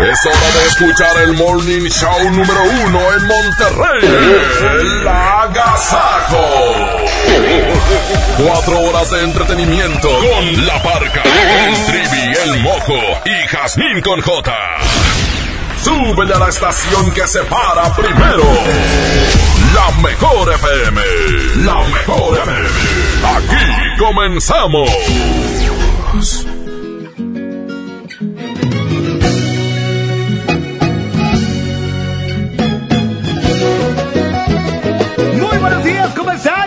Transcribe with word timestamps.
Es 0.00 0.26
hora 0.26 0.50
de 0.54 0.68
escuchar 0.68 1.22
el 1.24 1.32
Morning 1.34 1.88
Show 1.88 2.30
número 2.30 2.62
uno 2.84 3.00
en 3.14 3.26
Monterrey. 3.26 4.04
El 4.80 5.08
Agasajo. 5.08 6.44
Cuatro 8.38 8.80
horas 8.80 9.10
de 9.10 9.24
entretenimiento 9.24 10.08
con 10.08 10.66
La 10.66 10.80
Parca, 10.82 11.22
el 11.24 11.86
Trivi, 11.86 12.32
el 12.44 12.60
Mojo 12.60 12.94
y 13.24 13.48
Jazmín 13.48 14.00
con 14.00 14.20
J. 14.20 14.52
Súbele 15.82 16.34
a 16.34 16.38
la 16.38 16.48
estación 16.48 17.10
que 17.10 17.26
se 17.26 17.40
para 17.44 17.92
primero. 17.96 18.44
La 19.74 19.90
mejor 20.00 20.52
FM. 20.54 21.00
La 21.64 21.80
mejor 21.88 22.38
FM. 22.38 22.68
Aquí 23.36 23.98
comenzamos. 23.98 24.90
Buenos 36.28 36.57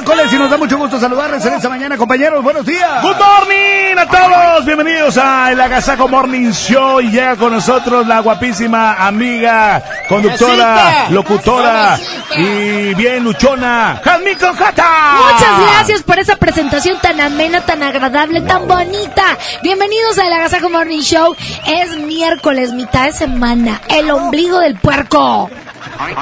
miércoles 0.00 0.32
y 0.32 0.36
nos 0.36 0.50
da 0.50 0.56
mucho 0.56 0.78
gusto 0.78 0.98
saludarles 0.98 1.44
en 1.44 1.54
esta 1.54 1.68
mañana, 1.68 1.96
compañeros. 1.96 2.42
Buenos 2.42 2.64
días. 2.64 3.02
Good 3.02 3.16
morning 3.16 3.98
a 3.98 4.06
todos, 4.06 4.64
bienvenidos 4.64 5.18
a 5.18 5.52
el 5.52 5.60
Agasajo 5.60 6.08
Morning 6.08 6.50
Show 6.52 7.02
y 7.02 7.10
llega 7.10 7.36
con 7.36 7.52
nosotros 7.52 8.06
la 8.06 8.20
guapísima 8.20 8.94
amiga, 8.94 9.82
conductora, 10.08 11.10
locutora 11.10 11.98
y 12.34 12.94
bien 12.94 13.24
luchona, 13.24 14.00
Jazmín 14.02 14.38
Conjata. 14.38 15.16
Muchas 15.32 15.70
gracias 15.70 16.02
por 16.02 16.18
esa 16.18 16.36
presentación 16.36 16.98
tan 17.00 17.20
amena, 17.20 17.60
tan 17.60 17.82
agradable, 17.82 18.40
tan 18.40 18.66
bonita. 18.66 19.36
Bienvenidos 19.62 20.18
al 20.18 20.32
Agasajo 20.32 20.70
Morning 20.70 21.00
Show. 21.00 21.36
Es 21.66 21.98
miércoles, 21.98 22.72
mitad 22.72 23.04
de 23.04 23.12
semana, 23.12 23.82
el 23.88 24.10
ombligo 24.10 24.60
del 24.60 24.76
puerco. 24.76 25.50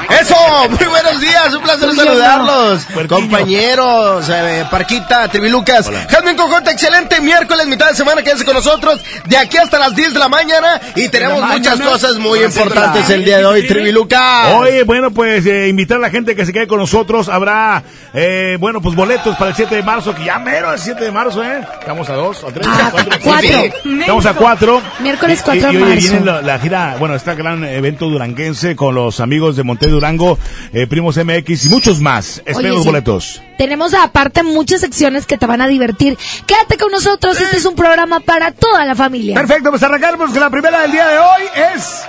Eso, 0.08 0.34
muy 0.68 0.86
buenos 0.88 1.20
días, 1.20 1.54
un 1.54 1.62
placer 1.62 1.94
saludarlos, 1.94 2.86
compañeros, 3.08 3.67
eh, 3.72 4.64
Parquita, 4.70 5.28
Tribilucas, 5.28 5.90
Jasmine 6.08 6.36
Cojota, 6.36 6.70
excelente 6.70 7.20
miércoles, 7.20 7.66
mitad 7.66 7.90
de 7.90 7.94
semana, 7.96 8.22
quédense 8.22 8.44
con 8.44 8.54
nosotros, 8.54 9.00
de 9.26 9.36
aquí 9.36 9.58
hasta 9.58 9.78
las 9.78 9.94
10 9.94 10.14
de 10.14 10.18
la 10.18 10.28
mañana, 10.28 10.80
y 10.96 11.08
tenemos 11.08 11.42
muchas 11.42 11.78
cosas 11.80 12.16
muy 12.16 12.40
importantes 12.42 13.10
el 13.10 13.24
día 13.24 13.38
de 13.38 13.44
hoy, 13.46 13.66
Tribilucas. 13.66 14.54
Oye, 14.54 14.84
bueno, 14.84 15.10
pues 15.10 15.44
eh, 15.46 15.68
invitar 15.68 15.98
a 15.98 16.00
la 16.00 16.10
gente 16.10 16.34
que 16.34 16.46
se 16.46 16.52
quede 16.52 16.66
con 16.66 16.78
nosotros. 16.78 17.28
Habrá, 17.28 17.82
eh, 18.14 18.56
bueno, 18.58 18.80
pues 18.80 18.96
boletos 18.96 19.36
para 19.36 19.50
el 19.50 19.56
7 19.56 19.74
de 19.76 19.82
marzo, 19.82 20.14
que 20.14 20.24
ya 20.24 20.38
mero 20.38 20.72
el 20.72 20.78
7 20.78 21.04
de 21.04 21.12
marzo, 21.12 21.42
¿eh? 21.44 21.60
Estamos 21.80 22.08
a 22.08 22.14
dos, 22.14 22.42
a 22.44 22.46
tres, 22.48 22.66
Ah, 22.68 22.86
a 22.86 22.90
cuatro. 22.90 23.12
a 23.14 23.18
cuatro. 23.18 23.48
Sí, 23.82 23.98
Estamos 24.00 24.26
a 24.26 24.34
cuatro. 24.34 24.82
Miércoles 25.00 25.40
Y- 25.40 25.42
4 25.44 25.72
y, 25.72 25.76
de 25.76 25.82
hoy 25.82 25.90
marzo. 25.94 26.10
viene 26.10 26.24
la, 26.24 26.40
la 26.42 26.58
gira, 26.58 26.96
bueno, 26.98 27.14
este 27.14 27.34
gran 27.34 27.64
evento 27.64 28.06
duranguense 28.08 28.76
con 28.76 28.94
los 28.94 29.20
amigos 29.20 29.56
de 29.56 29.62
Monte 29.62 29.88
Durango, 29.88 30.38
eh, 30.72 30.86
Primos 30.86 31.16
MX 31.18 31.66
y 31.66 31.68
muchos 31.68 32.00
más. 32.00 32.38
Esperen 32.38 32.56
Oye, 32.58 32.68
los 32.70 32.82
sí. 32.82 32.88
boletos. 32.88 33.42
Tenemos 33.58 33.92
aparte 33.92 34.42
muchas 34.42 34.80
secciones 34.80 35.26
que 35.26 35.36
te 35.36 35.44
van 35.46 35.60
a 35.60 35.66
divertir. 35.66 36.16
Quédate 36.46 36.78
con 36.78 36.90
nosotros, 36.92 37.38
este 37.40 37.58
es 37.58 37.64
un 37.64 37.74
programa 37.74 38.20
para 38.20 38.52
toda 38.52 38.84
la 38.84 38.94
familia. 38.94 39.34
Perfecto, 39.34 39.70
pues 39.70 39.82
arrancamos 39.82 40.30
con 40.30 40.40
la 40.40 40.48
primera 40.48 40.80
del 40.82 40.92
día 40.92 41.06
de 41.08 41.18
hoy 41.18 41.42
es... 41.74 42.02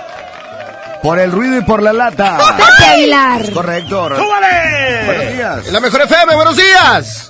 Por 1.02 1.18
el 1.18 1.32
ruido 1.32 1.56
y 1.58 1.62
por 1.62 1.82
la 1.82 1.94
lata. 1.94 2.36
Pepe 2.58 2.84
Aguilar. 2.90 3.50
Correcto. 3.52 4.00
Buenos 4.02 4.18
¡Súbale! 4.18 5.32
días. 5.32 5.66
La 5.72 5.80
mejor 5.80 6.02
FM, 6.02 6.34
buenos 6.34 6.56
días. 6.56 7.29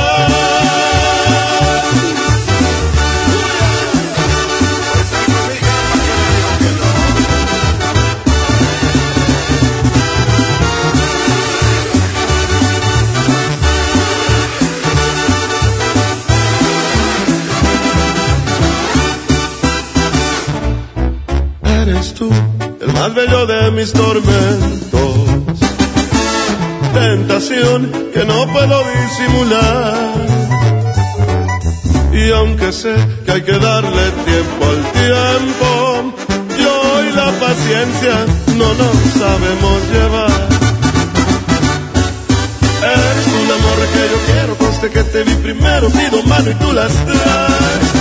Más 23.01 23.15
bello 23.15 23.47
de 23.47 23.71
mis 23.71 23.91
tormentos. 23.93 25.15
Tentación 26.93 27.91
que 28.13 28.23
no 28.25 28.45
puedo 28.53 28.83
disimular. 28.93 30.13
Y 32.13 32.31
aunque 32.31 32.71
sé 32.71 32.93
que 33.25 33.31
hay 33.31 33.41
que 33.41 33.57
darle 33.57 34.05
tiempo 34.29 34.61
al 34.73 34.81
tiempo, 35.01 35.67
yo 36.61 36.75
y 37.07 37.11
la 37.21 37.29
paciencia 37.45 38.15
no 38.59 38.69
nos 38.81 38.95
sabemos 39.21 39.77
llevar. 39.93 40.47
Eres 42.95 43.27
la 43.49 43.57
morra 43.65 43.85
que 43.93 44.03
yo 44.11 44.17
quiero, 44.27 44.55
conste 44.57 44.89
que 44.91 45.03
te 45.05 45.23
vi 45.23 45.33
primero, 45.47 45.89
pido 45.89 46.21
mano 46.23 46.51
y 46.51 46.53
tú 46.53 46.71
las 46.71 46.93
traes. 47.05 48.00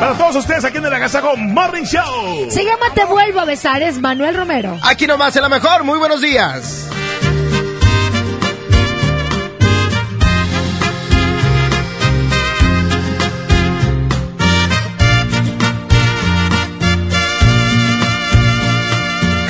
Para 0.00 0.14
todos 0.14 0.36
ustedes 0.36 0.64
aquí 0.64 0.78
en 0.78 0.86
el 0.86 0.94
Agasajo 0.94 1.36
Morning 1.36 1.82
Show. 1.82 2.50
Se 2.50 2.64
llama 2.64 2.86
Te 2.94 3.04
vuelvo 3.04 3.40
a 3.40 3.44
besar, 3.44 3.82
es 3.82 4.00
Manuel 4.00 4.34
Romero. 4.34 4.78
Aquí 4.82 5.06
nomás 5.06 5.36
en 5.36 5.42
la 5.42 5.50
mejor, 5.50 5.84
muy 5.84 5.98
buenos 5.98 6.22
días. 6.22 6.88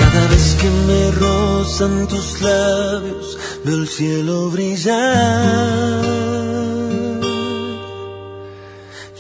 Cada 0.01 0.27
vez 0.27 0.57
que 0.61 0.69
me 0.69 1.13
rozan 1.13 2.09
tus 2.09 2.43
labios, 2.43 3.39
veo 3.65 3.77
el 3.77 3.89
cielo 3.89 4.51
brillar. 4.51 6.01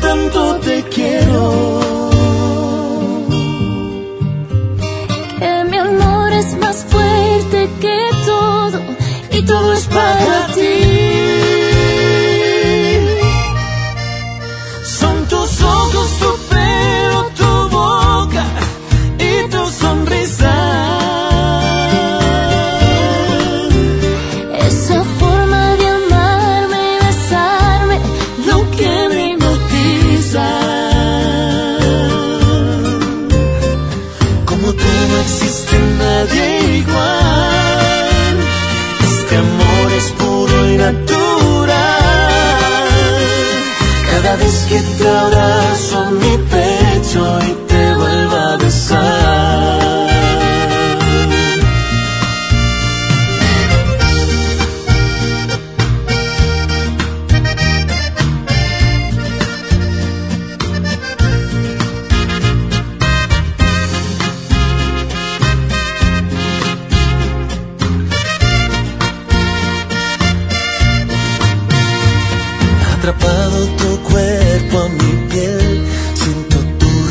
Tanto 0.00 0.58
te 0.60 0.79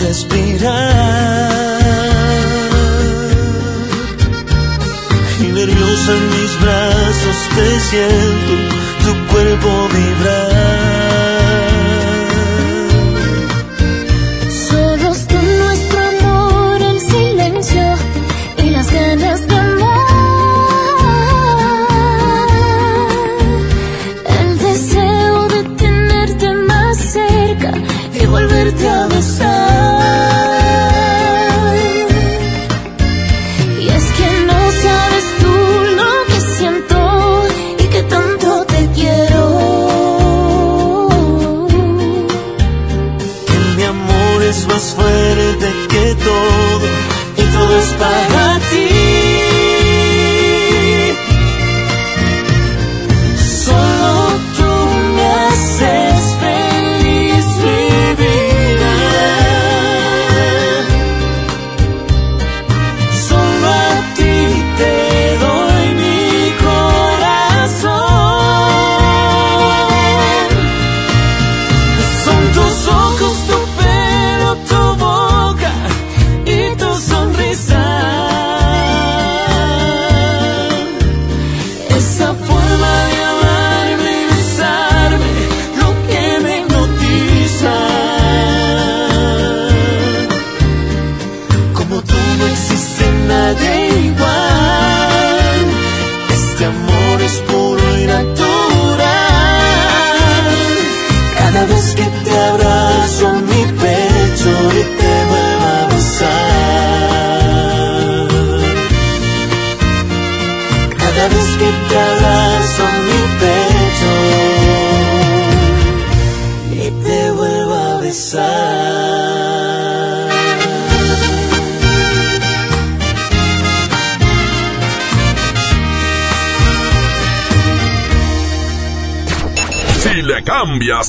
respirar. 0.10 1.80
Y 5.40 5.48
nerviosa 5.60 6.12
en 6.20 6.24
mis 6.36 6.54
brazos 6.62 7.38
te 7.56 7.80
siento 7.90 8.54
tu 9.04 9.12
cuerpo 9.32 9.70
vibrar. 9.94 10.79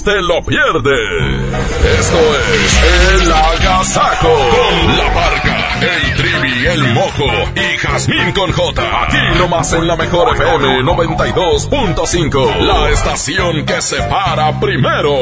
Te 0.02 0.22
lo 0.22 0.42
pierdes. 0.42 1.52
Esto 1.98 2.18
es 2.54 3.22
El 3.22 3.32
Agasajo 3.32 4.28
con 4.28 4.96
la 4.96 5.14
parca, 5.14 5.78
el 5.80 6.14
trivi, 6.16 6.66
el 6.66 6.88
mojo 6.94 7.26
y 7.54 7.78
Jazmín 7.78 8.32
con 8.32 8.52
J. 8.52 9.04
Aquí 9.04 9.38
nomás 9.38 9.72
en 9.72 9.86
la 9.86 9.96
mejor 9.96 10.34
FM 10.34 10.82
92.5. 10.82 12.56
La 12.60 12.90
estación 12.90 13.64
que 13.64 13.82
se 13.82 13.96
para 14.02 14.58
primero. 14.60 15.12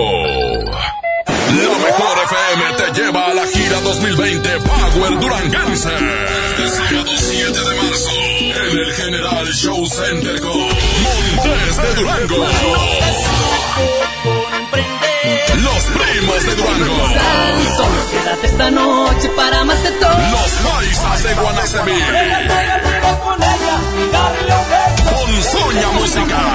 La 1.26 1.78
mejor 1.78 2.18
FM 2.24 2.64
te 2.76 3.00
lleva 3.00 3.26
a 3.26 3.34
la 3.34 3.46
gira 3.46 3.80
2020 3.80 4.48
Power 4.60 5.20
Duranguense. 5.20 5.88
Sábado 5.88 7.12
7 7.16 7.50
de 7.50 7.74
marzo 7.76 8.10
en 8.70 8.78
el 8.78 8.92
General 8.92 9.46
Show 9.46 9.86
Center 9.86 10.40
con 10.40 10.58
Montes 10.58 11.76
de 11.76 11.94
Durango. 11.94 12.46
Esta 18.58 18.70
noche 18.72 19.28
para 19.36 19.62
más 19.64 19.80
de 19.84 19.90
todo. 19.92 20.10
Los 20.10 20.50
paisas 20.68 21.22
de 21.22 21.34
Guanacemí. 21.34 21.92
con. 23.22 23.38
Con 25.14 25.42
Soña 25.42 25.88
Musical. 25.92 26.46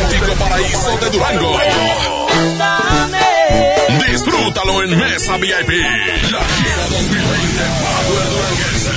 Auténtico 0.00 0.32
paraíso 0.38 0.96
de 0.98 1.10
Durango. 1.10 1.60
Disfrútalo 4.06 4.82
en 4.84 4.98
Mesa 4.98 5.36
VIP. 5.36 5.68
La 6.32 6.40
gira 6.40 6.84
2020 6.90 7.64
Power 7.82 8.28
Duranguense. 8.30 8.92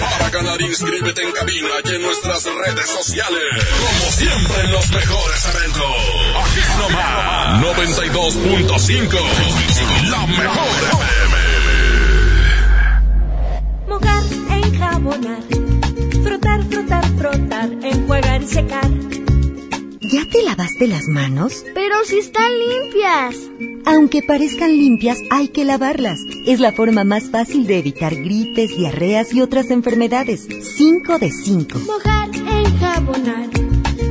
Para 0.00 0.30
ganar, 0.30 0.60
inscríbete 0.62 1.22
en 1.22 1.32
cabina 1.32 1.68
y 1.84 1.88
en 1.96 2.02
nuestras 2.02 2.44
redes 2.44 2.88
sociales. 2.88 3.42
Como 3.78 4.10
siempre 4.12 4.68
los 4.68 4.90
mejores 4.90 5.48
eventos. 5.54 6.29
Aquí 6.80 6.92
nomás. 6.92 7.40
92.5. 7.60 9.18
La 10.10 10.26
mejor 10.26 10.68
FM. 11.06 11.36
Mojar, 13.88 14.22
enjabonar, 14.50 15.42
frotar, 16.22 16.64
frotar, 16.70 17.04
frotar, 17.18 17.70
enjuagar 17.82 18.42
y 18.42 18.46
secar. 18.46 18.90
¿Ya 20.00 20.24
te 20.30 20.42
lavaste 20.42 20.88
las 20.88 21.06
manos? 21.06 21.64
Pero 21.74 21.96
si 22.04 22.18
están 22.18 22.50
limpias. 22.58 23.36
Aunque 23.86 24.22
parezcan 24.22 24.76
limpias, 24.76 25.18
hay 25.30 25.48
que 25.48 25.64
lavarlas. 25.64 26.20
Es 26.46 26.60
la 26.60 26.72
forma 26.72 27.04
más 27.04 27.30
fácil 27.30 27.66
de 27.66 27.78
evitar 27.78 28.14
gripes, 28.14 28.76
diarreas 28.76 29.32
y 29.32 29.40
otras 29.40 29.70
enfermedades. 29.70 30.46
5 30.76 31.18
de 31.18 31.30
5. 31.30 31.78
Mojar, 31.80 32.28
enjabonar, 32.34 33.48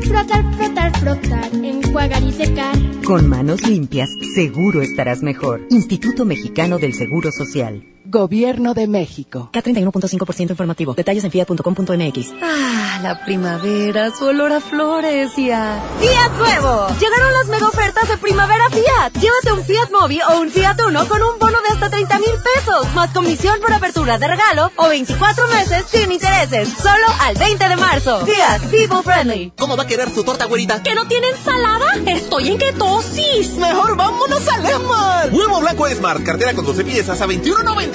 frotar, 0.10 0.54
frotar, 0.56 1.00
frotar, 1.00 1.54
enjuagar 1.54 2.24
y 2.24 2.32
secar. 2.32 2.76
Con 3.06 3.28
manos 3.28 3.66
limpias, 3.68 4.10
seguro 4.34 4.82
estarás 4.82 5.22
mejor. 5.22 5.62
Instituto 5.70 6.26
Mexicano 6.26 6.80
del 6.80 6.94
Seguro 6.94 7.32
Social. 7.32 7.84
Gobierno 8.10 8.74
de 8.74 8.88
México. 8.88 9.52
K31.5% 9.54 10.50
informativo. 10.50 10.96
Detalles 10.96 11.24
en 11.24 11.30
fiat.com.mx. 11.30 12.34
Ah, 12.42 13.00
la 13.04 13.24
primavera, 13.24 14.10
su 14.10 14.26
olor 14.26 14.52
a 14.52 14.60
flores 14.60 15.38
y 15.38 15.52
a... 15.52 15.80
¡Fiat 16.00 16.32
Nuevo! 16.40 16.88
Llegaron 17.00 17.34
las 17.34 17.48
mega 17.50 17.68
ofertas 17.68 18.10
de 18.10 18.18
primavera 18.18 18.68
Fiat. 18.72 19.14
Llévate 19.14 19.52
un 19.52 19.64
Fiat 19.64 19.92
Mobi 19.92 20.20
o 20.22 20.42
un 20.42 20.50
Fiat 20.50 20.82
Uno 20.88 21.08
con 21.08 21.22
un 21.22 21.38
bono 21.38 21.62
de 21.62 21.68
hasta 21.68 21.92
30 21.92 22.18
mil 22.18 22.32
pesos, 22.56 22.92
más 22.96 23.12
comisión 23.12 23.60
por 23.62 23.72
apertura 23.72 24.18
de 24.18 24.28
regalo 24.28 24.72
o 24.78 24.90
24 24.90 25.48
meses 25.50 25.86
sin 25.88 26.12
intereses. 26.12 26.68
Solo 26.82 27.06
al 27.22 27.36
20 27.36 27.70
de 27.70 27.76
marzo. 27.76 28.26
Fiat 28.26 28.62
People 28.72 29.04
Friendly. 29.04 29.54
¿Cómo 29.56 29.78
va 29.78 29.84
a 29.84 29.88
querer 29.88 30.10
su 30.10 30.24
torta, 30.24 30.46
güerita? 30.46 30.82
¿Que 30.82 30.96
no 30.96 31.08
tiene 31.08 31.28
ensalada? 31.30 31.86
Estoy 32.08 32.50
en 32.50 32.58
ketosis. 32.58 33.54
Mejor 33.58 33.96
vámonos 33.96 34.48
al 34.48 34.66
Esmar. 34.66 35.30
Huevo 35.32 35.60
blanco 35.60 35.86
Esmar, 35.86 36.24
cartera 36.24 36.56
con 36.56 36.66
12 36.66 36.84
piezas 36.84 37.22
a 37.22 37.28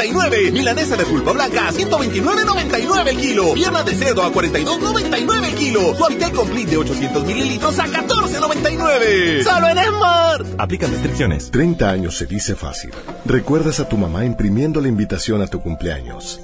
21.99. 0.05 0.53
Milanesa 0.53 0.97
de 0.97 1.05
pulpa 1.05 1.33
blanca 1.33 1.69
a 1.69 1.73
129.99 1.73 3.09
el 3.09 3.17
kilo. 3.17 3.55
Pierna 3.55 3.83
de 3.83 3.95
cerdo 3.95 4.23
a 4.23 4.33
42.99 4.33 5.45
el 5.45 5.55
kilo. 5.55 5.95
Suavitel 5.95 6.33
Complete 6.33 6.71
de 6.73 6.77
800 6.79 7.25
mililitros 7.25 7.79
a 7.79 7.87
14.99. 7.87 9.43
¡Solo 9.43 9.69
en 9.69 9.79
Esmar! 9.79 10.45
Aplican 10.59 10.91
restricciones. 10.91 11.51
30 11.51 11.91
años 11.91 12.17
se 12.17 12.27
dice 12.27 12.55
fácil. 12.55 12.91
Recuerdas 13.25 13.81
a 13.81 13.89
tu 13.89 13.97
mamá 13.97 14.25
imprimiendo 14.25 14.81
la 14.81 14.89
invitación 14.89 15.41
a 15.43 15.47
tu 15.47 15.61
cumpleaños. 15.61 16.41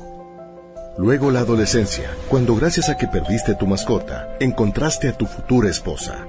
Luego 0.99 1.31
la 1.31 1.41
adolescencia, 1.41 2.11
cuando 2.29 2.55
gracias 2.57 2.89
a 2.89 2.97
que 2.97 3.07
perdiste 3.07 3.55
tu 3.55 3.67
mascota, 3.67 4.37
encontraste 4.41 5.09
a 5.09 5.17
tu 5.17 5.27
futura 5.27 5.71
esposa. 5.71 6.27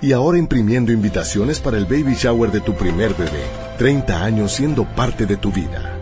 Y 0.00 0.12
ahora 0.12 0.38
imprimiendo 0.38 0.90
invitaciones 0.90 1.60
para 1.60 1.78
el 1.78 1.84
baby 1.84 2.14
shower 2.14 2.50
de 2.50 2.60
tu 2.60 2.74
primer 2.74 3.14
bebé. 3.14 3.44
30 3.78 4.24
años 4.24 4.52
siendo 4.52 4.84
parte 4.84 5.26
de 5.26 5.36
tu 5.36 5.52
vida. 5.52 6.01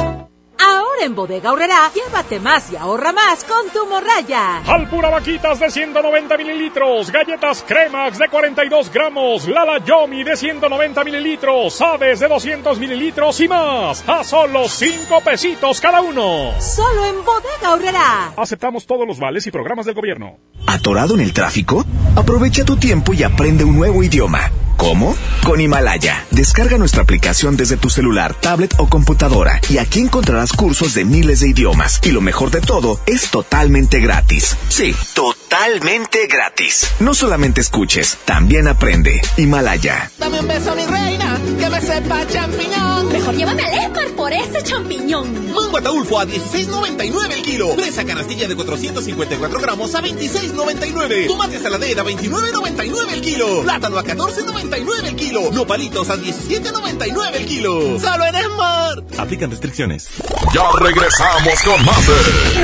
Ahora 1.01 1.09
en 1.09 1.15
Bodega 1.15 1.49
Aurrera, 1.49 1.91
llévate 1.95 2.39
más 2.39 2.71
y 2.71 2.75
ahorra 2.75 3.11
más 3.11 3.43
con 3.43 3.67
tu 3.71 3.87
morraya. 3.87 4.57
Alpura 4.67 5.09
vaquitas 5.09 5.59
de 5.59 5.71
190 5.71 6.37
mililitros, 6.37 7.09
galletas 7.09 7.65
Cremax 7.67 8.19
de 8.19 8.27
42 8.29 8.91
gramos, 8.93 9.47
Lala 9.47 9.83
Yomi 9.83 10.23
de 10.23 10.37
190 10.37 11.03
mililitros, 11.03 11.81
Aves 11.81 12.19
de 12.19 12.27
200 12.27 12.77
mililitros 12.77 13.39
y 13.39 13.47
más. 13.47 14.07
A 14.07 14.23
solo 14.23 14.67
5 14.67 15.21
pesitos 15.21 15.81
cada 15.81 16.01
uno. 16.01 16.51
Solo 16.59 17.05
en 17.07 17.25
Bodega 17.25 17.69
Aurrera. 17.69 18.33
Aceptamos 18.37 18.85
todos 18.85 19.07
los 19.07 19.17
vales 19.17 19.47
y 19.47 19.51
programas 19.51 19.87
del 19.87 19.95
gobierno. 19.95 20.37
¿Atorado 20.67 21.15
en 21.15 21.21
el 21.21 21.33
tráfico? 21.33 21.83
Aprovecha 22.15 22.63
tu 22.63 22.77
tiempo 22.77 23.13
y 23.13 23.23
aprende 23.23 23.63
un 23.63 23.75
nuevo 23.75 24.03
idioma. 24.03 24.51
¿Cómo? 24.81 25.15
Con 25.43 25.61
Himalaya. 25.61 26.25
Descarga 26.31 26.79
nuestra 26.79 27.03
aplicación 27.03 27.55
desde 27.55 27.77
tu 27.77 27.91
celular, 27.91 28.33
tablet 28.33 28.73
o 28.79 28.89
computadora 28.89 29.61
y 29.69 29.77
aquí 29.77 29.99
encontrarás 29.99 30.53
cursos 30.53 30.95
de 30.95 31.05
miles 31.05 31.41
de 31.41 31.49
idiomas. 31.49 31.99
Y 32.03 32.09
lo 32.09 32.19
mejor 32.19 32.49
de 32.49 32.61
todo, 32.61 32.99
es 33.05 33.29
totalmente 33.29 33.99
gratis. 33.99 34.57
Sí, 34.69 34.95
totalmente 35.13 36.25
gratis. 36.25 36.87
No 36.99 37.13
solamente 37.13 37.61
escuches, 37.61 38.17
también 38.25 38.67
aprende. 38.67 39.21
Himalaya. 39.37 40.09
Dame 40.17 40.39
un 40.39 40.47
beso, 40.47 40.75
mi 40.75 40.85
reina, 40.87 41.39
que 41.59 41.69
me 41.69 41.79
sepa 41.79 42.25
champiñón. 42.27 43.11
Mejor 43.11 43.35
llévame 43.35 43.61
al 43.61 43.73
Esmar 43.83 44.07
por 44.17 44.33
ese 44.33 44.63
champiñón. 44.63 45.53
Mango 45.53 45.77
ataulfo 45.77 46.19
a 46.19 46.25
16.99 46.25 47.31
el 47.33 47.41
kilo. 47.43 47.75
Presa 47.75 48.03
canastilla 48.03 48.47
de 48.47 48.55
454 48.55 49.59
gramos 49.59 49.93
a 49.93 50.01
26.99. 50.01 51.27
Tomate 51.27 51.59
saladera 51.59 52.01
a 52.01 52.05
29.99 52.05 53.13
el 53.13 53.21
kilo. 53.21 53.61
Plátano 53.61 53.99
a 53.99 54.03
14.99 54.03 54.70
el 54.75 55.15
kilo. 55.15 55.51
Nopalitos 55.51 56.09
a 56.09 56.15
17.99 56.15 57.35
el 57.35 57.45
kilo. 57.45 57.99
Solo 57.99 58.25
en 58.25 58.35
Smart. 58.35 59.19
Aplican 59.19 59.51
restricciones. 59.51 60.07
Ya 60.53 60.63
regresamos 60.79 61.61
con 61.63 61.85
más 61.85 62.07
de 62.07 62.63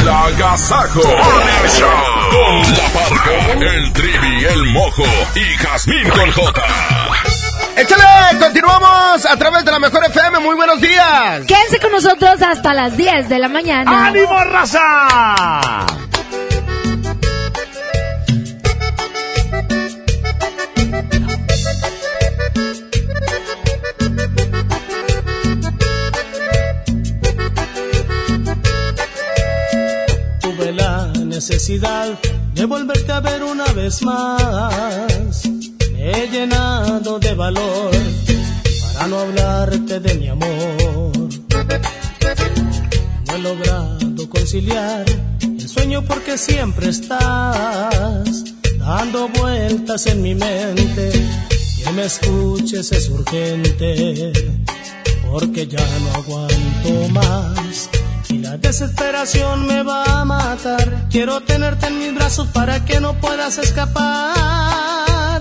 El 0.00 0.08
Agasajo 0.08 1.00
Morning 1.02 1.68
Show. 1.78 1.90
Con 2.30 2.72
la 2.72 2.88
parca, 2.92 3.52
el 3.52 3.92
trivi, 3.92 4.44
el 4.44 4.64
mojo 4.66 5.04
y 5.34 5.56
Jazmín 5.56 6.08
con 6.10 6.30
J. 6.32 6.62
¡Échale! 7.76 8.38
Continuamos 8.38 9.24
a 9.24 9.36
través 9.36 9.64
de 9.64 9.70
la 9.70 9.78
Mejor 9.78 10.04
FM. 10.04 10.40
Muy 10.40 10.56
buenos 10.56 10.80
días. 10.80 11.46
Quédense 11.46 11.78
con 11.80 11.92
nosotros 11.92 12.42
hasta 12.42 12.74
las 12.74 12.96
10 12.96 13.28
de 13.28 13.38
la 13.38 13.48
mañana. 13.48 14.08
¡Ánimo, 14.08 14.44
raza! 14.44 15.86
Necesidad 31.38 32.18
de 32.52 32.64
volverte 32.64 33.12
a 33.12 33.20
ver 33.20 33.44
una 33.44 33.66
vez 33.66 34.02
más. 34.02 35.48
Me 35.92 36.10
he 36.10 36.28
llenado 36.28 37.20
de 37.20 37.32
valor 37.32 37.92
para 38.92 39.06
no 39.06 39.20
hablarte 39.20 40.00
de 40.00 40.14
mi 40.16 40.26
amor. 40.26 41.12
No 43.24 43.34
he 43.36 43.38
logrado 43.38 44.28
conciliar 44.28 45.04
el 45.40 45.68
sueño 45.68 46.04
porque 46.04 46.36
siempre 46.36 46.88
estás 46.88 48.44
dando 48.76 49.28
vueltas 49.28 50.06
en 50.06 50.20
mi 50.20 50.34
mente. 50.34 51.12
Que 51.84 51.92
me 51.92 52.04
escuches 52.06 52.90
es 52.90 53.08
urgente 53.10 54.32
porque 55.30 55.68
ya 55.68 55.86
no 56.00 56.10
aguanto 56.14 57.08
más 57.10 57.88
desesperación 58.68 59.66
me 59.66 59.82
va 59.82 60.04
a 60.20 60.24
matar. 60.26 61.08
Quiero 61.10 61.40
tenerte 61.40 61.86
en 61.86 61.98
mis 61.98 62.14
brazos 62.14 62.48
para 62.48 62.84
que 62.84 63.00
no 63.00 63.14
puedas 63.14 63.56
escapar. 63.56 65.40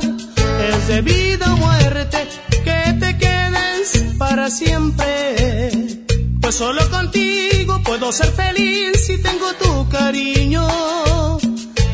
Es 0.69 0.87
de 0.87 1.01
vida 1.01 1.53
o 1.53 1.57
muerte 1.57 2.19
que 2.49 2.93
te 3.01 3.17
quedes 3.17 4.15
para 4.17 4.49
siempre. 4.49 6.05
Pues 6.39 6.55
solo 6.55 6.89
contigo 6.89 7.81
puedo 7.83 8.13
ser 8.13 8.31
feliz 8.31 9.05
si 9.05 9.21
tengo 9.21 9.51
tu 9.61 9.89
cariño. 9.89 10.65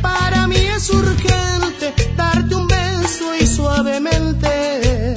Para 0.04 0.46
mí 0.46 0.64
es 0.78 0.88
urgente 0.92 1.96
darte 2.16 2.54
un 2.54 2.68
beso 2.68 3.36
y 3.42 3.48
suavemente 3.48 5.16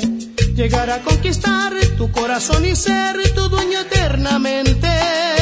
llegar 0.54 0.88
a 0.88 0.98
conquistar 1.02 1.74
tu 1.98 2.10
corazón 2.10 2.64
y 2.64 2.74
ser 2.74 3.16
tu 3.34 3.50
dueño 3.50 3.80
eternamente. 3.80 5.35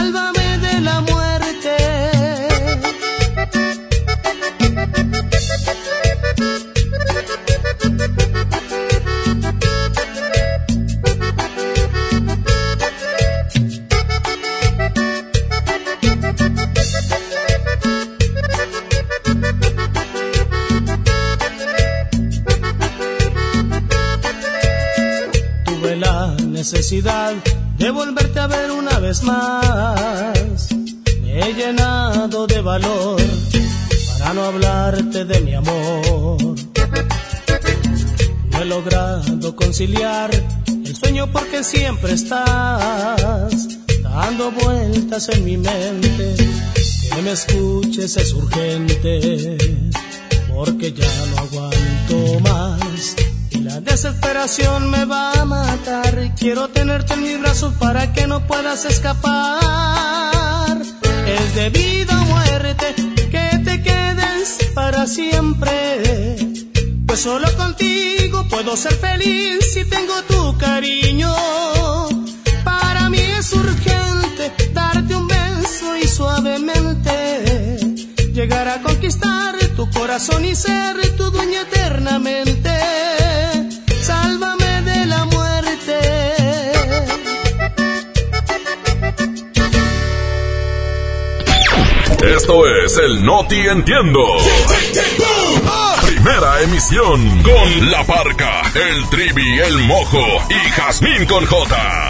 Sálvame 0.00 0.58
de 0.66 0.80
la 0.80 1.00
muerte. 1.02 1.76
Tuve 25.66 25.96
la 25.96 26.36
necesidad 26.46 27.34
de 27.80 27.90
volverte 27.90 28.38
a 28.38 28.46
ver 28.46 28.70
una 28.70 28.98
vez 28.98 29.22
más. 29.22 30.68
Me 31.22 31.40
he 31.40 31.54
llenado 31.54 32.46
de 32.46 32.60
valor 32.60 33.20
para 34.18 34.34
no 34.34 34.44
hablarte 34.44 35.24
de 35.24 35.40
mi 35.40 35.54
amor. 35.54 36.36
No 38.50 38.60
he 38.60 38.64
logrado 38.66 39.56
conciliar 39.56 40.30
el 40.66 40.94
sueño 40.94 41.32
porque 41.32 41.64
siempre 41.64 42.12
estás 42.12 43.66
dando 44.02 44.50
vueltas 44.50 45.30
en 45.30 45.44
mi 45.46 45.56
mente. 45.56 46.36
Que 47.14 47.22
me 47.22 47.32
escuches 47.32 48.14
es 48.18 48.32
urgente 48.34 49.56
porque 50.54 50.92
ya 50.92 51.26
no 51.30 51.38
aguanto 51.38 52.40
más. 52.40 53.16
Desesperación 53.90 54.88
me 54.88 55.04
va 55.04 55.32
a 55.32 55.44
matar. 55.44 56.32
Quiero 56.38 56.68
tenerte 56.68 57.14
en 57.14 57.24
mis 57.24 57.40
brazos 57.40 57.74
para 57.74 58.12
que 58.12 58.28
no 58.28 58.46
puedas 58.46 58.84
escapar. 58.84 60.78
Es 61.26 61.54
de 61.56 61.70
vida 61.70 62.20
o 62.20 62.24
muerte 62.26 62.94
que 63.32 63.60
te 63.64 63.82
quedes 63.82 64.58
para 64.74 65.08
siempre. 65.08 66.36
Pues 67.04 67.20
solo 67.20 67.48
contigo 67.56 68.46
puedo 68.48 68.76
ser 68.76 68.92
feliz 68.92 69.58
si 69.74 69.84
tengo 69.84 70.22
tu 70.28 70.56
cariño. 70.56 71.34
Para 72.62 73.10
mí 73.10 73.18
es 73.18 73.52
urgente 73.52 74.52
darte 74.72 75.16
un 75.16 75.26
beso 75.26 75.96
y 75.96 76.06
suavemente 76.06 77.78
llegar 78.32 78.68
a 78.68 78.80
conquistar 78.82 79.56
tu 79.74 79.90
corazón 79.90 80.44
y 80.44 80.54
ser 80.54 80.96
tu 81.16 81.28
dueña 81.32 81.62
eternamente. 81.62 82.70
Sálvame 84.10 84.82
de 84.90 85.06
la 85.06 85.24
muerte. 85.26 85.98
Esto 92.36 92.54
es 92.84 92.96
el 92.98 93.24
Noti 93.24 93.60
Entiendo. 93.60 94.26
Primera 96.04 96.60
emisión 96.62 97.42
con 97.42 97.90
La 97.92 98.04
Parca, 98.04 98.62
el 98.74 99.08
Trivi, 99.10 99.60
el 99.60 99.78
Mojo 99.78 100.26
y 100.48 100.70
Jazmín 100.70 101.24
con 101.26 101.46
J. 101.46 102.09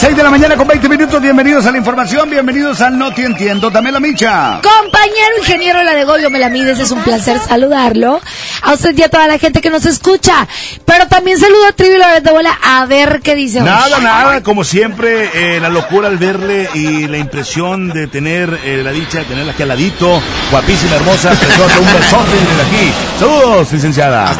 6 0.00 0.16
de 0.16 0.22
la 0.22 0.30
mañana 0.30 0.56
con 0.56 0.66
20 0.66 0.88
minutos, 0.88 1.20
bienvenidos 1.20 1.66
a 1.66 1.72
la 1.72 1.76
información, 1.76 2.30
bienvenidos 2.30 2.80
al 2.80 2.96
No 2.96 3.12
Te 3.12 3.22
Entiendo, 3.22 3.68
dame 3.68 3.92
la 3.92 4.00
micha. 4.00 4.58
Compañero 4.62 5.36
ingeniero 5.40 5.82
La 5.82 5.92
de 5.92 6.04
Goyo 6.04 6.30
Melamides, 6.30 6.78
es 6.78 6.90
un 6.90 7.02
placer 7.02 7.38
saludarlo. 7.38 8.18
A 8.62 8.72
usted 8.72 8.96
y 8.96 9.02
a 9.02 9.10
toda 9.10 9.28
la 9.28 9.38
gente 9.38 9.60
que 9.60 9.68
nos 9.68 9.84
escucha. 9.84 10.48
Pero 10.86 11.06
también 11.06 11.38
saludo 11.38 11.66
a 11.66 11.72
Trivi 11.72 11.98
Loret 11.98 12.24
de 12.24 12.30
Bola 12.30 12.58
a 12.62 12.86
ver 12.86 13.20
qué 13.22 13.34
dice. 13.34 13.60
Nada, 13.60 14.00
nada, 14.00 14.42
como 14.42 14.64
siempre, 14.64 15.56
eh, 15.56 15.60
la 15.60 15.68
locura 15.68 16.08
al 16.08 16.16
verle 16.16 16.70
y 16.72 17.06
la 17.06 17.18
impresión 17.18 17.90
de 17.90 18.06
tener 18.06 18.58
eh, 18.64 18.80
la 18.82 18.92
dicha 18.92 19.18
de 19.18 19.24
tenerla 19.24 19.52
aquí 19.52 19.64
al 19.64 19.68
ladito, 19.68 20.22
guapísima, 20.50 20.96
hermosa, 20.96 21.30
preciosa, 21.38 21.78
un 21.78 21.92
besote 21.92 22.36
desde 22.48 22.62
aquí. 22.62 22.92
Saludos, 23.18 23.72
licenciada. 23.72 24.34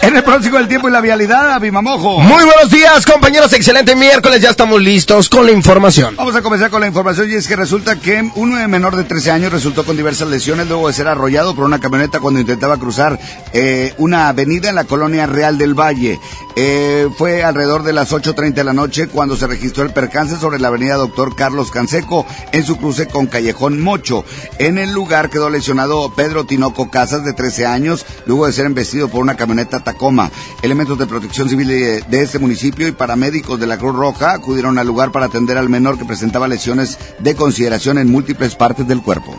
En 0.00 0.16
el 0.16 0.24
próximo 0.24 0.56
El 0.56 0.68
Tiempo 0.68 0.88
y 0.88 0.92
la 0.92 1.02
Vialidad, 1.02 1.52
a 1.52 1.58
Bimamojo. 1.58 2.20
Muy 2.20 2.44
buenos 2.44 2.70
días, 2.70 3.04
compañeros. 3.04 3.52
Excelente 3.52 3.94
miércoles. 3.94 4.40
Ya 4.40 4.53
estamos 4.54 4.80
listos 4.80 5.28
con 5.28 5.46
la 5.46 5.50
información. 5.50 6.14
Vamos 6.14 6.36
a 6.36 6.40
comenzar 6.40 6.70
con 6.70 6.80
la 6.80 6.86
información 6.86 7.28
y 7.28 7.34
es 7.34 7.48
que 7.48 7.56
resulta 7.56 7.96
que 7.96 8.30
un 8.36 8.54
menor 8.70 8.94
de 8.94 9.02
13 9.02 9.32
años 9.32 9.52
resultó 9.52 9.84
con 9.84 9.96
diversas 9.96 10.28
lesiones 10.28 10.68
luego 10.68 10.86
de 10.86 10.94
ser 10.94 11.08
arrollado 11.08 11.56
por 11.56 11.64
una 11.64 11.80
camioneta 11.80 12.20
cuando 12.20 12.38
intentaba 12.38 12.78
cruzar 12.78 13.18
eh, 13.52 13.94
una 13.98 14.28
avenida 14.28 14.68
en 14.68 14.76
la 14.76 14.84
colonia 14.84 15.26
Real 15.26 15.58
del 15.58 15.74
Valle. 15.74 16.20
Eh, 16.54 17.08
fue 17.18 17.42
alrededor 17.42 17.82
de 17.82 17.92
las 17.92 18.12
8.30 18.12 18.54
de 18.54 18.62
la 18.62 18.72
noche 18.72 19.08
cuando 19.08 19.34
se 19.34 19.48
registró 19.48 19.82
el 19.82 19.92
percance 19.92 20.36
sobre 20.36 20.60
la 20.60 20.68
avenida 20.68 20.94
Doctor 20.94 21.34
Carlos 21.34 21.72
Canseco 21.72 22.24
en 22.52 22.62
su 22.62 22.76
cruce 22.76 23.08
con 23.08 23.26
Callejón 23.26 23.80
Mocho. 23.80 24.24
En 24.60 24.78
el 24.78 24.92
lugar 24.92 25.30
quedó 25.30 25.50
lesionado 25.50 26.14
Pedro 26.14 26.44
Tinoco 26.44 26.90
Casas 26.90 27.24
de 27.24 27.32
13 27.32 27.66
años 27.66 28.06
luego 28.24 28.46
de 28.46 28.52
ser 28.52 28.66
embestido 28.66 29.08
por 29.08 29.20
una 29.20 29.36
camioneta 29.36 29.82
Tacoma. 29.82 30.30
Elementos 30.62 30.96
de 30.96 31.06
protección 31.06 31.48
civil 31.48 31.66
de, 31.66 32.02
de 32.02 32.22
este 32.22 32.38
municipio 32.38 32.86
y 32.86 32.92
paramédicos 32.92 33.58
de 33.58 33.66
la 33.66 33.78
Cruz 33.78 33.96
Roja 33.96 34.38
acudieron 34.44 34.78
al 34.78 34.86
lugar 34.86 35.10
para 35.10 35.26
atender 35.26 35.56
al 35.56 35.70
menor 35.70 35.98
que 35.98 36.04
presentaba 36.04 36.46
lesiones 36.46 36.98
de 37.18 37.34
consideración 37.34 37.96
en 37.96 38.12
múltiples 38.12 38.54
partes 38.54 38.86
del 38.86 39.00
cuerpo. 39.00 39.34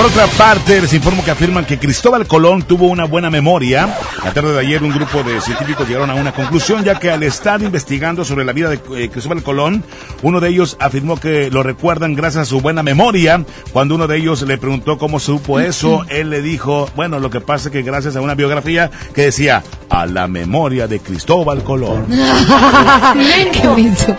Por 0.00 0.08
otra 0.08 0.26
parte, 0.28 0.80
les 0.80 0.94
informo 0.94 1.22
que 1.22 1.30
afirman 1.30 1.66
que 1.66 1.78
Cristóbal 1.78 2.26
Colón 2.26 2.62
tuvo 2.62 2.86
una 2.86 3.04
buena 3.04 3.28
memoria. 3.28 3.98
La 4.24 4.32
tarde 4.32 4.54
de 4.54 4.60
ayer 4.60 4.82
un 4.82 4.94
grupo 4.94 5.22
de 5.22 5.42
científicos 5.42 5.86
llegaron 5.86 6.08
a 6.08 6.14
una 6.14 6.32
conclusión, 6.32 6.82
ya 6.82 6.98
que 6.98 7.10
al 7.10 7.22
estar 7.22 7.60
investigando 7.60 8.24
sobre 8.24 8.46
la 8.46 8.54
vida 8.54 8.70
de 8.70 8.80
eh, 8.96 9.10
Cristóbal 9.10 9.42
Colón, 9.42 9.84
uno 10.22 10.40
de 10.40 10.48
ellos 10.48 10.78
afirmó 10.80 11.20
que 11.20 11.50
lo 11.50 11.62
recuerdan 11.62 12.14
gracias 12.14 12.44
a 12.44 12.46
su 12.46 12.62
buena 12.62 12.82
memoria. 12.82 13.44
Cuando 13.74 13.94
uno 13.94 14.06
de 14.06 14.16
ellos 14.16 14.40
le 14.40 14.56
preguntó 14.56 14.96
cómo 14.96 15.20
supo 15.20 15.60
eso, 15.60 16.06
él 16.08 16.30
le 16.30 16.40
dijo, 16.40 16.88
bueno, 16.96 17.20
lo 17.20 17.28
que 17.28 17.42
pasa 17.42 17.68
es 17.68 17.72
que 17.72 17.82
gracias 17.82 18.16
a 18.16 18.22
una 18.22 18.34
biografía 18.34 18.90
que 19.14 19.26
decía, 19.26 19.62
a 19.90 20.06
la 20.06 20.28
memoria 20.28 20.86
de 20.86 21.00
Cristóbal 21.00 21.62
Colón. 21.62 22.06
Qué 23.52 23.68
menso. 23.68 24.16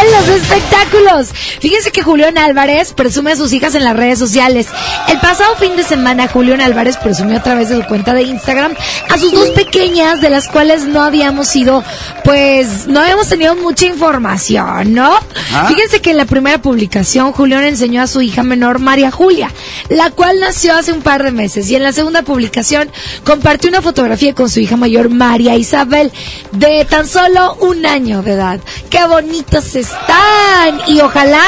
En 0.00 0.12
los 0.12 0.28
espectáculos. 0.28 1.32
Fíjense 1.60 1.90
que 1.90 2.02
Julián 2.02 2.38
Álvarez 2.38 2.92
presume 2.92 3.32
a 3.32 3.36
sus 3.36 3.52
hijas 3.54 3.74
en 3.74 3.82
las 3.82 3.96
redes 3.96 4.20
sociales. 4.20 4.51
El 4.52 5.18
pasado 5.20 5.56
fin 5.56 5.76
de 5.76 5.82
semana, 5.82 6.28
Julián 6.28 6.60
Álvarez 6.60 6.96
presumió 6.96 7.38
a 7.38 7.42
través 7.42 7.68
de 7.68 7.76
su 7.76 7.84
cuenta 7.84 8.12
de 8.14 8.22
Instagram 8.22 8.74
a 9.08 9.18
sus 9.18 9.32
dos 9.32 9.50
pequeñas, 9.50 10.20
de 10.20 10.30
las 10.30 10.48
cuales 10.48 10.84
no 10.84 11.02
habíamos 11.02 11.48
sido, 11.48 11.82
pues, 12.24 12.86
no 12.86 13.00
habíamos 13.00 13.28
tenido 13.28 13.56
mucha 13.56 13.86
información, 13.86 14.94
¿no? 14.94 15.14
¿Ah? 15.52 15.66
Fíjense 15.68 16.00
que 16.00 16.10
en 16.10 16.16
la 16.18 16.24
primera 16.26 16.58
publicación, 16.60 17.32
Julián 17.32 17.64
enseñó 17.64 18.02
a 18.02 18.06
su 18.06 18.20
hija 18.20 18.42
menor, 18.42 18.78
María 18.78 19.10
Julia, 19.10 19.50
la 19.88 20.10
cual 20.10 20.40
nació 20.40 20.74
hace 20.74 20.92
un 20.92 21.02
par 21.02 21.22
de 21.22 21.30
meses. 21.30 21.70
Y 21.70 21.76
en 21.76 21.82
la 21.82 21.92
segunda 21.92 22.22
publicación, 22.22 22.90
compartió 23.24 23.70
una 23.70 23.82
fotografía 23.82 24.34
con 24.34 24.50
su 24.50 24.60
hija 24.60 24.76
mayor, 24.76 25.08
María 25.08 25.56
Isabel, 25.56 26.12
de 26.52 26.84
tan 26.84 27.06
solo 27.06 27.54
un 27.60 27.86
año 27.86 28.22
de 28.22 28.32
edad. 28.32 28.60
¡Qué 28.90 29.04
bonitos 29.06 29.74
están! 29.74 30.80
Y 30.86 31.00
ojalá 31.00 31.42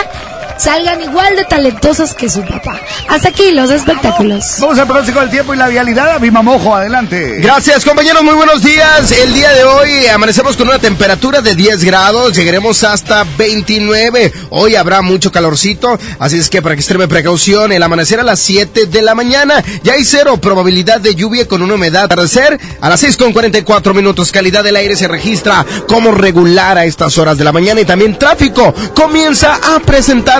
salgan 0.57 1.01
igual 1.01 1.37
de 1.37 1.45
talentosos 1.45 2.15
que 2.15 2.29
su 2.29 2.43
papá. 2.43 2.81
Hasta 3.09 3.29
aquí 3.29 3.53
los 3.53 3.71
espectáculos. 3.71 4.45
Vamos 4.61 4.79
al 4.79 4.87
pronóstico 4.87 5.21
del 5.21 5.31
tiempo 5.31 5.55
y 5.55 5.57
la 5.57 5.69
vialidad. 5.69 6.21
Viva 6.21 6.43
Mojo, 6.43 6.75
adelante. 6.75 7.39
Gracias, 7.41 7.85
compañeros. 7.85 8.23
Muy 8.23 8.35
buenos 8.35 8.63
días. 8.63 9.11
El 9.13 9.35
día 9.35 9.51
de 9.51 9.65
hoy 9.65 10.07
amanecemos 10.07 10.57
con 10.57 10.69
una 10.69 10.79
temperatura 10.79 11.41
de 11.41 11.55
10 11.55 11.85
grados. 11.85 12.35
Llegaremos 12.37 12.85
hasta 12.85 13.25
29. 13.37 14.33
Hoy 14.51 14.77
habrá 14.77 15.03
mucho 15.03 15.31
calorcito. 15.33 15.99
Así 16.19 16.39
es 16.39 16.49
que 16.49 16.63
para 16.63 16.75
que 16.75 16.81
extreme 16.81 17.09
precaución, 17.09 17.73
el 17.73 17.83
amanecer 17.83 18.21
a 18.21 18.23
las 18.23 18.41
7 18.41 18.87
de 18.87 19.03
la 19.03 19.15
mañana. 19.15 19.63
Ya 19.83 19.95
hay 19.95 20.05
cero 20.05 20.37
probabilidad 20.39 21.01
de 21.01 21.15
lluvia 21.15 21.47
con 21.47 21.63
una 21.63 21.75
humedad. 21.75 22.05
Atardecer 22.05 22.59
a 22.81 22.89
las 22.89 23.01
6 23.01 23.17
con 23.17 23.33
44 23.33 23.95
minutos. 23.95 24.33
Calidad 24.33 24.65
del 24.65 24.77
aire 24.77 24.97
se 24.97 25.09
registra 25.09 25.65
como 25.89 26.13
regular 26.13 26.79
a 26.79 26.85
estas 26.85 27.19
horas 27.19 27.39
de 27.39 27.45
la 27.45 27.53
mañana. 27.53 27.81
Y 27.81 27.85
también 27.85 28.19
tráfico 28.19 28.75
comienza 28.95 29.59
a 29.63 29.81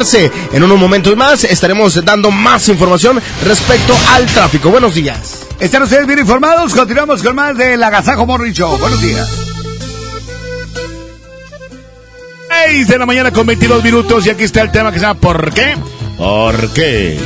En 0.05 0.63
unos 0.63 0.79
momentos 0.79 1.17
más 1.17 1.45
estaremos 1.45 2.05
dando 2.05 2.31
más 2.31 2.69
información 2.69 3.19
respecto 3.43 3.97
al 4.13 4.27
tráfico. 4.27 4.69
Buenos 4.69 4.95
días. 4.95 5.47
Están 5.59 5.83
ustedes 5.83 6.07
bien 6.07 6.19
informados. 6.19 6.75
Continuamos 6.75 7.23
con 7.23 7.35
más 7.35 7.57
del 7.57 7.83
Agasajo 7.83 8.27
Morning 8.27 8.53
Show. 8.53 8.77
Buenos 8.77 9.01
días. 9.01 9.27
6 12.67 12.87
de 12.87 12.99
la 12.99 13.07
mañana 13.07 13.31
con 13.31 13.47
22 13.47 13.83
minutos 13.83 14.27
y 14.27 14.31
aquí 14.31 14.45
está 14.45 14.61
el 14.61 14.71
tema 14.71 14.93
que 14.93 14.99
se 14.99 15.07
llama 15.07 15.19
¿Por 15.19 15.55
qué? 15.55 15.75
¿Por 16.19 16.73
qué? 16.75 17.19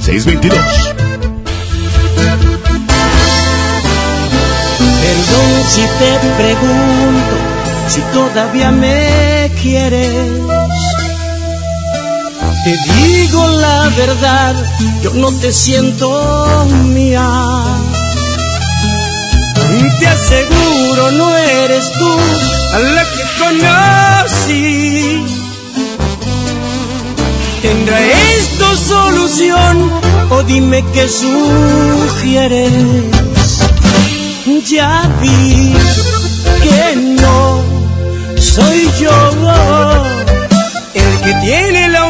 622. 0.00 0.58
Perdón 4.98 5.62
si 5.68 5.82
te 5.82 6.42
pregunto 6.42 7.36
si 7.86 8.00
todavía 8.12 8.72
me 8.72 9.52
quieres. 9.62 10.51
Te 12.64 12.76
digo 12.94 13.48
la 13.48 13.88
verdad, 13.96 14.54
yo 15.02 15.10
no 15.14 15.32
te 15.40 15.52
siento 15.52 16.64
mía. 16.84 17.28
Te 19.98 20.06
aseguro 20.06 21.10
no 21.12 21.36
eres 21.36 21.92
tú 21.92 22.18
a 22.74 22.78
la 22.78 23.04
que 23.04 23.24
conocí. 23.42 25.24
¿Tendrá 27.62 27.98
esto 28.38 28.76
solución 28.76 29.90
o 30.30 30.42
dime 30.44 30.84
qué 30.92 31.08
sugieres? 31.08 32.72
Ya 34.68 35.10
vi 35.20 35.74
que 36.62 36.96
no 36.96 37.62
soy 38.36 38.88
yo 39.00 39.12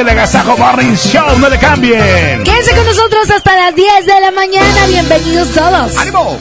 El 0.00 0.08
Agasajo 0.08 0.56
Morning 0.56 0.94
Show, 0.94 1.38
no 1.38 1.48
le 1.48 1.58
cambien. 1.58 2.42
Quédense 2.44 2.74
con 2.74 2.84
nosotros 2.84 3.30
hasta 3.30 3.56
las 3.56 3.74
10 3.74 4.06
de 4.06 4.20
la 4.20 4.30
mañana. 4.30 4.86
Bienvenidos 4.88 5.48
todos. 5.50 5.96
¡Ánimo! 5.96 6.38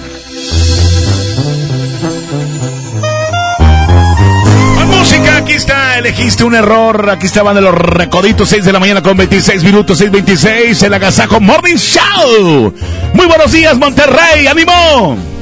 Música, 4.87 5.37
aquí 5.37 5.53
está, 5.53 5.99
elegiste 5.99 6.43
un 6.43 6.55
error, 6.55 7.09
aquí 7.09 7.27
estaban 7.27 7.55
de 7.55 7.61
los 7.61 7.75
recoditos, 7.75 8.49
6 8.49 8.65
de 8.65 8.71
la 8.73 8.79
mañana 8.79 9.03
con 9.03 9.15
26 9.15 9.63
minutos, 9.63 10.01
6.26, 10.01 10.83
el 10.83 10.93
Agasajo 10.93 11.39
Morning 11.39 11.75
Show. 11.75 12.73
Muy 13.13 13.25
buenos 13.27 13.51
días, 13.51 13.77
Monterrey, 13.77 14.47
ánimo. 14.47 15.34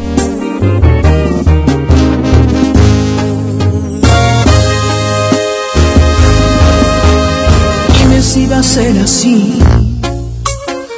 ¿Quiénes 8.34 8.50
iba 8.50 8.58
a 8.58 8.64
ser 8.64 8.98
así? 9.00 9.60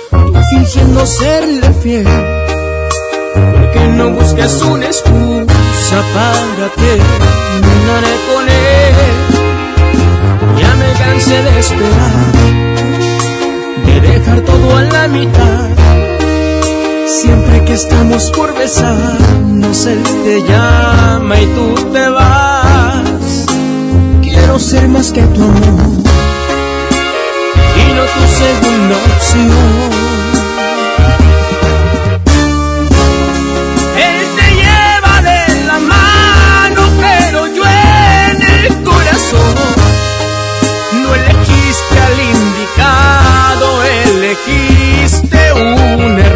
Tú 0.09 0.39
fingiendo 0.51 1.05
serle 1.05 1.73
fiel. 1.81 2.05
¿Por 2.05 3.71
qué 3.71 3.87
no 3.97 4.11
buscas 4.11 4.61
una 4.61 4.85
excusa 4.85 5.97
para 6.13 6.69
terminar 6.75 8.03
con 8.29 8.47
él? 8.47 8.95
Ya 10.59 10.75
me 10.75 10.93
cansé 10.93 11.43
de 11.43 11.59
esperar, 11.59 12.31
de 13.85 14.01
dejar 14.01 14.41
todo 14.41 14.77
a 14.77 14.81
la 14.83 15.07
mitad. 15.09 15.69
Siempre 17.21 17.65
que 17.65 17.73
estamos 17.73 18.31
por 18.31 18.53
besarnos, 18.57 19.85
él 19.87 20.03
te 20.23 20.41
llama 20.41 21.41
y 21.41 21.45
tú 21.47 21.91
te 21.91 22.09
vas. 22.09 23.45
Quiero 24.21 24.57
ser 24.57 24.87
más 24.87 25.11
que 25.11 25.21
tu 25.23 25.43
amor 25.43 26.05
segunda 28.35 28.95
opción. 28.97 29.91
Él 34.07 34.19
te 34.37 34.47
lleva 34.61 35.15
de 35.29 35.41
la 35.65 35.79
mano, 35.79 36.81
pero 36.99 37.47
yo 37.55 37.63
en 37.63 38.41
el 38.41 38.83
corazón 38.83 39.55
no 41.01 41.15
elegiste 41.15 41.95
al 42.07 42.17
indicado, 42.35 43.67
elegiste 44.03 45.53
un 45.53 46.19
error. 46.19 46.34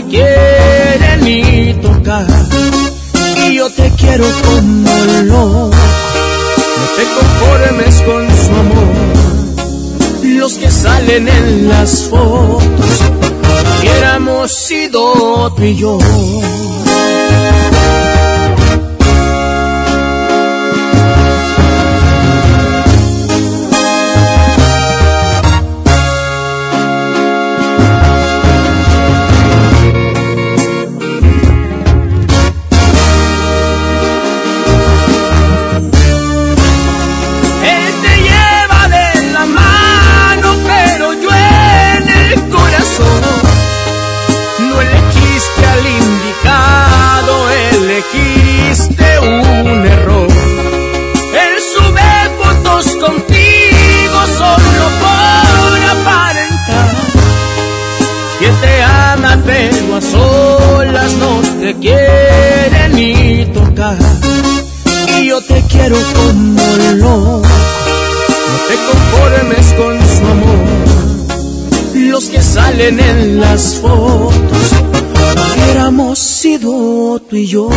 Te 0.00 0.06
quiere 0.08 1.16
ni 1.18 1.74
tocar. 1.74 2.26
Y 3.36 3.56
yo 3.56 3.70
te 3.70 3.90
quiero 3.98 4.24
como 4.44 5.22
loco, 5.24 5.70
no 6.78 6.84
te 6.96 7.04
conformes 7.16 8.02
con 8.02 8.28
su 8.28 8.50
amor. 8.50 8.94
Los 10.22 10.54
que 10.54 10.70
salen 10.70 11.28
en 11.28 11.68
las 11.68 12.04
fotos, 12.04 12.62
hubiéramos 13.80 14.52
sido 14.52 15.52
tú 15.54 15.62
y 15.62 15.76
yo. 15.76 15.98
En 72.98 73.40
las 73.40 73.76
fotos, 73.76 74.72
hubiéramos 75.54 76.18
sido 76.18 77.20
tú 77.20 77.36
y 77.36 77.46
yo. 77.46 77.68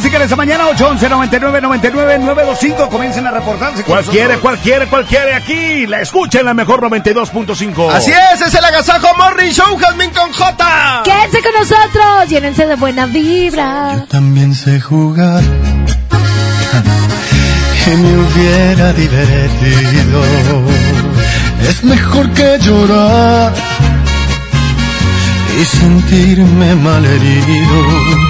Música 0.00 0.16
en 0.16 0.22
esta 0.22 0.36
mañana, 0.36 0.66
811 0.68 1.10
99 1.10 1.60
99 1.60 2.18
925. 2.20 2.88
Comiencen 2.88 3.26
a 3.26 3.32
reportarse. 3.32 3.82
con 3.82 3.92
Cualquiera, 3.92 4.38
cualquiera, 4.38 4.86
cualquiera 4.86 5.36
aquí. 5.36 5.86
La 5.86 6.00
escucha 6.00 6.40
en 6.40 6.46
la 6.46 6.54
mejor 6.54 6.80
92.5. 6.80 7.90
Así 7.92 8.10
es, 8.10 8.40
es 8.40 8.54
el 8.54 8.64
Agasajo 8.64 9.08
Morning 9.18 9.50
Show, 9.50 9.76
Jasmine 9.76 10.10
con 10.14 10.32
J. 10.32 11.02
Quédense 11.04 11.42
con 11.42 11.52
nosotros, 11.52 12.30
llénense 12.30 12.66
de 12.66 12.76
buena 12.76 13.04
vibra. 13.04 14.06
También 14.08 14.54
sé 14.54 14.80
jugar 14.80 15.42
y 17.86 17.90
me 17.90 18.18
hubiera 18.20 18.94
divertido. 18.94 20.22
Es 21.68 21.84
mejor 21.84 22.30
que 22.30 22.58
llorar 22.58 23.52
y 25.60 25.64
sentirme 25.66 26.74
malherido. 26.76 28.29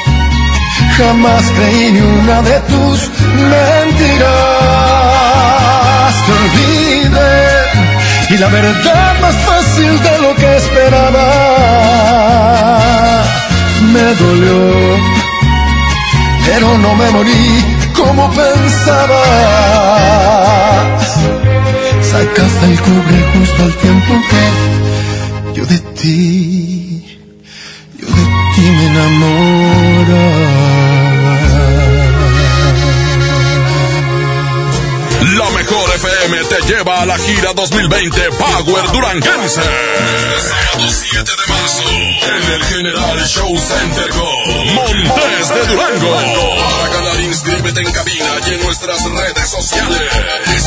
Jamás 1.01 1.43
creí 1.55 1.91
ni 1.93 1.99
una 1.99 2.41
de 2.43 2.59
tus 2.71 2.97
mentiras. 3.51 4.29
Te 6.25 6.31
olvidé 6.41 7.41
y 8.29 8.37
la 8.37 8.47
verdad 8.47 9.19
más 9.19 9.35
fácil 9.49 9.91
de 10.03 10.19
lo 10.19 10.35
que 10.35 10.57
esperaba. 10.57 11.27
Me 13.93 14.07
dolió, 14.23 14.61
pero 16.45 16.67
no 16.77 16.95
me 16.95 17.09
morí 17.11 17.65
como 17.95 18.29
pensabas. 18.29 19.21
Sacaste 22.11 22.65
el 22.71 22.79
cobre 22.79 23.17
justo 23.33 23.63
al 23.63 23.73
tiempo 23.85 24.13
que 24.29 24.43
yo 25.55 25.65
de 25.65 25.79
ti, 25.99 26.80
FM 36.31 36.43
te 36.45 36.61
lleva 36.67 37.01
a 37.01 37.05
la 37.05 37.17
gira 37.17 37.51
2020 37.53 38.29
Power 38.31 38.91
Duranguense. 38.93 39.61
Este 39.61 40.39
sábado 40.47 40.89
7 40.89 41.23
de 41.23 41.53
marzo 41.53 41.83
en 41.89 42.53
el 42.53 42.63
General 42.63 43.27
Show 43.27 43.57
Center 43.57 44.09
con 44.11 44.75
Montes 44.75 45.49
de 45.49 45.65
Durango. 45.67 46.15
Para 46.15 46.93
ganar 46.93 47.19
inscríbete 47.21 47.81
en 47.81 47.91
cabina 47.91 48.29
y 48.47 48.53
en 48.53 48.63
nuestras 48.63 49.03
redes 49.11 49.49
sociales. 49.49 50.65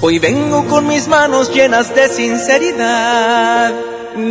Hoy 0.00 0.18
vengo 0.18 0.66
con 0.66 0.86
mis 0.86 1.08
manos 1.08 1.52
llenas 1.52 1.94
de 1.94 2.08
sinceridad, 2.08 3.72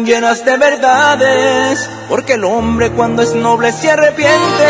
llenas 0.06 0.46
de 0.46 0.56
verdades, 0.58 1.90
porque 2.08 2.34
el 2.34 2.44
hombre 2.44 2.92
cuando 2.92 3.24
es 3.24 3.34
noble 3.34 3.72
se 3.72 3.90
arrepiente. 3.92 4.68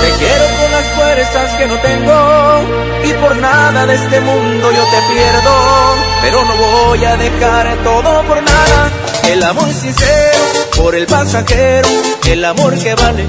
Te 0.00 0.10
quiero 0.18 0.44
con 0.60 0.70
las 0.70 0.84
fuerzas 0.92 1.56
que 1.56 1.66
no 1.66 1.78
tengo 1.80 2.60
y 3.04 3.12
por 3.14 3.36
nada 3.36 3.86
de 3.86 3.94
este 3.94 4.20
mundo 4.20 4.70
yo 4.70 4.84
te 4.84 5.14
pierdo, 5.14 5.96
pero 6.22 6.44
no 6.44 6.56
voy 6.56 7.04
a 7.04 7.16
dejar 7.16 7.76
todo 7.82 8.22
por 8.24 8.42
nada. 8.42 8.90
El 9.24 9.42
amor 9.42 9.72
sincero 9.72 10.55
por 10.76 10.94
el 10.94 11.06
pasajero, 11.06 11.88
el 12.26 12.44
amor 12.44 12.78
que 12.78 12.94
vale 12.94 13.26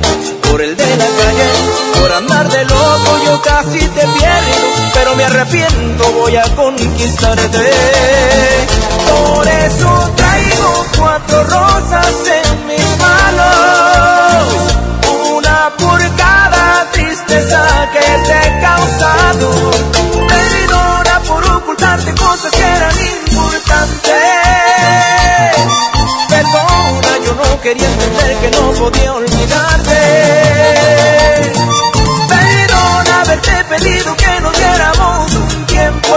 por 0.50 0.62
el 0.62 0.76
de 0.76 0.98
la 0.98 1.06
calle, 1.06 2.00
por 2.00 2.12
andar 2.12 2.50
de 2.50 2.66
loco 2.66 3.20
yo 3.26 3.42
casi 3.42 3.80
te 3.80 4.02
pierdo, 4.02 4.58
pero 4.94 5.16
me 5.16 5.24
arrepiento, 5.24 6.12
voy 6.14 6.36
a 6.36 6.44
conquistarte. 6.56 7.72
Por 9.08 9.48
eso 9.48 10.12
traigo 10.16 10.86
cuatro 10.98 11.44
rosas 11.44 12.16
en 12.44 12.68
mis 12.68 12.98
manos, 12.98 14.54
una 15.36 15.74
por 15.78 16.16
cada 16.16 16.92
tristeza 16.92 17.90
que 17.94 18.00
te 18.00 18.48
he 18.48 18.62
causado. 18.62 19.72
Perdona 20.28 21.22
por 21.28 21.44
ocultarte 21.46 22.14
cosas 22.16 22.57
quería 27.68 27.86
entender 27.86 28.38
que 28.38 28.50
no 28.52 28.72
podía 28.72 29.14
olvidarte. 29.14 30.00
Perdona 32.30 33.22
haberte 33.22 33.64
pedido 33.72 34.16
que 34.16 34.40
nos 34.40 34.54
diéramos 34.58 35.32
un 35.36 35.66
tiempo. 35.66 36.16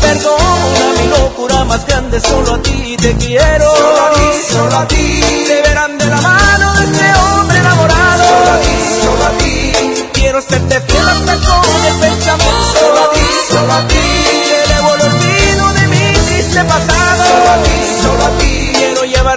Perdona 0.00 0.84
mi 0.98 1.06
locura 1.16 1.64
más 1.66 1.86
grande, 1.86 2.20
solo 2.20 2.54
a 2.54 2.62
ti 2.62 2.96
te 2.96 3.16
quiero. 3.16 3.64
Solo 3.76 4.06
a 4.06 4.12
ti, 4.14 4.28
solo 4.52 4.76
a 4.76 4.88
ti. 4.88 5.22
Te 5.46 5.62
verán 5.62 5.98
de 5.98 6.06
la 6.06 6.20
mano 6.20 6.74
de 6.74 6.84
este 6.86 7.08
hombre 7.22 7.58
enamorado. 7.58 8.24
Solo 8.24 8.50
a 8.50 8.60
ti, 8.66 8.76
solo 9.04 9.24
a 9.24 9.30
ti. 9.38 9.72
Quiero 10.14 10.42
serte 10.42 10.80
fiel 10.80 11.08
hasta 11.08 11.34
con 11.46 11.86
el 11.86 11.94
pensamiento. 12.00 12.80
Solo 12.80 13.00
a 13.04 13.10
ti, 13.12 13.26
solo 13.52 13.72
a 13.72 13.86
ti. 13.86 14.04
Te 14.50 14.74
debo 14.74 14.94
el 14.96 15.00
olvido 15.02 15.72
de 15.74 15.86
mi 15.86 16.12
triste 16.26 16.64
pasado. 16.64 17.07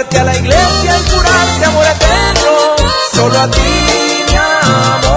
A 0.10 0.24
la 0.24 0.36
iglesia 0.36 0.98
y 0.98 1.10
jurarte 1.12 1.66
amor 1.66 1.86
eterno. 1.86 2.76
Solo 3.14 3.40
a 3.40 3.52
ti, 3.52 3.60
mi 4.30 4.36
amor. 4.36 5.11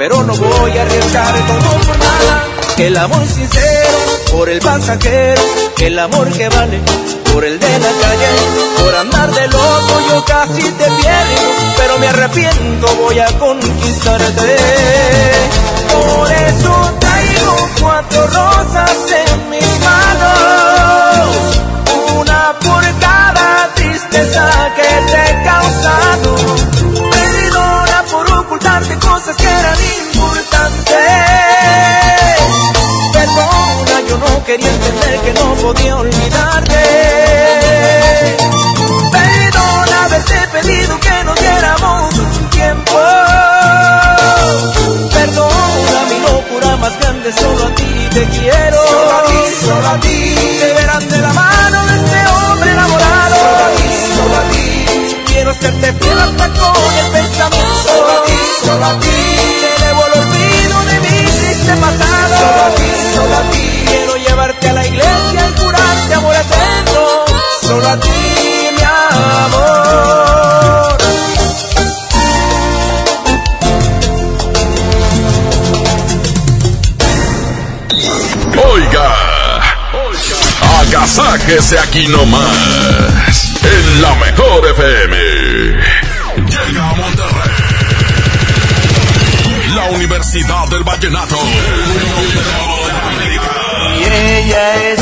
Pero 0.00 0.22
no 0.22 0.34
voy 0.34 0.78
a 0.78 0.80
arriesgar 0.80 1.34
todo 1.46 1.78
por 1.86 1.98
nada. 1.98 2.46
El 2.78 2.96
amor 2.96 3.22
sincero 3.26 3.98
por 4.32 4.48
el 4.48 4.58
pasajero. 4.58 5.42
El 5.78 5.98
amor 5.98 6.32
que 6.32 6.48
vale 6.48 6.80
por 7.30 7.44
el 7.44 7.60
de 7.60 7.68
la 7.68 7.92
calle. 8.00 8.28
Por 8.78 8.94
andar 8.94 9.30
de 9.30 9.46
loco 9.48 10.00
yo 10.08 10.24
casi 10.24 10.62
te 10.62 10.84
pierdo. 10.84 11.42
Pero 11.76 11.98
me 11.98 12.08
arrepiento, 12.08 12.86
voy 12.96 13.18
a 13.18 13.26
conquistarte. 13.38 14.56
Por 15.92 16.32
eso 16.32 16.94
traigo 16.98 17.68
cuatro 17.82 18.26
rosas 18.26 18.96
en 19.26 19.50
mis 19.50 19.80
manos. 19.80 21.36
Una 22.16 22.58
por 22.58 22.82
cada 23.00 23.68
tristeza 23.74 24.48
que 24.76 25.12
te 25.12 25.30
he 25.30 25.49
quería 34.50 34.68
entender 34.68 35.20
que 35.20 35.32
no 35.34 35.54
podía 35.62 35.96
olvidarte. 35.96 36.82
Perdona 39.12 40.04
haberte 40.06 40.38
pedido 40.54 40.98
que 40.98 41.24
nos 41.24 41.36
diéramos 41.38 42.14
un 42.18 42.50
tiempo. 42.50 42.98
Perdona 45.14 46.00
mi 46.10 46.18
locura 46.26 46.76
más 46.78 46.98
grande, 46.98 47.32
solo 47.32 47.64
a 47.64 47.74
ti 47.76 48.08
te 48.10 48.24
quiero. 48.26 48.76
Solo 48.88 49.12
a 49.18 49.22
ti, 49.28 49.40
solo 49.66 49.88
a 49.88 50.00
ti. 50.00 50.34
Te 50.60 50.72
verán 50.78 51.08
de 51.08 51.18
la 51.18 51.32
mano 51.32 51.86
de 51.86 51.94
este 52.00 52.20
hombre 52.34 52.70
enamorado. 52.72 53.36
Solo 53.36 53.64
a 53.66 53.70
ti, 53.78 53.88
solo 54.16 54.36
a 54.36 54.44
ti. 54.50 54.66
Quiero 55.26 55.54
serte 55.54 55.92
fiel 55.92 56.18
hasta 56.18 56.46
con 56.58 56.92
el 56.98 57.08
pensamiento. 57.12 57.82
Solo 57.86 58.10
a 58.18 58.24
ti, 58.24 58.38
solo 58.64 58.84
a 58.84 58.98
ti. 58.98 59.16
Te 59.62 59.84
debo 59.84 60.06
el 60.06 60.12
olvido 60.20 60.76
de 60.90 60.96
mi 61.04 61.16
triste 61.38 61.72
pasado. 61.84 62.34
Solo 62.42 62.62
a 62.64 62.74
ti, 62.74 62.88
solo 63.14 63.36
a 63.36 63.50
ti. 63.52 63.59
A 67.90 67.98
ti, 67.98 68.08
mi 68.76 68.82
amor. 68.82 69.80
Oiga, 78.72 79.08
agasáquese 80.80 81.78
aquí 81.78 82.06
nomás, 82.08 83.50
en 83.62 84.02
la 84.02 84.14
mejor 84.14 84.66
FM. 84.66 85.16
Llega 86.48 86.90
a 86.90 86.94
Monterrey, 86.94 87.50
la 89.74 89.84
Universidad 89.96 90.68
del 90.68 90.84
Vallenato. 90.84 91.38
Y 93.98 94.02
ella 94.04 94.92
es 94.92 94.99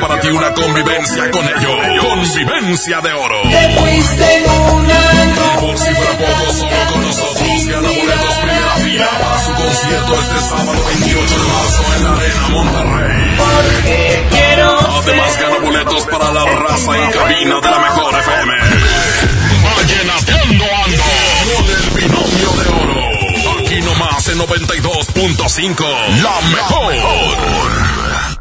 para 0.00 0.20
ti 0.20 0.28
una 0.28 0.52
convivencia 0.54 1.30
con 1.30 1.44
ellos. 1.46 1.76
Convivencia 2.00 3.00
de 3.00 3.12
oro. 3.12 3.42
Te 3.42 3.78
fuiste 3.78 4.36
en 4.36 4.50
un 4.50 4.90
año. 4.90 5.34
Y 5.54 5.60
por 5.60 5.78
si 5.78 5.94
fuera 5.94 6.18
poco, 6.18 6.52
solo 6.52 6.76
con 6.92 7.02
nosotros 7.02 7.66
gana 7.66 7.88
boletos 7.88 8.34
primera 8.42 8.74
fila 8.82 9.08
para 9.20 9.38
su 9.44 9.54
concierto 9.54 10.14
este 10.20 10.40
sábado 10.48 10.84
28 10.86 11.34
de 11.34 11.46
marzo 11.46 11.82
en 11.96 12.04
la 12.04 12.10
Arena 12.12 12.48
Monterrey. 12.48 13.36
Porque 13.36 14.26
quiero 14.30 14.78
Además 15.02 15.38
gana 15.38 15.58
boletos 15.58 16.04
para 16.06 16.32
la 16.32 16.44
raza 16.44 16.96
en 16.96 17.10
cabina 17.10 17.60
de 17.60 17.70
la 17.70 17.78
mejor 17.78 18.14
FM. 18.20 18.54
Vallenateando 19.76 20.64
ando 20.84 21.04
con 21.44 21.64
el 21.70 21.90
binomio 21.90 22.50
de 22.58 22.68
oro. 22.82 23.60
Aquí 23.60 23.80
nomás 23.82 24.28
en 24.28 24.38
92.5. 24.38 25.84
La 26.22 26.40
mejor. 26.48 28.09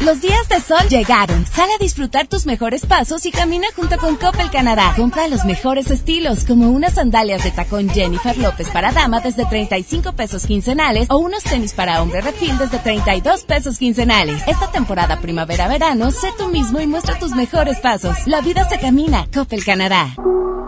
Los 0.00 0.20
días 0.20 0.48
de 0.48 0.60
sol 0.60 0.88
llegaron. 0.88 1.44
Sale 1.46 1.72
a 1.74 1.78
disfrutar 1.78 2.28
tus 2.28 2.46
mejores 2.46 2.86
pasos 2.86 3.26
y 3.26 3.32
camina 3.32 3.66
junto 3.74 3.98
con 3.98 4.16
Coppel 4.16 4.50
Canadá. 4.50 4.92
Compra 4.96 5.26
los 5.26 5.44
mejores 5.44 5.90
estilos, 5.90 6.44
como 6.44 6.70
unas 6.70 6.94
sandalias 6.94 7.42
de 7.42 7.50
tacón 7.50 7.90
Jennifer 7.90 8.38
López 8.38 8.68
para 8.70 8.92
dama 8.92 9.20
desde 9.20 9.44
35 9.44 10.12
pesos 10.12 10.46
quincenales 10.46 11.08
o 11.10 11.18
unos 11.18 11.42
tenis 11.42 11.72
para 11.72 12.00
hombre 12.00 12.20
refil 12.20 12.56
desde 12.58 12.78
32 12.78 13.42
pesos 13.42 13.78
quincenales. 13.78 14.42
Esta 14.46 14.70
temporada 14.70 15.20
primavera-verano, 15.20 16.12
sé 16.12 16.28
tú 16.38 16.48
mismo 16.48 16.80
y 16.80 16.86
muestra 16.86 17.18
tus 17.18 17.32
mejores 17.32 17.78
pasos. 17.80 18.16
La 18.26 18.40
vida 18.40 18.68
se 18.68 18.78
camina. 18.78 19.26
Coppel 19.34 19.64
Canadá. 19.64 20.14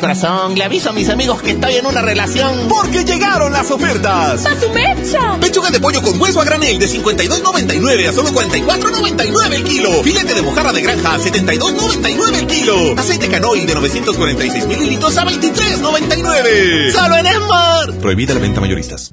corazón, 0.00 0.54
le 0.56 0.64
aviso 0.64 0.90
a 0.90 0.92
mis 0.92 1.08
amigos 1.08 1.42
que 1.42 1.52
estoy 1.52 1.76
en 1.76 1.86
una 1.86 2.02
relación. 2.02 2.66
Porque 2.68 3.04
llegaron 3.04 3.52
las 3.52 3.70
ofertas. 3.70 4.46
¡A 4.46 4.58
su 4.58 4.70
mecha! 4.70 5.38
Pechuga 5.40 5.70
de 5.70 5.78
pollo 5.78 6.02
con 6.02 6.20
hueso 6.20 6.40
a 6.40 6.44
granel 6.44 6.78
de 6.78 6.86
52.99 6.88 8.08
a 8.08 8.12
solo 8.12 8.30
44.99 8.30 9.52
el 9.54 9.64
kilo. 9.64 10.02
Filete 10.02 10.34
de 10.34 10.42
mojarra 10.42 10.72
de 10.72 10.80
granja 10.80 11.14
a 11.14 11.18
72.99 11.18 12.38
el 12.38 12.46
kilo. 12.46 12.94
Aceite 12.98 13.28
canoil 13.28 13.66
de 13.66 13.74
946 13.74 14.66
mililitros 14.66 15.16
a 15.16 15.24
23.99. 15.26 16.92
¡Solo 16.92 17.16
en 17.16 17.26
Esmar! 17.26 17.92
Prohibida 18.00 18.34
la 18.34 18.40
venta 18.40 18.60
mayoristas. 18.60 19.12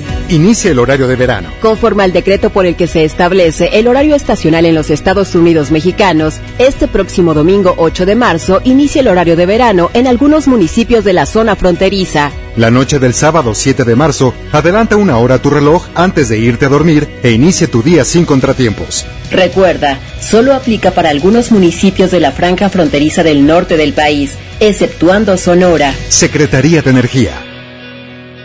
Inicia 0.31 0.71
el 0.71 0.79
horario 0.79 1.09
de 1.09 1.17
verano. 1.17 1.49
Conforme 1.61 2.05
al 2.05 2.13
decreto 2.13 2.51
por 2.51 2.65
el 2.65 2.77
que 2.77 2.87
se 2.87 3.03
establece 3.03 3.71
el 3.73 3.89
horario 3.89 4.15
estacional 4.15 4.65
en 4.65 4.73
los 4.73 4.89
Estados 4.89 5.35
Unidos 5.35 5.71
mexicanos, 5.71 6.35
este 6.57 6.87
próximo 6.87 7.33
domingo 7.33 7.75
8 7.75 8.05
de 8.05 8.15
marzo 8.15 8.61
inicia 8.63 9.01
el 9.01 9.09
horario 9.09 9.35
de 9.35 9.45
verano 9.45 9.91
en 9.93 10.07
algunos 10.07 10.47
municipios 10.47 11.03
de 11.03 11.11
la 11.11 11.25
zona 11.25 11.57
fronteriza. 11.57 12.31
La 12.55 12.71
noche 12.71 12.97
del 12.97 13.13
sábado 13.13 13.53
7 13.53 13.83
de 13.83 13.95
marzo, 13.97 14.33
adelanta 14.53 14.95
una 14.95 15.17
hora 15.17 15.39
tu 15.39 15.49
reloj 15.49 15.87
antes 15.95 16.29
de 16.29 16.37
irte 16.37 16.65
a 16.65 16.69
dormir 16.69 17.09
e 17.23 17.31
inicia 17.31 17.69
tu 17.69 17.83
día 17.83 18.05
sin 18.05 18.23
contratiempos. 18.23 19.05
Recuerda, 19.31 19.99
solo 20.21 20.53
aplica 20.53 20.91
para 20.91 21.09
algunos 21.09 21.51
municipios 21.51 22.09
de 22.09 22.21
la 22.21 22.31
franja 22.31 22.69
fronteriza 22.69 23.23
del 23.23 23.45
norte 23.45 23.75
del 23.75 23.91
país, 23.91 24.31
exceptuando 24.61 25.35
Sonora. 25.35 25.93
Secretaría 26.07 26.81
de 26.81 26.89
Energía. 26.89 27.51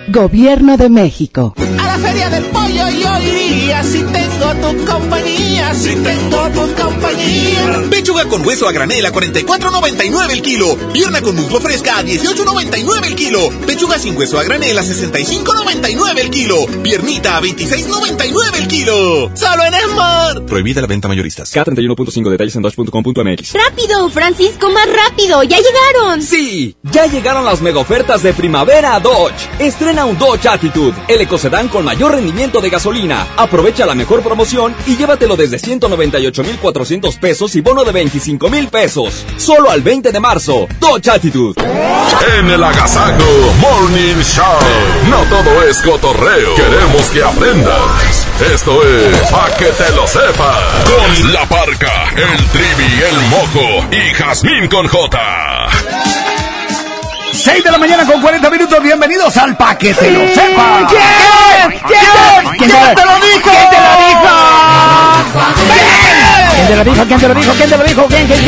Gobierno 0.08 0.76
de 0.76 0.88
México. 0.88 1.54
La 1.96 2.02
feria 2.02 2.28
del 2.28 2.44
pollo 2.44 2.90
yo 2.90 3.18
iría 3.20 3.82
si 3.82 4.02
tengo 4.02 4.52
tu 4.60 4.84
compañía, 4.84 5.74
si 5.74 5.96
tengo 5.96 6.50
tu 6.50 6.74
compañía. 6.74 7.84
Pechuga 7.90 8.26
con 8.26 8.46
hueso 8.46 8.68
a 8.68 8.72
granel 8.72 9.06
a 9.06 9.12
44.99 9.12 10.30
el 10.30 10.42
kilo. 10.42 10.76
Pierna 10.92 11.22
con 11.22 11.36
muslo 11.36 11.58
fresca 11.58 11.96
a 11.96 12.02
18.99 12.02 13.06
el 13.06 13.14
kilo. 13.14 13.48
Pechuga 13.66 13.98
sin 13.98 14.14
hueso 14.14 14.38
a 14.38 14.42
granel 14.42 14.78
a 14.78 14.82
65.99 14.82 16.18
el 16.18 16.30
kilo. 16.30 16.66
Piernita 16.82 17.38
a 17.38 17.40
26.99 17.40 18.56
el 18.58 18.68
kilo. 18.68 19.30
Solo 19.34 19.64
en 19.64 19.72
Esmar. 19.72 20.44
Prohibida 20.44 20.82
la 20.82 20.88
venta 20.88 21.08
mayoristas. 21.08 21.50
K31.5 21.56 22.28
detalles 22.28 22.56
en 22.56 22.62
dodge.com.mx. 22.62 23.54
Rápido, 23.54 24.10
Francisco, 24.10 24.68
más 24.68 24.86
rápido. 24.86 25.42
Ya 25.44 25.56
llegaron. 25.56 26.20
Sí, 26.20 26.76
ya 26.82 27.06
llegaron 27.06 27.46
las 27.46 27.62
mega 27.62 27.78
ofertas 27.80 28.22
de 28.22 28.34
primavera 28.34 28.96
a 28.96 29.00
Dodge. 29.00 29.48
Estrena 29.58 30.04
un 30.04 30.18
Dodge 30.18 30.46
Attitude, 30.46 30.94
el 31.08 31.22
ecocedán 31.22 31.68
con 31.68 31.85
mayor 31.86 32.12
rendimiento 32.12 32.60
de 32.60 32.68
gasolina. 32.68 33.28
Aprovecha 33.36 33.86
la 33.86 33.94
mejor 33.94 34.20
promoción 34.20 34.74
y 34.86 34.96
llévatelo 34.96 35.36
desde 35.36 35.60
198,400 35.60 37.16
pesos 37.16 37.54
y 37.54 37.60
bono 37.60 37.84
de 37.84 37.92
25 37.92 38.50
mil 38.50 38.66
pesos. 38.66 39.24
Solo 39.36 39.70
al 39.70 39.82
20 39.82 40.10
de 40.10 40.18
marzo. 40.18 40.66
Dodge 40.80 41.08
Attitude. 41.08 41.62
En 42.38 42.50
el 42.50 42.62
Agasajo 42.62 43.54
Morning 43.60 44.20
Show. 44.20 44.58
No 45.08 45.22
todo 45.30 45.62
es 45.62 45.78
cotorreo. 45.78 46.56
Queremos 46.56 47.06
que 47.12 47.22
aprendas. 47.22 48.26
Esto 48.52 48.82
es 48.82 49.30
Pa' 49.30 49.48
que 49.56 49.66
te 49.66 49.90
lo 49.92 50.08
sepas. 50.08 50.58
Con 50.84 51.32
la 51.32 51.46
parca, 51.46 52.10
el 52.10 52.44
trivi, 52.48 53.02
el 53.10 53.20
mojo 53.30 53.86
y 53.92 54.12
Jazmín 54.12 54.66
con 54.66 54.88
J. 54.88 56.25
6 57.36 57.64
de 57.64 57.70
la 57.70 57.78
mañana 57.78 58.04
con 58.06 58.20
40 58.20 58.50
minutos. 58.50 58.82
Bienvenidos 58.82 59.36
al 59.36 59.56
paquete. 59.56 60.10
Lo 60.10 60.26
sepa. 60.28 60.88
¿Quién? 60.88 61.80
¿Quién? 61.86 62.00
¿Quién 62.56 62.70
te 62.70 62.76
lo 62.76 63.14
dijo? 63.20 63.50
¿Quién 63.50 63.68
te 63.68 63.76
lo 63.76 63.94
dijo? 64.00 64.26
¿Quién 66.56 66.66
te 66.66 66.76
lo 66.76 66.84
dijo? 66.84 67.04
¿Quién 67.06 67.20
te 67.20 67.28
lo 67.28 67.34
dijo? 67.34 67.52
¿Quién 67.54 67.70
te 67.70 67.76
lo 67.76 67.84
dijo? 67.84 68.06
¿Quién? 68.06 68.26
¿Quién? 68.26 68.40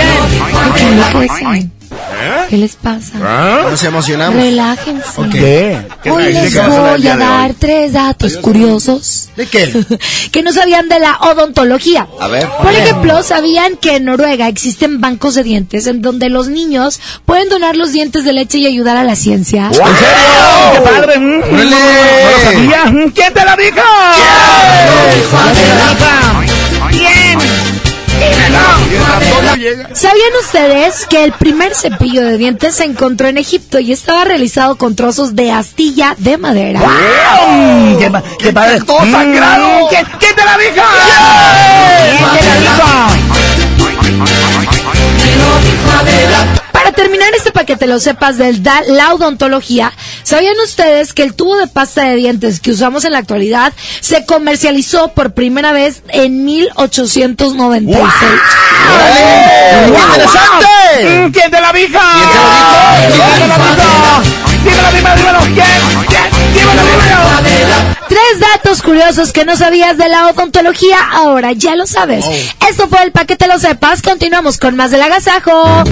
¿Quién? 1.38 1.77
¿Qué 2.18 2.26
loco 2.26 2.40
ese? 2.42 2.48
¿Qué 2.48 2.56
les 2.56 2.76
pasa? 2.76 3.18
Nos 3.70 3.84
emocionamos. 3.84 4.42
Relájense. 4.42 5.22
¿Qué? 5.32 5.78
Hoy 6.10 6.32
les 6.32 6.54
voy 6.54 7.06
a 7.08 7.16
dar 7.16 7.54
tres 7.54 7.92
datos 7.92 8.36
curiosos 8.38 9.28
¿De 9.36 9.46
qué? 9.46 9.72
que 10.32 10.42
no 10.42 10.52
sabían 10.52 10.88
de 10.88 10.98
la 11.00 11.18
odontología. 11.20 12.06
A 12.20 12.28
ver. 12.28 12.48
Por 12.62 12.72
ejemplo, 12.72 13.22
¿sabían 13.22 13.76
que 13.76 13.96
en 13.96 14.04
Noruega 14.06 14.48
existen 14.48 15.00
bancos 15.00 15.34
de 15.34 15.42
dientes 15.44 15.86
en 15.86 16.02
donde 16.02 16.28
los 16.28 16.48
niños 16.48 17.00
pueden 17.24 17.48
donar 17.48 17.76
los 17.76 17.92
dientes 17.92 18.24
de 18.24 18.32
leche 18.32 18.58
y 18.58 18.66
ayudar 18.66 18.96
a 18.96 19.04
la 19.04 19.16
ciencia? 19.16 19.66
¿En 19.66 19.74
serio? 19.74 19.88
¡Qué 20.72 20.80
padre! 20.80 21.18
Mm, 21.18 21.40
No, 21.40 21.64
no 21.64 22.30
lo 22.30 22.44
sabía. 22.44 22.84
Mm, 22.86 23.10
¿Quién 23.10 23.32
te 23.34 23.44
lo 23.44 23.56
dijo? 23.56 23.80
¿Quién? 26.90 27.57
¿Sabían 29.92 30.30
ustedes 30.42 31.06
que 31.06 31.24
el 31.24 31.32
primer 31.32 31.74
cepillo 31.74 32.22
de 32.24 32.38
dientes 32.38 32.74
se 32.76 32.84
encontró 32.84 33.28
en 33.28 33.38
Egipto 33.38 33.78
y 33.78 33.92
estaba 33.92 34.24
realizado 34.24 34.76
con 34.76 34.94
trozos 34.96 35.34
de 35.34 35.50
astilla 35.52 36.14
de 36.18 36.38
madera? 36.38 36.80
Mm, 36.80 37.96
¡Qué, 37.98 38.10
pa- 38.10 38.22
qué 38.38 38.52
padre! 38.52 38.80
¡Todo 38.80 39.00
sangrado! 39.00 39.88
¿Quién, 39.88 40.06
quién 40.18 40.34
te 40.34 40.42
lo 40.44 40.58
dijo? 40.58 40.86
¿Quién 42.18 42.38
te 42.38 42.44
lo 42.46 42.60
dijo? 42.60 42.78
Para 46.78 46.92
terminar 46.92 47.28
este 47.36 47.50
paquete, 47.50 47.86
lo 47.88 47.98
sepas 47.98 48.38
del 48.38 48.62
da- 48.62 48.82
la 48.86 49.12
odontología, 49.12 49.92
¿sabían 50.22 50.54
ustedes 50.64 51.12
que 51.12 51.24
el 51.24 51.34
tubo 51.34 51.56
de 51.56 51.66
pasta 51.66 52.02
de 52.04 52.14
dientes 52.14 52.60
que 52.60 52.70
usamos 52.70 53.04
en 53.04 53.12
la 53.12 53.18
actualidad 53.18 53.72
se 54.00 54.24
comercializó 54.24 55.08
por 55.12 55.32
primera 55.34 55.72
vez 55.72 56.02
en 56.08 56.44
1896? 56.44 57.98
¡Interesante! 59.88 60.68
Mm, 61.04 61.32
¿Quién 61.32 61.50
te 61.50 61.60
lo 61.60 61.72
dijo? 61.72 61.98
¿Quién 61.98 63.32
te 63.34 63.46
lo 63.46 63.54
dijo? 63.54 64.22
Dímelo, 64.64 64.88
dímelo, 64.92 65.16
dímelo. 65.16 65.38
¿Quién? 65.40 66.06
¿Quién? 66.08 66.37
Tres 68.08 68.40
datos 68.40 68.82
curiosos 68.82 69.32
que 69.32 69.44
no 69.44 69.56
sabías 69.56 69.98
de 69.98 70.08
la 70.08 70.28
odontología, 70.28 70.98
ahora 71.12 71.52
ya 71.52 71.76
lo 71.76 71.86
sabes. 71.86 72.24
Esto 72.68 72.88
fue 72.88 73.02
el 73.02 73.12
paquete 73.12 73.46
lo 73.46 73.58
sepas, 73.58 74.02
continuamos 74.02 74.58
con 74.58 74.76
más 74.76 74.90
del 74.90 75.02
agasajo. 75.02 75.84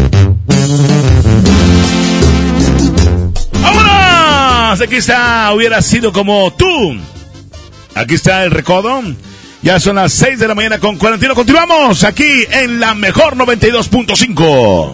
¡Vámonos! 3.63 4.81
Aquí 4.81 4.97
está, 4.97 5.53
hubiera 5.53 5.83
sido 5.83 6.13
como 6.13 6.53
tú. 6.53 6.97
Aquí 7.95 8.15
está 8.15 8.45
el 8.45 8.51
recodo. 8.51 9.03
Ya 9.63 9.81
son 9.81 9.97
las 9.97 10.13
6 10.13 10.39
de 10.39 10.49
la 10.49 10.55
mañana 10.55 10.79
con 10.79 10.97
41. 10.97 11.35
Continuamos 11.35 12.05
aquí 12.05 12.45
en 12.51 12.79
la 12.79 12.95
mejor 12.95 13.37
92.5. 13.37 14.93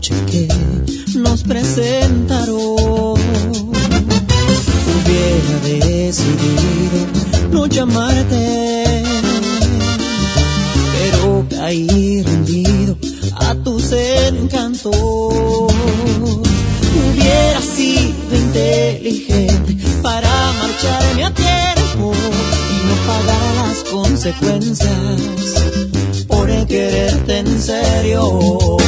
noche 0.00 0.14
que 0.30 0.48
nos 1.18 1.42
presentaron. 1.42 2.56
Hubiera 4.96 5.58
decidido 5.62 7.06
no 7.50 7.66
llamarte, 7.66 8.84
pero 10.94 11.44
caí 11.50 12.22
rendido 12.22 12.96
a 13.36 13.54
tus 13.56 13.92
encantos. 13.92 14.96
Hubiera 16.96 17.60
sido 17.60 18.36
inteligente 18.36 19.76
para 20.02 20.30
marcharme 20.60 21.24
a 21.24 21.34
tiempo 21.34 22.12
y 22.72 22.86
no 22.86 22.94
pagar 23.06 23.54
las 23.68 23.78
consecuencias 23.90 25.20
por 26.26 26.48
quererte 26.66 27.38
en 27.38 27.60
serio. 27.60 28.80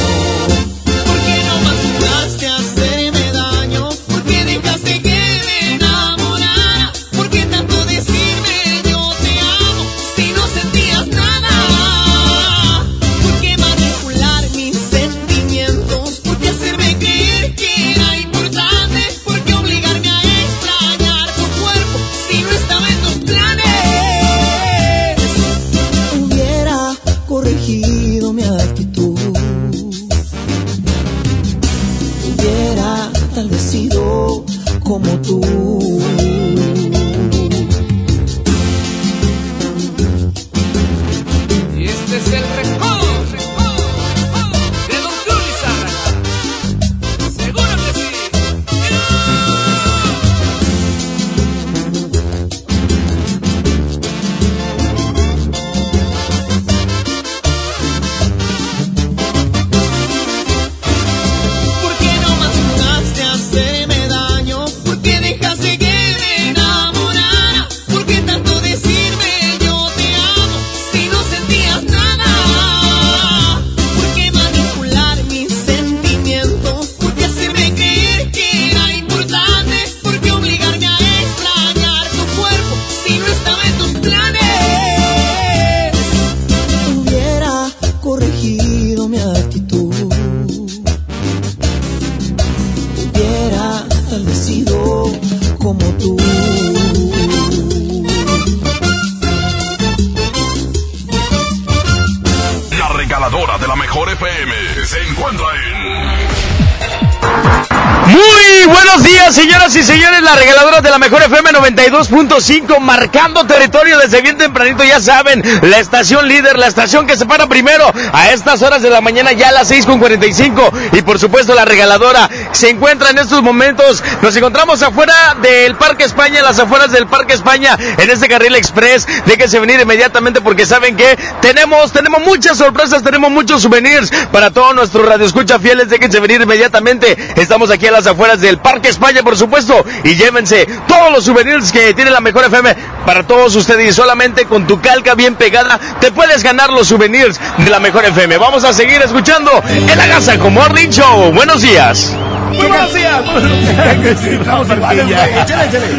92.5, 111.63 112.79
marcando 112.79 113.45
territorio 113.45 113.97
desde 113.97 114.21
bien 114.21 114.37
tempranito, 114.37 114.83
ya 114.83 114.99
saben, 114.99 115.41
la 115.61 115.79
estación 115.79 116.27
líder, 116.27 116.59
la 116.59 116.67
estación 116.67 117.07
que 117.07 117.15
se 117.15 117.25
para 117.25 117.47
primero 117.47 117.85
a 118.11 118.31
estas 118.31 118.61
horas 118.61 118.81
de 118.81 118.89
la 118.89 118.99
mañana, 118.99 119.31
ya 119.31 119.47
a 119.47 119.51
las 119.53 119.71
6.45, 119.71 120.71
y 120.91 121.01
por 121.03 121.19
supuesto 121.19 121.55
la 121.55 121.63
regaladora 121.63 122.29
se 122.51 122.69
encuentra 122.69 123.11
en 123.11 123.19
estos 123.19 123.41
momentos, 123.41 124.03
nos 124.21 124.35
encontramos 124.35 124.81
afuera 124.81 125.37
del 125.41 125.75
Parque 125.75 126.03
España, 126.03 126.41
las 126.41 126.59
afueras 126.59 126.91
del 126.91 127.07
Parque 127.07 127.33
España, 127.33 127.77
en 127.97 128.09
este 128.09 128.27
carril 128.27 128.55
express, 128.55 129.07
déjense 129.25 129.59
venir 129.59 129.79
inmediatamente 129.79 130.41
porque 130.41 130.65
saben 130.65 130.97
que 130.97 131.17
tenemos, 131.43 131.91
tenemos 131.91 132.21
muchas 132.21 132.57
sorpresas, 132.57 133.03
tenemos 133.03 133.29
muchos 133.29 133.61
souvenirs 133.61 134.09
para 134.31 134.49
todos 134.49 134.73
nuestros 134.73 135.05
radioescucha 135.05 135.59
fieles, 135.59 135.89
déjense 135.89 136.21
venir 136.21 136.39
inmediatamente, 136.41 137.17
estamos 137.35 137.69
aquí 137.69 137.85
a 137.85 137.91
las 137.91 138.07
afueras 138.07 138.39
del 138.39 138.59
Parque 138.59 138.87
España, 138.87 139.21
por 139.23 139.35
supuesto, 139.35 139.83
y 140.05 140.15
llévense 140.15 140.65
todos 140.87 141.11
los 141.11 141.25
souvenirs 141.25 141.73
que 141.73 141.93
tiene 141.93 142.11
la 142.11 142.21
mejor 142.21 142.45
FM 142.45 142.73
para 143.05 143.27
todos 143.27 143.53
ustedes 143.57 143.89
y 143.89 143.93
solamente 143.93 144.45
con 144.45 144.65
tu 144.65 144.79
calca 144.79 145.15
bien 145.15 145.35
pegada 145.35 145.77
te 145.99 146.13
puedes 146.13 146.43
ganar 146.43 146.69
los 146.69 146.87
souvenirs 146.87 147.37
de 147.57 147.69
la 147.69 147.81
mejor 147.81 148.05
FM. 148.05 148.37
Vamos 148.37 148.63
a 148.63 148.71
seguir 148.71 149.01
escuchando 149.01 149.51
en 149.67 149.97
la 149.97 150.07
casa 150.07 150.39
con 150.39 150.53
Morning 150.53 150.89
Show. 150.89 151.33
Buenos 151.33 151.61
días. 151.61 152.13
Muy 152.53 152.67
buenos 152.67 152.93
días. 152.93 153.23
Estamos 154.25 154.67
ya. 154.67 155.45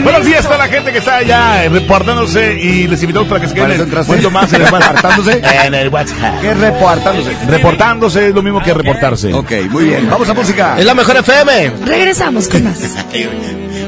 Buenos 0.02 0.24
días 0.24 0.44
a 0.44 0.48
toda 0.48 0.59
la 0.59 0.68
gente 0.68 0.92
que 0.92 0.98
está 0.98 1.16
allá 1.16 1.64
eh, 1.64 1.68
reportándose 1.68 2.55
y 2.61 2.86
les 2.86 3.02
invitamos 3.02 3.28
para 3.28 3.40
que 3.40 3.48
se 3.48 3.55
¿Para 3.55 3.74
queden 3.74 4.07
mucho 4.07 4.30
más 4.30 4.52
en 4.52 4.62
el 4.62 4.72
WhatsApp. 4.72 4.94
¿Reportándose? 4.94 5.42
En 5.64 5.74
el 5.74 5.88
WhatsApp. 5.88 6.40
¿Qué 6.40 6.55
reportándose? 6.55 7.36
Reportándose 7.48 8.28
es 8.28 8.34
lo 8.34 8.42
mismo 8.42 8.62
que 8.62 8.74
reportarse. 8.74 9.32
Ok, 9.32 9.52
muy 9.70 9.84
bien. 9.84 10.09
Vamos 10.11 10.28
a 10.28 10.34
música. 10.34 10.78
Es 10.78 10.84
la 10.84 10.94
mejor 10.94 11.16
FM. 11.16 11.72
Regresamos 11.84 12.48
con 12.48 12.64
más. 12.64 12.78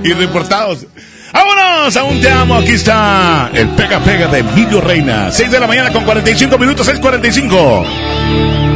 y 0.03 0.13
reportados. 0.13 0.87
¡Vámonos! 1.33 1.97
Aún 1.97 2.21
te 2.21 2.31
amo. 2.31 2.55
Aquí 2.57 2.73
está 2.73 3.51
el 3.53 3.69
pega 3.71 3.99
pega 4.01 4.27
de 4.29 4.39
Emilio 4.39 4.81
Reina. 4.81 5.31
6 5.31 5.51
de 5.51 5.61
la 5.61 5.67
mañana 5.67 5.93
con 5.93 6.05
45 6.05 6.59
minutos, 6.59 6.89
6.45. 6.89 8.76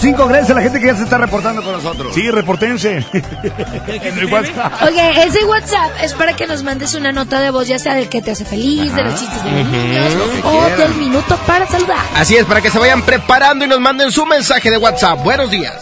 Cinco 0.00 0.26
Gracias 0.26 0.50
a 0.50 0.54
la 0.54 0.62
gente 0.62 0.80
que 0.80 0.86
ya 0.86 0.96
se 0.96 1.04
está 1.04 1.18
reportando 1.18 1.62
con 1.62 1.72
nosotros. 1.72 2.14
Sí, 2.14 2.30
reportense. 2.30 3.04
en 3.12 4.18
el 4.18 4.26
WhatsApp. 4.26 4.82
Oye, 4.82 5.24
ese 5.24 5.44
WhatsApp 5.44 5.90
es 6.02 6.14
para 6.14 6.34
que 6.34 6.46
nos 6.46 6.62
mandes 6.62 6.94
una 6.94 7.12
nota 7.12 7.40
de 7.40 7.50
voz, 7.50 7.68
ya 7.68 7.78
sea 7.78 7.94
del 7.94 8.08
que 8.08 8.22
te 8.22 8.30
hace 8.30 8.44
feliz, 8.44 8.94
de 8.94 9.04
los 9.04 9.14
chistes 9.18 9.44
de 9.44 9.50
los 9.50 9.68
niños, 9.68 10.16
o 10.44 10.64
del 10.76 10.94
minuto 10.94 11.36
para 11.46 11.66
saludar. 11.66 11.98
Así 12.14 12.36
es, 12.36 12.44
para 12.44 12.60
que 12.60 12.70
se 12.70 12.78
vayan 12.78 13.02
preparando 13.02 13.64
y 13.64 13.68
nos 13.68 13.80
manden 13.80 14.10
su 14.10 14.24
mensaje 14.26 14.70
de 14.70 14.78
WhatsApp. 14.78 15.22
Buenos 15.22 15.50
días. 15.50 15.74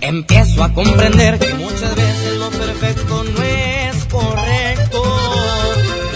Empiezo 0.00 0.64
a 0.64 0.72
comprender 0.72 1.38
que 1.38 1.54
muchas 1.54 1.94
veces 1.94 2.34
lo 2.38 2.50
perfecto 2.50 3.24
no 3.24 3.42
es 3.42 4.04
correcto. 4.06 5.02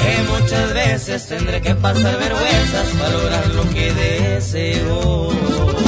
Que 0.02 0.40
muchas 0.40 0.74
veces 0.74 1.28
tendré 1.28 1.60
que 1.60 1.74
pasar 1.74 2.18
vergüenzas 2.18 2.88
para 2.98 3.10
lograr 3.10 3.46
lo 3.54 3.70
que 3.70 3.92
deseo. 3.92 5.85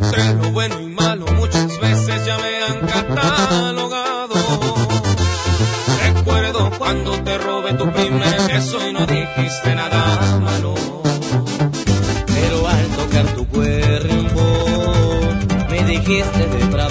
Entre 0.00 0.32
lo 0.34 0.52
bueno 0.52 0.80
y 0.80 0.86
malo 0.86 1.26
muchas 1.26 1.76
veces 1.80 2.24
ya 2.24 2.38
me 2.38 2.62
han 2.62 2.86
catalogado. 2.86 4.34
Recuerdo 6.04 6.70
cuando 6.78 7.20
te 7.24 7.36
robé 7.36 7.72
tu 7.74 7.90
primer 7.90 8.40
beso 8.46 8.88
y 8.88 8.92
no 8.92 9.04
dijiste 9.06 9.74
nada 9.74 10.38
malo. 10.38 10.74
Pero 12.26 12.68
al 12.68 12.86
tocar 12.90 13.26
tu 13.34 13.44
cuerpo 13.48 14.42
me 15.68 15.82
dijiste 15.82 16.46
depravado. 16.46 16.87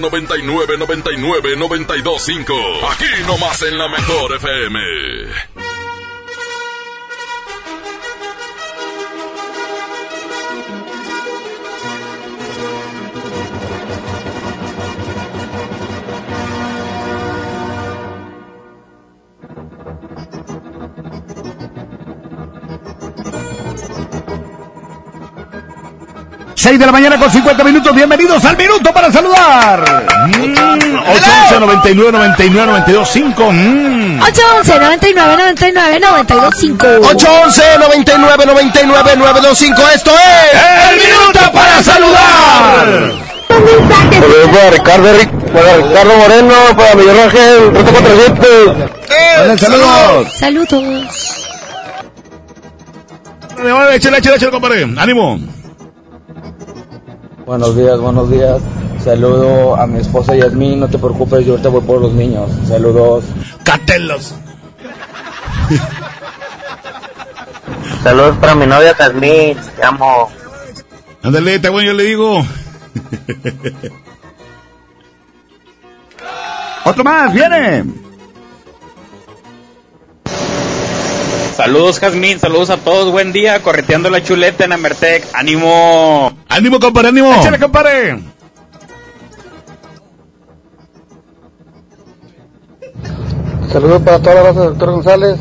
99 0.00 0.78
99 0.78 1.56
925. 1.56 2.54
Aquí 2.90 3.04
nomás 3.26 3.62
en 3.62 3.78
la 3.78 3.88
mejor 3.88 4.34
FM. 4.36 5.21
6 26.72 26.78
de 26.80 26.86
la 26.86 26.92
mañana 26.92 27.18
con 27.18 27.30
50 27.30 27.64
minutos. 27.64 27.94
Bienvenidos 27.94 28.42
al 28.46 28.56
minuto 28.56 28.94
para 28.94 29.12
saludar. 29.12 29.84
Mm, 30.26 30.96
811 31.06 31.60
99 31.60 32.12
99 32.12 32.66
92 32.66 33.08
5. 33.12 33.52
Mm. 33.52 34.22
811 34.22 34.78
99 34.78 35.36
99 35.36 36.00
92 36.00 36.54
5 36.58 36.86
811 37.10 37.62
99 37.78 38.46
99 38.46 39.16
925 39.16 39.88
Esto 39.94 40.12
es 40.12 40.60
El 40.90 40.96
minuto 40.96 41.52
para 41.52 41.82
saludar. 41.82 43.12
Saludos 43.50 44.48
para 44.56 44.70
Ricardo, 44.70 45.12
Ric- 45.18 45.52
para 45.52 45.76
Ricardo 45.76 46.14
Moreno, 46.16 46.54
para 46.74 46.94
Miguel 46.94 47.20
Ángel, 47.20 47.74
Ruta 47.74 47.90
400. 47.92 48.48
Hola, 49.42 49.58
saludos. 49.58 50.32
Saludos. 50.38 51.48
Échale, 53.58 54.16
échale, 54.16 54.36
échale, 54.36 54.50
compadre. 54.50 54.84
Ánimo. 54.96 55.38
Buenos 57.52 57.76
días, 57.76 58.00
buenos 58.00 58.30
días. 58.30 58.62
Saludo 59.04 59.76
a 59.76 59.86
mi 59.86 60.00
esposa 60.00 60.34
Yasmín, 60.34 60.80
no 60.80 60.88
te 60.88 60.96
preocupes, 60.96 61.44
yo 61.44 61.52
ahorita 61.52 61.68
voy 61.68 61.82
por 61.82 62.00
los 62.00 62.14
niños. 62.14 62.50
Saludos. 62.66 63.24
Catelos. 63.62 64.34
Saludos 68.02 68.38
para 68.38 68.54
mi 68.54 68.66
novia 68.66 68.96
Yasmín, 68.98 69.58
te 69.76 69.84
amo. 69.84 70.30
Ándale, 71.22 71.56
está 71.56 71.68
bueno, 71.68 71.88
yo 71.88 71.92
le 71.92 72.04
digo. 72.04 72.38
Otro 76.86 77.04
más, 77.04 77.34
viene. 77.34 77.84
Saludos, 81.54 82.00
Jazmín, 82.00 82.40
saludos 82.40 82.70
a 82.70 82.78
todos, 82.78 83.12
buen 83.12 83.30
día, 83.30 83.62
correteando 83.62 84.08
la 84.08 84.22
chuleta 84.22 84.64
en 84.64 84.72
Amertec, 84.72 85.26
ánimo. 85.34 86.32
Ánimo, 86.52 86.78
compadre, 86.78 87.08
ánimo. 87.08 87.32
Échale, 87.34 87.58
compadre. 87.58 88.18
Saludos 93.72 94.02
para 94.02 94.18
toda 94.18 94.34
la 94.34 94.42
raza 94.42 94.60
del 94.60 94.68
doctor 94.70 94.90
González. 94.90 95.40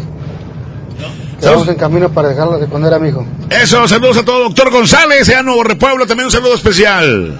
Estamos 1.37 1.67
en 1.67 1.75
camino 1.75 2.09
para 2.09 2.29
dejarla 2.29 2.57
de 2.59 2.67
cuando 2.67 2.87
era 2.87 2.97
mi 2.97 3.09
hijo. 3.09 3.25
Eso, 3.49 3.85
saludos 3.89 4.17
a 4.19 4.23
todo, 4.23 4.43
doctor 4.43 4.71
González, 4.71 5.27
a 5.35 5.43
Nuevo 5.43 5.63
Repueblo, 5.65 6.07
también 6.07 6.27
un 6.27 6.31
saludo 6.31 6.53
especial. 6.53 7.37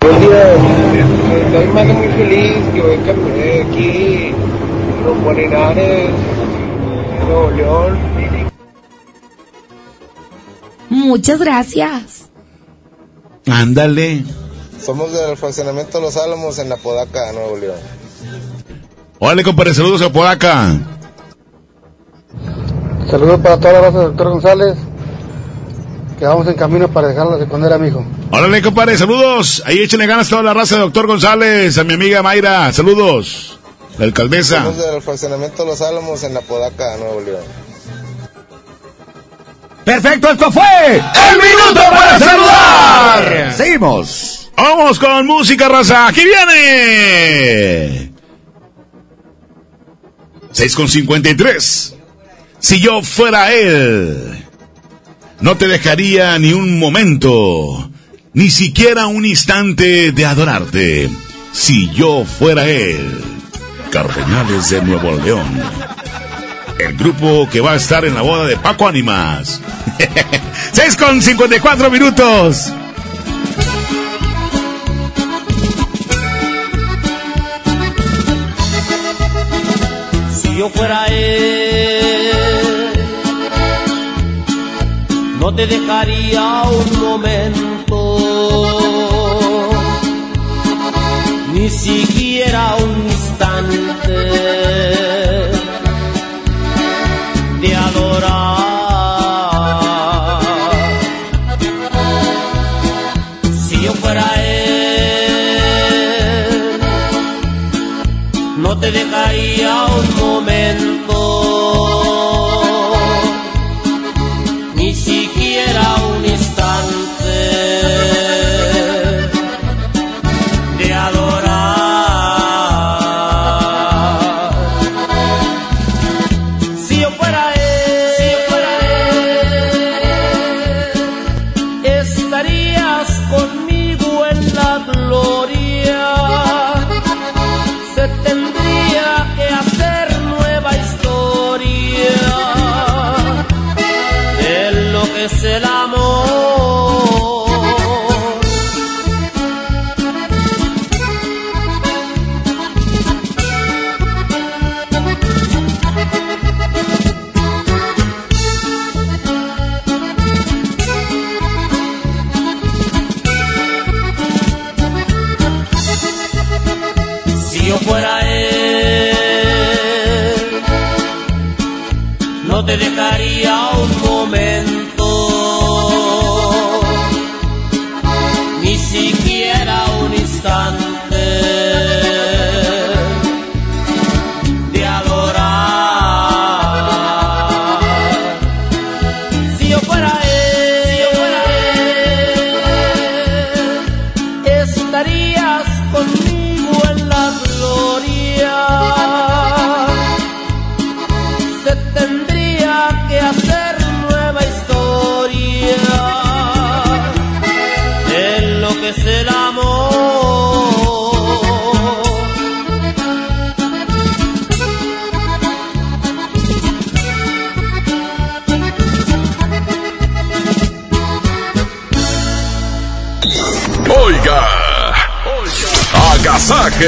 Buen 0.00 0.20
día. 0.20 0.54
Estoy 1.44 1.66
más 1.74 1.86
muy 1.86 2.08
feliz 2.08 2.56
que 2.72 2.80
hoy 2.80 2.96
caminé 3.04 3.62
aquí 3.68 4.30
rumbo 5.04 5.30
a 5.30 5.34
Linares, 5.34 6.10
Nuevo 7.26 7.50
León. 7.50 7.98
Muchas 10.88 11.38
gracias. 11.38 12.30
Ándale. 13.46 14.24
Somos 14.84 15.12
del 15.12 15.36
fraccionamiento 15.36 16.00
Los 16.00 16.16
Álamos 16.16 16.58
en 16.58 16.68
la 16.68 16.76
Podaca, 16.76 17.32
Nuevo 17.32 17.56
León. 17.56 17.78
Órale, 19.18 19.42
compadre, 19.42 19.74
saludos 19.74 20.02
a 20.02 20.12
Podaca. 20.12 20.78
Saludos 23.10 23.40
para 23.40 23.58
toda 23.58 23.72
la 23.74 23.80
raza 23.82 23.98
del 23.98 24.08
doctor 24.08 24.30
González. 24.30 24.76
Que 26.18 26.24
vamos 26.24 26.46
en 26.46 26.54
camino 26.54 26.88
para 26.88 27.08
dejarla 27.08 27.36
de 27.36 27.46
cuando 27.46 27.66
era 27.66 27.78
mi 27.78 27.88
hijo. 27.88 28.04
Órale, 28.30 28.62
compadre, 28.62 28.96
saludos. 28.96 29.62
Ahí 29.66 29.78
échenle 29.78 30.06
ganas 30.06 30.26
a 30.28 30.30
toda 30.30 30.42
la 30.42 30.54
raza 30.54 30.76
de 30.76 30.82
doctor 30.82 31.06
González, 31.06 31.76
a 31.78 31.84
mi 31.84 31.94
amiga 31.94 32.22
Mayra, 32.22 32.72
saludos. 32.72 33.58
La 33.98 34.06
alcaldesa. 34.06 34.64
Somos 34.64 34.78
del 34.78 35.02
fraccionamiento 35.02 35.64
Los 35.64 35.80
Álamos 35.80 36.22
en 36.24 36.34
la 36.34 36.40
Podaca, 36.40 36.96
Nuevo 36.96 37.20
León. 37.20 37.65
Perfecto, 39.86 40.30
esto 40.32 40.50
fue 40.50 40.96
El 40.96 41.36
Minuto 41.36 41.80
para 41.92 42.18
Saludar. 42.18 43.54
Seguimos. 43.56 44.50
Vamos 44.56 44.98
con 44.98 45.24
música, 45.24 45.68
raza. 45.68 46.08
Aquí 46.08 46.22
viene. 46.24 48.10
6 50.50 50.74
con 50.74 50.88
53. 50.88 51.94
Si 52.58 52.80
yo 52.80 53.00
fuera 53.00 53.52
él, 53.52 54.44
no 55.38 55.56
te 55.56 55.68
dejaría 55.68 56.36
ni 56.40 56.52
un 56.52 56.80
momento, 56.80 57.88
ni 58.32 58.50
siquiera 58.50 59.06
un 59.06 59.24
instante 59.24 60.10
de 60.10 60.26
adorarte. 60.26 61.08
Si 61.52 61.90
yo 61.90 62.24
fuera 62.24 62.68
él. 62.68 63.22
Cardenales 63.92 64.68
de 64.68 64.82
Nuevo 64.82 65.16
León. 65.22 65.85
El 66.78 66.96
grupo 66.96 67.48
que 67.50 67.60
va 67.60 67.72
a 67.72 67.76
estar 67.76 68.04
en 68.04 68.14
la 68.14 68.22
boda 68.22 68.46
de 68.46 68.56
Paco 68.56 68.86
Ánimas. 68.86 69.60
6 70.72 70.96
con 70.96 71.22
54 71.22 71.90
minutos. 71.90 72.72
Si 80.32 80.56
yo 80.56 80.68
fuera 80.70 81.06
él, 81.06 82.32
no 85.40 85.54
te 85.54 85.66
dejaría 85.66 86.62
un 86.64 87.00
momento, 87.00 88.18
ni 91.54 91.70
siquiera 91.70 92.76
un 92.76 93.06
instante 93.10 93.55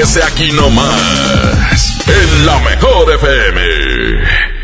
aquí 0.05 0.53
nomás. 0.53 1.99
En 2.07 2.46
la 2.46 2.59
mejor 2.61 3.12
FM. 3.14 3.61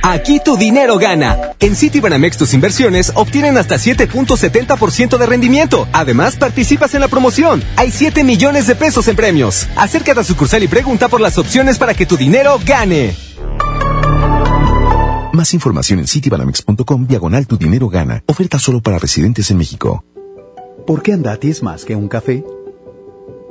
Aquí 0.03 0.41
tu 0.45 0.57
dinero 0.57 0.97
gana. 0.97 1.55
En 1.59 1.75
Citibanamex 1.75 2.37
tus 2.37 2.55
inversiones 2.55 3.11
obtienen 3.17 3.59
hasta 3.59 3.77
7.70% 3.77 5.19
de 5.19 5.27
rendimiento. 5.27 5.89
Además, 5.93 6.37
participas 6.37 6.95
en 6.95 7.01
la 7.01 7.09
promoción. 7.09 7.65
Hay 7.77 7.91
7 7.91 8.23
millones 8.23 8.69
de 8.69 8.77
pesos 8.77 9.09
en 9.09 9.17
premios. 9.17 9.67
Acércate 9.75 10.21
a 10.21 10.25
sucursal 10.25 10.63
y 10.63 10.69
pregunta 10.69 11.09
por 11.09 11.21
las 11.21 11.37
opciones 11.37 11.79
para 11.79 11.95
que 11.95 12.07
tu 12.07 12.17
dinero 12.17 12.61
gane. 12.65 13.17
Más 15.33 15.53
información 15.53 15.99
en 15.99 16.07
citibanamex.com 16.07 17.07
diagonal 17.09 17.49
tu 17.49 17.57
dinero 17.57 17.89
gana. 17.89 18.23
Oferta 18.27 18.61
solo 18.61 18.81
para 18.81 19.01
residentes 19.01 19.51
en 19.51 19.59
México. 19.59 20.05
¿Por 20.87 21.03
qué 21.03 21.13
Andati 21.13 21.51
es 21.51 21.63
más 21.63 21.85
que 21.85 21.97
un 21.97 22.09
café? 22.09 22.45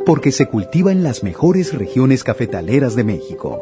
Porque 0.06 0.32
se 0.32 0.48
cultiva 0.48 0.92
en 0.92 1.04
las 1.04 1.24
mejores 1.24 1.74
regiones 1.74 2.24
cafetaleras 2.24 2.96
de 2.96 3.04
México. 3.04 3.62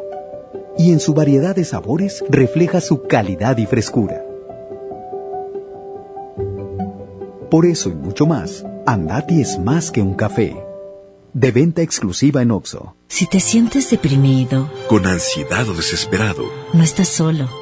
Y 0.76 0.90
en 0.92 0.98
su 0.98 1.14
variedad 1.14 1.54
de 1.54 1.64
sabores 1.64 2.24
refleja 2.28 2.80
su 2.80 3.02
calidad 3.02 3.58
y 3.58 3.66
frescura. 3.66 4.24
Por 7.50 7.66
eso 7.66 7.90
y 7.90 7.94
mucho 7.94 8.26
más, 8.26 8.64
Andati 8.86 9.40
es 9.40 9.58
más 9.58 9.90
que 9.90 10.02
un 10.02 10.14
café. 10.14 10.56
De 11.34 11.50
venta 11.50 11.82
exclusiva 11.82 12.42
en 12.42 12.50
Oxo. 12.50 12.96
Si 13.08 13.26
te 13.26 13.40
sientes 13.40 13.90
deprimido, 13.90 14.68
Con 14.88 15.06
ansiedad 15.06 15.68
o 15.68 15.74
desesperado, 15.74 16.44
no 16.72 16.82
estás 16.82 17.08
solo. 17.08 17.61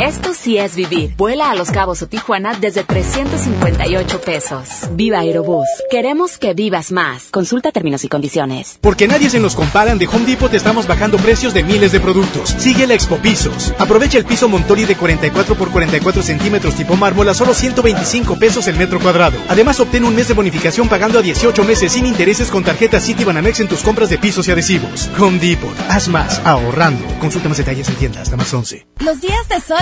Esto 0.00 0.34
sí 0.34 0.58
es 0.58 0.74
vivir. 0.74 1.14
Vuela 1.16 1.50
a 1.50 1.54
Los 1.54 1.70
Cabos 1.70 2.02
o 2.02 2.08
Tijuana 2.08 2.54
desde 2.54 2.82
358 2.82 4.20
pesos. 4.20 4.68
Viva 4.92 5.20
Aerobús. 5.20 5.68
Queremos 5.90 6.38
que 6.38 6.54
vivas 6.54 6.90
más. 6.90 7.24
Consulta 7.30 7.70
términos 7.70 8.02
y 8.02 8.08
condiciones. 8.08 8.78
Porque 8.80 9.06
nadie 9.06 9.30
se 9.30 9.38
nos 9.38 9.54
comparan, 9.54 9.98
de 9.98 10.08
Home 10.08 10.24
Depot 10.24 10.50
te 10.50 10.56
estamos 10.56 10.86
bajando 10.86 11.18
precios 11.18 11.54
de 11.54 11.62
miles 11.62 11.92
de 11.92 12.00
productos. 12.00 12.50
Sigue 12.58 12.86
la 12.86 12.94
Expo 12.94 13.18
Pisos. 13.18 13.72
Aprovecha 13.78 14.18
el 14.18 14.24
piso 14.24 14.48
Montori 14.48 14.86
de 14.86 14.96
44 14.96 15.54
por 15.54 15.70
44 15.70 16.22
centímetros 16.22 16.74
tipo 16.74 16.96
mármol 16.96 17.28
a 17.28 17.34
solo 17.34 17.54
125 17.54 18.38
pesos 18.38 18.66
el 18.66 18.76
metro 18.76 18.98
cuadrado. 18.98 19.38
Además, 19.48 19.78
obtén 19.78 20.04
un 20.04 20.16
mes 20.16 20.26
de 20.28 20.34
bonificación 20.34 20.88
pagando 20.88 21.18
a 21.18 21.22
18 21.22 21.64
meses 21.64 21.92
sin 21.92 22.06
intereses 22.06 22.50
con 22.50 22.64
tarjeta 22.64 22.98
City 22.98 23.24
Banamex 23.24 23.60
en 23.60 23.68
tus 23.68 23.82
compras 23.82 24.10
de 24.10 24.18
pisos 24.18 24.48
y 24.48 24.52
adhesivos. 24.52 25.10
Home 25.20 25.38
Depot. 25.38 25.74
Haz 25.88 26.08
más, 26.08 26.40
ahorrando. 26.44 27.06
Consulta 27.20 27.48
más 27.48 27.58
detalles 27.58 27.88
en 27.88 27.94
tienda 27.96 28.22
hasta 28.22 28.36
más 28.36 28.52
11. 28.52 28.86
Los 29.00 29.20
días 29.20 29.48
de 29.48 29.60
sol 29.60 29.81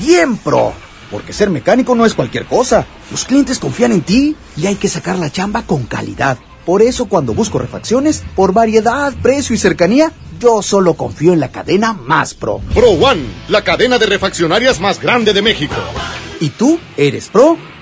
bien 0.01 0.37
pro, 0.37 0.73
porque 1.11 1.31
ser 1.31 1.49
mecánico 1.49 1.95
no 1.95 2.05
es 2.05 2.13
cualquier 2.13 2.45
cosa. 2.45 2.85
Los 3.11 3.25
clientes 3.25 3.59
confían 3.59 3.91
en 3.91 4.01
ti 4.01 4.35
y 4.57 4.65
hay 4.65 4.75
que 4.75 4.89
sacar 4.89 5.17
la 5.19 5.29
chamba 5.29 5.61
con 5.63 5.83
calidad. 5.83 6.37
Por 6.65 6.81
eso 6.81 7.05
cuando 7.05 7.33
busco 7.33 7.59
refacciones, 7.59 8.23
por 8.35 8.53
variedad, 8.53 9.13
precio 9.21 9.55
y 9.55 9.59
cercanía, 9.59 10.11
yo 10.39 10.61
solo 10.61 10.95
confío 10.95 11.33
en 11.33 11.39
la 11.39 11.51
cadena 11.51 11.93
más 11.93 12.33
pro. 12.33 12.61
Pro 12.73 12.89
One, 12.89 13.21
la 13.47 13.63
cadena 13.63 13.97
de 13.99 14.07
refaccionarias 14.07 14.79
más 14.79 14.99
grande 14.99 15.33
de 15.33 15.41
México. 15.41 15.75
¿Y 16.39 16.49
tú 16.49 16.79
eres 16.97 17.29
pro 17.29 17.57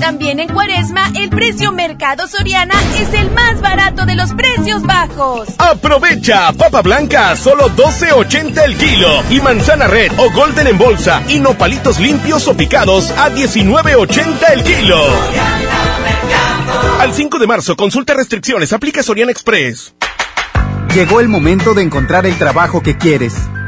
También 0.00 0.40
en 0.40 0.48
Cuaresma, 0.48 1.10
el 1.14 1.30
precio 1.30 1.72
Mercado 1.72 2.26
Soriana 2.26 2.74
es 2.98 3.12
el 3.14 3.30
más 3.30 3.60
barato 3.60 4.04
de 4.06 4.14
los 4.14 4.32
precios 4.34 4.82
bajos. 4.82 5.48
Aprovecha 5.58 6.52
papa 6.52 6.82
blanca 6.82 7.30
a 7.30 7.36
solo 7.36 7.68
12.80 7.70 8.64
el 8.64 8.76
kilo 8.76 9.22
y 9.30 9.40
manzana 9.40 9.86
red 9.86 10.12
o 10.18 10.30
golden 10.32 10.66
en 10.66 10.78
bolsa 10.78 11.22
y 11.28 11.40
nopalitos 11.40 12.00
limpios 12.00 12.48
o 12.48 12.56
picados 12.56 13.10
a 13.12 13.30
19.80 13.30 14.52
el 14.52 14.62
kilo. 14.64 14.98
Al 17.00 17.12
5 17.12 17.38
de 17.38 17.46
marzo, 17.46 17.76
consulta 17.76 18.14
restricciones, 18.14 18.72
aplica 18.72 19.02
Soriana 19.02 19.32
Express. 19.32 19.94
Llegó 20.94 21.20
el 21.20 21.28
momento 21.28 21.74
de 21.74 21.82
encontrar 21.82 22.26
el 22.26 22.36
trabajo 22.36 22.82
que 22.82 22.96
quieres. 22.96 23.34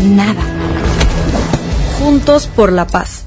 Nada. 0.00 0.42
Juntos 1.98 2.46
por 2.48 2.72
la 2.72 2.86
paz. 2.86 3.24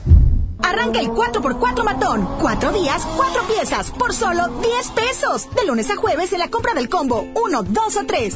Arranca 0.61 0.99
el 0.99 1.07
4x4 1.07 1.84
matón. 1.84 2.28
Cuatro 2.39 2.72
días, 2.72 3.07
cuatro 3.15 3.41
piezas, 3.47 3.89
por 3.91 4.13
solo 4.13 4.47
10 4.61 4.91
pesos. 4.91 5.47
De 5.55 5.65
lunes 5.65 5.89
a 5.89 5.95
jueves 5.95 6.32
en 6.34 6.39
la 6.39 6.49
compra 6.49 6.74
del 6.74 6.89
combo 6.89 7.28
1, 7.36 7.63
2 7.63 7.97
o 7.97 8.05
3. 8.05 8.36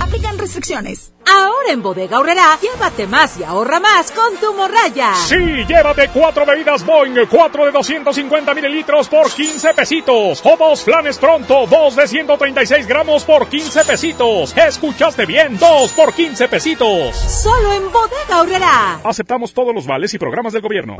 Aplican 0.00 0.38
restricciones. 0.38 1.12
Ahora 1.26 1.72
en 1.72 1.82
Bodega 1.82 2.18
Horrera, 2.18 2.58
llévate 2.60 3.06
más 3.06 3.38
y 3.38 3.44
ahorra 3.44 3.80
más 3.80 4.10
con 4.10 4.36
tu 4.36 4.52
morraya. 4.54 5.14
Sí, 5.14 5.64
llévate 5.66 6.08
cuatro 6.12 6.44
bebidas 6.44 6.84
Boeing, 6.84 7.26
cuatro 7.30 7.64
de 7.64 7.72
250 7.72 8.54
mililitros 8.54 9.08
por 9.08 9.30
15 9.30 9.74
pesitos. 9.74 10.40
O 10.44 10.56
dos 10.56 10.82
flanes 10.82 11.18
pronto, 11.18 11.66
dos 11.66 11.96
de 11.96 12.06
136 12.06 12.86
gramos 12.86 13.24
por 13.24 13.48
15 13.48 13.84
pesitos. 13.84 14.56
Escuchaste 14.56 15.26
bien, 15.26 15.58
dos 15.58 15.92
por 15.92 16.12
15 16.12 16.48
pesitos. 16.48 17.16
Solo 17.16 17.72
en 17.72 17.92
Bodega 17.92 18.40
Horrera. 18.40 19.00
Aceptamos 19.04 19.52
todos 19.52 19.74
los 19.74 19.86
vales 19.86 20.12
y 20.14 20.18
programas 20.18 20.52
del 20.52 20.62
gobierno. 20.62 20.96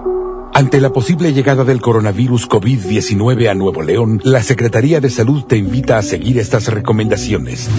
Ante 0.54 0.82
la 0.82 0.92
posible 0.92 1.32
llegada 1.32 1.64
del 1.64 1.80
coronavirus 1.80 2.46
COVID-19 2.46 3.48
a 3.48 3.54
Nuevo 3.54 3.80
León, 3.80 4.20
la 4.22 4.42
Secretaría 4.42 5.00
de 5.00 5.08
Salud 5.08 5.44
te 5.44 5.56
invita 5.56 5.96
a 5.96 6.02
seguir 6.02 6.38
estas 6.38 6.68
recomendaciones. 6.68 7.70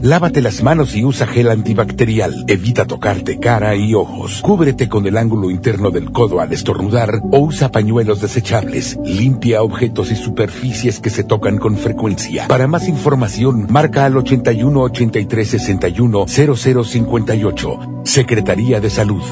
Lávate 0.00 0.40
las 0.40 0.62
manos 0.62 0.96
y 0.96 1.04
usa 1.04 1.26
gel 1.26 1.50
antibacterial. 1.50 2.01
Evita 2.02 2.84
tocarte 2.84 3.38
cara 3.38 3.76
y 3.76 3.94
ojos. 3.94 4.40
Cúbrete 4.42 4.88
con 4.88 5.06
el 5.06 5.16
ángulo 5.16 5.50
interno 5.50 5.90
del 5.90 6.10
codo 6.10 6.40
al 6.40 6.52
estornudar 6.52 7.20
o 7.30 7.38
usa 7.38 7.70
pañuelos 7.70 8.20
desechables. 8.20 8.98
Limpia 9.04 9.62
objetos 9.62 10.10
y 10.10 10.16
superficies 10.16 10.98
que 10.98 11.10
se 11.10 11.22
tocan 11.22 11.58
con 11.58 11.76
frecuencia. 11.76 12.48
Para 12.48 12.66
más 12.66 12.88
información, 12.88 13.68
marca 13.70 14.04
al 14.04 14.16
81 14.16 14.80
83 14.80 15.48
61 15.48 16.26
0058. 16.26 17.78
Secretaría 18.02 18.80
de 18.80 18.90
Salud. 18.90 19.22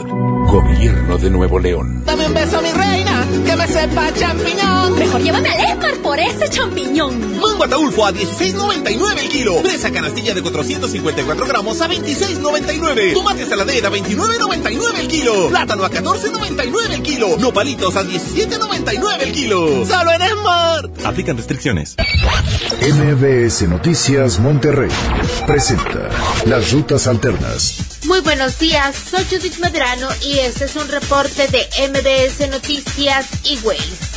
Gobierno 0.46 1.18
de 1.18 1.30
Nuevo 1.30 1.58
León. 1.58 2.04
Dame 2.06 2.28
un 2.28 2.34
beso, 2.34 2.62
mi 2.62 2.70
reina, 2.70 2.99
que 3.50 3.56
me 3.56 3.66
sepa 3.66 4.12
champiñón. 4.14 4.98
Mejor 4.98 5.22
llévame 5.22 5.48
al 5.48 5.72
Esmar 5.72 5.96
por 6.02 6.18
ese 6.18 6.48
champiñón. 6.48 7.40
Mango 7.40 7.64
Ataulfo 7.64 8.06
a 8.06 8.12
16.99 8.12 9.18
el 9.18 9.28
kilo. 9.28 9.62
Presa 9.62 9.90
canastilla 9.90 10.34
de 10.34 10.42
454 10.42 11.46
gramos 11.46 11.80
a 11.80 11.88
26.99. 11.88 13.14
Tomate 13.14 13.46
saladera 13.46 13.88
a 13.88 13.92
29.99 13.92 15.00
el 15.00 15.08
kilo. 15.08 15.48
Plátano 15.48 15.84
a 15.84 15.90
14.99 15.90 16.92
el 16.92 17.02
kilo. 17.02 17.36
Nopalitos 17.38 17.96
a 17.96 18.04
17.99 18.04 19.22
el 19.22 19.32
kilo. 19.32 19.84
Solo 19.84 20.12
en 20.12 20.22
Esmar. 20.22 20.90
Aplican 21.04 21.36
restricciones. 21.36 21.96
MBS 22.80 23.62
Noticias 23.68 24.38
Monterrey 24.38 24.90
presenta 25.46 26.08
Las 26.46 26.70
Rutas 26.72 27.06
Alternas. 27.06 27.89
Muy 28.04 28.20
buenos 28.20 28.58
días, 28.58 28.96
soy 29.10 29.24
Judith 29.24 29.58
Medrano 29.58 30.08
y 30.22 30.38
este 30.38 30.64
es 30.64 30.76
un 30.76 30.88
reporte 30.88 31.48
de 31.48 31.68
MBS 31.88 32.48
Noticias 32.48 33.26
y 33.44 33.58
Waze. 33.58 34.10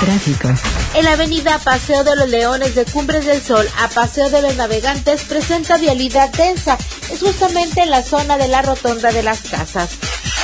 Tráfico. 0.00 0.48
En 0.94 1.04
la 1.04 1.12
avenida 1.12 1.58
Paseo 1.58 2.04
de 2.04 2.14
los 2.14 2.28
Leones 2.28 2.74
de 2.74 2.84
Cumbres 2.84 3.24
del 3.24 3.42
Sol 3.42 3.66
a 3.78 3.88
Paseo 3.88 4.28
de 4.28 4.42
los 4.42 4.56
Navegantes 4.56 5.22
presenta 5.22 5.78
vialidad 5.78 6.30
densa. 6.30 6.76
Es 7.10 7.20
justamente 7.20 7.82
en 7.82 7.90
la 7.90 8.02
zona 8.02 8.36
de 8.36 8.48
la 8.48 8.62
rotonda 8.62 9.10
de 9.10 9.22
las 9.22 9.40
casas. 9.40 9.90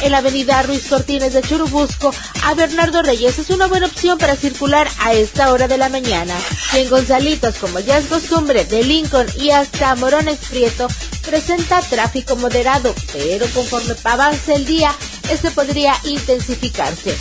En 0.00 0.10
la 0.10 0.18
avenida 0.18 0.62
Ruiz 0.62 0.88
Cortines 0.88 1.32
de 1.32 1.42
Churubusco 1.42 2.12
a 2.44 2.54
Bernardo 2.54 3.02
Reyes 3.02 3.38
es 3.38 3.50
una 3.50 3.66
buena 3.66 3.86
opción 3.86 4.18
para 4.18 4.34
circular 4.34 4.88
a 4.98 5.12
esta 5.12 5.52
hora 5.52 5.68
de 5.68 5.78
la 5.78 5.88
mañana. 5.88 6.34
Y 6.72 6.78
en 6.78 6.90
Gonzalitos, 6.90 7.56
como 7.56 7.78
ya 7.78 7.98
es 7.98 8.06
costumbre, 8.06 8.64
de 8.64 8.82
Lincoln 8.82 9.26
y 9.38 9.50
hasta 9.50 9.94
Morones 9.94 10.38
Prieto, 10.50 10.88
presenta 11.22 11.80
tráfico 11.82 12.34
moderado, 12.62 12.94
pero 13.12 13.44
conforme 13.54 13.94
avance 14.04 14.54
el 14.54 14.64
día, 14.64 14.94
este 15.28 15.50
podría 15.50 15.94
intensificarse. 16.04 17.16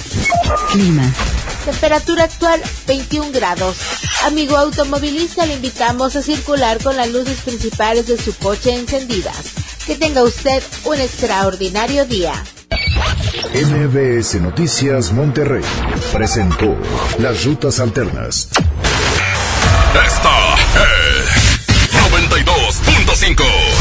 Clima. 0.72 1.12
Temperatura 1.66 2.26
actual 2.26 2.62
21 2.86 3.32
grados. 3.32 3.78
Amigo 4.26 4.56
automovilista, 4.56 5.48
le 5.48 5.56
invitamos 5.56 6.16
a 6.16 6.22
circular 6.22 6.78
con 6.84 6.96
las 6.96 7.10
luces 7.10 7.40
principales 7.40 8.06
de 8.06 8.20
su 8.20 8.36
coche 8.36 8.76
encendidas. 8.76 9.54
Que 9.88 9.96
tenga 9.96 10.22
usted 10.22 10.62
un 10.84 11.00
extraordinario 11.00 12.06
día. 12.06 12.34
MBS 13.52 14.36
Noticias 14.42 15.12
Monterrey 15.12 15.64
presentó 16.14 16.78
Las 17.18 17.44
Rutas 17.46 17.80
Alternas. 17.80 18.50
Esta 20.06 20.56
es 20.56 21.32
92.5. 22.12 23.81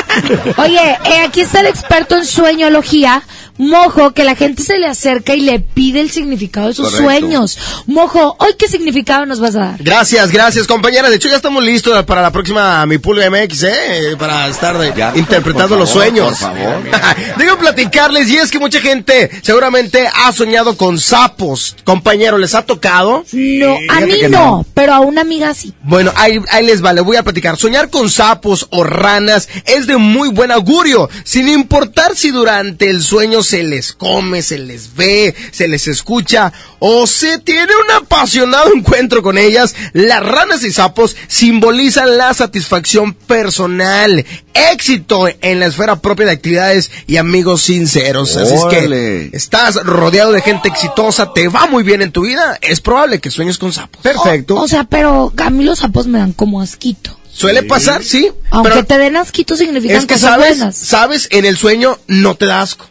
Oye, 0.63 0.97
eh, 1.05 1.19
aquí 1.25 1.41
está 1.41 1.61
el 1.61 1.67
experto 1.67 2.15
en 2.17 2.25
sueñología, 2.25 3.23
Mojo, 3.59 4.13
que 4.13 4.23
la 4.23 4.35
gente 4.35 4.63
se 4.63 4.77
le 4.79 4.87
acerca 4.87 5.35
y 5.35 5.41
le 5.41 5.59
pide 5.59 5.99
el 5.99 6.09
significado 6.09 6.69
de 6.69 6.73
sus 6.73 6.89
Correcto. 6.91 7.03
sueños. 7.19 7.57
Mojo, 7.87 8.35
¿hoy 8.39 8.53
qué 8.57 8.67
significado 8.69 9.25
nos 9.25 9.39
vas 9.41 9.55
a 9.55 9.59
dar? 9.59 9.83
Gracias, 9.83 10.31
gracias, 10.31 10.65
compañera. 10.65 11.09
De 11.09 11.17
hecho, 11.17 11.27
ya 11.27 11.35
estamos 11.35 11.61
listos 11.61 12.01
para 12.05 12.21
la 12.21 12.31
próxima 12.31 12.85
Mi 12.85 12.97
Pulga 12.99 13.29
MX, 13.29 13.63
¿eh? 13.63 14.15
Para 14.17 14.47
estar 14.47 14.77
de- 14.77 15.19
interpretando 15.19 15.69
por 15.75 15.79
los 15.79 15.89
favor, 15.89 16.03
sueños. 16.05 16.29
por 16.29 16.37
favor. 16.37 16.83
Debo 17.37 17.57
platicarles, 17.57 18.29
y 18.29 18.37
es 18.37 18.49
que 18.49 18.59
mucha 18.59 18.79
gente 18.79 19.29
seguramente 19.41 20.07
ha 20.07 20.31
soñado 20.31 20.77
con 20.77 20.97
sapos. 20.97 21.75
Compañero, 21.83 22.37
¿les 22.37 22.55
ha 22.55 22.61
tocado? 22.65 23.25
No, 23.33 23.77
a 23.89 23.99
mí 23.99 24.13
no, 24.29 24.65
pero 24.73 24.93
a 24.93 25.01
una 25.01 25.19
amiga 25.21 25.53
sí. 25.53 25.73
Bueno, 25.83 26.13
ahí, 26.15 26.39
ahí 26.49 26.65
les 26.65 26.83
va, 26.83 26.93
les 26.93 27.03
voy 27.03 27.17
a 27.17 27.23
platicar. 27.23 27.57
Soñar 27.57 27.89
con 27.89 28.09
sapos 28.09 28.67
o 28.69 28.85
ranas 28.85 29.49
es 29.65 29.85
de 29.85 29.97
muy 29.97 30.29
buen 30.29 30.51
augurio, 30.51 31.09
sin 31.25 31.49
importar 31.49 32.15
si 32.15 32.31
durante 32.31 32.89
el 32.89 33.03
sueño 33.03 33.43
se 33.49 33.63
les 33.63 33.93
come, 33.93 34.43
se 34.43 34.59
les 34.59 34.95
ve, 34.95 35.33
se 35.51 35.67
les 35.67 35.87
escucha 35.87 36.53
o 36.77 37.07
se 37.07 37.39
tiene 37.39 37.71
un 37.83 37.91
apasionado 37.91 38.71
encuentro 38.73 39.23
con 39.23 39.39
ellas. 39.39 39.75
Las 39.93 40.23
ranas 40.23 40.63
y 40.63 40.71
sapos 40.71 41.15
simbolizan 41.27 42.17
la 42.17 42.31
satisfacción 42.35 43.15
personal, 43.15 44.23
éxito 44.53 45.27
en 45.41 45.59
la 45.59 45.65
esfera 45.65 45.95
propia 45.95 46.27
de 46.27 46.33
actividades 46.33 46.91
y 47.07 47.17
amigos 47.17 47.63
sinceros. 47.63 48.37
Así 48.37 48.53
es 48.53 48.65
que 48.65 49.29
estás 49.33 49.75
rodeado 49.83 50.31
de 50.31 50.41
gente 50.41 50.69
exitosa, 50.69 51.33
te 51.33 51.47
va 51.47 51.65
muy 51.65 51.81
bien 51.81 52.03
en 52.03 52.11
tu 52.11 52.21
vida, 52.21 52.59
es 52.61 52.81
probable 52.81 53.19
que 53.19 53.31
sueñes 53.31 53.57
con 53.57 53.73
sapos. 53.73 54.01
Perfecto. 54.03 54.55
O 54.55 54.67
sea, 54.67 54.83
pero 54.83 55.33
a 55.37 55.49
mí 55.49 55.63
los 55.63 55.79
sapos 55.79 56.05
me 56.05 56.19
dan 56.19 56.33
como 56.33 56.61
asquito. 56.61 57.17
Suele 57.31 57.63
pasar, 57.63 58.03
sí. 58.03 58.29
Aunque 58.51 58.69
pero 58.69 58.85
te 58.85 58.97
den 58.97 59.15
asquito 59.15 59.55
significan 59.55 59.97
es 59.97 60.05
que 60.05 60.15
cosas 60.15 60.29
sabes, 60.29 60.57
buenas. 60.57 60.75
sabes, 60.75 61.27
en 61.31 61.45
el 61.45 61.57
sueño 61.57 61.97
no 62.07 62.35
te 62.35 62.45
da 62.45 62.61
asco. 62.61 62.87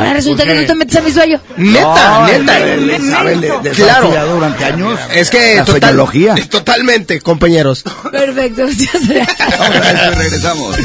Ahora 0.00 0.12
resulta 0.14 0.44
¿Por 0.44 0.52
que 0.52 0.60
no 0.60 0.66
te 0.66 0.74
metes 0.74 0.96
a 0.96 1.00
mi 1.02 1.12
sueño. 1.12 1.40
Neta, 1.56 1.84
No, 2.20 2.26
neta. 2.26 2.58
le 2.76 3.00
sabe, 3.10 3.36
le- 3.36 3.48
claro. 3.70 4.02
estudiado 4.04 4.34
durante 4.34 4.64
años 4.64 4.98
Es 5.14 5.30
que 5.30 5.56
la 5.56 5.64
total- 5.64 5.80
totalmente, 6.48 7.20
compañeros. 7.20 7.84
Perfecto. 8.10 8.62
Ahora 9.58 10.10
regresamos. 10.10 10.76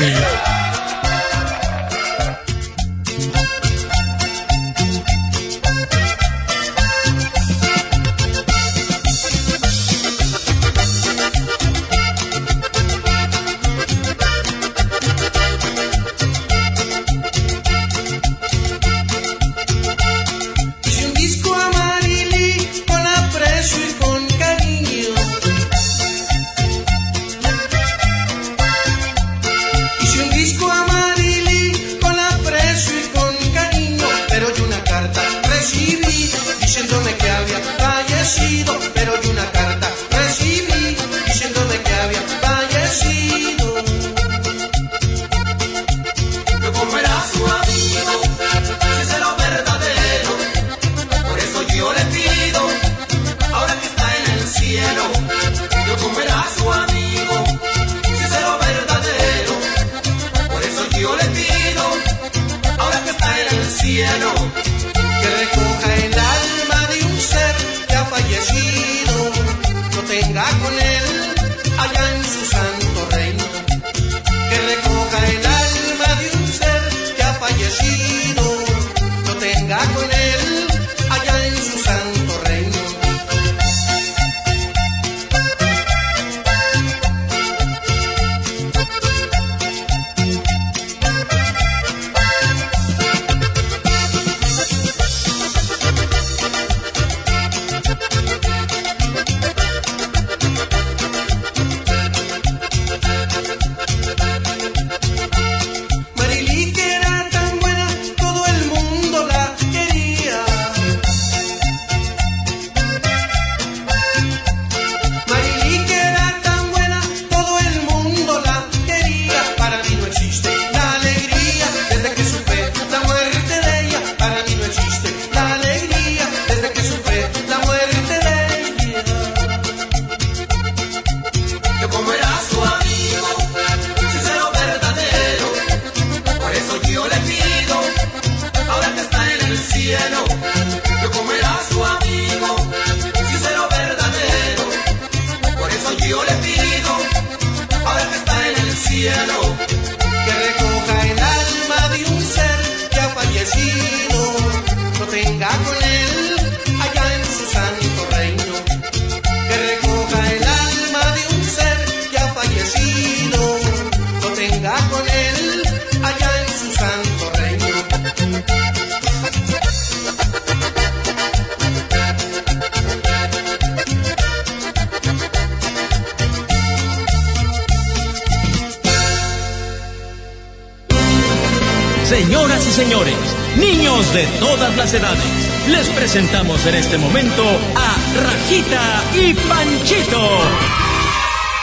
Todas 184.66 184.78
las 184.78 184.94
edades, 184.94 185.68
les 185.68 185.88
presentamos 185.90 186.66
en 186.66 186.74
este 186.74 186.98
momento 186.98 187.44
a 187.76 187.96
Rajita 188.24 189.04
y 189.14 189.34
Panchito. 189.34 190.20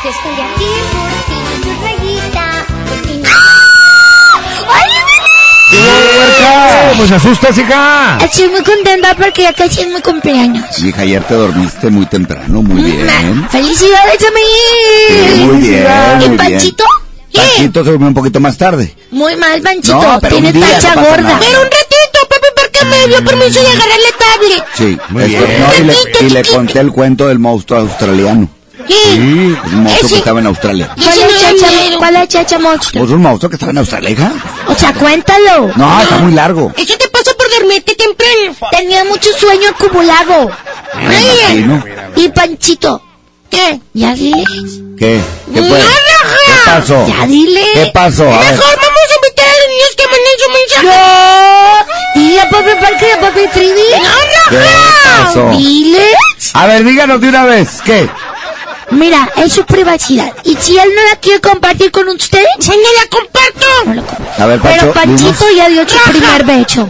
Yo 0.04 0.10
estoy 0.10 0.32
aquí 0.32 0.70
por 0.92 1.10
ti, 1.26 2.18
porque 2.88 3.22
¿Cómo 6.90 7.06
se 7.08 7.14
asustas, 7.16 7.58
hija? 7.58 8.18
Estoy 8.22 8.48
muy 8.50 8.62
contenta 8.62 9.14
porque 9.16 9.42
ya 9.42 9.52
casi 9.52 9.80
es 9.80 9.88
mi 9.88 10.00
cumpleaños. 10.00 10.78
Hija, 10.78 11.02
ayer 11.02 11.24
te 11.24 11.34
dormiste 11.34 11.90
muy 11.90 12.06
temprano, 12.06 12.62
muy 12.62 12.82
bien. 12.84 13.48
¡Felicidades 13.50 14.22
a 14.22 14.30
mí! 14.30 15.34
Sí, 15.34 15.44
muy 15.44 15.56
bien, 15.56 15.86
¿Y 16.20 16.28
muy 16.28 16.28
bien. 16.28 16.36
Panchito? 16.36 16.84
¿Qué? 17.32 17.40
Panchito 17.40 17.84
se 17.84 17.90
durmió 17.90 18.08
un 18.08 18.14
poquito 18.14 18.38
más 18.38 18.56
tarde. 18.58 18.94
Muy 19.10 19.34
mal, 19.36 19.60
Panchito. 19.62 20.00
No, 20.00 20.20
pero 20.20 20.36
Tiene 20.36 20.48
un 20.48 20.54
día 20.54 20.74
tacha 20.74 20.88
no 20.90 20.94
pasa 20.96 21.08
gorda. 21.10 21.22
nada. 21.22 21.38
Pero 21.40 21.62
un 21.62 21.68
ratito, 22.82 22.94
papi, 22.94 23.00
¿por 23.00 23.00
qué 23.00 23.06
me 23.06 23.08
dio 23.08 23.24
permiso 23.24 23.60
de 23.62 23.68
agarrarle 23.68 24.12
tablet? 24.18 24.64
Sí, 24.74 24.98
Muy 25.10 25.22
esto- 25.24 25.46
bien. 25.46 25.60
no, 25.60 25.74
y, 25.78 25.82
le, 25.84 26.26
y 26.26 26.30
le 26.30 26.44
conté 26.44 26.78
el 26.80 26.92
cuento 26.92 27.28
del 27.28 27.38
monstruo 27.38 27.80
australiano. 27.80 28.48
¿Qué? 28.86 28.94
Sí, 29.12 29.18
un 29.18 29.82
monstruo 29.84 29.86
Ese- 30.06 30.08
que 30.08 30.14
estaba 30.16 30.40
en 30.40 30.46
Australia. 30.46 30.90
¿Cuál 30.96 31.18
es 31.18 31.40
chacha, 31.40 31.72
¿Cuál 31.98 32.16
es 32.16 32.28
chacha 32.28 32.58
monstruo? 32.58 33.00
¿Pues 33.04 33.12
un 33.14 33.22
monstruo 33.22 33.48
que 33.50 33.56
estaba 33.56 33.70
en 33.72 33.78
Australia, 33.78 34.10
hija? 34.10 34.32
O 34.66 34.74
sea, 34.74 34.92
cuéntalo. 34.94 35.70
No, 35.76 36.02
está 36.02 36.16
muy 36.18 36.32
largo. 36.32 36.72
Eso 36.76 36.96
te 36.98 37.08
pasa 37.08 37.30
por 37.38 37.48
dormirte 37.60 37.94
temprano. 37.94 38.56
Tenía 38.72 39.04
mucho 39.04 39.30
sueño 39.38 39.70
acumulado. 39.70 40.50
Imagino. 41.00 41.84
Y 42.16 42.28
Panchito. 42.30 43.02
¿Qué? 43.50 43.80
Ya 43.92 44.14
dile. 44.14 44.44
¿Qué? 44.98 45.20
¿Qué 45.52 45.62
fue? 45.62 45.78
¿Qué 45.78 46.52
pasó? 46.64 47.06
Ya 47.06 47.26
dile. 47.26 47.62
¿Qué 47.74 47.90
pasó? 47.92 48.24
A 48.32 48.38
ver. 48.40 48.52
Mejor 48.52 48.78
mensaje. 50.52 50.86
No. 50.86 52.20
Dile 52.20 52.40
a 52.40 52.48
papi 52.48 52.70
Parque 52.80 53.08
y 53.08 53.10
a 53.12 53.20
papi 53.20 53.40
Trivi. 53.52 53.82
No, 54.02 54.50
¿Qué 54.50 54.58
pasó? 55.24 55.50
Dile. 55.50 56.06
A 56.54 56.66
ver, 56.66 56.84
díganos 56.84 57.20
de 57.20 57.28
una 57.28 57.44
vez. 57.44 57.68
¿Qué? 57.84 58.08
Mira, 58.90 59.30
es 59.36 59.52
su 59.54 59.64
privacidad. 59.64 60.32
Y 60.44 60.54
si 60.56 60.78
él 60.78 60.90
no 60.94 61.02
la 61.08 61.16
quiere 61.16 61.40
compartir 61.40 61.90
con 61.90 62.06
ustedes, 62.08 62.46
no 62.68 62.74
la 62.74 63.08
comparto. 63.10 63.66
No 63.86 63.94
la 63.94 64.02
comparto. 64.02 64.42
A 64.42 64.46
ver, 64.46 64.60
Pancho, 64.60 64.78
Pero 64.80 64.92
Panchito 64.92 65.44
ya 65.56 65.68
dio 65.68 65.88
su 65.88 65.98
primer 66.10 66.44
beso. 66.44 66.88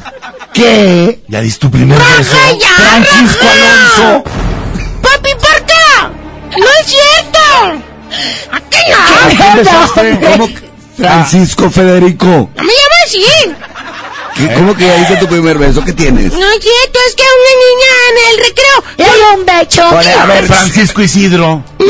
¿Qué? 0.52 1.20
¿Ya 1.28 1.40
diste 1.40 1.60
tu 1.60 1.70
primer 1.70 1.98
beso? 1.98 2.32
Francisco 2.76 3.46
Alonso. 3.46 4.24
¡Papi 5.00 5.30
Parca! 5.40 6.10
¡No 6.58 6.66
es 6.80 6.86
cierto! 6.86 7.82
¿A 8.50 8.60
qué 8.68 8.92
¿A 8.92 9.28
quién 9.28 9.56
besaste? 9.64 10.20
¿Cómo? 10.32 10.48
Francisco 10.94 11.70
Federico. 11.70 12.50
Me. 12.56 12.72
¿Qué- 14.36 14.54
¿Cómo 14.54 14.74
que 14.74 14.86
ya 14.86 14.94
diste 14.96 15.16
tu 15.16 15.26
primer 15.26 15.58
beso? 15.58 15.84
¿Qué 15.84 15.92
tienes? 15.92 16.32
No 16.32 16.46
es 16.52 16.60
cierto, 16.62 16.98
es 17.08 17.14
que 17.14 17.22
una 17.22 17.52
niña 17.66 17.92
en 18.10 18.16
el 18.30 18.46
recreo 18.46 18.84
le 18.96 19.04
dio 19.04 19.34
un 19.34 19.46
beso. 19.46 20.20
A 20.20 20.26
ver, 20.26 20.46
Francisco 20.46 21.02
Isidro. 21.02 21.62
¡No! 21.78 21.86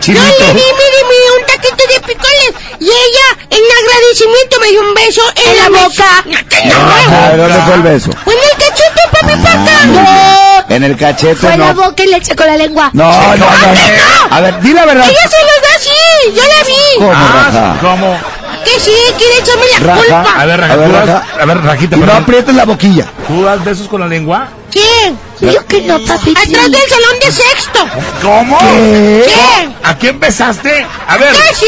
Chinito. 0.00 0.22
Yo 0.26 0.44
le 0.44 0.52
di, 0.54 1.02
mire, 1.08 1.28
un 1.40 1.46
taquito 1.46 1.84
de 1.88 2.00
picoles. 2.00 2.52
Y 2.80 2.84
ella, 2.86 3.46
en 3.50 3.62
agradecimiento, 3.80 4.60
me 4.60 4.68
dio 4.68 4.80
un 4.82 4.94
beso 4.94 5.22
en, 5.36 5.56
la 5.56 5.80
boca. 5.80 6.24
A 7.24 7.28
ver, 7.30 7.36
¿dónde 7.38 7.60
fue 7.62 7.74
el 7.74 7.82
beso? 7.82 8.10
¡Fue 8.24 8.34
en 8.34 8.40
el 8.42 8.50
cachete, 8.58 9.02
papi, 9.12 9.32
Ah, 9.32 10.62
Parca! 10.64 10.74
En 10.74 10.84
el 10.84 10.96
cachete, 10.96 11.36
Fue 11.36 11.52
en 11.54 11.60
la 11.60 11.72
no. 11.72 11.82
boca 11.82 12.02
y 12.02 12.06
le 12.08 12.20
con 12.36 12.46
la 12.46 12.56
lengua. 12.56 12.90
No, 12.92 13.10
no, 13.36 13.46
no. 13.46 13.46
A 14.30 14.40
ver, 14.40 14.60
di 14.60 14.72
la 14.72 14.84
verdad. 14.84 15.08
Ella 15.08 15.30
se 15.30 15.36
los 15.42 15.62
da 15.62 15.76
así, 15.76 16.34
yo 16.34 16.42
la 16.42 16.64
vi. 16.64 16.98
¿Cómo, 16.98 17.12
Ah? 17.14 17.78
¿Cómo? 17.80 18.18
Que 18.66 18.80
sí, 18.80 18.90
quiere 19.16 19.38
echarme 19.38 19.64
la 19.72 19.86
Raja. 19.94 20.00
culpa. 20.24 20.40
A 20.40 20.44
ver, 20.46 20.60
Raja, 20.60 20.72
A 20.72 20.76
ver, 20.76 20.86
tú 20.88 20.92
das- 20.92 21.06
Raja. 21.06 21.26
a 21.40 21.44
ver, 21.46 21.58
Rajita, 21.62 21.96
Y 21.96 22.00
no 22.00 22.06
perdón. 22.06 22.22
aprietes 22.22 22.54
la 22.54 22.64
boquilla. 22.64 23.06
¿Tú 23.28 23.42
das 23.44 23.64
besos 23.64 23.88
con 23.88 24.00
la 24.00 24.06
lengua? 24.08 24.48
¿Quién? 24.70 25.18
Yo 25.40 25.66
que 25.66 25.82
no, 25.82 25.98
papi. 26.04 26.30
Atrás 26.30 26.70
del 26.70 26.88
salón 26.88 27.18
de 27.20 27.32
sexto. 27.32 27.86
¿Cómo? 28.22 28.58
¿Qué? 28.58 29.24
¿Qué? 29.26 29.68
¿A 29.84 29.96
quién 29.98 30.18
besaste? 30.18 30.86
A 31.06 31.16
ver. 31.18 31.32
¿Qué 31.32 31.54
sí? 31.54 31.66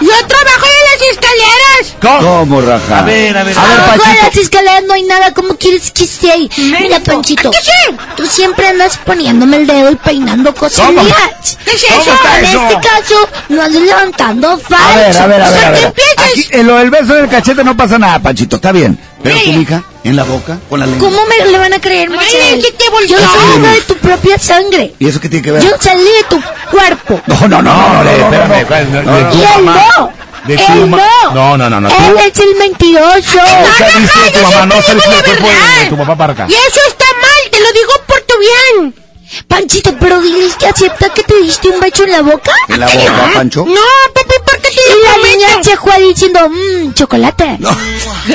Yo 0.00 0.26
trabajo 0.26 0.66
en 0.66 1.00
las 1.00 1.10
escaleras. 1.12 1.96
¿Cómo? 2.02 2.38
¿Cómo, 2.40 2.60
Raja? 2.62 2.98
A 2.98 3.02
ver, 3.02 3.36
a 3.36 3.44
ver. 3.44 3.56
A 3.58 3.62
ver, 3.62 3.70
Abajo 3.80 3.92
de 3.92 3.98
Panchito. 3.98 4.26
las 4.26 4.36
escaleras 4.36 4.82
no 4.84 4.94
hay 4.94 5.02
nada. 5.04 5.32
¿Cómo 5.34 5.56
quieres 5.56 5.90
que 5.92 6.04
esté 6.04 6.32
ahí? 6.32 6.50
Mira, 6.56 7.00
Panchito. 7.00 7.50
¿Qué 7.50 7.58
sí? 7.62 7.96
Tú 8.16 8.26
siempre 8.26 8.66
andas 8.68 8.96
poniéndome 8.98 9.58
el 9.58 9.66
dedo 9.66 9.90
y 9.92 9.96
peinando 9.96 10.54
cosas 10.54 10.86
¿Cómo? 10.86 11.02
mías. 11.02 11.58
¿Qué 11.64 11.70
es 11.76 11.84
¿Cómo 11.84 12.02
eso? 12.02 12.12
está 12.14 12.38
En 12.38 12.44
eso? 12.44 12.62
este 12.68 12.88
caso, 12.88 13.28
no 13.50 13.62
andes 13.62 13.82
levantando 13.82 14.58
falso. 14.58 14.84
A 14.88 14.96
ver, 14.96 15.16
a 15.16 15.26
ver, 15.26 15.42
a 15.42 15.50
ver, 15.50 15.64
a 15.64 15.70
¿Por 15.70 15.74
qué 15.74 15.80
ver. 15.80 15.84
empiezas? 15.86 16.30
Aquí, 16.32 16.46
en 16.50 16.66
lo 16.66 16.76
del 16.76 16.90
beso 16.90 17.14
del 17.14 17.28
cachete 17.28 17.62
no 17.64 17.76
pasa 17.76 17.98
nada, 17.98 18.18
Panchito, 18.18 18.56
está 18.56 18.72
bien. 18.72 18.98
Pero 19.22 19.36
tu 19.40 19.50
hija, 19.50 19.82
en 20.06 20.14
la 20.16 20.22
boca, 20.22 20.58
con 20.70 20.78
la 20.78 20.86
lengua. 20.86 21.08
¿Cómo 21.08 21.20
me 21.26 21.50
le 21.50 21.58
van 21.58 21.72
a 21.72 21.80
creer, 21.80 22.10
Marcel? 22.10 22.62
¿qué 22.62 22.72
te 22.72 22.88
volvió? 22.90 23.18
Yo 23.18 23.28
soy 23.28 23.56
una 23.56 23.72
de 23.72 23.80
tu 23.82 23.96
propia 23.96 24.38
sangre. 24.38 24.94
¿Y 24.98 25.08
eso 25.08 25.20
qué 25.20 25.28
tiene 25.28 25.44
que 25.44 25.50
ver? 25.50 25.62
Yo 25.62 25.70
salí 25.80 26.04
de 26.04 26.24
tu 26.28 26.40
cuerpo. 26.70 27.20
No, 27.26 27.48
no, 27.48 27.60
no, 27.60 27.62
no, 27.62 28.04
no, 28.04 28.04
no, 28.04 28.54
espérame, 28.54 28.92
no, 28.92 29.02
no, 29.02 29.20
no. 29.20 29.30
tu 29.30 29.36
Y 29.36 29.40
él 29.40 29.64
mamá. 29.64 29.86
no. 29.98 30.12
De 30.46 30.56
tu 30.56 30.72
él 30.72 30.86
mamá. 30.86 31.02
no. 31.24 31.34
No, 31.34 31.58
no, 31.58 31.70
no, 31.70 31.80
no. 31.80 31.88
Él 31.88 32.18
es 32.18 32.38
el 32.38 32.54
mentiroso. 32.54 33.40
saliste 33.78 34.20
de 34.20 34.30
tu 34.30 34.38
yo 34.38 34.50
mamá, 34.50 34.66
no 34.66 34.82
siempre 34.82 35.06
saliste 35.06 35.08
digo 35.08 35.22
del 35.22 35.36
la 35.36 35.42
cuerpo 35.42 35.80
de, 35.80 35.86
tu 35.88 35.96
papá 35.96 36.16
Parca. 36.16 36.46
Y 36.48 36.54
eso 36.54 36.80
está 36.88 37.04
mal, 37.20 37.50
te 37.50 37.60
lo 37.60 37.72
digo 37.72 37.92
por 38.06 38.20
tu 38.20 38.34
bien. 38.38 39.05
Panchito, 39.48 39.94
pero 39.98 40.20
diles 40.20 40.54
que 40.56 40.66
acepta 40.66 41.08
que 41.10 41.22
te 41.22 41.34
diste 41.42 41.68
un 41.68 41.80
beso 41.80 42.04
en 42.04 42.12
la 42.12 42.22
boca. 42.22 42.52
¿En 42.68 42.80
la 42.80 42.86
boca, 42.86 43.30
Pancho? 43.34 43.64
No, 43.66 43.80
papi, 44.14 44.34
¿por 44.44 44.58
qué 44.60 44.68
te 44.68 44.74
Y 44.74 45.02
la 45.02 45.28
niña 45.28 45.62
se 45.62 45.76
fue 45.76 46.00
diciendo, 46.00 46.48
mmm, 46.48 46.92
chocolate. 46.92 47.56
No. 47.58 47.70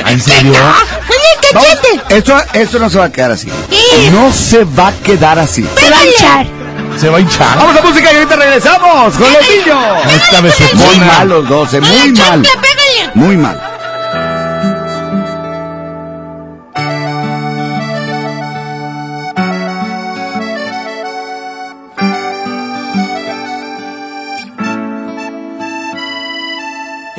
¿En 0.06 0.20
serio? 0.20 0.52
El 0.52 1.52
cachete. 1.52 2.16
Esto, 2.16 2.36
esto 2.52 2.78
no 2.78 2.90
se 2.90 2.98
va 2.98 3.06
a 3.06 3.12
quedar 3.12 3.30
así. 3.32 3.48
¿Qué? 3.70 4.10
No 4.10 4.32
se 4.32 4.64
va 4.64 4.88
a 4.88 4.92
quedar 4.92 5.38
así. 5.38 5.66
Se 5.76 5.90
va 5.90 5.98
a 5.98 6.04
echar. 6.04 6.46
Se 6.98 7.08
va 7.08 7.18
a 7.18 7.20
hinchar. 7.20 7.58
Vamos 7.58 7.76
a 7.76 7.82
música 7.82 8.12
y 8.12 8.16
ahorita 8.16 8.36
regresamos 8.36 9.14
con 9.14 9.32
los 9.32 9.48
niños. 9.48 9.78
Esta 10.14 10.40
vez 10.40 10.54
se 10.54 10.74
Muy 10.74 10.98
mal 10.98 11.28
los 11.28 11.48
dos, 11.48 11.74
eh, 11.74 11.80
muy 11.80 12.12
mal. 12.12 12.42
Muy 13.14 13.36
mal. 13.36 13.71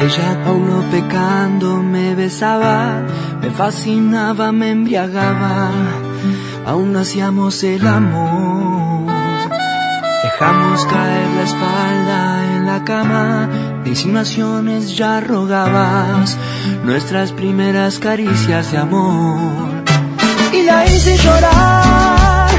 Ella 0.04 0.34
no 0.44 0.82
pecando 0.92 1.78
me 1.78 2.14
besaba, 2.14 3.02
me 3.42 3.50
fascinaba, 3.52 4.52
me 4.52 4.72
embriagaba, 4.72 5.72
aún 6.66 6.94
hacíamos 6.98 7.64
el 7.64 7.88
amor. 7.88 9.10
Dejamos 10.24 10.86
caer 10.88 11.28
la 11.38 11.44
espalda 11.44 12.56
en 12.58 12.66
la 12.66 12.84
cama, 12.84 13.50
de 13.86 13.92
insinuaciones 13.92 14.98
ya 14.98 15.22
rogabas, 15.22 16.38
nuestras 16.84 17.32
primeras 17.32 17.98
caricias 18.00 18.74
de 18.74 18.80
amor. 18.80 19.86
Y 20.52 20.64
la 20.64 20.86
hice 20.86 21.16
llorar, 21.16 22.50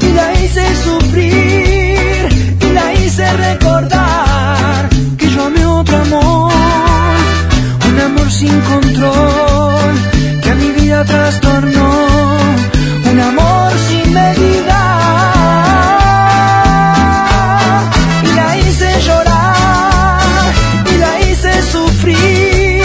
y 0.00 0.12
la 0.12 0.42
hice 0.42 0.64
sufrir, 0.74 2.58
y 2.60 2.72
la 2.72 2.94
hice 2.94 3.32
recordar 3.36 4.09
sin 8.30 8.60
control, 8.60 9.94
que 10.40 10.50
a 10.50 10.54
mi 10.54 10.70
vida 10.70 11.04
trastornó, 11.04 11.90
un 13.10 13.20
amor 13.20 13.72
sin 13.88 14.12
medida. 14.12 14.80
Y 18.22 18.32
la 18.38 18.56
hice 18.58 18.88
llorar, 19.06 20.52
y 20.92 20.96
la 20.98 21.20
hice 21.20 21.62
sufrir, 21.72 22.84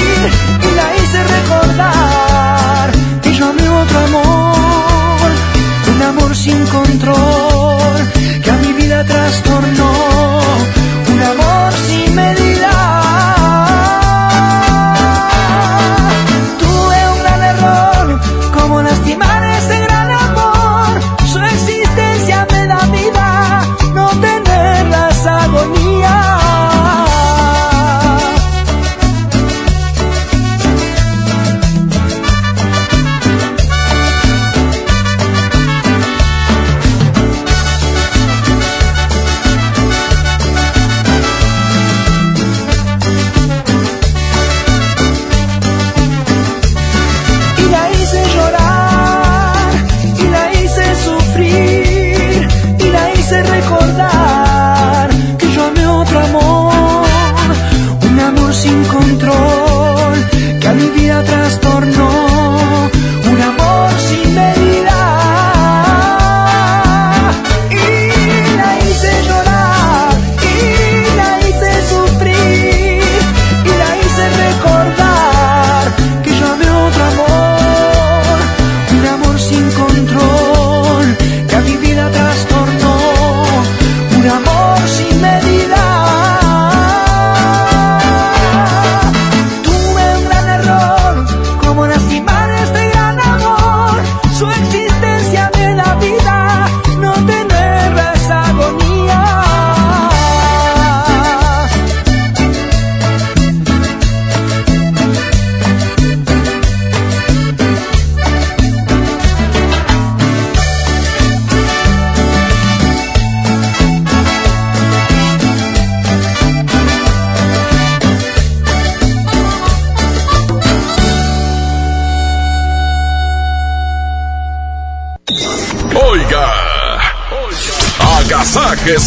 y 0.68 0.76
la 0.80 0.88
hice 0.98 1.24
recordar 1.38 2.92
que 3.22 3.36
yo 3.36 3.50
amé 3.50 3.70
otro 3.70 4.00
amor, 4.00 5.30
un 5.96 6.02
amor 6.02 6.36
sin 6.36 6.66
control, 6.66 7.45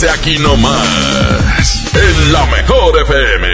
Aquí 0.07 0.39
nomás. 0.39 1.93
En 1.93 2.33
la 2.33 2.47
mejor 2.47 3.03
FM. 3.03 3.49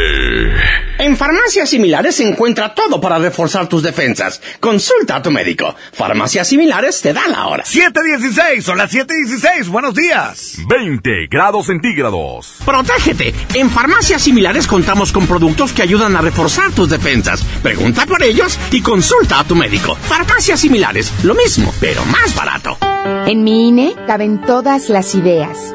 En 0.98 1.16
farmacias 1.16 1.70
similares 1.70 2.16
se 2.16 2.28
encuentra 2.28 2.74
todo 2.74 3.00
para 3.00 3.18
reforzar 3.18 3.66
tus 3.66 3.82
defensas. 3.82 4.42
Consulta 4.60 5.16
a 5.16 5.22
tu 5.22 5.30
médico. 5.30 5.74
Farmacias 5.94 6.46
similares 6.48 7.00
te 7.00 7.14
da 7.14 7.26
la 7.28 7.46
hora. 7.46 7.64
716, 7.64 8.62
son 8.62 8.76
las 8.76 8.90
716, 8.90 9.68
buenos 9.68 9.94
días. 9.94 10.58
20 10.68 11.28
grados 11.30 11.66
centígrados. 11.66 12.56
Protégete. 12.64 13.34
En 13.54 13.70
farmacias 13.70 14.20
similares 14.20 14.66
contamos 14.66 15.12
con 15.12 15.26
productos 15.26 15.72
que 15.72 15.82
ayudan 15.82 16.14
a 16.14 16.20
reforzar 16.20 16.72
tus 16.72 16.90
defensas. 16.90 17.42
Pregunta 17.62 18.04
por 18.04 18.22
ellos 18.22 18.58
y 18.70 18.82
consulta 18.82 19.40
a 19.40 19.44
tu 19.44 19.54
médico. 19.54 19.94
Farmacias 19.94 20.60
similares, 20.60 21.10
lo 21.22 21.34
mismo, 21.34 21.72
pero 21.80 22.04
más 22.04 22.34
barato. 22.34 22.76
En 23.26 23.44
mi 23.44 23.68
INE 23.68 23.94
caben 24.06 24.40
todas 24.42 24.88
las 24.88 25.14
ideas, 25.14 25.74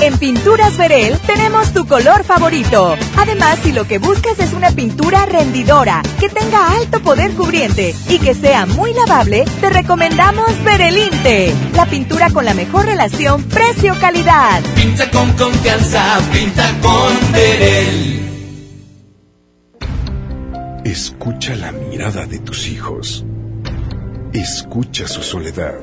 En 0.00 0.16
Pinturas 0.16 0.76
Verel 0.76 1.18
tenemos 1.26 1.72
tu 1.72 1.84
color 1.84 2.22
favorito. 2.22 2.94
Además, 3.16 3.58
si 3.64 3.72
lo 3.72 3.84
que 3.86 3.98
buscas 3.98 4.38
es 4.38 4.52
una 4.52 4.70
pintura 4.70 5.26
rendidora, 5.26 6.02
que 6.20 6.28
tenga 6.28 6.72
alto 6.72 7.00
poder 7.00 7.32
cubriente 7.32 7.94
y 8.08 8.20
que 8.20 8.34
sea 8.34 8.64
muy 8.64 8.94
lavable, 8.94 9.44
te 9.60 9.70
recomendamos 9.70 10.62
Verelinte, 10.62 11.52
la 11.74 11.84
pintura 11.86 12.30
con 12.30 12.44
la 12.44 12.54
mejor 12.54 12.86
relación 12.86 13.42
precio-calidad. 13.42 14.62
Pinta 14.76 15.10
con 15.10 15.32
confianza, 15.32 16.20
pinta 16.32 16.72
con 16.80 17.32
Verel. 17.32 18.28
Escucha 20.84 21.56
la 21.56 21.72
mirada 21.72 22.24
de 22.24 22.38
tus 22.38 22.68
hijos. 22.68 23.24
Escucha 24.32 25.08
su 25.08 25.22
soledad. 25.24 25.74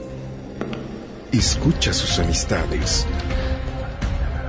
Escucha 1.34 1.92
sus 1.92 2.18
amistades. 2.20 3.06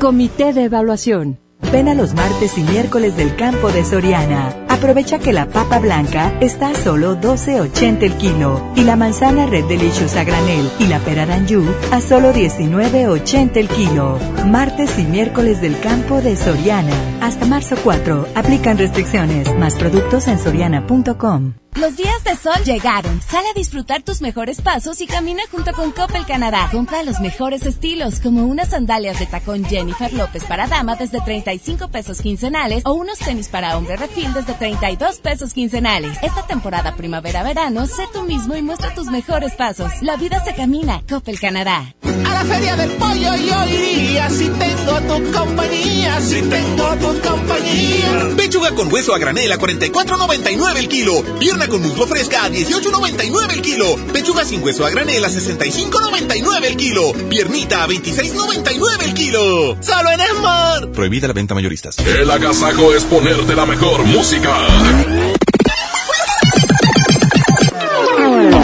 Comité 0.00 0.54
de 0.54 0.64
Evaluación. 0.64 1.38
Ven 1.70 1.86
a 1.86 1.94
los 1.94 2.14
martes 2.14 2.56
y 2.56 2.62
miércoles 2.62 3.18
del 3.18 3.36
campo 3.36 3.70
de 3.70 3.84
Soriana. 3.84 4.69
Aprovecha 4.80 5.18
que 5.18 5.34
la 5.34 5.44
papa 5.44 5.78
blanca 5.78 6.32
está 6.40 6.70
a 6.70 6.74
solo 6.74 7.14
12.80 7.20 8.02
el 8.02 8.16
kilo 8.16 8.72
y 8.74 8.84
la 8.84 8.96
manzana 8.96 9.44
Red 9.44 9.66
Delicious 9.66 10.16
a 10.16 10.24
granel 10.24 10.70
y 10.78 10.86
la 10.86 10.98
pera 11.00 11.26
Danju 11.26 11.62
a 11.92 12.00
solo 12.00 12.32
19.80 12.32 13.58
el 13.58 13.68
kilo. 13.68 14.18
Martes 14.46 14.98
y 14.98 15.02
miércoles 15.02 15.60
del 15.60 15.78
campo 15.80 16.22
de 16.22 16.34
Soriana. 16.34 16.94
Hasta 17.20 17.44
marzo 17.44 17.76
4. 17.84 18.28
Aplican 18.34 18.78
restricciones. 18.78 19.54
Más 19.58 19.74
productos 19.74 20.26
en 20.28 20.38
soriana.com. 20.38 21.52
Los 21.76 21.96
días 21.96 22.24
de 22.24 22.34
sol 22.36 22.62
llegaron. 22.64 23.22
Sale 23.22 23.48
a 23.48 23.54
disfrutar 23.54 24.02
tus 24.02 24.20
mejores 24.20 24.60
pasos 24.60 25.00
y 25.00 25.06
camina 25.06 25.42
junto 25.50 25.72
con 25.72 25.92
Coppel 25.92 26.26
Canadá. 26.26 26.68
Compra 26.72 27.02
los 27.04 27.20
mejores 27.20 27.64
estilos, 27.64 28.18
como 28.18 28.44
unas 28.44 28.70
sandalias 28.70 29.18
de 29.18 29.26
tacón 29.26 29.64
Jennifer 29.64 30.12
López 30.12 30.44
para 30.44 30.66
dama 30.66 30.96
desde 30.96 31.20
35 31.20 31.88
pesos 31.88 32.20
quincenales 32.20 32.82
o 32.84 32.92
unos 32.92 33.18
tenis 33.18 33.48
para 33.48 33.78
hombre 33.78 33.96
refil 33.96 34.32
desde 34.34 34.54
32 34.70 35.18
pesos 35.18 35.52
quincenales. 35.52 36.16
Esta 36.22 36.46
temporada 36.46 36.94
primavera-verano, 36.94 37.86
sé 37.86 38.04
tú 38.12 38.22
mismo 38.22 38.54
y 38.56 38.62
muestra 38.62 38.94
tus 38.94 39.06
mejores 39.06 39.54
pasos. 39.54 39.90
La 40.00 40.16
vida 40.16 40.44
se 40.44 40.54
camina. 40.54 41.02
Coppel 41.08 41.40
Canadá. 41.40 41.92
A 42.02 42.32
la 42.32 42.44
feria 42.44 42.76
del 42.76 42.90
pollo 42.90 43.34
yo 43.36 43.66
iría 43.66 44.30
si 44.30 44.48
tengo 44.48 45.00
tu 45.00 45.32
compañía, 45.32 46.20
si 46.20 46.42
tengo 46.42 46.94
tu 46.96 47.20
compañía. 47.20 48.36
Pechuga 48.36 48.74
con 48.74 48.92
hueso 48.92 49.14
a 49.14 49.18
granel 49.18 49.50
a 49.50 49.58
44.99 49.58 50.76
el 50.76 50.88
kilo. 50.88 51.22
Pierna 51.38 51.66
con 51.66 51.82
muslo 51.82 52.06
fresca 52.06 52.44
a 52.44 52.50
18.99 52.50 53.52
el 53.52 53.62
kilo. 53.62 53.96
Pechuga 54.12 54.44
sin 54.44 54.62
hueso 54.62 54.86
a 54.86 54.90
granel 54.90 55.24
a 55.24 55.28
65.99 55.28 56.64
el 56.64 56.76
kilo. 56.76 57.12
Piernita 57.28 57.84
a 57.84 57.88
26.99 57.88 59.02
el 59.04 59.14
kilo. 59.14 59.76
Solo 59.80 60.10
en 60.12 60.20
Esmar. 60.20 60.92
Prohibida 60.92 61.26
la 61.26 61.32
venta 61.32 61.54
mayoristas. 61.54 61.98
El 61.98 62.30
agasajo 62.30 62.94
es 62.94 63.04
ponerte 63.04 63.54
la 63.54 63.66
mejor 63.66 64.04
música. 64.04 64.59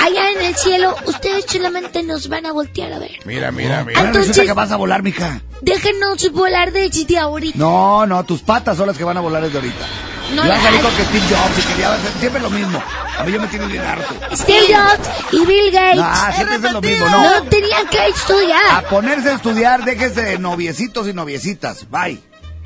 allá 0.00 0.30
en 0.30 0.42
el 0.42 0.56
cielo, 0.56 0.96
ustedes 1.06 1.44
solamente 1.46 2.02
nos 2.02 2.28
van 2.28 2.46
a 2.46 2.52
voltear 2.52 2.92
a 2.92 2.98
ver. 2.98 3.18
Mira, 3.24 3.50
mira, 3.52 3.80
Ahora 3.80 3.92
Entonces- 3.92 4.28
resulta 4.28 4.46
que 4.46 4.52
vas 4.54 4.72
a 4.72 4.76
volar, 4.76 5.02
mija. 5.02 5.42
Déjenos 5.60 6.30
volar 6.32 6.72
desde 6.72 7.18
ahorita. 7.18 7.58
No, 7.58 8.06
no, 8.06 8.24
tus 8.24 8.40
patas 8.42 8.76
son 8.76 8.86
las 8.86 8.96
que 8.96 9.04
van 9.04 9.16
a 9.16 9.20
volar 9.20 9.42
desde 9.42 9.58
ahorita. 9.58 9.86
No, 10.34 10.44
yo 10.46 10.54
no, 10.54 10.62
salí 10.62 10.76
no. 10.76 10.82
con 10.84 10.96
que 10.96 11.04
Steve 11.04 11.24
Jobs 11.30 11.58
y 11.58 11.62
quería 11.62 11.94
hacer 11.94 12.12
siempre 12.20 12.42
lo 12.42 12.50
mismo. 12.50 12.82
A 13.18 13.22
mí 13.24 13.32
yo 13.32 13.40
me 13.40 13.46
tiene 13.48 13.66
bien 13.66 13.82
harto. 13.84 14.14
Steve 14.36 14.66
Jobs 14.74 15.08
y 15.32 15.44
Bill 15.46 15.70
Gates. 15.72 15.96
No, 15.96 16.32
siempre 16.34 16.56
es 16.56 16.72
lo 16.72 16.80
mismo, 16.82 17.08
no. 17.08 17.22
No 17.40 17.42
tenían 17.44 17.88
que 17.88 18.06
estudiar. 18.08 18.70
A 18.70 18.82
ponerse 18.82 19.30
a 19.30 19.34
estudiar, 19.34 19.84
déjese 19.84 20.22
de 20.22 20.38
noviecitos 20.38 21.08
y 21.08 21.12
noviecitas. 21.14 21.88
Bye. 21.90 22.20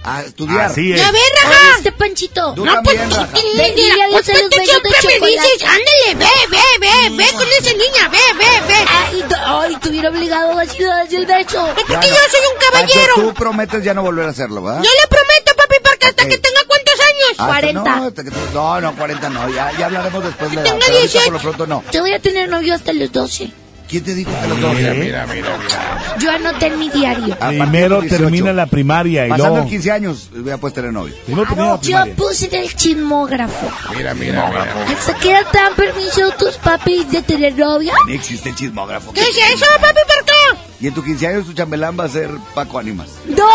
A 0.05 0.23
estudiar. 0.23 0.63
Así 0.63 0.93
es. 0.93 1.01
A 1.01 1.13
ver, 1.13 1.23
Raja. 1.45 1.59
Este 1.79 1.93
Panchito. 1.93 2.55
Tú 2.55 2.65
también, 2.65 3.09
Raja. 3.09 3.27
De- 3.33 3.73
dile 3.77 4.03
adiós 4.03 4.29
a 4.29 4.33
los 4.33 4.51
tú 4.51 4.57
besos 4.59 4.83
de 4.83 4.91
siempre 4.91 5.21
me 5.21 5.27
dices, 5.29 5.63
ándale, 5.63 6.15
ve, 6.17 6.27
ve, 6.51 6.59
ve, 6.81 7.17
ve 7.17 7.33
con 7.33 7.47
esa 7.47 7.71
niña, 7.71 8.09
ve, 8.11 8.19
ve, 8.37 8.67
ve. 8.67 8.85
Ay, 8.89 9.25
tu- 9.29 9.35
ay, 9.47 9.77
te 9.77 9.89
hubiera 9.91 10.09
obligado 10.09 10.59
a 10.59 10.63
decir 10.65 10.89
el 11.13 11.25
beso. 11.27 11.69
Es 11.69 11.87
Ya 11.89 12.01
porque 12.01 12.09
no. 12.09 12.17
yo 12.17 12.23
soy 12.33 12.41
un 12.53 12.61
caballero. 12.73 13.15
Pancho, 13.15 13.29
tú 13.29 13.35
prometes 13.35 13.85
ya 13.85 13.95
no 13.95 14.03
volver 14.03 14.27
a 14.27 14.31
hacerlo, 14.31 14.61
¿verdad? 14.65 14.83
Yo 14.83 14.91
le 14.91 15.07
prometo, 15.09 15.52
porque 15.83 16.07
hasta 16.07 16.23
Ok. 16.25 16.29
que 16.31 16.39
tenga 16.39 16.61
cuántos 16.67 16.95
años. 17.01 17.13
Hasta- 17.39 17.73
No, 17.73 18.07
hasta 18.09 18.25
que 18.25 18.31
tú- 18.31 18.37
no, 18.55 18.81
no, 18.81 18.95
40 18.97 19.29
no. 19.31 19.49
Ya, 19.51 19.73
ya 19.79 19.87
hablaremos 19.87 20.25
después 20.25 20.51
de 20.51 20.57
la 20.57 20.63
edad. 20.63 20.71
tenga 20.73 20.85
pero 20.87 20.97
ahorita 20.99 21.13
18. 21.19 21.25
por 21.25 21.33
lo 21.35 21.41
pronto 21.41 21.67
no. 21.67 21.85
Yo 21.93 22.01
voy 22.01 22.13
a 22.13 22.19
tener 22.21 22.49
novio 22.49 22.75
hasta 22.75 22.93
los 22.93 23.11
12. 23.13 23.51
¿Quién 23.89 24.05
te 24.05 24.15
dijo 24.15 24.31
que 24.41 24.49
los 24.49 24.59
dos? 24.59 24.75
Mira, 24.75 24.95
mira, 24.95 25.27
mira, 25.27 25.59
mira. 25.59 26.17
Yo 26.19 26.31
anoté 26.31 26.69
en 26.69 26.79
mi 26.79 26.89
diario. 26.89 27.37
Primero 27.39 28.01
termina 28.03 28.51
la 28.55 28.65
primaria 28.65 29.27
y 29.27 29.29
Pasando 29.29 29.51
luego... 29.57 29.69
15 29.69 29.93
años, 29.93 30.31
ya 30.47 30.57
puedes 30.57 30.75
tener 30.75 30.95
novio. 30.95 31.15
La 31.29 31.37
Yo 31.37 31.45
primaria. 31.45 32.15
puse 32.17 32.47
en 32.47 32.55
el 32.55 32.75
chismógrafo. 32.75 33.71
Mira, 33.95 34.15
mira, 34.15 34.49
mira. 34.49 34.67
¿Hasta 34.99 35.15
qué 35.17 35.33
edad 35.33 35.47
te 35.53 35.59
dan 35.59 35.75
permiso 35.75 36.31
tus 36.39 36.55
papis 36.57 37.11
de 37.11 37.21
tener 37.21 37.55
novia? 37.59 37.93
Ni 38.07 38.15
existe 38.15 38.49
el 38.49 38.55
chismógrafo. 38.55 39.13
¿Qué 39.13 39.21
es 39.21 39.29
eso, 39.37 39.67
papi, 39.79 40.01
por 40.07 40.25
qué? 40.25 40.65
Y 40.81 40.87
en 40.87 40.95
tu 40.95 41.05
15 41.05 41.27
años 41.27 41.45
tu 41.45 41.53
chambelán 41.53 41.95
va 42.01 42.05
a 42.05 42.09
ser 42.09 42.31
Paco 42.55 42.79
Ánimas. 42.79 43.09
¡No! 43.27 43.47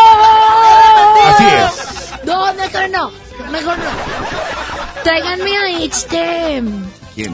Así 1.25 1.43
es. 1.45 2.06
No, 2.27 2.53
mejor 2.53 2.89
no. 2.89 3.11
Mejor 3.51 3.77
no. 3.77 5.01
Tráiganme 5.03 5.57
a 5.57 5.69
este... 5.79 6.61
¿Quién? 7.15 7.33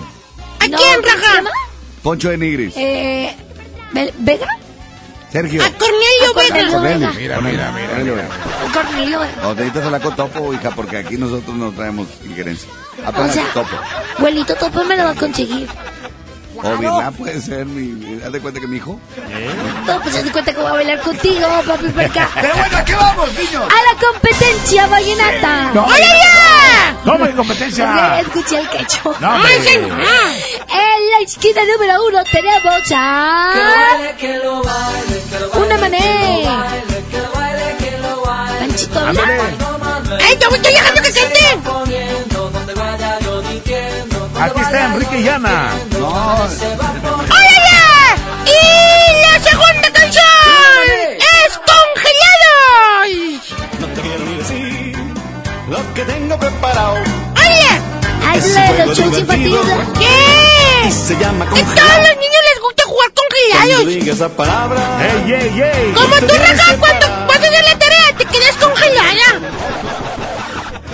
¿A 0.59 0.65
quién, 0.65 1.03
Raja? 1.03 1.43
Poncho 2.01 2.29
de 2.29 2.37
Nigris. 2.37 2.73
Eh, 2.77 3.35
Ve- 3.91 4.13
¿Vega? 4.19 4.47
Sergio. 5.31 5.63
A 5.63 5.69
Cornelio 5.71 6.33
Vega. 6.35 6.71
Cornelio. 6.71 7.09
Mira, 7.15 7.41
mira, 7.41 7.71
mira. 7.71 7.87
Cornelio. 7.89 8.15
Cornelio 8.73 9.19
Vega. 9.19 9.33
No, 9.41 9.49
te 9.55 9.61
necesitas 9.61 9.85
hablar 9.85 10.01
con 10.01 10.15
Topo, 10.15 10.53
hija, 10.53 10.71
porque 10.75 10.97
aquí 10.97 11.17
nosotros 11.17 11.55
no 11.55 11.71
traemos 11.71 12.07
injerencia. 12.23 12.69
Apenas 13.05 13.31
O 13.31 13.33
sea- 13.33 13.53
Topo. 13.53 13.75
Abuelito 14.19 14.55
Topo 14.55 14.83
me 14.83 14.95
lo 14.95 15.05
va 15.05 15.09
a 15.11 15.15
conseguir. 15.15 15.67
O 16.55 16.77
Virna 16.77 17.11
puede 17.11 17.41
ser 17.41 17.65
mi... 17.65 18.21
Haz 18.23 18.31
de 18.31 18.39
cuenta 18.39 18.59
que 18.59 18.67
mi 18.67 18.77
hijo. 18.77 18.99
No, 19.87 19.99
pues 20.01 20.15
haz 20.15 20.23
de 20.23 20.31
cuenta 20.31 20.53
que 20.53 20.59
voy 20.59 20.69
a 20.69 20.73
bailar 20.73 21.01
contigo, 21.01 21.47
papi 21.65 21.87
perca. 21.89 22.29
Pero 22.41 22.55
bueno, 22.55 22.77
¿a 22.77 22.85
qué 22.85 22.95
vamos, 22.95 23.33
niños? 23.33 23.63
A 23.63 23.93
la 23.93 23.99
competencia 23.99 24.87
vallenata. 24.87 25.71
No. 25.73 25.85
¡Oye, 25.85 26.01
ya! 26.01 26.95
¿Cómo 27.03 27.25
hay 27.25 27.33
competencia? 27.33 28.19
Escuché 28.19 28.59
el 28.59 28.69
quecho. 28.69 29.15
No. 29.19 29.31
¡Ay, 29.33 29.61
señor! 29.61 29.91
En 29.91 31.11
la 31.11 31.19
esquina 31.25 31.61
número 31.65 32.05
uno 32.07 32.23
tenemos 32.31 32.91
a... 32.95 33.53
Una 35.53 35.77
mané. 35.77 36.47
Panchito, 38.59 38.99
habla. 38.99 39.23
¡Ey, 40.19 40.37
te 40.37 40.45
estoy 40.45 40.73
dejando 40.73 41.01
que 41.01 41.11
cante! 41.11 42.32
Aquí 44.43 44.59
está 44.61 44.85
Enrique 44.85 45.19
y 45.21 45.27
Ana. 45.29 45.69
¡Oye, 45.95 47.55
ya! 47.69 48.15
¡Y 48.45 49.21
la 49.21 49.39
segunda 49.39 49.91
canción! 49.93 50.23
¡Es 51.19 51.59
Congelados! 51.71 53.53
No 53.79 53.87
te 53.87 54.01
quiero 54.01 54.23
ni 54.25 54.35
decir 54.37 54.97
lo 55.69 55.93
que 55.93 56.03
tengo 56.03 56.37
preparado. 56.39 56.95
¡Oye! 56.95 57.81
¡Ay, 58.27 58.37
Es 58.39 58.47
la 58.53 58.71
de 58.73 58.85
los 58.85 58.97
shows 58.97 59.17
infantiles! 59.19 59.59
¿Qué? 59.99 60.87
Y 60.87 60.91
se 60.91 61.15
llama 61.17 61.45
A 61.45 61.49
todos 61.49 61.57
los 61.63 62.17
niños 62.17 62.41
les 62.53 62.61
gusta 62.61 62.83
jugar 62.85 63.09
congelados. 63.13 63.87
diga 63.87 64.13
esa 64.13 64.29
palabra. 64.29 64.81
¡Ey, 65.01 65.31
ey, 65.33 65.61
ey! 65.61 65.93
Como 65.93 66.15
tú, 66.17 66.33
Raja, 66.35 66.71
que 66.71 66.77
cuando 66.77 67.07
vas 67.27 67.35
a 67.37 67.39
hacer 67.39 67.63
la 67.63 67.79
tarea, 67.79 68.07
te 68.17 68.25
quedas 68.25 68.55
congelada. 68.59 69.39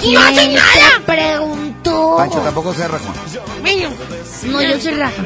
No 0.03 0.19
haces 0.21 0.39
¿Quién 0.39 0.53
nada. 0.55 0.93
te 0.97 0.99
preguntó? 1.01 2.15
Pancho 2.17 2.39
tampoco 2.39 2.73
se 2.73 2.87
rajón. 2.87 3.13
Bueno, 3.61 3.89
No, 4.43 4.61
yo 4.61 4.79
soy 4.79 4.93
Raja. 4.93 5.23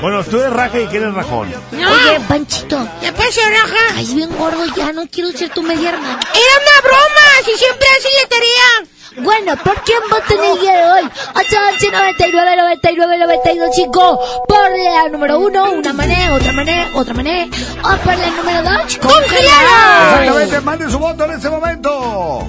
Bueno, 0.00 0.22
tú 0.22 0.38
eres 0.38 0.52
raja 0.52 0.78
y 0.80 0.86
quién 0.86 1.08
es 1.08 1.14
rajón. 1.14 1.52
no. 1.72 1.92
Oye, 1.92 2.20
Panchito. 2.28 2.88
¿Qué 3.00 3.12
pasa, 3.12 3.40
Raja? 3.50 3.94
Ay, 3.96 4.06
bien 4.14 4.30
gordo 4.38 4.64
ya, 4.76 4.92
no 4.92 5.06
quiero 5.08 5.32
ser 5.32 5.50
tu 5.50 5.62
media 5.62 5.88
hermana. 5.90 6.20
Era 6.20 6.62
una 6.62 6.80
broma, 6.88 7.26
si 7.44 7.52
siempre 7.58 7.86
haces 7.88 8.10
la 8.22 8.28
tarea. 8.28 9.24
Bueno, 9.24 9.56
¿por 9.64 9.74
quién 9.82 9.98
votan 10.08 10.38
el 10.52 10.60
día 10.60 10.76
de 10.76 10.84
hoy? 11.02 11.10
811 11.34 11.90
99 11.90 12.56
99 12.56 13.18
92 13.18 13.70
5 13.74 14.20
Por 14.46 14.70
la 14.70 15.08
número 15.08 15.38
uno, 15.40 15.72
una 15.72 15.92
mané, 15.92 16.30
otra 16.30 16.52
mané, 16.52 16.88
otra 16.94 17.14
mané. 17.14 17.50
O 17.82 17.96
por 17.96 18.16
la 18.16 18.30
número 18.30 18.62
dos, 18.62 18.98
congelado. 18.98 20.20
Exactamente, 20.22 20.60
mande 20.60 20.88
su 20.90 20.98
voto 21.00 21.24
en 21.24 21.30
ese 21.32 21.50
momento. 21.50 22.48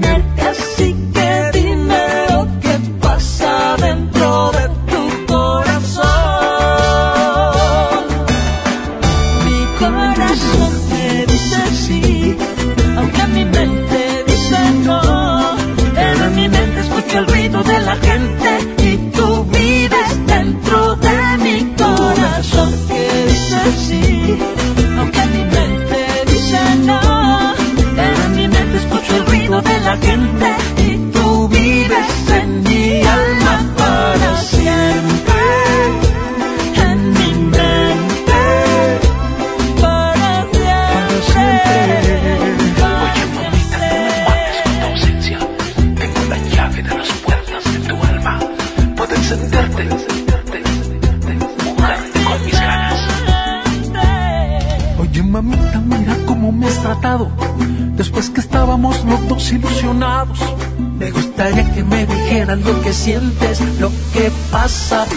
sientes, 63.01 63.59
lo 63.79 63.89
que 64.13 64.31
pasa 64.51 65.07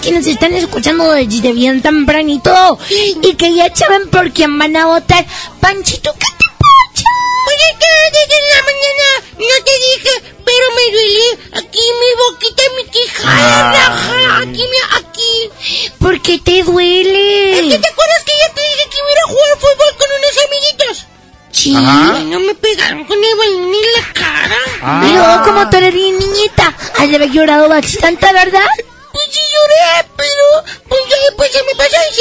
que 0.00 0.12
nos 0.12 0.26
están 0.26 0.54
escuchando 0.54 1.10
desde 1.12 1.52
bien 1.52 1.82
tempranito 1.82 2.78
y 3.22 3.34
que 3.34 3.54
ya 3.54 3.74
saben 3.74 4.08
por 4.10 4.30
quién 4.32 4.58
van 4.58 4.76
a 4.76 4.86
votar. 4.86 5.24
Panchito, 5.60 6.12
¿qué 6.14 6.26
te 6.38 6.44
pasa? 6.58 7.08
Oye, 7.48 7.78
que 7.78 8.18
desde 8.18 8.38
la 8.54 8.62
mañana 8.62 9.08
no 9.38 9.64
te 9.64 9.72
dije, 9.72 10.34
pero 10.44 10.66
me 10.76 10.92
duele 10.92 11.38
aquí 11.54 11.80
mi 12.00 12.10
boquita 12.22 12.62
y 12.62 12.84
mi 12.84 12.90
quijada, 12.90 13.86
Ah. 13.86 14.38
aquí, 14.42 14.62
mi- 14.62 14.98
aquí. 14.98 15.90
¿Por 15.98 16.20
qué 16.22 16.38
te 16.38 16.62
duele? 16.62 17.52
Es 17.54 17.60
que 17.60 17.78
te 17.78 17.88
acuerdas 17.88 18.22
que 18.24 18.32
ya 18.46 18.54
te 18.54 18.60
dije 18.60 18.84
que 18.90 18.96
iba 18.98 19.20
a 19.24 19.28
jugar 19.28 19.58
fútbol 19.58 19.96
con 19.98 20.08
unos 20.18 20.36
amiguitos. 20.46 21.06
Sí. 21.52 21.74
Ajá. 21.76 22.18
No 22.20 22.40
me 22.40 22.54
pegaron 22.54 23.04
con 23.04 23.18
el 23.22 23.36
balón 23.36 23.74
en 23.74 23.92
la 24.02 24.12
cara. 24.14 25.06
Y 25.06 25.12
luego, 25.12 25.44
como 25.44 25.70
tú 25.70 25.76
eres 25.76 25.94
bien 25.94 26.18
niñita, 26.18 26.74
has 26.98 27.08
de 27.10 27.16
haber 27.16 27.30
llorado 27.30 27.68
bastante, 27.68 28.26
¿verdad? 28.32 28.66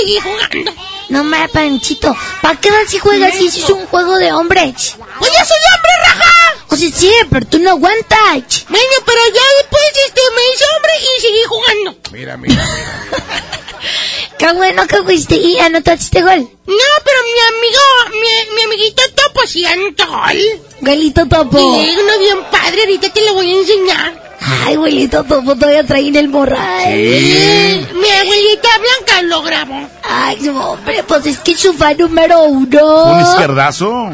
Seguí 0.01 0.19
jugando. 0.19 0.73
No 1.09 1.23
me 1.23 1.47
Panchito, 1.49 2.15
¿para 2.41 2.59
qué 2.59 2.71
vas 2.71 2.93
y 2.93 2.99
juegas 2.99 3.35
si 3.35 3.47
es 3.47 3.69
un 3.69 3.85
juego 3.87 4.17
de 4.17 4.31
hombres? 4.31 4.95
Pues 5.19 5.31
ya 5.31 5.45
soy 5.45 5.57
hombre, 5.75 5.91
raja. 6.03 6.31
O 6.69 6.75
sea, 6.75 6.89
sí, 6.89 7.11
pero 7.29 7.45
tú 7.45 7.59
no 7.59 7.71
aguantas. 7.71 8.65
Bueno, 8.69 8.95
pero 9.05 9.19
ya 9.33 9.41
después 9.59 9.83
este 10.07 10.21
me 10.35 10.53
hice 10.53 10.65
hombre 10.75 10.91
y 11.01 11.21
seguí 11.21 11.43
jugando. 11.47 11.95
Mira, 12.11 12.37
mira. 12.37 12.65
Qué 14.37 14.51
bueno 14.53 14.87
que 14.87 15.03
fuiste 15.03 15.35
y 15.35 15.59
anotaste 15.59 16.21
gol. 16.21 16.39
No, 16.39 16.91
pero 17.03 17.17
mi 17.25 17.57
amigo, 17.57 17.81
mi, 18.11 18.55
mi 18.55 18.61
amiguito 18.63 19.03
Topo 19.13 19.45
sí 19.45 19.65
anotó 19.65 20.07
gol. 20.07 20.61
Golito 20.81 21.27
topo. 21.27 21.57
Sí, 21.59 21.95
uno 22.01 22.19
bien 22.19 22.43
padre, 22.51 22.81
ahorita 22.81 23.09
te 23.09 23.21
lo 23.25 23.33
voy 23.33 23.51
a 23.51 23.59
enseñar. 23.59 24.31
Ay, 24.41 24.73
abuelito 24.73 25.23
topo, 25.23 25.55
todavía 25.55 25.85
trae 25.85 26.07
en 26.07 26.15
el 26.15 26.27
morral. 26.29 26.83
Sí, 26.85 27.85
mi 27.93 28.09
abuelita 28.09 28.69
Blanca 28.79 29.21
lo 29.23 29.41
grabó. 29.43 29.89
Ay, 30.13 30.37
no, 30.41 30.71
hombre, 30.71 31.03
pues 31.07 31.25
es 31.25 31.39
que 31.39 31.55
su 31.55 31.73
fan 31.73 31.95
número 31.97 32.43
uno. 32.43 33.03
Un 33.13 33.21
izquierdazo 33.21 34.09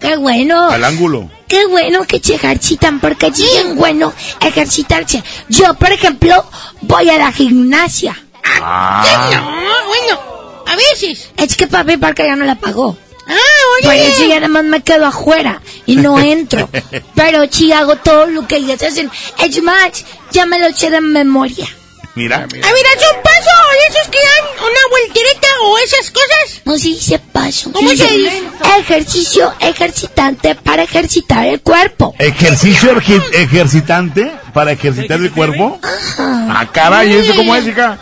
Qué 0.00 0.16
bueno. 0.16 0.70
al 0.70 0.82
ángulo. 0.84 1.30
Qué 1.46 1.66
bueno 1.66 2.04
que 2.04 2.18
se 2.20 2.36
ejercitan, 2.36 2.98
porque 3.00 3.26
es 3.26 3.36
bien 3.36 3.76
bueno 3.76 4.12
ejercitarse. 4.40 5.22
Yo, 5.50 5.74
por 5.74 5.92
ejemplo, 5.92 6.42
voy 6.80 7.10
a 7.10 7.18
la 7.18 7.30
gimnasia. 7.32 8.16
Ah. 8.62 9.04
No, 9.30 9.88
bueno, 9.88 10.64
a 10.66 10.74
veces. 10.76 11.28
Es 11.36 11.54
que 11.56 11.66
papi 11.66 11.98
Parca 11.98 12.24
ya 12.24 12.34
no 12.36 12.46
la 12.46 12.54
pagó. 12.54 12.96
Ah, 13.28 13.34
Por 13.82 13.90
oye. 13.92 14.08
eso 14.08 14.24
ya 14.24 14.36
nada 14.36 14.48
más 14.48 14.64
me 14.64 14.80
quedo 14.82 15.06
afuera 15.06 15.60
y 15.84 15.96
no 15.96 16.18
entro. 16.18 16.68
Pero 17.14 17.44
sí 17.50 17.70
hago 17.72 17.96
todo 17.96 18.26
lo 18.26 18.46
que 18.48 18.56
ellos 18.56 18.82
hacen. 18.82 19.10
Es 19.38 19.62
más, 19.62 20.04
ya 20.32 20.46
me 20.46 20.58
lo 20.58 20.68
eché 20.68 20.88
de 20.90 21.00
memoria. 21.02 21.68
Mira, 22.14 22.46
mira. 22.52 22.68
A 22.68 22.72
ver, 22.72 22.86
haz 22.86 23.02
un 23.14 23.22
paso 23.22 23.50
esos 23.88 24.08
que 24.08 24.18
dan 24.18 24.68
una 24.70 24.80
voltereta 24.90 25.48
o 25.64 25.78
esas 25.78 26.10
cosas. 26.10 26.62
No 26.64 26.78
se 26.78 26.88
dice 26.88 27.18
paso. 27.18 27.72
¿Cómo 27.72 27.90
se 27.90 27.96
se 27.96 28.08
dice 28.08 28.42
ejercicio 28.78 29.52
ejercitante 29.60 30.54
para 30.54 30.82
ejercitar 30.82 31.46
el 31.46 31.60
cuerpo. 31.60 32.14
Ejercicio 32.18 32.96
ejercitante 33.32 34.32
para 34.52 34.72
ejercitar 34.72 35.20
el 35.20 35.30
cuerpo. 35.30 35.78
Ah, 36.18 36.66
caray, 36.72 37.12
¿eso 37.12 37.34
cómo 37.34 37.54
es, 37.54 37.64
chica? 37.64 37.98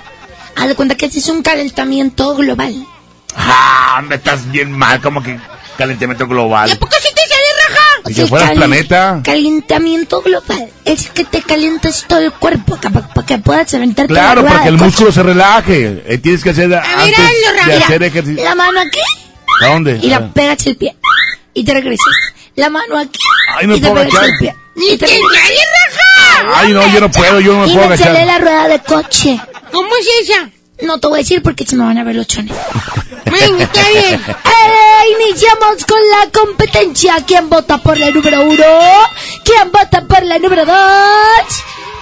Haz 0.57 0.69
de 0.69 0.75
cuenta 0.75 0.95
que 0.95 1.07
ese 1.07 1.21
es 1.21 1.29
un 1.29 1.43
calentamiento 1.43 2.35
global. 2.37 2.75
Ah, 3.37 3.97
hombre, 3.99 4.17
estás 4.17 4.51
bien 4.51 4.73
mal, 4.73 5.01
como 5.01 5.23
que 5.23 5.39
calentamiento 5.79 6.27
global. 6.27 6.71
Y 8.11 8.15
que 8.15 8.27
fueras 8.27 8.51
planeta. 8.53 9.21
Calentamiento 9.25 10.21
global. 10.23 10.69
Es 10.85 11.09
que 11.11 11.25
te 11.25 11.43
calientas 11.43 12.05
todo 12.09 12.19
el 12.21 12.33
cuerpo 12.33 12.77
para 13.15 13.27
que 13.27 13.39
puedas 13.39 13.73
aventarte 13.75 14.13
la 14.13 14.21
Claro, 14.21 14.43
para 14.45 14.63
que 14.63 14.69
el 14.69 14.77
músculo 14.79 15.13
se 15.13 15.23
relaje. 15.23 16.03
Eh, 16.07 16.19
tienes 16.19 16.43
que 16.43 16.51
hacer 16.51 16.75
antes 16.75 17.19
hazlo, 17.19 17.67
de 17.73 17.75
hacer 17.85 18.03
ejercicio. 18.03 18.43
La 18.45 18.55
mano 18.55 18.81
aquí 18.81 18.99
¿A 19.63 19.67
dónde? 19.67 19.99
y 20.03 20.09
la 20.09 20.17
Ah. 20.17 20.31
pegas 20.33 20.67
el 20.67 20.77
pie. 20.77 20.97
Y 21.55 21.65
te 21.65 21.73
regresas. 21.75 22.07
La 22.57 22.69
mano 22.71 22.99
aquí 22.99 23.19
Ay, 23.59 23.67
no 23.67 23.77
y 23.77 23.81
te 23.81 23.89
puedo 23.89 24.03
pegas 24.03 24.15
agachar. 24.15 24.31
el 24.35 24.39
pie. 24.39 24.57
¡Ni 24.77 24.87
Y 24.87 24.99
te 24.99 25.07
te 25.07 25.13
regresas. 25.13 26.55
Ay, 26.55 26.73
no, 26.73 26.93
yo 26.93 27.01
no 27.01 27.11
puedo, 27.11 27.41
yo 27.41 27.53
no 27.55 27.61
me 27.67 27.69
Y 27.69 27.75
puedo 27.75 27.89
me 27.89 27.97
sale 27.97 28.19
agachar. 28.21 28.27
la 28.27 28.39
rueda 28.39 28.69
de 28.69 28.79
coche. 28.81 29.41
¿Cómo 29.73 29.89
es 29.97 30.29
esa? 30.29 30.49
No 30.83 30.99
te 30.99 31.09
voy 31.09 31.19
a 31.19 31.23
decir 31.23 31.43
porque 31.43 31.65
se 31.67 31.77
me 31.77 31.85
van 31.85 31.99
a 31.99 32.05
ver 32.05 32.17
los 32.17 32.27
chones. 32.27 32.55
Bueno, 33.31 33.59
está 33.63 33.89
bien. 33.91 34.15
¡Eh! 34.15 35.23
Iniciamos 35.29 35.85
con 35.87 35.99
la 36.11 36.29
competencia. 36.33 37.15
¿Quién 37.25 37.49
vota 37.49 37.79
por 37.79 37.97
la 37.97 38.11
número 38.11 38.43
uno? 38.43 38.65
¿Quién 39.45 39.71
vota 39.71 40.01
por 40.03 40.25
la 40.25 40.37
número 40.41 40.67
dos? 40.67 40.75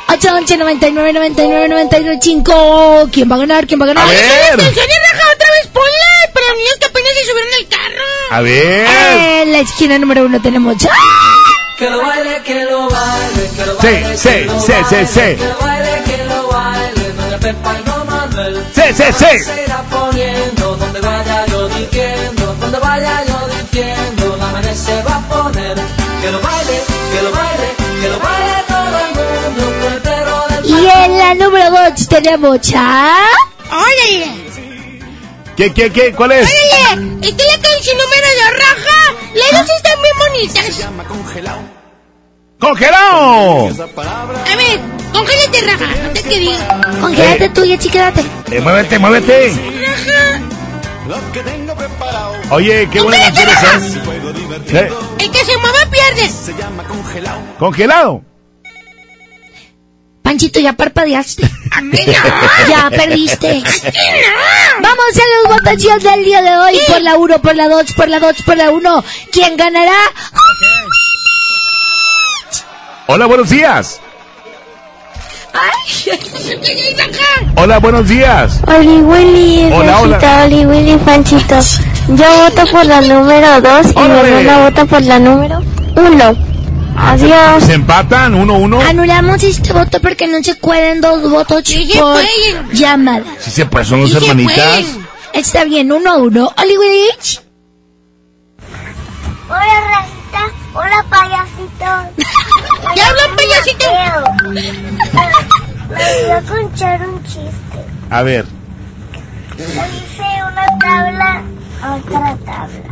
8, 0.09 0.29
11, 0.37 0.57
99, 0.57 1.13
99, 1.13 1.69
99, 1.69 2.19
5. 2.23 3.09
¿Quién 3.13 3.31
va 3.31 3.35
a 3.37 3.39
ganar? 3.41 3.67
¿Quién 3.67 3.79
va 3.79 3.85
a 3.85 3.89
ganar? 3.89 4.05
A 4.05 4.11
ver. 4.11 4.57
¡Te 4.57 4.63
sale 4.75 4.95
raja 5.13 5.27
otra 5.35 5.51
vez! 5.51 5.67
¡Ponla! 5.71 6.33
Para 6.33 6.47
niños 6.55 6.75
que 6.81 6.87
apenas 6.87 7.11
se 7.13 7.25
subieron 7.31 7.53
al 7.61 7.69
carro. 7.69 8.05
A 8.31 8.41
ver. 8.41 8.87
En 9.43 9.53
la 9.53 9.59
esquina 9.59 9.99
número 9.99 10.25
uno 10.25 10.41
tenemos... 10.41 10.77
Que 11.79 11.91
lo 11.91 11.99
baile, 12.03 12.41
que 12.43 12.65
lo 12.65 12.89
baile, 12.89 13.51
que 13.55 13.67
lo 13.67 13.81
Sí, 13.81 13.87
baile. 13.87 14.17
sí, 14.17 14.29
sí, 14.29 14.49
sí, 14.67 14.73
baile, 14.73 15.07
sí. 15.07 15.21
Que 15.21 15.37
lo 15.45 15.59
baile, 15.59 16.03
que 16.07 16.25
lo 16.25 16.49
baile, 16.49 17.13
don 17.13 17.63
Manuel. 17.63 17.88
Sí, 18.75 18.83
sí, 18.95 19.05
sí. 19.19 19.39
Se 19.45 19.65
irá 19.65 19.83
poniendo 19.91 20.77
donde 20.77 21.01
vaya 21.01 21.47
yo 21.47 21.69
diciendo, 21.69 22.55
donde 22.61 22.79
vaya 22.79 23.25
yo 23.27 23.49
diciendo, 23.49 24.37
la 24.39 24.47
mañana 24.47 24.75
se 24.75 25.03
va 25.03 25.17
a 25.17 25.29
poner. 25.29 25.75
Que 26.21 26.31
lo 26.31 26.41
baile, 26.41 26.81
que 27.13 27.23
lo 27.23 27.31
baile, 27.33 27.69
que 28.01 28.09
lo 28.09 28.19
baile 28.21 28.65
todo 28.69 28.99
el 28.99 29.11
mundo, 29.15 29.63
con 29.81 29.93
el 29.93 30.01
perro 30.03 30.47
del 30.49 30.67
Y 30.67 30.89
en 30.89 31.19
la 31.19 31.35
número 31.35 31.71
dos 31.71 32.09
tenemos 32.09 32.59
a... 32.75 33.25
¡Órale! 33.71 34.49
¿Qué, 35.57 35.73
qué, 35.73 35.91
qué? 35.93 36.13
¿Cuál 36.13 36.33
es? 36.33 36.49
¡Órale! 36.49 37.19
Esta 37.23 37.43
es 37.43 37.57
la 37.57 37.69
canción 37.69 37.97
número 37.99 38.29
dos, 38.39 38.53
raja. 38.59 39.15
Las 39.35 39.51
dos 39.67 39.77
están 39.77 40.03
bien 40.03 40.17
bonitas. 40.19 41.09
¡Congelado! 41.09 41.78
A 42.61 44.57
ver, 44.57 44.81
congélate, 45.13 45.61
raja. 45.63 45.87
No 46.03 46.11
te 46.11 46.23
que 46.23 46.39
diga. 46.39 46.81
Congélate 47.01 47.49
tú 47.51 47.65
y 47.65 47.73
así 47.75 47.89
quédate. 47.89 48.23
Eh, 48.51 48.61
muévete, 48.61 48.99
muévete. 48.99 49.53
Raja. 49.87 50.41
Oye, 52.51 52.89
qué 52.91 53.01
buena 53.01 53.23
canción 53.23 53.49
esa. 53.49 53.77
¿Eh? 54.81 54.91
El 55.19 55.31
que 55.31 55.45
se 55.45 55.57
mueve 55.59 55.79
pierde. 55.91 56.31
¿Congelado? 57.59 58.23
Panchito, 60.23 60.61
ya 60.61 60.75
parpadeaste. 60.75 61.43
ya 62.69 62.91
perdiste. 62.91 63.63
Vamos 64.81 65.15
a 65.15 65.49
la 65.49 65.55
votación 65.55 65.99
del 66.01 66.25
día 66.25 66.43
de 66.43 66.57
hoy. 66.57 66.79
Por 66.87 67.01
la 67.03 67.17
1, 67.17 67.41
por 67.41 67.57
la 67.57 67.69
2, 67.69 67.93
por 67.97 68.09
la 68.09 68.21
2, 68.21 68.43
por 68.45 68.57
la 68.57 68.71
1. 68.71 69.05
¿Quién 69.33 69.57
ganará? 69.57 69.97
Hola, 73.11 73.25
buenos 73.25 73.49
días. 73.49 74.03
Ay. 75.55 76.19
Hola, 77.57 77.79
buenos 77.79 78.07
días. 78.07 78.61
Oli 78.67 79.01
Willy, 79.01 79.73
Hola, 79.73 80.01
hola. 80.01 80.17
Rosita, 80.17 80.45
Oli 80.45 80.67
Willy, 80.67 80.97
Panchito. 80.99 81.59
Yo 82.09 82.27
voto 82.37 82.71
por 82.71 82.85
la 82.85 83.01
número 83.01 83.63
2 83.63 83.87
y 83.87 83.99
mi 83.99 84.19
hermana 84.19 84.59
vota 84.59 84.85
por 84.85 85.01
la 85.01 85.19
número 85.19 85.59
1. 85.97 86.37
Adiós. 86.99 87.65
¿Se 87.65 87.73
empatan? 87.73 88.35
¿Uno, 88.35 88.59
uno? 88.59 88.79
Anulamos 88.83 89.43
este 89.43 89.73
voto 89.73 90.01
porque 90.03 90.27
no 90.27 90.43
se 90.43 90.55
pueden 90.57 91.01
dos 91.01 91.31
votos 91.31 91.65
por 91.99 92.23
llamada. 92.75 93.25
Sí 93.41 93.51
se 93.51 93.65
pues, 93.65 93.89
son 93.89 94.03
dos 94.03 94.15
hermanitas. 94.17 94.85
Está 95.33 95.65
bien, 95.65 95.91
uno 95.91 96.11
a 96.11 96.17
uno. 96.19 96.53
Hollywood. 96.59 97.41
Hola, 99.49 99.81
Rajita. 99.95 100.18
Hola, 100.81 101.05
payasito. 101.11 101.91
¿Qué 102.95 103.03
hablan, 103.03 103.35
payasito? 103.35 103.91
Me 104.53 105.97
voy 105.97 106.31
a 106.31 106.43
contar 106.43 107.09
un 107.09 107.21
chiste. 107.25 107.85
A 108.11 108.23
ver. 108.23 108.47
Le 109.57 109.65
hice 109.65 110.23
una 110.41 110.67
tabla 110.79 111.43
a 111.83 111.97
otra 111.97 112.37
tabla. 112.47 112.89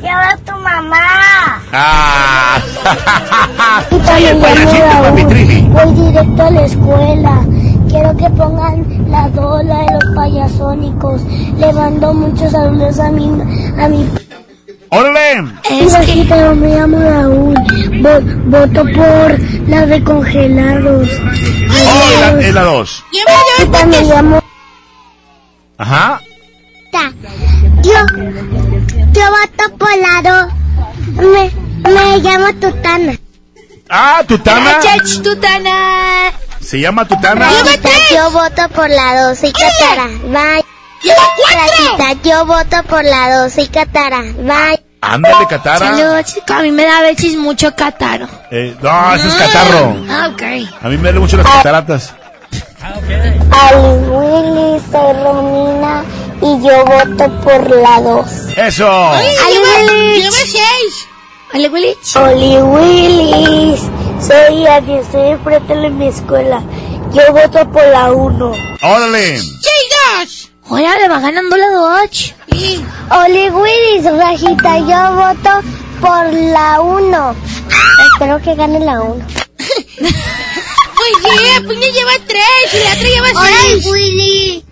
Lleva 0.00 0.36
tu 0.46 0.52
mamá. 0.52 1.60
¡Ah! 1.72 2.58
Oye, 3.90 4.30
el 4.30 4.38
payasito, 4.38 5.02
papi. 5.02 5.22
Voy 5.68 6.06
directo 6.06 6.42
a 6.42 6.50
la 6.50 6.64
escuela. 6.64 7.44
Quiero 7.90 8.16
que 8.16 8.30
pongan 8.30 9.10
la 9.10 9.28
dola 9.28 9.80
de 9.80 9.92
los 9.92 10.16
payasónicos. 10.16 11.20
Le 11.58 11.72
mando 11.74 12.14
muchos 12.14 12.52
saludos 12.52 12.98
a 12.98 13.10
mi, 13.10 13.28
a 13.78 13.88
mi 13.88 14.08
¡Órale! 14.94 15.52
Es 15.70 15.92
que 15.92 15.98
Rajita, 15.98 16.36
yo 16.40 16.54
me 16.54 16.68
llamo 16.68 16.98
Raúl. 16.98 17.54
Vo- 18.02 18.20
voto 18.44 18.84
por 18.92 19.68
la 19.68 19.86
de 19.86 20.04
congelados. 20.04 21.08
¡Oh, 21.08 22.20
la- 22.20 22.40
es 22.46 22.54
la 22.54 22.62
dos! 22.62 23.04
Rajita, 23.58 23.86
me 23.86 24.00
llamo 24.02 24.42
Ajá. 25.78 26.20
Yo, 27.82 27.92
yo 29.12 29.22
voto 29.30 29.76
por 29.78 29.90
la 29.96 30.22
dos. 30.22 30.52
Me, 31.16 31.50
me 31.90 32.18
llamo 32.18 32.52
Tutana. 32.60 33.16
Ah, 33.88 34.22
Tutana. 34.28 34.78
Chach, 34.80 35.22
tutana. 35.22 36.30
Se 36.60 36.78
llama 36.78 37.06
Tutana. 37.08 37.50
Yo 38.14 38.30
voto 38.30 38.68
por 38.74 38.88
la 38.90 39.22
12 39.28 39.48
y 39.48 39.52
Catara. 39.52 40.06
Bye. 40.26 40.64
Rajita, 41.04 42.12
yo 42.22 42.46
voto 42.46 42.82
por 42.88 43.04
la 43.04 43.42
12 43.42 43.62
y 43.62 43.68
Catara. 43.68 44.22
Bye. 44.22 44.82
Ándale, 45.00 45.46
Catara. 45.48 45.78
Saludos, 45.96 46.34
a 46.48 46.62
mí 46.62 46.70
me 46.70 46.84
da 46.84 46.98
a 46.98 47.02
veces 47.02 47.36
mucho 47.36 47.74
cataro. 47.74 48.28
Eh, 48.52 48.76
no, 48.80 49.14
ese 49.14 49.26
es 49.26 49.34
catarro. 49.34 49.96
Ah, 50.08 50.30
ok. 50.32 50.42
A 50.80 50.88
mí 50.88 50.96
me 50.96 51.02
duele 51.02 51.18
mucho 51.18 51.36
las 51.36 51.46
cataratas. 51.46 52.14
Ali 53.50 53.98
Willy, 54.08 54.80
soy 54.90 55.12
Romina 55.24 56.04
y 56.40 56.66
yo 56.66 56.84
voto 56.84 57.40
por 57.40 57.70
la 57.70 58.00
2. 58.00 58.26
¡Eso! 58.56 58.88
Ale 58.88 59.34
Willy. 59.60 60.22
Lleva 60.22 60.30
seis. 60.30 61.08
Ale 61.52 61.68
Willy. 61.68 61.96
Willis, 62.62 63.80
soy 64.24 64.66
Adi, 64.66 64.94
estoy 64.94 65.30
enfrente 65.30 65.74
de 65.76 65.90
mi 65.90 66.08
escuela. 66.08 66.62
Yo 67.12 67.32
voto 67.32 67.68
por 67.72 67.84
la 67.88 68.12
1. 68.12 68.52
¡Órale! 68.82 69.36
Dos. 69.38 70.51
Ahora 70.68 70.98
le 70.98 71.08
va 71.08 71.20
ganando 71.20 71.56
la 71.56 71.68
Dodge. 71.70 72.34
Oli 73.10 73.50
Willis, 73.50 74.04
Rajita, 74.04 74.78
yo 74.78 75.14
voto 75.16 75.60
por 76.00 76.32
la 76.32 76.80
1. 76.80 77.34
Espero 78.12 78.40
que 78.40 78.54
gane 78.54 78.80
la 78.80 79.00
1. 79.00 79.26
Pues 80.94 81.32
sí, 81.34 81.68
Pina 81.68 81.86
lleva 81.86 82.12
tres 82.28 82.74
y 82.74 82.78
la 82.84 82.92
otra 82.94 83.08
lleva 83.08 83.40
Hola 83.40 83.50
seis. 83.66 83.86
Willy. 83.86 84.64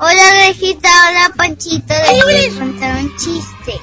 Hola 0.00 0.22
Rajita, 0.48 0.88
hola 1.08 1.30
Panchito. 1.36 1.94
Les 1.94 2.24
voy 2.24 2.34
a 2.46 2.58
contar 2.58 2.96
un 2.96 3.16
chiste. 3.16 3.80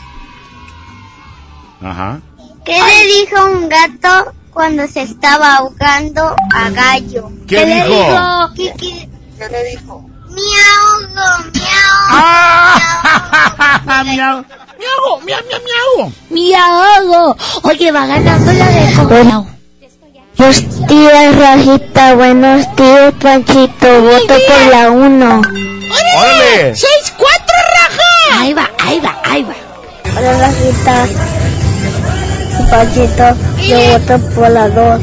Ajá. 1.81 2.19
¿Qué 2.65 2.73
le 2.73 3.07
dijo 3.07 3.45
un 3.45 3.69
gato 3.69 4.33
cuando 4.51 4.85
se 4.89 5.03
estaba 5.03 5.55
ahogando 5.55 6.35
a 6.53 6.69
Gallo? 6.71 7.31
¿Qué 7.47 7.65
le 7.65 7.75
dijo? 7.85 7.87
dijo? 7.87 8.53
¿Qué, 8.55 8.73
qué? 8.77 9.09
¿Qué 9.37 9.49
le 9.49 9.63
dijo? 9.69 10.05
Ahogo, 10.37 11.51
me 11.53 11.61
¡Ah! 12.11 12.77
ahogo. 14.21 14.45
Miau, 14.77 15.15
miau, 15.25 15.41
miau, 15.47 15.61
miau. 15.67 16.11
Mi 16.29 16.53
ahogo. 16.53 17.37
Oye, 17.63 17.91
va 17.91 18.05
ganando 18.05 18.51
la 18.53 18.65
de 18.69 18.93
congelado. 18.93 19.47
Buenos 20.37 20.87
días, 20.87 21.35
Rajita. 21.37 22.15
Buenos 22.15 22.75
días, 22.75 23.13
Panchito. 23.21 24.01
Voto 24.01 24.35
por 24.47 24.61
la 24.71 24.91
1. 24.91 25.41
¡Órale! 26.17 26.75
Seis 26.75 27.13
cuatro, 27.17 27.55
raja. 27.75 28.41
Ahí 28.41 28.53
va, 28.53 28.69
ahí 28.79 28.99
va, 28.99 29.15
ahí 29.23 29.43
va. 29.43 29.55
Hola, 30.17 30.33
Rajita. 30.39 31.07
Panchito, 32.69 33.35
yo 33.65 33.79
voto 33.99 34.19
por 34.35 34.49
la 34.51 34.69
2. 34.69 35.01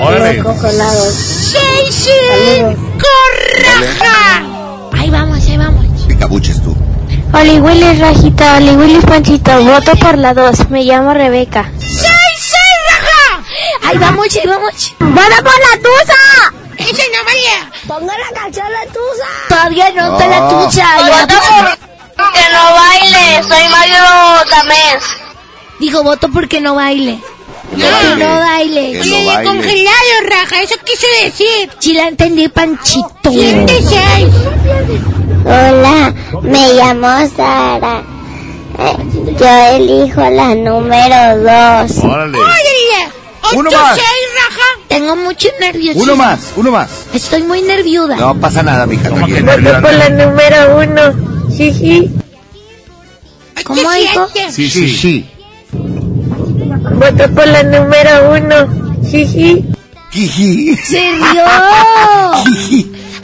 Órale. 0.00 0.42
congelados. 0.42 1.14
Seis 1.14 1.94
Saludos. 1.94 2.74
cinco, 2.76 3.08
raja. 3.64 4.55
Picabuches 6.16 6.62
tú. 6.62 6.74
Oli 7.34 7.60
Willis, 7.60 7.98
Rajita. 7.98 8.56
Oli 8.56 8.70
Willis, 8.76 9.04
Panchito. 9.04 9.60
Voto 9.62 9.92
por 9.96 10.16
la 10.16 10.32
2. 10.32 10.70
Me 10.70 10.82
llamo 10.84 11.12
Rebeca. 11.12 11.70
Seis, 11.78 11.92
seis, 12.40 12.78
raja. 12.90 13.44
Ahí 13.88 13.98
vamos, 13.98 14.26
ahí 14.34 14.46
vamos. 14.48 14.94
¡Voto 14.98 15.36
por 15.44 15.58
la 15.60 15.76
tusa! 15.76 16.54
Ese 16.78 17.02
no 17.12 17.24
vale. 17.24 17.70
Ponga 17.86 18.14
la 18.18 18.40
canción 18.40 18.66
la 18.72 18.86
tusa. 18.86 19.28
Todavía 19.48 19.90
no 19.92 20.16
te 20.16 20.28
la 20.28 20.40
No. 20.40 20.48
tucha. 20.64 20.84
ya 21.06 21.26
puse- 21.26 21.78
Que 22.16 22.52
no 22.52 22.74
baile. 22.74 23.42
Soy 23.46 23.68
Mario 23.68 24.50
Tamés. 24.50 25.02
Dijo, 25.78 26.02
voto 26.02 26.28
porque 26.32 26.60
no 26.60 26.74
baile. 26.76 27.18
Que 27.70 27.82
Que 27.82 28.16
no 28.24 28.38
baile. 28.38 28.92
Que 28.92 29.00
Oye, 29.02 29.20
no 29.24 29.26
baile. 29.26 29.44
congelado, 29.50 30.12
raja. 30.30 30.62
Eso 30.62 30.74
quiso 30.84 31.06
decir. 31.22 31.70
Sí 31.78 31.92
la 31.92 32.08
entendí, 32.08 32.48
Panchito. 32.48 33.30
Siete, 33.30 33.82
seis. 33.86 34.28
Hola, 35.46 36.12
me 36.42 36.74
llamo 36.74 37.08
Sara. 37.36 38.02
Eh, 38.78 38.96
Yo 39.38 39.76
elijo 39.76 40.20
la 40.28 40.54
número 40.54 41.38
2. 41.38 41.98
¡Órale! 42.04 42.38
Uno 43.54 43.68
Ocho, 43.70 43.78
más. 43.80 43.94
seis, 43.94 44.06
raja. 44.34 44.88
Tengo 44.88 45.14
mucho 45.16 45.48
nervios. 45.60 45.96
Uno 45.96 46.16
más, 46.16 46.52
uno 46.56 46.72
más. 46.72 46.88
Estoy 47.14 47.44
muy 47.44 47.62
nerviuda. 47.62 48.16
No 48.16 48.34
pasa 48.40 48.60
nada, 48.64 48.86
mija. 48.86 49.08
¿Cómo 49.08 49.24
que 49.26 49.40
nerviosa? 49.40 49.80
por 49.80 49.92
la 49.94 50.08
número 50.08 50.78
1. 50.78 51.52
Jiji. 51.56 52.10
¿Cómo 53.64 53.80
Ocho, 53.80 53.90
dijo? 53.98 54.28
Sí, 54.50 54.68
Sí, 54.68 54.70
sí. 54.70 54.96
sí. 54.96 55.30
Voto 55.72 57.34
por 57.34 57.46
la 57.46 57.62
número 57.62 58.32
1. 58.32 59.02
Jiji. 59.10 59.64
Jiji. 60.10 60.76
Se 60.76 60.98
rió. 61.00 61.44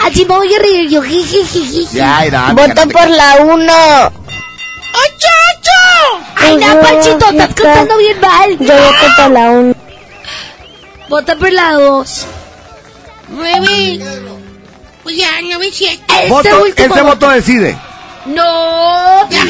Así 0.02 0.24
me 0.24 0.36
voy 0.36 0.54
a 0.54 0.58
reír 0.58 0.90
yo. 0.90 1.02
jiji, 1.02 1.44
jiji. 1.44 1.88
Ya, 1.92 2.24
era. 2.24 2.52
mija, 2.52 2.66
Voto 2.66 2.88
por 2.88 3.08
la 3.08 3.36
1. 3.36 3.72
Ocho, 4.94 5.28
ocho. 5.58 6.24
Ay, 6.36 6.56
no, 6.56 6.80
Panchito, 6.80 7.30
estás 7.30 7.54
contando 7.54 7.96
bien 7.98 8.20
mal. 8.20 8.58
Yo 8.58 8.74
voto 8.74 9.16
por 9.16 9.30
la 9.30 9.50
1. 9.50 9.74
Vota 11.12 11.36
por 11.36 11.52
la 11.52 11.72
dos. 11.72 12.24
Nueve. 13.28 14.00
Pues 15.02 15.16
ya, 15.16 15.28
nueve, 15.42 15.68
siete. 15.70 16.02
Este 16.08 16.28
Voto, 16.30 16.62
último 16.62 16.94
ese 16.94 17.04
voto 17.04 17.28
decide. 17.28 17.76
No. 18.24 19.28
Ya 19.28 19.42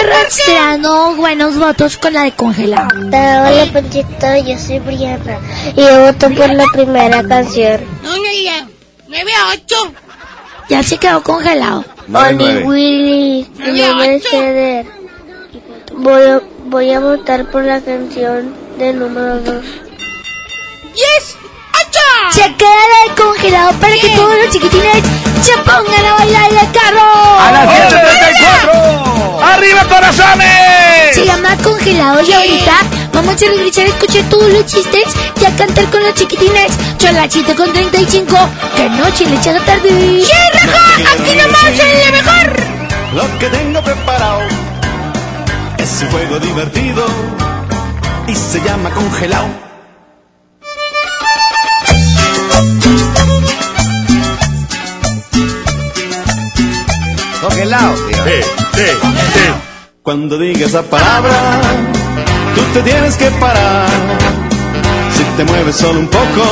arrastrando 0.00 1.16
buenos 1.16 1.58
votos 1.58 1.98
con 1.98 2.14
la 2.14 2.22
de 2.22 2.32
congelado. 2.32 2.88
Hola, 2.96 3.68
Panchito. 3.72 4.36
Yo 4.46 4.58
soy 4.58 4.78
Brianna. 4.78 5.38
Y 5.76 5.82
yo 5.82 6.00
voto 6.06 6.30
por 6.30 6.48
la 6.48 6.64
primera 6.72 7.22
canción. 7.22 7.80
No, 8.02 8.16
no, 8.16 8.22
ya. 8.42 8.66
Nueve 9.14 9.30
a 9.32 9.50
ocho. 9.50 9.94
Ya 10.68 10.82
se 10.82 10.98
quedó 10.98 11.22
congelado. 11.22 11.84
Oli. 12.12 12.64
Willy. 12.64 13.48
Es 13.64 14.24
ocho. 14.24 14.28
Ceder. 14.28 14.86
Voy 15.92 16.22
a, 16.22 16.40
voy 16.64 16.92
a 16.92 16.98
votar 16.98 17.44
por 17.44 17.62
la 17.62 17.80
canción 17.80 18.52
del 18.76 18.98
número 18.98 19.38
2. 19.38 19.64
Diez, 20.94 21.36
ocho. 21.70 22.00
Se 22.32 22.42
queda 22.56 22.82
de 23.06 23.22
congelado 23.22 23.72
para 23.74 23.94
que 23.94 24.08
todos 24.16 24.36
los 24.36 24.50
chiquitines 24.52 25.04
se 25.42 25.56
pongan 25.58 26.06
a 26.06 26.14
bailar 26.14 26.50
en 26.50 26.58
el 26.58 26.72
carro. 26.72 27.38
A 27.38 27.52
las 27.52 27.92
7.34. 27.92 29.42
¡Arriba, 29.44 29.84
corazones! 29.84 31.14
Se 31.14 31.24
llama 31.24 31.56
congelado 31.62 32.20
y 32.20 32.32
ahorita 32.32 32.74
vamos 33.24 33.42
a 33.42 33.46
regresar 33.46 33.86
a 33.86 33.88
escuchar 33.88 34.22
todos 34.28 34.52
los 34.52 34.66
chistes 34.66 35.04
y 35.40 35.44
a 35.44 35.56
cantar 35.56 35.90
con 35.90 36.02
los 36.02 36.14
chiquitines. 36.14 36.72
Son 36.98 37.14
las 37.14 37.32
7 37.32 37.54
con 37.54 37.72
35. 37.72 38.36
Que 38.76 38.88
noche 38.90 39.26
le 39.26 39.36
echa 39.36 39.52
la 39.52 39.64
tarde. 39.64 39.88
¡Sí, 39.88 40.32
raja! 40.52 41.12
Aquí 41.12 41.36
nomás 41.36 41.80
en 41.80 42.00
la 42.00 42.10
mejor. 42.10 42.62
Lo 43.14 43.38
que 43.38 43.46
tengo 43.48 43.82
preparado 43.82 44.40
es 45.78 46.02
un 46.02 46.10
juego 46.10 46.38
divertido 46.38 47.06
y 48.26 48.34
se 48.34 48.60
llama 48.60 48.90
congelado. 48.90 49.48
Congelado. 57.40 58.06
dígame. 58.06 58.42
Sí, 58.42 58.48
sí, 58.74 58.86
sí. 59.34 59.74
Cuando 60.02 60.36
diga 60.38 60.66
esa 60.66 60.82
palabra, 60.82 61.60
tú 62.54 62.62
te 62.72 62.82
tienes 62.82 63.16
que 63.16 63.30
parar. 63.32 63.88
Si 65.16 65.22
te 65.36 65.44
mueves 65.44 65.76
solo 65.76 66.00
un 66.00 66.08
poco, 66.08 66.44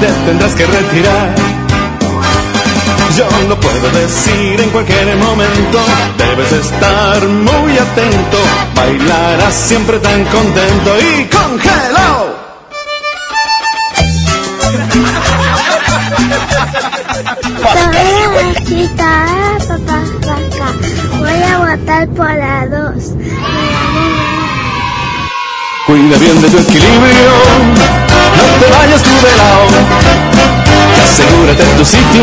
te 0.00 0.06
tendrás 0.26 0.54
que 0.54 0.66
retirar. 0.66 1.34
Yo 3.16 3.26
lo 3.48 3.58
puedo 3.58 3.90
decir 3.90 4.60
en 4.60 4.70
cualquier 4.70 5.16
momento, 5.16 5.78
debes 6.16 6.52
estar 6.52 7.26
muy 7.26 7.78
atento. 7.78 8.38
Bailarás 8.74 9.54
siempre 9.54 9.98
tan 9.98 10.24
contento 10.26 10.90
y 11.00 11.24
congelado. 11.24 12.40
Chiquita, 18.56 19.26
papá. 19.68 20.02
Voy 21.18 21.42
a 21.42 21.58
votar 21.58 22.08
por 22.10 22.26
la 22.26 22.66
2. 22.66 24.39
Cuida 25.90 26.18
bien 26.18 26.40
de 26.40 26.48
tu 26.48 26.56
equilibrio, 26.56 27.32
no 28.36 28.44
te 28.60 28.70
vayas 28.78 29.02
tú 29.02 29.10
de 29.10 29.36
lado. 29.36 29.64
Y 30.96 31.00
asegúrate 31.00 31.62
en 31.64 31.76
tu 31.78 31.84
sitio 31.84 32.22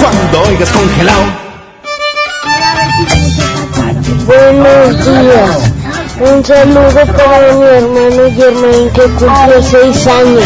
cuando 0.00 0.48
oigas 0.48 0.70
congelado. 0.70 1.24
Buenos 4.26 5.04
días. 5.04 5.72
Un 6.20 6.42
saludo 6.42 7.04
para 7.18 7.52
mi 7.52 7.66
hermano 7.66 8.22
Germain 8.34 8.90
que 8.94 9.02
cumple 9.02 9.62
6 9.62 10.06
años. 10.06 10.44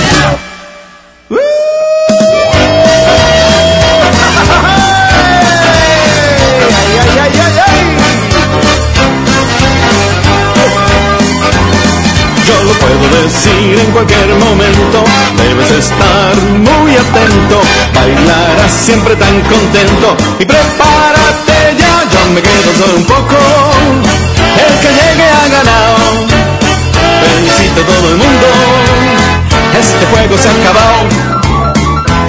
Puedo 13.02 13.22
decir 13.22 13.78
en 13.78 13.90
cualquier 13.92 14.28
momento. 14.36 15.04
Debes 15.36 15.70
estar 15.70 16.34
muy 16.58 16.90
atento, 16.96 17.60
bailarás 17.94 18.72
siempre 18.72 19.16
tan 19.16 19.40
contento. 19.42 20.16
Y 20.38 20.44
prepárate 20.44 21.58
ya, 21.78 21.94
yo 22.12 22.20
me 22.34 22.42
quedo 22.42 22.70
solo 22.78 22.96
un 22.96 23.04
poco. 23.04 23.38
El 24.64 24.72
que 24.82 24.90
llegue 25.00 25.26
ha 25.38 25.46
ganado. 25.56 25.96
Felicito 27.22 27.80
a 27.80 27.86
todo 27.86 28.08
el 28.10 28.16
mundo, 28.16 28.46
este 29.78 30.04
juego 30.06 30.36
se 30.38 30.48
ha 30.48 30.54
acabado. 30.60 31.02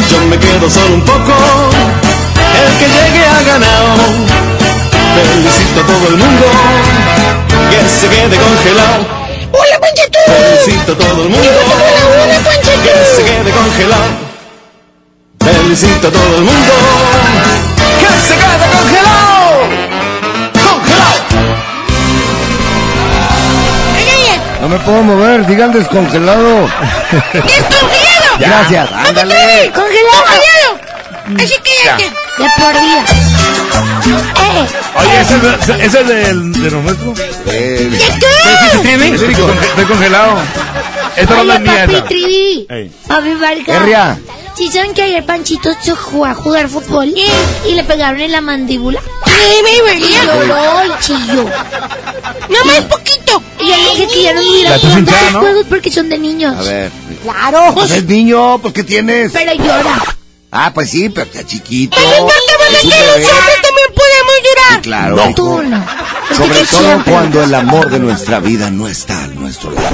Yo 0.09 0.19
me 0.29 0.37
quedo 0.37 0.69
solo 0.69 0.95
un 0.95 1.01
poco, 1.01 1.33
el 2.61 2.71
que 2.79 2.87
llegue 2.87 3.23
ha 3.25 3.41
ganado. 3.43 3.89
Felicito 5.15 5.81
a 5.81 5.85
todo 5.85 6.07
el 6.09 6.17
mundo, 6.17 6.45
que 7.69 7.89
se 7.89 8.07
quede 8.07 8.37
congelado. 8.37 9.22
Felicito 10.13 10.93
a 10.93 10.97
todo 10.97 11.23
el 11.23 11.29
mundo, 11.29 11.49
que 12.83 13.15
se 13.15 13.23
quede 13.23 13.51
congelado. 13.51 14.11
Felicito 15.39 16.07
a 16.07 16.11
todo 16.11 16.37
el 16.37 16.43
mundo, 16.43 16.73
que 17.99 18.07
se 18.27 18.35
quede 18.35 18.65
congelado. 18.77 19.51
Congelado. 20.53 21.21
No 24.61 24.69
me 24.69 24.79
puedo 24.79 25.01
mover, 25.03 25.45
digan 25.45 25.71
descongelado. 25.73 26.69
¡Descongelado! 27.33 28.37
Gracias, 28.39 28.89
¡Papi 28.89 29.07
ándale. 29.09 29.35
Trevi! 29.35 29.69
¡Congelado! 29.71 30.79
Así 31.37 31.55
que 31.63 31.71
ya. 31.85 31.97
De 31.97 32.49
por 32.57 32.73
vida. 32.73 33.03
Oye, 34.95 35.21
¿ese 35.21 35.35
es, 35.35 35.69
ese 35.87 36.01
es 36.01 36.07
del, 36.07 36.53
de 36.53 36.71
lo 36.71 36.81
nuestro? 36.81 37.13
¿De 37.13 37.89
Sí, 37.91 37.97
qué? 38.19 38.25
sí, 38.71 38.77
tiene. 38.81 39.07
Estoy 39.15 39.33
conge- 39.35 39.63
estoy 39.63 39.85
congelado. 39.85 40.37
Esta 41.15 41.35
no 41.35 41.41
Oye, 41.41 41.53
es 41.53 41.59
mía. 41.61 41.85
papi. 41.87 42.01
Trivi. 42.07 42.67
Papi 43.07 43.33
Vargas. 43.35 43.67
Herria. 43.81 44.19
¿Sí 44.55 44.67
saben 44.71 44.93
que 44.93 45.01
ayer 45.01 45.25
Panchito 45.25 45.71
se 45.81 45.91
jugó 45.93 46.25
a 46.27 46.35
jugar 46.35 46.69
fútbol? 46.69 47.11
Y 47.67 47.71
le 47.73 47.83
pegaron 47.83 48.19
en 48.21 48.31
la 48.31 48.41
mandíbula. 48.41 49.01
Sí, 49.25 49.61
me 49.63 49.95
Y 49.95 50.13
lloró 50.25 50.85
y 50.85 51.03
chilló. 51.03 51.43
No 52.49 52.65
más 52.65 52.81
poquito. 52.81 53.41
Y 53.59 53.67
yo 53.67 53.75
le 53.75 53.89
dije 53.91 54.07
que 54.13 54.21
ya 54.23 54.33
no 54.33 54.41
hubiera 54.41 54.77
hinchada, 54.77 55.21
los 55.23 55.33
¿no? 55.33 55.39
juegos 55.39 55.65
porque 55.67 55.91
son 55.91 56.09
de 56.09 56.17
niños. 56.19 56.55
A 56.55 56.61
ver. 56.61 56.91
Claro. 57.23 57.73
Pues 57.73 57.91
es 57.91 58.05
niño, 58.05 58.59
pues 58.59 58.73
¿qué 58.73 58.83
tienes? 58.83 59.31
Pero 59.31 59.53
llora. 59.55 60.01
Ah, 60.51 60.71
pues 60.71 60.91
sí, 60.91 61.09
pero 61.09 61.25
está 61.25 61.43
chiquito. 61.47 61.97
No 61.99 62.03
importa, 62.11 62.52
que 62.81 62.87
nosotros 62.87 63.61
también 63.61 63.89
podemos 63.95 64.33
llorar. 64.43 64.81
Claro. 64.81 65.15
No. 65.15 65.35
Tú 65.35 65.63
no. 65.63 65.85
Sobre 66.35 66.65
todo 66.65 66.79
siempre. 66.81 67.13
cuando 67.13 67.43
el 67.43 67.53
amor 67.53 67.89
de 67.89 67.99
nuestra 67.99 68.39
vida 68.39 68.71
no 68.71 68.87
está 68.87 69.23
a 69.23 69.27
nuestro 69.27 69.71
lado. 69.71 69.89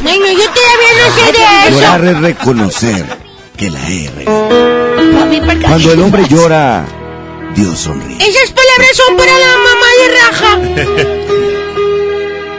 Bueno, 0.00 0.26
yo 0.26 0.50
todavía 0.50 0.92
no 0.98 1.14
sé 1.14 1.32
de 1.32 1.68
eso. 1.68 1.70
Llorar 1.70 2.04
es 2.04 2.20
reconocer 2.20 3.06
que 3.56 3.70
la 3.70 3.80
Vargas. 5.46 5.70
Cuando 5.70 5.92
el 5.92 6.00
hombre 6.00 6.26
llora, 6.28 6.84
Dios 7.54 7.78
sonríe. 7.78 8.16
Esas 8.18 8.52
palabras 8.52 8.90
son 8.94 9.16
para 9.16 9.32
la 9.38 9.56
mamá 9.58 9.86
de 10.00 10.08
Raja. 10.18 11.16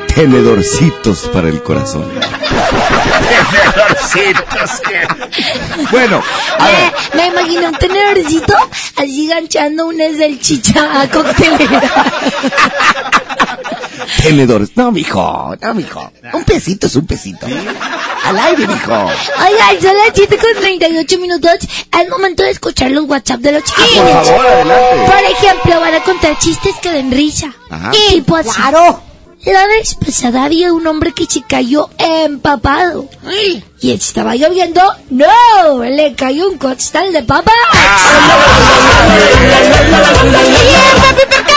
Tenedorcitos 0.15 1.29
para 1.34 1.49
el 1.49 1.61
corazón. 1.61 2.05
Bueno, 5.91 6.24
a 6.60 6.65
ver. 6.65 6.94
Me, 7.14 7.22
me 7.22 7.28
imaginé 7.28 7.68
un 7.68 7.76
tenedorcito 7.78 8.53
así 8.95 9.28
ganchando 9.28 9.86
una 9.88 10.06
salchicha 10.18 11.02
a 11.02 11.07
coctelera. 11.10 11.82
Tenedores. 14.22 14.69
No, 14.76 14.91
mijo, 14.91 15.56
no, 15.61 15.74
mijo. 15.74 16.11
Un 16.34 16.44
pesito 16.44 16.88
es 16.88 16.95
un 16.95 17.06
pesito. 17.06 17.45
Al 18.26 18.40
aire, 18.40 18.68
mijo. 18.68 18.94
Oigan, 18.94 19.82
son 19.82 19.98
las 19.98 20.11
7 20.14 20.38
con 20.38 20.61
38 20.61 21.19
minutos. 21.19 21.53
Es 21.99 22.10
momento 22.10 22.44
de 22.44 22.52
escuchar 22.52 22.91
los 22.91 23.06
WhatsApp 23.06 23.40
de 23.40 23.52
los 23.53 23.64
chiquillos. 23.64 24.03
por 24.03 24.26
favor, 24.26 24.45
adelante. 24.48 25.11
Por 25.11 25.24
ejemplo, 25.24 25.80
van 25.80 25.94
a 25.95 26.03
contar 26.03 26.38
chistes 26.40 26.76
que 26.82 26.91
den 26.91 27.11
risa. 27.11 27.53
Ajá. 27.69 27.91
Tipo 27.91 28.36
así. 28.36 28.49
Claro. 28.49 29.06
La 29.45 29.65
vez 29.68 29.95
pasada 29.95 30.43
había 30.43 30.73
un 30.73 30.85
hombre 30.88 31.14
que 31.14 31.26
se 31.26 31.41
cayó 31.41 31.89
empapado. 31.97 33.07
Y 33.80 33.91
estaba 33.91 34.35
lloviendo. 34.35 34.81
¡No! 35.09 35.84
Le 35.84 36.15
cayó 36.15 36.49
un 36.49 36.57
costal 36.57 37.14
de 37.14 37.23
papas. 37.23 37.53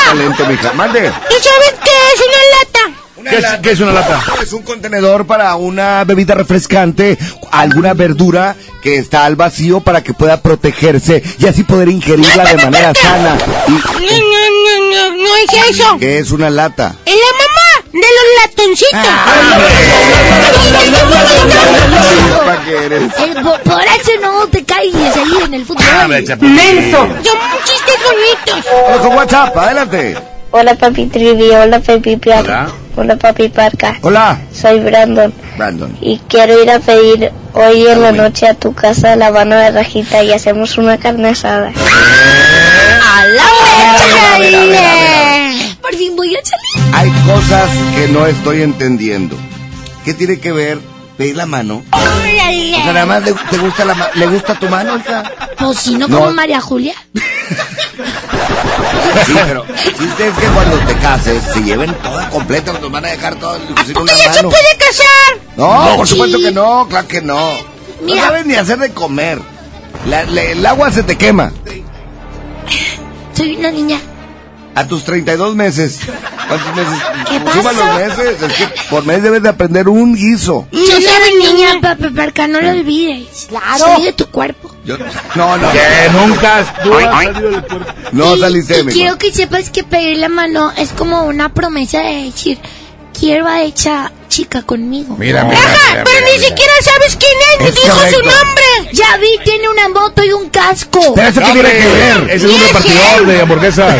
Excelente, 0.04 0.44
mija. 0.44 0.72
Mande. 0.74 1.00
¿Tú 1.00 1.34
sabes 1.42 1.74
qué 1.84 1.90
es 2.14 2.20
una 2.26 2.40
lata? 2.58 3.00
¿Qué 3.30 3.36
es, 3.36 3.60
qué 3.62 3.70
es 3.72 3.80
una 3.80 3.92
lata? 3.92 4.22
Es 4.42 4.52
un 4.52 4.62
contenedor 4.62 5.26
para 5.26 5.54
una 5.56 6.04
bebida 6.04 6.34
refrescante, 6.34 7.18
alguna 7.50 7.92
verdura 7.94 8.56
que 8.82 8.96
está 8.96 9.26
al 9.26 9.36
vacío 9.36 9.80
para 9.80 10.02
que 10.02 10.14
pueda 10.14 10.40
protegerse 10.40 11.22
y 11.38 11.46
así 11.46 11.64
poder 11.64 11.88
ingerirla 11.88 12.44
de 12.44 12.56
manera 12.56 12.94
sana. 12.94 13.36
No, 13.68 13.74
no, 13.74 13.80
no, 13.80 15.10
no, 15.10 15.16
no 15.16 15.36
es 15.36 15.70
eso. 15.70 15.98
¿Qué 15.98 16.18
es 16.18 16.30
una 16.30 16.48
lata? 16.48 16.96
Es 17.04 17.14
la 18.14 18.22
mamá 18.22 19.66
de 19.70 19.70
los 20.90 21.10
latoncitos. 21.10 22.40
¿Para 22.44 22.64
qué 22.64 22.86
eres? 22.86 23.02
Eh, 23.02 23.34
por, 23.42 23.82
eso 23.82 24.10
no 24.20 24.46
te 24.48 24.64
caigas 24.64 25.16
ahí 25.16 25.32
en 25.44 25.54
el 25.54 25.64
fútbol. 25.64 25.84
¡Menso! 26.40 26.98
Son 26.98 27.08
chistes 27.64 27.96
bonitos. 28.04 28.64
Con 29.00 29.16
WhatsApp, 29.16 29.56
adelante. 29.56 30.16
Hola 30.52 30.74
papi 30.74 31.06
Trivi, 31.06 31.48
hola 31.50 31.78
papi 31.78 32.16
Piar, 32.16 32.44
Hola. 32.44 32.68
hola 32.96 33.16
papi 33.16 33.48
Parca. 33.50 33.96
Hola. 34.02 34.36
Soy 34.52 34.80
Brandon 34.80 35.32
Brandon. 35.56 35.96
y 36.00 36.18
quiero 36.28 36.60
ir 36.60 36.68
a 36.72 36.80
pedir 36.80 37.30
hoy 37.52 37.86
en 37.86 38.02
la 38.02 38.10
noche 38.10 38.48
a 38.48 38.54
tu 38.54 38.74
casa 38.74 39.14
la 39.14 39.30
mano 39.30 39.54
de 39.54 39.70
rajita 39.70 40.24
y 40.24 40.32
hacemos 40.32 40.76
una 40.76 40.98
carne 40.98 41.28
asada. 41.28 41.68
¡A 41.68 43.24
la 43.26 43.44
a 44.34 45.09
Por 45.90 45.98
fin 45.98 46.14
voy 46.14 46.36
a 46.36 46.38
salir. 46.44 46.94
Hay 46.94 47.10
cosas 47.26 47.68
que 47.96 48.06
no 48.08 48.24
estoy 48.26 48.62
entendiendo. 48.62 49.36
¿Qué 50.04 50.14
tiene 50.14 50.38
que 50.38 50.52
ver 50.52 50.78
pedir 51.18 51.34
la 51.36 51.46
mano? 51.46 51.82
O 51.92 51.98
sea, 51.98 52.92
nada 52.92 53.06
más 53.06 53.24
le, 53.24 53.32
te 53.50 53.58
gusta 53.58 53.84
la 53.84 53.94
ma- 53.94 54.10
¿Le 54.14 54.26
gusta 54.28 54.54
tu 54.54 54.68
mano, 54.68 54.96
hija? 54.98 55.24
Pues 55.58 55.78
si 55.78 55.96
no, 55.96 56.06
No. 56.06 56.18
como 56.20 56.30
María 56.30 56.60
Julia. 56.60 56.94
Sí, 59.26 59.34
pero 59.46 59.64
si 59.98 60.04
ustedes 60.04 60.32
que 60.38 60.46
cuando 60.46 60.78
te 60.78 60.94
cases 60.98 61.42
se 61.52 61.60
lleven 61.62 61.92
toda 62.02 62.30
completa, 62.30 62.72
nos 62.74 62.90
van 62.92 63.04
a 63.06 63.08
dejar 63.08 63.34
todo, 63.34 63.58
inclusive 63.68 64.00
una 64.00 64.12
¡Ya 64.16 64.32
se 64.32 64.42
mano. 64.42 64.50
puede 64.50 64.76
casar! 64.78 65.40
No, 65.56 65.96
por 65.96 66.06
Sí. 66.06 66.12
supuesto 66.14 66.38
que 66.38 66.52
no, 66.52 66.86
claro 66.88 67.08
que 67.08 67.20
no. 67.20 67.50
Mira. 68.02 68.20
No 68.22 68.28
sabes 68.28 68.46
ni 68.46 68.54
hacer 68.54 68.78
de 68.78 68.90
comer. 68.92 69.40
La- 70.06 70.22
la- 70.24 70.42
el 70.42 70.64
agua 70.64 70.92
se 70.92 71.02
te 71.02 71.18
quema. 71.18 71.52
Soy 73.36 73.56
una 73.56 73.70
niña. 73.72 73.98
A 74.74 74.86
tus 74.86 75.04
32 75.04 75.54
meses. 75.56 75.98
¿Cuántos 76.48 76.74
meses? 76.76 76.98
¿Qué 77.28 77.38
Suma 77.52 77.62
pasó? 77.72 77.84
los 77.84 77.96
meses. 77.96 78.42
Es 78.42 78.52
que 78.54 78.68
por 78.88 79.04
mes 79.06 79.22
debes 79.22 79.42
de 79.42 79.48
aprender 79.48 79.88
un 79.88 80.14
guiso. 80.14 80.66
Yo 80.72 80.80
soy 80.86 81.52
niña, 81.52 81.80
papi, 81.80 82.08
Parca, 82.10 82.46
no 82.46 82.60
lo 82.60 82.70
olvides. 82.70 83.46
Claro. 83.48 83.78
Soy 83.78 84.04
de 84.04 84.12
tu 84.12 84.26
cuerpo. 84.26 84.74
Yo- 84.84 84.96
no, 85.34 85.56
no. 85.58 85.72
Que 85.72 85.80
nunca 86.12 86.64
tú 86.82 86.94
has 86.94 87.04
salido 87.24 87.50
del 87.50 87.62
cuerpo. 87.64 87.92
No 88.12 88.36
y, 88.36 88.40
saliste 88.40 88.74
de 88.76 88.84
mi 88.84 88.92
quiero 88.92 89.18
que 89.18 89.32
sepas 89.32 89.70
que 89.70 89.84
pedir 89.84 90.18
la 90.18 90.28
mano 90.28 90.72
es 90.76 90.90
como 90.90 91.22
una 91.24 91.52
promesa 91.52 92.00
de 92.00 92.24
decir, 92.24 92.58
quiero 93.20 93.46
a 93.46 93.62
esa 93.62 94.10
chica 94.28 94.62
conmigo. 94.62 95.14
Mira, 95.18 95.44
mira, 95.44 95.58
pero 95.92 96.04
mira, 96.10 96.20
ni 96.26 96.32
mira. 96.38 96.48
siquiera 96.48 96.72
sabes 96.82 97.16
quién 97.16 97.32
es, 97.52 97.60
ni 97.74 97.80
dijo 97.82 97.94
correcto. 97.96 98.18
su 98.18 98.24
nombre. 98.26 98.64
Ya 98.92 99.16
vi, 99.18 99.38
tiene 99.44 99.68
una 99.68 99.88
moto 99.90 100.24
y 100.24 100.32
un 100.32 100.48
casco. 100.48 101.14
Pero 101.14 101.28
eso 101.28 101.40
No, 101.40 101.52
tiene 101.52 101.68
que 101.70 101.86
ver. 101.86 102.30
Ese 102.30 102.46
es 102.46 102.52
un 102.54 102.60
repartidor 102.60 103.26
de 103.26 103.40
hamburguesas. 103.42 103.94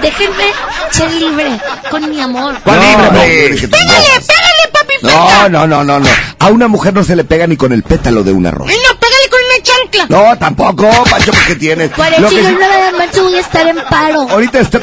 Déjenme 0.00 0.44
ser 0.90 1.12
libre 1.12 1.60
con 1.90 2.08
mi 2.10 2.20
amor. 2.20 2.56
¿Cuál 2.64 2.76
No, 2.80 2.82
libre, 2.82 3.04
no, 3.06 3.20
Pégale, 3.20 3.68
pégale, 3.68 4.68
papi 4.72 4.94
No, 5.02 5.48
no, 5.48 5.66
no, 5.66 5.84
no, 5.84 5.98
no. 6.00 6.08
A 6.38 6.46
una 6.48 6.68
mujer 6.68 6.92
no 6.92 7.04
se 7.04 7.14
le 7.16 7.24
pega 7.24 7.46
ni 7.46 7.56
con 7.56 7.72
el 7.72 7.82
pétalo 7.82 8.22
de 8.24 8.32
una 8.32 8.50
rosa. 8.50 8.72
No, 8.72 8.98
pégale 8.98 9.28
con 9.30 9.40
una 9.40 9.62
chancla. 9.62 10.06
No, 10.08 10.38
tampoco, 10.38 10.90
Pancho, 11.08 11.30
porque 11.32 11.54
tienes. 11.54 11.90
Por 11.90 12.06
Lo 12.20 12.26
eso 12.28 12.36
que 12.36 12.42
no 12.42 12.58
de 12.58 12.92
marzo 12.98 13.22
voy 13.24 13.34
a 13.36 13.40
estar 13.40 13.66
en 13.66 13.76
paro. 13.88 14.22
ahorita 14.28 14.58
está, 14.60 14.80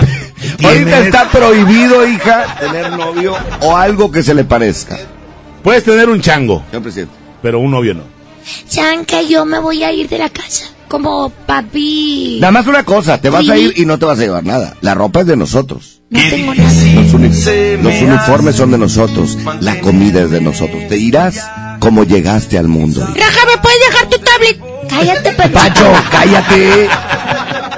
ahorita 0.64 1.00
está 1.00 1.30
prohibido, 1.30 2.08
hija, 2.08 2.56
tener 2.60 2.92
novio 2.92 3.36
o 3.62 3.76
algo 3.76 4.12
que 4.12 4.24
se 4.24 4.34
le 4.34 4.44
parezca. 4.44 4.98
Puedes 5.64 5.84
tener 5.84 6.10
un 6.10 6.22
chango, 6.22 6.64
Señor 6.70 6.84
presidente. 6.84 7.14
pero 7.42 7.60
un 7.60 7.72
novio 7.72 7.94
no. 7.94 8.04
Saben 8.68 9.06
que 9.06 9.28
yo 9.28 9.46
me 9.46 9.60
voy 9.60 9.84
a 9.84 9.92
ir 9.92 10.08
de 10.10 10.18
la 10.18 10.30
casa. 10.30 10.66
Como 10.88 11.30
papi. 11.30 12.40
Nada 12.42 12.52
más 12.52 12.66
una 12.66 12.84
cosa, 12.84 13.20
te 13.22 13.30
vas 13.30 13.48
a 13.48 13.56
ir 13.58 13.74
y 13.78 13.86
no 13.86 14.00
te 14.00 14.06
vas 14.06 14.18
a 14.18 14.24
llevar 14.24 14.44
nada. 14.44 14.76
La 14.82 14.96
ropa 14.96 15.20
es 15.22 15.28
de 15.28 15.36
nosotros. 15.38 16.02
No 16.10 16.20
tengo 16.20 16.56
nada. 16.56 16.68
Los, 16.96 17.14
uni- 17.14 17.30
los 17.84 18.02
uniformes 18.02 18.56
son 18.56 18.72
de 18.72 18.80
nosotros. 18.80 19.38
La 19.62 19.80
comida 19.82 20.22
es 20.24 20.32
de 20.32 20.42
nosotros. 20.42 20.88
Te 20.90 20.98
irás 20.98 21.46
como 21.80 22.06
llegaste 22.06 22.58
al 22.58 22.68
mundo. 22.70 23.02
Raja, 23.02 23.46
¿me 23.46 23.62
puedes 23.62 23.80
dejar 23.88 24.10
tu 24.10 24.18
tablet? 24.18 24.60
Cállate, 24.90 25.32
Pancho. 25.34 25.54
Pacho, 25.54 25.94
cállate. 26.12 26.90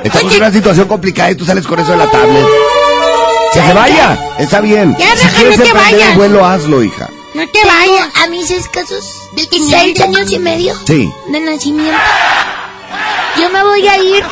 Estamos 0.04 0.32
en 0.34 0.38
una 0.42 0.52
situación 0.52 0.88
complicada 0.88 1.32
y 1.32 1.36
tú 1.36 1.46
sales 1.46 1.66
con 1.68 1.80
eso 1.80 1.92
de 1.92 1.98
la 1.98 2.10
tablet. 2.10 2.46
Que 3.54 3.62
se 3.62 3.74
vaya, 3.74 4.18
está 4.40 4.62
bien. 4.62 4.96
Ya, 4.98 5.16
si 5.16 5.28
quieres 5.28 5.58
no 5.58 5.64
te 5.64 5.70
emprender 5.70 5.94
vayas. 6.00 6.10
el 6.12 6.18
vuelo, 6.18 6.46
hazlo, 6.46 6.84
hija. 6.84 7.10
No 7.34 7.44
te 7.48 7.60
vayas. 7.66 8.10
a 8.24 8.28
mis 8.30 8.50
escasos 8.52 9.04
Detenido. 9.36 9.70
seis 9.70 10.02
años 10.02 10.32
y 10.32 10.40
medio 10.40 10.74
Sí. 10.86 11.10
de 11.32 11.40
nacimiento. 11.40 11.98
Yo 13.40 13.50
me 13.50 13.64
voy 13.64 13.88
a 13.88 13.98
ir 13.98 14.24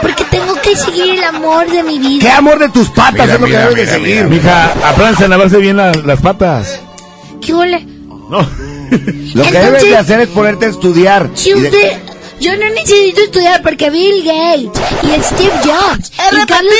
porque 0.00 0.24
tengo 0.24 0.54
que 0.60 0.74
seguir 0.76 1.16
el 1.18 1.24
amor 1.24 1.70
de 1.70 1.82
mi 1.82 1.98
vida. 1.98 2.22
¿Qué 2.26 2.30
amor 2.30 2.58
de 2.58 2.68
tus 2.70 2.88
patas 2.90 3.12
Mira, 3.12 3.34
es 3.34 3.40
lo 3.40 3.46
mira, 3.46 3.58
que 3.68 3.68
debes 3.74 3.86
de 3.90 3.94
seguir? 3.98 4.24
Mija, 4.26 4.72
apréndanse 4.86 5.24
a 5.24 5.28
lavarse 5.28 5.56
bien 5.58 5.76
la- 5.76 5.92
las 5.92 6.20
patas. 6.20 6.80
¿Qué 7.40 7.52
ole? 7.54 7.84
No. 8.30 8.40
Lo 9.34 9.42
que 9.44 9.58
debes 9.58 9.82
de 9.82 9.96
hacer 9.96 10.20
es 10.20 10.28
ponerte 10.28 10.66
a 10.66 10.68
estudiar. 10.70 11.28
Si 11.34 11.52
de- 11.52 11.56
usted... 11.68 12.02
Yo 12.40 12.56
no 12.56 12.68
necesito 12.70 13.20
estudiar 13.22 13.62
porque 13.62 13.90
Bill 13.90 14.24
Gates 14.24 14.82
y 15.02 15.22
Steve 15.22 15.52
Jobs 15.64 16.12
y 16.12 16.46
Carlos 16.46 16.74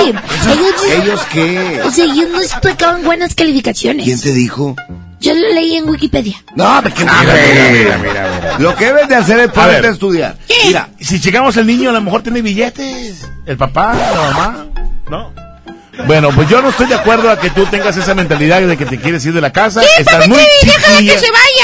Slim, 0.00 0.18
ellos, 0.50 1.02
¿Ellos 1.02 1.20
qué? 1.32 1.80
o 1.84 1.90
sea, 1.90 2.04
ellos 2.04 2.28
no 2.30 2.42
sacaban 2.42 3.04
buenas 3.04 3.34
calificaciones. 3.34 4.04
¿Quién 4.04 4.20
te 4.20 4.32
dijo? 4.32 4.74
Yo 5.20 5.32
lo 5.32 5.48
leí 5.54 5.76
en 5.76 5.88
Wikipedia. 5.88 6.36
No, 6.54 6.82
¿de 6.82 6.92
qué 6.92 7.04
Mira, 7.04 7.16
mira, 7.22 7.70
mira, 7.72 7.98
mira, 7.98 8.40
mira. 8.40 8.58
Lo 8.58 8.74
que 8.76 8.86
debes 8.86 9.08
de 9.08 9.14
hacer 9.16 9.38
es 9.38 9.50
ponerte 9.52 9.86
a 9.86 9.90
estudiar. 9.90 10.36
Mira, 10.66 10.88
si 11.00 11.18
llegamos 11.18 11.56
el 11.56 11.66
niño, 11.66 11.90
a 11.90 11.92
lo 11.92 12.00
mejor 12.02 12.22
tiene 12.22 12.42
billetes. 12.42 13.26
El 13.46 13.56
papá, 13.56 13.94
la 13.94 14.20
mamá, 14.32 14.66
¿no? 15.08 15.43
Bueno, 16.06 16.30
pues 16.34 16.48
yo 16.48 16.60
no 16.60 16.70
estoy 16.70 16.86
de 16.86 16.94
acuerdo 16.96 17.30
a 17.30 17.38
que 17.38 17.50
tú 17.50 17.64
tengas 17.66 17.96
esa 17.96 18.14
mentalidad 18.14 18.60
de 18.62 18.76
que 18.76 18.84
te 18.84 18.98
quieres 18.98 19.24
ir 19.26 19.32
de 19.32 19.40
la 19.40 19.52
casa. 19.52 19.80
Estás 19.98 20.28
muy 20.28 20.38
chiquilla. 20.60 21.14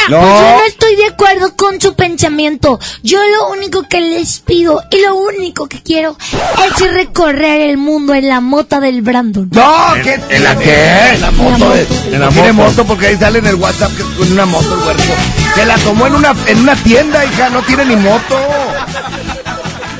No. 0.08 0.20
Pues 0.20 0.30
yo 0.30 0.56
no 0.58 0.64
estoy 0.66 0.96
de 0.96 1.06
acuerdo 1.06 1.56
con 1.56 1.80
su 1.80 1.94
pensamiento. 1.94 2.78
Yo 3.02 3.18
lo 3.36 3.48
único 3.50 3.86
que 3.88 4.00
les 4.00 4.40
pido 4.40 4.82
y 4.90 5.00
lo 5.02 5.16
único 5.16 5.68
que 5.68 5.82
quiero 5.82 6.16
es 6.64 6.92
recorrer 6.92 7.60
el 7.70 7.76
mundo 7.76 8.14
en 8.14 8.28
la 8.28 8.40
mota 8.40 8.80
del 8.80 9.02
Brandon. 9.02 9.48
No, 9.52 9.96
¿En- 9.96 10.02
¿qué 10.02 10.20
en 10.30 10.44
la 10.44 10.56
qué? 10.56 11.10
En 11.14 11.20
la 11.20 11.30
moto. 11.32 11.70
de- 11.70 11.86
En 12.12 12.20
la 12.20 12.30
moto. 12.30 12.52
moto 12.54 12.84
porque 12.86 13.06
ahí 13.08 13.16
sale 13.16 13.40
en 13.40 13.46
el 13.46 13.56
WhatsApp 13.56 13.90
que 13.96 14.02
es 14.02 14.08
con 14.10 14.32
una 14.32 14.46
moto 14.46 14.74
el 14.74 14.80
huerco. 14.86 15.14
Se 15.54 15.66
la 15.66 15.76
tomó 15.78 16.06
en 16.06 16.14
una, 16.14 16.34
en 16.46 16.60
una 16.60 16.76
tienda, 16.76 17.24
hija, 17.24 17.50
no 17.50 17.62
tiene 17.62 17.84
ni 17.84 17.96
moto. 17.96 18.38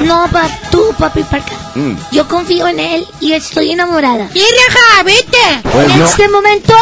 No, 0.01 0.27
pa, 0.33 0.49
tú, 0.71 0.95
papi 0.99 1.23
Parca. 1.25 1.53
Mm. 1.75 1.95
Yo 2.13 2.27
confío 2.27 2.67
en 2.69 2.81
él 2.81 3.07
y 3.21 3.33
estoy 3.33 3.73
enamorada. 3.73 4.29
Sí, 4.33 4.43
raja, 4.69 5.03
vete. 5.05 5.69
Pues 5.71 5.91
en 5.91 5.99
no. 5.99 6.05
este 6.07 6.29
momento 6.29 6.75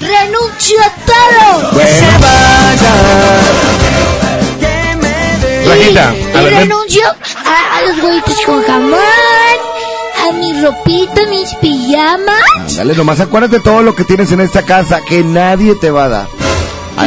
renuncio 0.00 0.76
a 0.80 0.90
todo. 1.06 1.72
Bueno, 1.72 1.90
Rajita, 5.66 6.14
y 6.14 6.36
a 6.36 6.42
ver, 6.42 6.54
ven. 6.54 6.68
renuncio 6.68 7.02
a, 7.06 7.76
a 7.76 7.82
los 7.82 8.02
huevitos 8.02 8.34
con 8.44 8.62
jamón, 8.64 8.98
a 10.28 10.32
mi 10.32 10.60
ropita, 10.60 11.22
mis 11.28 11.54
pijamas. 11.54 12.76
dale, 12.76 12.94
nomás 12.94 13.20
acuérdate 13.20 13.60
todo 13.60 13.82
lo 13.82 13.94
que 13.94 14.04
tienes 14.04 14.32
en 14.32 14.40
esta 14.40 14.62
casa 14.64 15.00
que 15.06 15.22
nadie 15.22 15.74
te 15.76 15.90
va 15.90 16.04
a 16.04 16.08
dar. 16.08 16.26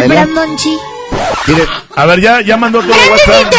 Y. 0.06 0.08
Brandon 0.08 0.58
sí. 0.58 0.78
A 1.96 2.06
ver, 2.06 2.22
ya, 2.22 2.42
ya 2.42 2.58
mandó 2.58 2.80
todo 2.82 2.92
WhatsApp. 2.92 3.54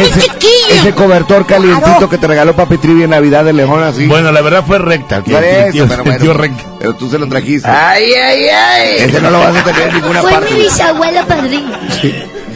ese, 0.00 0.20
chiquillo. 0.20 0.74
ese 0.80 0.92
cobertor 0.92 1.46
calientito 1.46 2.08
que 2.08 2.18
te 2.18 2.26
regaló 2.26 2.54
Papi 2.56 2.78
Trivi 2.78 3.04
en 3.04 3.10
Navidad 3.10 3.44
de 3.44 3.52
León 3.52 3.82
así. 3.82 4.06
Bueno, 4.06 4.32
la 4.32 4.40
verdad 4.40 4.64
fue 4.66 4.78
recta. 4.78 5.22
El 5.24 5.34
eso, 5.34 5.72
tío, 5.72 5.86
pero 5.88 6.04
bueno, 6.04 6.18
tío 6.20 6.34
recta. 6.34 6.62
pero 6.78 6.94
tú 6.96 7.08
se 7.10 7.18
lo 7.18 7.28
trajiste. 7.28 7.68
Ay, 7.68 8.12
ay, 8.12 8.48
ay. 8.48 8.94
Ese 8.98 9.20
no 9.20 9.30
lo 9.30 9.38
vas 9.38 9.56
a 9.56 9.64
tener 9.64 9.82
en 9.88 9.94
ninguna 9.94 10.20
Fue 10.20 10.30
mi 10.30 10.36
parte. 10.36 10.54
bisabuela 10.54 11.26
padrino. 11.26 11.78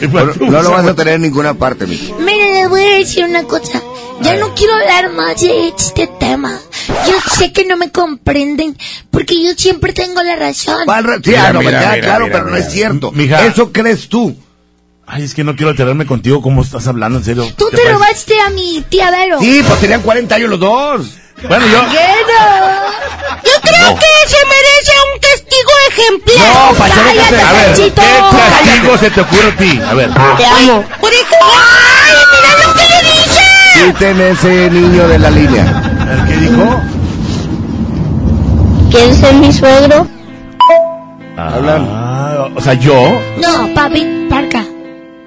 No, 0.00 0.24
no 0.50 0.62
lo 0.62 0.70
vas 0.70 0.86
a 0.86 0.94
tener 0.94 1.14
en 1.14 1.22
ninguna 1.22 1.54
parte, 1.54 1.86
mi. 1.86 1.96
Miren, 2.20 2.52
les 2.54 2.68
voy 2.68 2.84
a 2.84 2.98
decir 2.98 3.24
una 3.24 3.42
cosa. 3.44 3.82
Ya 4.20 4.36
no 4.36 4.54
quiero 4.54 4.74
hablar 4.74 5.12
más 5.12 5.40
de 5.40 5.68
este 5.68 6.06
tema. 6.18 6.58
Yo 7.06 7.14
sé 7.36 7.52
que 7.52 7.64
no 7.64 7.76
me 7.76 7.90
comprenden 7.90 8.76
porque 9.10 9.42
yo 9.42 9.52
siempre 9.56 9.92
tengo 9.92 10.22
la 10.22 10.36
razón. 10.36 10.82
¿Cuál 10.86 11.04
re- 11.04 11.16
Sí, 11.16 11.30
Mira, 11.30 11.48
ah, 11.48 11.52
mira, 11.52 11.70
queda 11.70 11.90
mira, 11.92 12.00
claro, 12.00 12.24
mira, 12.26 12.38
pero 12.38 12.50
no 12.50 12.56
es 12.56 12.70
cierto. 12.70 13.12
Mija. 13.12 13.46
Eso 13.46 13.72
crees 13.72 14.08
tú. 14.08 14.36
Ay, 15.06 15.22
es 15.22 15.34
que 15.34 15.42
no 15.44 15.56
quiero 15.56 15.70
alterarme 15.70 16.04
contigo. 16.04 16.42
¿Cómo 16.42 16.62
estás 16.62 16.86
hablando? 16.86 17.18
En 17.18 17.24
serio. 17.24 17.50
Tú 17.56 17.66
¿Qué 17.70 17.78
te 17.78 17.90
robaste 17.90 18.38
a 18.40 18.50
mi 18.50 18.84
tía 18.88 19.10
Vero. 19.10 19.38
Sí, 19.40 19.62
pues 19.66 19.80
tenían 19.80 20.02
40 20.02 20.34
años 20.34 20.50
los 20.50 20.60
dos. 20.60 21.06
Bueno, 21.48 21.66
yo. 21.66 21.80
¿Qué 21.90 22.06
no? 22.26 22.88
Yo 23.44 23.60
creo 23.62 23.94
que 23.98 24.28
se 24.28 24.44
merece 24.44 24.92
un 25.14 25.20
castigo 25.20 25.70
ejemplar. 25.88 26.54
No, 26.54 26.74
Pachero, 26.74 27.04
Cállate, 27.06 27.36
que 27.36 27.40
A 27.42 27.52
ver, 27.52 27.74
¿qué 27.74 27.92
castigo 27.94 28.98
se 28.98 29.10
te 29.10 29.20
ocurre 29.20 29.48
a 29.48 29.56
ti? 29.56 29.80
A 29.88 29.94
ver. 29.94 30.10
Te 30.36 30.44
amo. 30.44 30.84
Por 31.00 31.12
eso. 31.12 31.36
¡Ay, 31.42 32.16
mira 32.32 32.66
lo 32.66 32.74
que 32.74 32.82
le 32.82 33.02
dije! 33.12 33.48
Quiten 33.86 34.20
ese 34.20 34.70
niño 34.70 35.08
de 35.08 35.18
la 35.18 35.30
línea. 35.30 35.82
¿El 36.10 36.26
qué 36.26 36.36
dijo? 36.36 36.80
¿Quieres 38.90 39.16
ser 39.16 39.34
mi 39.34 39.52
suegro? 39.52 40.06
Ah, 41.36 42.48
o 42.54 42.60
sea, 42.60 42.74
yo. 42.74 43.20
No, 43.40 43.74
papi, 43.74 44.26
parca. 44.28 44.64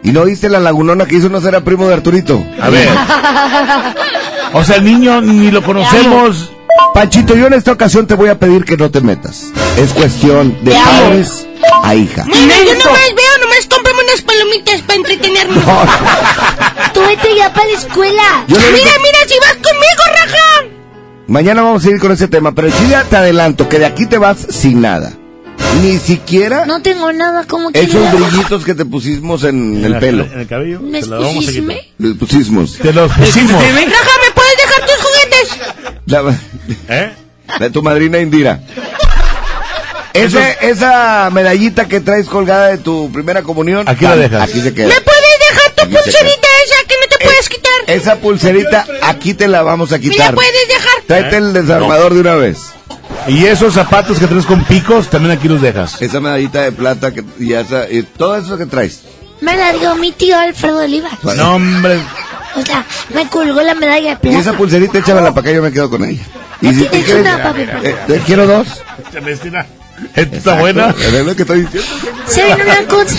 ¿Y 0.04 0.12
no 0.12 0.26
viste 0.26 0.50
la 0.50 0.60
lagunona 0.60 1.06
que 1.06 1.16
hizo 1.16 1.30
no 1.30 1.40
ser 1.40 1.64
primo 1.64 1.88
de 1.88 1.94
Arturito? 1.94 2.44
A 2.62 2.70
ver. 2.70 2.90
O 4.54 4.66
sea, 4.66 4.76
el 4.76 4.84
niño 4.84 5.22
ni 5.22 5.50
lo 5.50 5.64
conocemos. 5.64 6.52
Panchito, 6.94 7.36
yo 7.36 7.48
en 7.48 7.54
esta 7.54 7.72
ocasión 7.72 8.06
te 8.06 8.16
voy 8.16 8.30
a 8.30 8.38
pedir 8.38 8.66
que 8.66 8.76
no 8.76 8.92
te 8.92 9.00
metas. 9.00 9.52
Es 9.78 9.94
cuestión 9.94 10.58
de 10.64 10.72
padres 10.72 11.48
a 11.84 11.96
hija. 11.96 12.26
Bueno, 12.28 12.54
yo 12.66 12.74
nomás 12.74 13.02
veo, 13.16 13.38
nomás 13.42 13.68
unas 14.12 14.22
palomitas 14.22 14.82
para 14.82 14.96
entretenerme. 14.98 15.56
No, 15.56 15.64
Tú 16.94 17.02
vete 17.02 17.36
ya 17.38 17.54
para 17.54 17.68
la 17.68 17.74
escuela. 17.78 18.24
yo 18.48 18.56
Mira, 18.58 18.92
mira, 19.02 19.20
si 19.28 19.36
vas 19.40 19.54
conmigo, 19.54 20.04
raja. 20.14 20.68
Mañana 21.28 21.62
vamos 21.62 21.86
a 21.86 21.90
ir 21.90 22.00
con 22.00 22.12
ese 22.12 22.28
tema, 22.28 22.54
pero 22.54 22.70
sí 22.70 22.88
ya 22.90 23.04
te 23.04 23.16
adelanto 23.16 23.70
que 23.70 23.80
de 23.80 23.86
aquí 23.86 24.06
te 24.06 24.18
vas 24.18 24.38
sin 24.50 24.82
nada. 24.82 25.14
Ni 25.82 26.00
siquiera 26.00 26.66
No 26.66 26.82
tengo 26.82 27.14
nada 27.14 27.46
como 27.46 27.72
que 27.72 27.82
esos 27.82 28.12
brillitos 28.12 28.66
que 28.66 28.74
te 28.76 28.84
pusimos 28.84 29.44
en 29.46 29.84
el 29.86 29.92
la- 29.94 30.00
pelo. 30.00 30.26
En 30.26 30.40
el 30.42 30.48
cabello. 30.48 30.82
¿Me 30.82 31.02
Te? 31.02 31.78
Los 31.98 32.18
pusimos. 32.18 32.78
Te 32.78 32.92
los 32.92 33.12
pusimos. 33.12 33.52
Raja, 33.52 34.12
¿me 34.26 34.32
puedes 34.34 34.58
dejar 34.58 34.86
tus 34.86 34.96
juguetes? 35.06 36.02
La, 36.08 36.40
¿Eh? 36.90 37.14
de 37.60 37.70
tu 37.70 37.82
madrina 37.82 38.20
Indira. 38.20 38.60
Ese, 40.14 40.58
esa 40.62 41.30
medallita 41.32 41.88
que 41.88 42.00
traes 42.02 42.28
colgada 42.28 42.68
de 42.68 42.78
tu 42.78 43.12
primera 43.12 43.42
comunión. 43.44 43.88
Aquí 43.88 44.04
la 44.06 44.16
dejas. 44.16 44.50
Aquí 44.50 44.62
se 44.62 44.74
queda. 44.74 44.88
¿Me 44.88 45.02
puedes 45.02 45.40
dejar 45.50 45.72
tu 45.76 45.84
Aquí 45.84 45.94
pulserita 45.96 46.48
esa 46.66 46.88
que 46.88 46.96
no 47.02 47.18
te 47.18 47.24
puedes 47.26 47.50
quitar? 47.50 47.72
Esa 47.88 48.16
pulserita, 48.18 48.86
aquí 49.04 49.34
te 49.34 49.48
la 49.48 49.62
vamos 49.64 49.92
a 49.92 49.98
¿Me 49.98 50.04
la 50.06 50.12
quitar. 50.12 50.36
puedes 50.36 50.68
dejar? 50.68 51.02
Tráete 51.08 51.38
el 51.38 51.54
desarmador 51.54 52.14
de 52.14 52.20
una 52.22 52.36
vez. 52.36 52.58
Y 53.28 53.46
esos 53.46 53.74
zapatos 53.74 54.18
que 54.20 54.28
traes 54.28 54.46
con 54.46 54.64
picos, 54.66 55.08
también 55.10 55.38
aquí 55.38 55.48
los 55.48 55.62
dejas. 55.62 56.02
Esa 56.02 56.20
medallita 56.20 56.62
de 56.64 56.72
plata 56.72 57.12
que, 57.14 57.24
y, 57.40 57.54
esa, 57.54 57.88
y 57.90 58.04
todo 58.04 58.36
eso 58.38 58.58
que 58.58 58.66
traes. 58.66 59.02
Me 59.42 59.56
la 59.56 59.74
dio 59.74 59.96
mi 59.96 60.12
tío 60.12 60.38
Alfredo 60.38 60.80
Olivas. 60.84 61.24
No, 61.24 61.56
hombre. 61.56 62.00
O 62.56 62.66
sea, 62.66 62.86
me 63.14 63.28
colgó 63.30 63.62
la 63.62 63.76
medalla 63.76 64.10
de 64.10 64.14
Y 64.14 64.16
plata. 64.18 64.40
esa 64.40 64.54
pulserita 64.54 64.98
échala 65.00 65.22
para 65.30 65.40
acá, 65.42 65.52
yo 65.52 65.62
me 65.62 65.72
quedo 65.72 65.90
con 65.90 66.04
ella. 66.04 66.22
Y 66.62 66.74
si 66.74 66.84
te 66.86 67.02
quieres, 67.04 67.22
una, 67.26 67.42
papi. 67.44 67.62
eh, 67.84 67.96
te 68.08 68.20
quiero 68.20 68.46
dos. 68.46 68.68
Celestina. 69.12 69.66
¿Esta 70.16 70.38
está 70.38 70.60
buena? 70.60 70.96
Es 71.00 71.26
lo 71.26 71.36
que 71.36 71.44
estoy 71.44 71.62
diciendo. 71.62 71.90
¿Saben 72.28 72.62
una 72.62 72.88
cosa? 72.88 73.16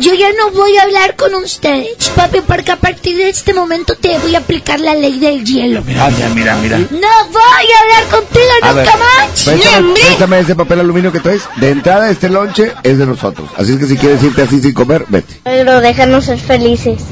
Yo 0.00 0.14
ya 0.14 0.28
no 0.32 0.50
voy 0.50 0.76
a 0.76 0.82
hablar 0.82 1.16
con 1.16 1.34
ustedes, 1.34 2.08
papi, 2.14 2.40
porque 2.46 2.72
a 2.72 2.76
partir 2.76 3.16
de 3.16 3.28
este 3.28 3.54
momento 3.54 3.94
te 3.96 4.18
voy 4.18 4.34
a 4.34 4.38
aplicar 4.38 4.80
la 4.80 4.94
ley 4.94 5.18
del 5.18 5.44
hielo. 5.44 5.82
Mira, 5.82 6.08
mira, 6.10 6.28
mira, 6.28 6.56
mira. 6.56 6.78
No 6.78 7.28
voy 7.32 7.66
a 7.72 7.80
hablar 7.82 8.04
contigo 8.10 8.44
A 8.62 8.72
ver, 8.72 8.86
nunca 8.86 8.98
más. 8.98 9.44
préstame, 9.44 9.92
préstame 9.94 10.38
ese 10.40 10.54
papel 10.54 10.80
aluminio 10.80 11.12
que 11.12 11.20
traes. 11.20 11.42
De 11.56 11.70
entrada, 11.70 12.10
este 12.10 12.28
lonche 12.28 12.72
es 12.82 12.98
de 12.98 13.06
nosotros. 13.06 13.50
Así 13.56 13.72
es 13.72 13.78
que 13.78 13.86
si 13.86 13.96
quieres 13.96 14.22
irte 14.22 14.42
así 14.42 14.60
sin 14.60 14.72
comer, 14.72 15.04
vete. 15.08 15.40
Suegro, 15.42 15.80
déjanos 15.80 16.24
ser 16.24 16.38
felices. 16.38 17.02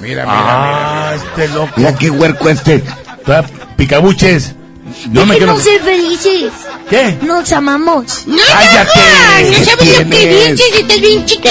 Mira, 0.00 0.24
mira, 0.24 0.34
ah, 0.36 1.14
este 1.14 1.48
loco. 1.48 1.72
Mira 1.76 1.94
qué 1.94 2.10
huerco 2.10 2.48
este. 2.48 2.82
Toda 3.24 3.44
Picabuches. 4.94 5.12
Yo 5.12 5.26
me 5.26 5.34
Déjenos 5.34 5.60
quiero. 5.62 5.78
ser 5.78 5.82
felices. 5.82 6.52
¿Qué? 6.88 7.18
Nos 7.22 7.52
amamos. 7.52 8.26
No, 8.26 8.36
¡Cállate! 8.52 8.90
no 9.42 9.48
¿Qué 9.50 9.64
sabes 9.64 9.98
lo 10.04 10.10
que 10.10 10.26
dices, 10.52 10.74
estás 10.80 11.00
bien 11.00 11.24
chiquita. 11.26 11.50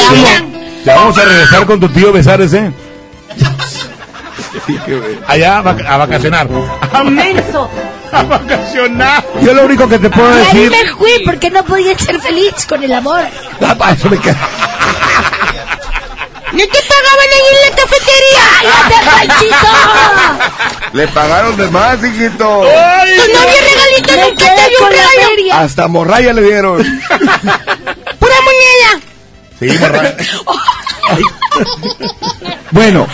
Te 0.83 0.89
vamos 0.91 1.17
a 1.17 1.23
regresar 1.25 1.65
con 1.65 1.79
tu 1.79 1.89
tío 1.89 2.11
Besares, 2.11 2.53
¿eh? 2.53 2.71
Allá 5.27 5.57
a, 5.59 5.63
vac- 5.63 5.85
a 5.85 5.97
vacacionar. 5.97 6.47
Menso. 7.05 7.69
A 8.13 8.21
vacacionar. 8.21 9.25
Yo 9.41 9.55
lo 9.55 9.65
único 9.65 9.89
que 9.89 9.97
te 9.97 10.07
puedo 10.07 10.29
decir. 10.35 10.69
me 10.69 10.85
fui 10.93 11.09
porque 11.25 11.49
no 11.49 11.63
podía 11.65 11.97
ser 11.97 12.19
feliz 12.21 12.53
con 12.69 12.83
el 12.83 12.93
amor. 12.93 13.21
Ah, 13.59 13.91
eso 13.91 14.07
me 14.07 14.19
queda. 14.19 14.37
¿No 16.53 16.59
te 16.67 16.79
pagaban 16.83 17.29
ahí 17.33 17.45
en 17.51 17.57
la 17.69 17.75
cafetería? 17.75 18.45
¡Cállate, 18.61 19.27
Panchito! 19.27 19.71
Le 20.93 21.07
pagaron 21.09 21.57
de 21.57 21.67
más, 21.71 21.97
hijito. 22.03 22.61
Tu 22.61 23.33
novia 23.33 23.61
regalito 23.61 24.13
nunca 24.29 24.55
te 24.55 24.69
dio 24.69 24.79
un 24.85 24.89
regalo. 24.89 25.53
Hasta 25.63 25.87
morraya 25.87 26.33
le 26.33 26.41
dieron. 26.43 26.77
Pura 28.19 28.35
moneda. 28.41 29.01
Sí, 29.59 29.67
morra. 29.79 30.15
Bueno, 32.71 33.07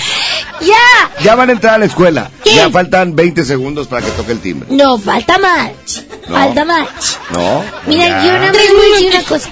¡Ya! 0.61 0.75
ya 1.23 1.35
van 1.35 1.49
a 1.49 1.53
entrar 1.53 1.75
a 1.75 1.77
la 1.79 1.85
escuela. 1.85 2.29
¿Qué? 2.43 2.55
Ya 2.55 2.69
faltan 2.69 3.15
20 3.15 3.43
segundos 3.45 3.87
para 3.87 4.05
que 4.05 4.11
toque 4.11 4.31
el 4.33 4.39
timbre. 4.41 4.67
No, 4.71 4.97
falta 4.97 5.37
más. 5.37 5.71
No. 6.27 6.35
Falta 6.35 6.65
más. 6.65 6.87
¿No? 7.31 7.63
Mira, 7.87 8.07
Ya. 8.07 8.23
yo 8.25 8.29
una 8.37 8.51
vez 8.51 8.73
voy 8.73 8.85
a 8.85 8.93
decir 8.95 9.09
una 9.11 9.23
cosa. 9.23 9.49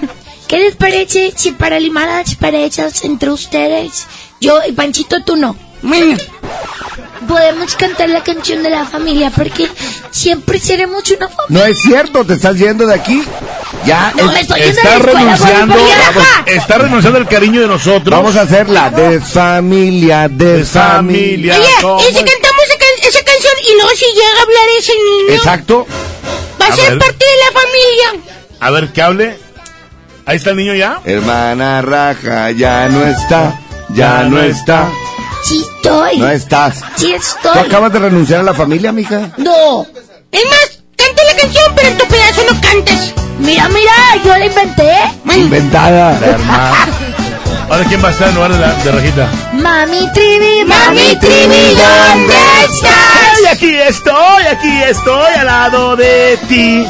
¿Qué 0.47 0.59
les 0.59 0.75
parece 0.75 1.33
si 1.35 1.51
para 1.51 1.79
limar 1.79 2.07
las 2.07 2.35
perezas 2.35 3.03
entre 3.03 3.29
ustedes, 3.31 4.05
yo 4.39 4.59
y 4.67 4.71
Panchito, 4.71 5.23
tú 5.23 5.35
no? 5.35 5.55
Bueno. 5.81 6.17
Podemos 7.27 7.75
cantar 7.75 8.07
la 8.09 8.23
canción 8.23 8.63
de 8.63 8.69
la 8.69 8.85
familia 8.85 9.29
porque 9.35 9.67
siempre 10.11 10.59
seremos 10.59 11.03
una 11.11 11.27
familia. 11.27 11.45
No 11.49 11.65
es 11.65 11.81
cierto, 11.81 12.23
te 12.23 12.35
estás 12.35 12.55
yendo 12.57 12.85
de 12.85 12.93
aquí. 12.93 13.21
Ya 13.85 14.13
No, 14.15 14.31
es- 14.31 14.41
estoy 14.41 14.61
Está 14.61 14.81
a 14.81 14.91
la 14.91 14.95
escuela, 14.97 15.19
renunciando, 15.19 15.75
vamos, 15.75 16.27
está 16.45 16.77
renunciando 16.77 17.19
el 17.19 17.27
cariño 17.27 17.61
de 17.61 17.67
nosotros. 17.67 18.09
Vamos 18.17 18.35
a 18.37 18.41
hacerla 18.43 18.89
de 18.91 19.19
familia, 19.19 20.29
de 20.29 20.63
familia. 20.63 21.55
Oye, 21.57 22.05
y 22.09 22.13
si 22.15 22.23
cantamos 22.23 22.63
esa, 22.65 22.77
can- 22.77 23.09
esa 23.09 23.23
canción 23.23 23.53
y 23.69 23.73
luego 23.75 23.89
si 23.95 24.05
llega 24.05 24.39
a 24.39 24.41
hablar 24.43 24.65
ese 24.79 24.93
niño, 24.93 25.33
Exacto. 25.35 25.87
va 26.61 26.65
a, 26.65 26.69
A 26.69 26.75
ser 26.75 26.89
ver. 26.91 26.99
parte 26.99 27.25
de 27.25 27.31
la 27.45 27.59
familia. 27.59 28.31
A 28.61 28.71
ver, 28.71 28.93
que 28.93 29.01
hable. 29.01 29.39
Ahí 30.27 30.35
está 30.37 30.49
el 30.51 30.57
niño 30.57 30.73
ya. 30.75 30.99
Hermana 31.05 31.81
Raja, 31.81 32.51
ya 32.51 32.89
no 32.89 33.03
está, 33.05 33.57
ya 33.89 34.23
no 34.23 34.39
está, 34.41 34.89
Sí 35.43 35.65
estoy. 35.77 36.17
no 36.17 36.27
estás. 36.29 36.83
Sí 36.97 37.13
¿Tú 37.41 37.49
estoy. 37.49 37.65
acabas 37.65 37.93
de 37.93 37.99
renunciar 37.99 38.41
a 38.41 38.43
la 38.43 38.53
familia, 38.53 38.91
mija? 38.91 39.31
No. 39.37 39.85
Es 40.31 40.43
más, 40.45 40.83
canta 40.97 41.23
la 41.23 41.41
canción, 41.41 41.71
pero 41.75 41.87
en 41.87 41.97
tu 41.97 42.05
pedazo 42.07 42.41
no 42.51 42.59
cantes. 42.61 43.13
Mira, 43.39 43.69
mira, 43.69 43.93
yo 44.25 44.37
la 44.37 44.45
inventé. 44.45 44.91
Inventada. 45.33 46.17
Ahora, 47.69 47.83
¿quién 47.87 48.03
va 48.03 48.09
a 48.09 48.11
estar 48.11 48.27
en 48.29 48.35
lugar 48.35 48.51
de, 48.51 48.59
la, 48.59 48.73
de 48.73 48.91
Rajita? 48.91 49.27
Mami 49.53 50.11
Trivi, 50.13 50.65
mami 50.65 51.15
Trivi, 51.19 51.75
¿dónde 51.75 52.35
estás? 52.65 53.41
Y 53.43 53.47
aquí 53.47 53.75
estoy, 53.75 54.43
aquí 54.51 54.83
estoy 54.83 55.33
al 55.37 55.45
lado 55.45 55.95
de 55.95 56.37
ti. 56.49 56.85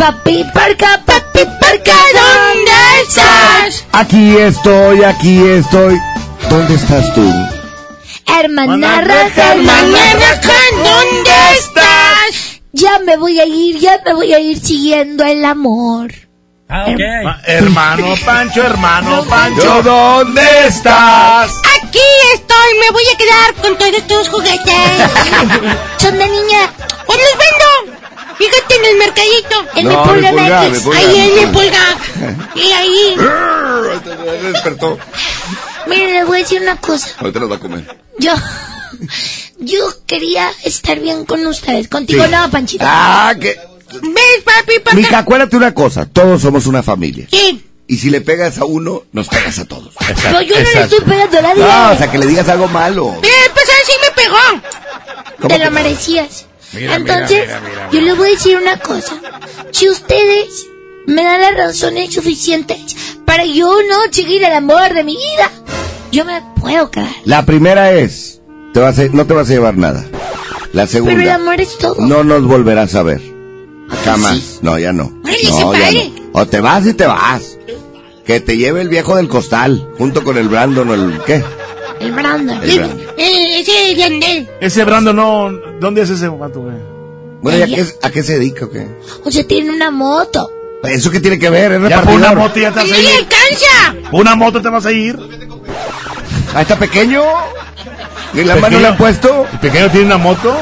Papi 0.00 0.42
Parca, 0.54 0.98
papi 1.04 1.44
Parca, 1.60 1.92
¿dónde 2.14 2.72
estás? 3.02 3.84
Aquí 3.92 4.34
estoy, 4.38 5.04
aquí 5.04 5.46
estoy. 5.46 6.00
¿Dónde 6.48 6.74
estás 6.74 7.12
tú? 7.14 7.30
Hermana 8.26 9.02
Raja, 9.02 9.52
hermana 9.52 9.98
Raja, 10.14 10.58
¿dónde 10.72 11.30
estás? 11.52 12.62
Ya 12.72 12.98
me 13.00 13.18
voy 13.18 13.40
a 13.40 13.44
ir, 13.44 13.78
ya 13.78 14.00
me 14.02 14.14
voy 14.14 14.32
a 14.32 14.40
ir 14.40 14.58
siguiendo 14.58 15.22
el 15.22 15.44
amor. 15.44 16.10
Ah, 16.66 16.86
hermano 17.44 18.14
Pancho, 18.24 18.62
hermano 18.62 19.22
Pancho. 19.24 19.82
¿Dónde 19.82 20.66
estás? 20.66 21.50
Aquí 21.82 22.08
estoy, 22.32 22.78
me 22.80 22.90
voy 22.90 23.04
a 23.12 23.18
quedar 23.18 23.54
con 23.60 23.76
todos 23.76 24.06
tus 24.06 24.28
juguetes. 24.30 24.64
Son 25.98 26.16
de 26.16 26.26
niña. 26.26 26.72
Pues 27.06 27.18
los 27.18 27.38
vendo. 27.38 27.79
Fíjate 28.40 28.74
en 28.74 28.84
el 28.86 28.96
mercadito. 28.96 29.56
En 29.76 29.86
No, 29.86 30.06
mi 30.06 30.12
mi 30.12 30.28
pulga 30.30 30.32
mi. 30.32 30.96
Ahí 30.96 31.18
en 31.18 31.34
mi 31.36 31.52
pulga. 31.52 31.98
Y 32.54 32.72
ahí. 32.72 33.16
despertó. 34.52 34.98
Miren, 35.86 36.14
les 36.14 36.26
voy 36.26 36.38
a 36.38 36.42
decir 36.42 36.62
una 36.62 36.76
cosa. 36.76 37.08
Ahorita 37.18 37.38
nos 37.40 37.50
va 37.50 37.56
a 37.56 37.58
comer. 37.58 37.98
Yo, 38.18 38.32
yo 39.58 39.84
quería 40.06 40.50
estar 40.64 40.98
bien 40.98 41.26
con 41.26 41.46
ustedes. 41.46 41.88
Contigo 41.88 42.24
Sí. 42.24 42.30
no, 42.30 42.50
Panchito. 42.50 42.84
Ah, 42.88 43.34
que... 43.38 43.58
¿Ves, 43.92 44.42
papi? 44.44 44.78
Papi. 44.84 44.96
Mija, 44.96 45.18
acuérdate 45.18 45.56
una 45.56 45.74
cosa. 45.74 46.06
Todos 46.06 46.40
somos 46.40 46.66
una 46.66 46.82
familia. 46.82 47.26
Sí. 47.30 47.62
Y 47.88 47.98
si 47.98 48.08
le 48.08 48.22
pegas 48.22 48.56
a 48.58 48.64
uno, 48.64 49.02
nos 49.12 49.28
pegas 49.28 49.58
a 49.58 49.66
todos. 49.66 49.92
Pero 50.22 50.40
yo 50.42 50.54
no 50.54 50.70
le 50.74 50.80
estoy 50.82 51.00
pegando 51.00 51.38
a 51.40 51.42
nadie. 51.42 51.62
No, 51.62 51.90
o 51.92 51.96
sea, 51.96 52.10
que 52.10 52.18
le 52.18 52.26
digas 52.26 52.48
algo 52.48 52.68
malo. 52.68 53.16
Mira, 53.20 53.34
el 53.44 53.50
pasado 53.50 53.78
sí 53.84 53.92
me 54.00 54.22
pegó. 54.22 54.36
¿Cómo 55.40 55.48
Te 55.48 55.58
lo 55.64 55.70
merecías. 55.72 56.46
Mira, 56.72 56.96
Entonces, 56.96 57.40
mira, 57.46 57.60
mira, 57.60 57.70
mira, 57.70 57.88
yo 57.92 58.00
les 58.00 58.16
voy 58.16 58.28
a 58.28 58.30
decir 58.32 58.56
una 58.56 58.78
cosa. 58.78 59.20
Si 59.72 59.88
ustedes 59.88 60.66
me 61.06 61.24
dan 61.24 61.40
las 61.40 61.56
razones 61.56 62.14
suficientes 62.14 62.96
para 63.24 63.44
yo 63.44 63.76
no 63.88 63.96
seguir 64.12 64.44
el 64.44 64.52
amor 64.52 64.94
de 64.94 65.02
mi 65.04 65.16
vida, 65.16 65.50
yo 66.12 66.24
me 66.24 66.40
puedo 66.60 66.90
quedar. 66.90 67.08
La 67.24 67.44
primera 67.44 67.92
es, 67.92 68.40
te 68.72 68.80
vas 68.80 68.98
a- 68.98 69.04
no 69.12 69.26
te 69.26 69.34
vas 69.34 69.48
a 69.48 69.52
llevar 69.52 69.76
nada. 69.76 70.04
La 70.72 70.82
Pero 70.82 70.82
el 70.82 70.88
segunda, 70.88 71.34
amor 71.34 71.60
es 71.60 71.76
todo. 71.78 71.96
no 72.06 72.22
nos 72.22 72.44
volverás 72.44 72.94
a 72.94 73.02
ver. 73.02 73.20
Jamás. 74.04 74.60
No, 74.62 74.78
ya 74.78 74.92
no. 74.92 75.12
No, 75.24 75.74
ya 75.74 75.90
no. 75.92 76.12
O 76.32 76.46
te 76.46 76.60
vas 76.60 76.86
y 76.86 76.94
te 76.94 77.06
vas. 77.06 77.58
Que 78.24 78.38
te 78.38 78.56
lleve 78.56 78.80
el 78.82 78.88
viejo 78.88 79.16
del 79.16 79.26
costal, 79.28 79.88
junto 79.98 80.22
con 80.22 80.38
el 80.38 80.48
Brandon 80.48 80.88
o 80.88 80.94
el... 80.94 81.20
¿Qué? 81.26 81.42
El 81.98 82.12
Brandon. 82.12 82.62
El 82.62 82.78
Brandon. 82.78 83.00
Eh, 83.16 83.60
ese 83.60 84.04
Andel. 84.04 84.48
Ese 84.60 84.84
Brando 84.84 85.12
no. 85.12 85.50
¿Dónde 85.80 86.02
es 86.02 86.10
ese 86.10 86.28
vato, 86.28 86.60
güey? 86.60 86.76
Bueno, 87.42 87.58
¿y 87.58 87.62
a 87.62 87.66
qué, 87.76 87.86
a 88.02 88.10
qué 88.10 88.22
se 88.22 88.34
dedica 88.34 88.66
o 88.66 88.70
qué? 88.70 88.86
O 89.24 89.30
sea, 89.30 89.44
tiene 89.44 89.70
una 89.70 89.90
moto. 89.90 90.50
¿Eso 90.84 91.10
qué 91.10 91.20
tiene 91.20 91.38
que 91.38 91.50
ver? 91.50 91.72
Es 91.72 91.88
Ya 91.88 92.02
por 92.02 92.14
una 92.14 92.32
moto 92.34 92.58
ya 92.60 92.70
te 92.70 92.80
vas 92.80 92.90
a 92.90 92.94
¡Sí 92.94 93.02
le 93.02 93.10
ir. 93.12 93.18
alcanza! 93.18 94.08
¿Una 94.12 94.34
moto 94.36 94.60
te 94.62 94.68
vas 94.68 94.86
a 94.86 94.92
ir? 94.92 95.18
Ah, 96.54 96.62
está 96.62 96.76
pequeño. 96.76 97.22
¿Y 98.34 98.38
la 98.44 98.54
Pequeño. 98.54 98.60
mano 98.60 98.80
le 98.80 98.86
han 98.88 98.96
puesto? 98.96 99.46
El 99.52 99.58
pequeño 99.58 99.90
tiene 99.90 100.06
una 100.06 100.18
moto. 100.18 100.54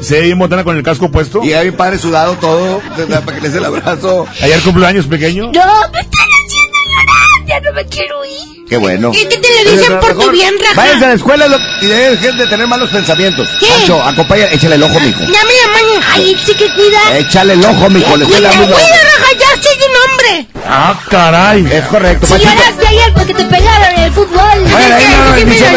Se 0.00 0.14
ve 0.20 0.26
bien 0.26 0.38
botana 0.38 0.64
con 0.64 0.76
el 0.76 0.82
casco 0.82 1.10
puesto. 1.10 1.42
Y 1.44 1.52
ahí 1.52 1.70
mi 1.70 1.76
padre 1.76 1.98
sudado 1.98 2.34
todo, 2.34 2.80
para 3.24 3.36
que 3.36 3.40
le 3.42 3.48
dé 3.50 3.58
el 3.58 3.64
abrazo. 3.64 4.26
Ayer 4.42 4.60
cumpleaños 4.62 5.06
pequeño. 5.06 5.44
No, 5.44 5.50
me 5.52 6.00
están 6.00 6.28
haciendo 6.46 6.78
llorar. 6.88 7.46
Ya 7.46 7.60
no 7.60 7.72
me 7.74 7.86
quiero 7.86 8.24
ir. 8.24 8.59
Qué 8.70 8.76
bueno. 8.76 9.10
Es 9.12 9.26
que 9.26 9.36
te 9.36 9.48
lo 9.64 9.70
dicen 9.72 9.98
por 9.98 10.16
tu 10.16 10.30
bien, 10.30 10.54
raja. 10.60 10.74
Váyanse 10.76 11.04
a 11.04 11.08
la 11.08 11.14
escuela 11.14 11.48
lo- 11.48 11.58
y 11.82 11.86
dejen 11.86 12.36
de 12.36 12.46
tener 12.46 12.68
malos 12.68 12.88
pensamientos. 12.90 13.48
¿Qué? 13.58 13.66
Pancho, 13.66 14.00
acompaña, 14.00 14.44
échale 14.52 14.76
el 14.76 14.82
ojo, 14.84 15.00
mijo. 15.00 15.18
Dame 15.22 15.32
la 15.34 15.72
mano. 15.72 16.06
Ay, 16.12 16.36
sí 16.46 16.54
que 16.54 16.72
cuida. 16.72 17.18
Échale 17.18 17.54
el 17.54 17.64
ojo, 17.64 17.90
mijo. 17.90 18.16
Le 18.16 18.24
estoy 18.24 18.38
Cuida, 18.38 18.48
dando 18.50 18.66
cuida, 18.72 18.86
raja, 18.86 19.32
ya 19.40 19.62
soy 19.62 19.76
un 19.76 20.10
hombre. 20.10 20.46
Ah, 20.68 20.94
caray. 21.10 21.66
Es 21.72 21.84
correcto, 21.86 22.26
Si 22.28 22.32
lloraste 22.34 22.86
ayer 22.86 23.12
porque 23.12 23.34
te 23.34 23.44
pegaron 23.44 23.92
en 23.96 24.00
el 24.04 24.12
fútbol. 24.12 24.60
Bueno, 24.70 24.94
ahí 24.94 25.04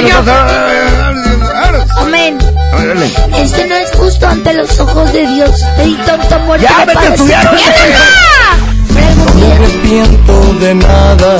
no. 0.04 0.24
Amén. 1.98 2.38
Esto 3.36 3.66
no 3.68 3.76
es 3.76 3.90
justo 3.98 4.28
ante 4.28 4.54
los 4.54 4.80
ojos 4.80 5.12
de 5.14 5.26
Dios. 5.26 5.52
Te 5.78 5.84
di 5.86 5.96
tanto 6.06 6.36
amor 6.36 6.60
Ya, 6.60 6.78
me 6.80 6.86
vete 6.94 7.00
a 7.08 7.10
estudiar. 7.16 7.44
No 9.16 9.34
me 9.34 9.52
arrepiento 9.54 10.54
de 10.60 10.76
nada, 10.76 11.40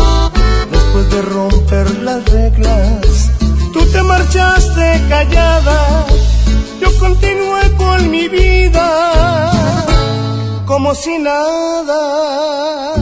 Después 0.93 1.09
de 1.09 1.21
romper 1.21 1.89
las 2.01 2.25
reglas, 2.25 3.31
tú 3.71 3.79
te 3.93 4.03
marchaste 4.03 5.01
callada. 5.07 6.05
Yo 6.81 6.89
continué 6.99 7.61
con 7.77 8.11
mi 8.11 8.27
vida 8.27 9.51
como 10.65 10.93
si 10.93 11.17
nada. 11.17 12.93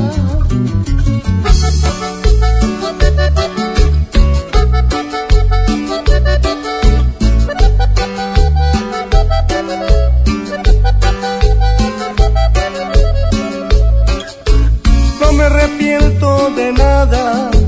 No 15.20 15.34
me 15.34 15.44
arrepiento 15.44 16.52
de 16.52 16.72
nada. 16.74 17.59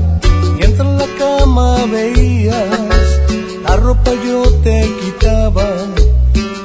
Cama 1.52 1.84
veías 1.84 3.20
la 3.62 3.76
ropa 3.76 4.10
yo 4.26 4.42
te 4.64 4.90
quitaba, 5.02 5.68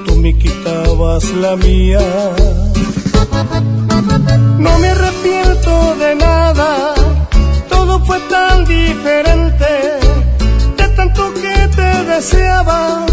tú 0.05 0.15
me 0.15 0.38
quitabas 0.38 1.26
la 1.41 1.57
mía. 1.57 1.99
No 4.57 4.80
me 4.80 4.88
arrepiento 4.88 5.95
de 5.95 6.15
nada. 6.15 6.93
fue 8.05 8.19
tan 8.30 8.64
diferente. 8.64 9.72
De 10.77 10.88
tanto 10.95 11.34
que 11.34 11.55
te 11.76 12.03
deseaba, 12.05 13.05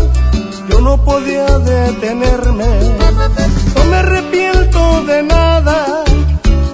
yo 0.71 0.81
no 0.81 1.05
podía 1.05 1.59
detenerme. 1.59 2.71
No 3.75 3.85
me 3.91 3.97
arrepiento 3.97 5.03
de 5.07 5.25
nada, 5.25 6.05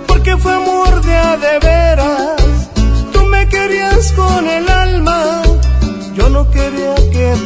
porque 0.06 0.36
fue 0.36 0.52
amor 0.52 1.00
de 1.00 1.16
a 1.16 1.36
de 1.38 1.58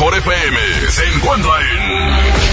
Mejor 0.00 0.16
FM 0.16 0.58
se 0.90 1.04
encuentra 1.14 1.52
en. 1.60 2.49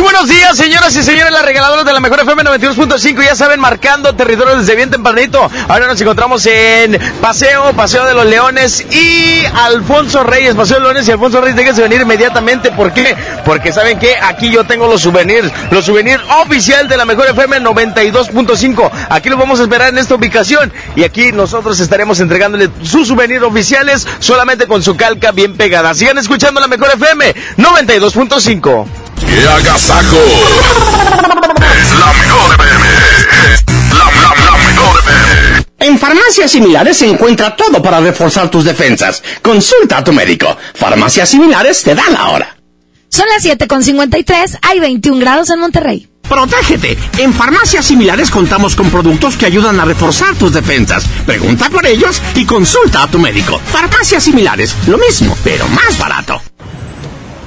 Buenos 0.00 0.28
días, 0.28 0.56
señoras 0.56 0.96
y 0.96 1.02
señores, 1.02 1.30
las 1.30 1.44
regaladoras 1.44 1.84
de 1.84 1.92
la 1.92 2.00
mejor 2.00 2.20
FM 2.20 2.42
92.5, 2.42 3.22
ya 3.22 3.36
saben, 3.36 3.60
marcando 3.60 4.14
territorio 4.14 4.56
desde 4.56 4.74
bien 4.74 4.90
tempranito. 4.90 5.50
Ahora 5.68 5.86
nos 5.86 6.00
encontramos 6.00 6.44
en 6.46 6.98
Paseo, 7.20 7.74
Paseo 7.74 8.06
de 8.06 8.14
los 8.14 8.24
Leones 8.24 8.80
y 8.90 9.44
Alfonso 9.54 10.24
Reyes, 10.24 10.54
Paseo 10.54 10.76
de 10.76 10.80
los 10.80 10.92
Leones 10.92 11.08
y 11.08 11.12
Alfonso 11.12 11.40
Reyes, 11.42 11.56
déjense 11.56 11.82
venir 11.82 12.00
inmediatamente. 12.00 12.70
¿Por 12.70 12.92
qué? 12.92 13.14
Porque 13.44 13.72
saben 13.72 13.98
que 13.98 14.16
aquí 14.16 14.50
yo 14.50 14.64
tengo 14.64 14.86
los 14.86 15.02
souvenirs, 15.02 15.52
los 15.70 15.84
souvenirs 15.84 16.22
oficial 16.42 16.88
de 16.88 16.96
la 16.96 17.04
mejor 17.04 17.28
FM 17.28 17.60
92.5. 17.60 18.90
Aquí 19.10 19.28
los 19.28 19.38
vamos 19.38 19.60
a 19.60 19.64
esperar 19.64 19.90
en 19.90 19.98
esta 19.98 20.14
ubicación 20.14 20.72
y 20.96 21.04
aquí 21.04 21.30
nosotros 21.32 21.78
estaremos 21.78 22.20
entregándole 22.20 22.70
sus 22.82 23.08
souvenirs 23.08 23.42
oficiales 23.42 24.06
solamente 24.18 24.66
con 24.66 24.82
su 24.82 24.96
calca 24.96 25.32
bien 25.32 25.56
pegada. 25.56 25.92
Sigan 25.94 26.16
escuchando 26.16 26.58
la 26.58 26.68
mejor 26.68 26.88
FM 26.94 27.34
92.5. 27.58 29.09
¡Qué 29.26 29.48
agasajo! 29.48 30.18
Es 31.80 31.98
la 31.98 32.12
mejor 32.12 32.54
FM. 32.54 32.86
Es 33.54 33.64
la, 33.92 34.04
la, 34.04 34.44
la 34.44 34.56
mejor 34.68 34.98
FM. 35.00 35.64
En 35.80 35.98
farmacias 35.98 36.50
similares 36.50 36.96
se 36.98 37.06
encuentra 37.08 37.56
todo 37.56 37.82
para 37.82 38.00
reforzar 38.00 38.50
tus 38.50 38.64
defensas. 38.64 39.22
Consulta 39.42 39.98
a 39.98 40.04
tu 40.04 40.12
médico. 40.12 40.56
Farmacias 40.74 41.28
similares 41.30 41.82
te 41.82 41.94
dan 41.94 42.12
la 42.12 42.28
hora. 42.28 42.56
Son 43.08 43.26
las 43.28 43.44
7.53, 43.44 44.58
hay 44.62 44.78
21 44.78 45.18
grados 45.18 45.50
en 45.50 45.58
Monterrey. 45.58 46.08
Protégete. 46.28 46.96
En 47.18 47.34
farmacias 47.34 47.84
similares 47.86 48.30
contamos 48.30 48.76
con 48.76 48.88
productos 48.88 49.36
que 49.36 49.46
ayudan 49.46 49.80
a 49.80 49.84
reforzar 49.84 50.36
tus 50.36 50.52
defensas. 50.52 51.04
Pregunta 51.26 51.68
por 51.70 51.84
ellos 51.86 52.22
y 52.36 52.44
consulta 52.46 53.02
a 53.02 53.08
tu 53.08 53.18
médico. 53.18 53.58
Farmacias 53.72 54.22
similares, 54.22 54.76
lo 54.86 54.96
mismo, 54.96 55.36
pero 55.42 55.66
más 55.68 55.98
barato. 55.98 56.40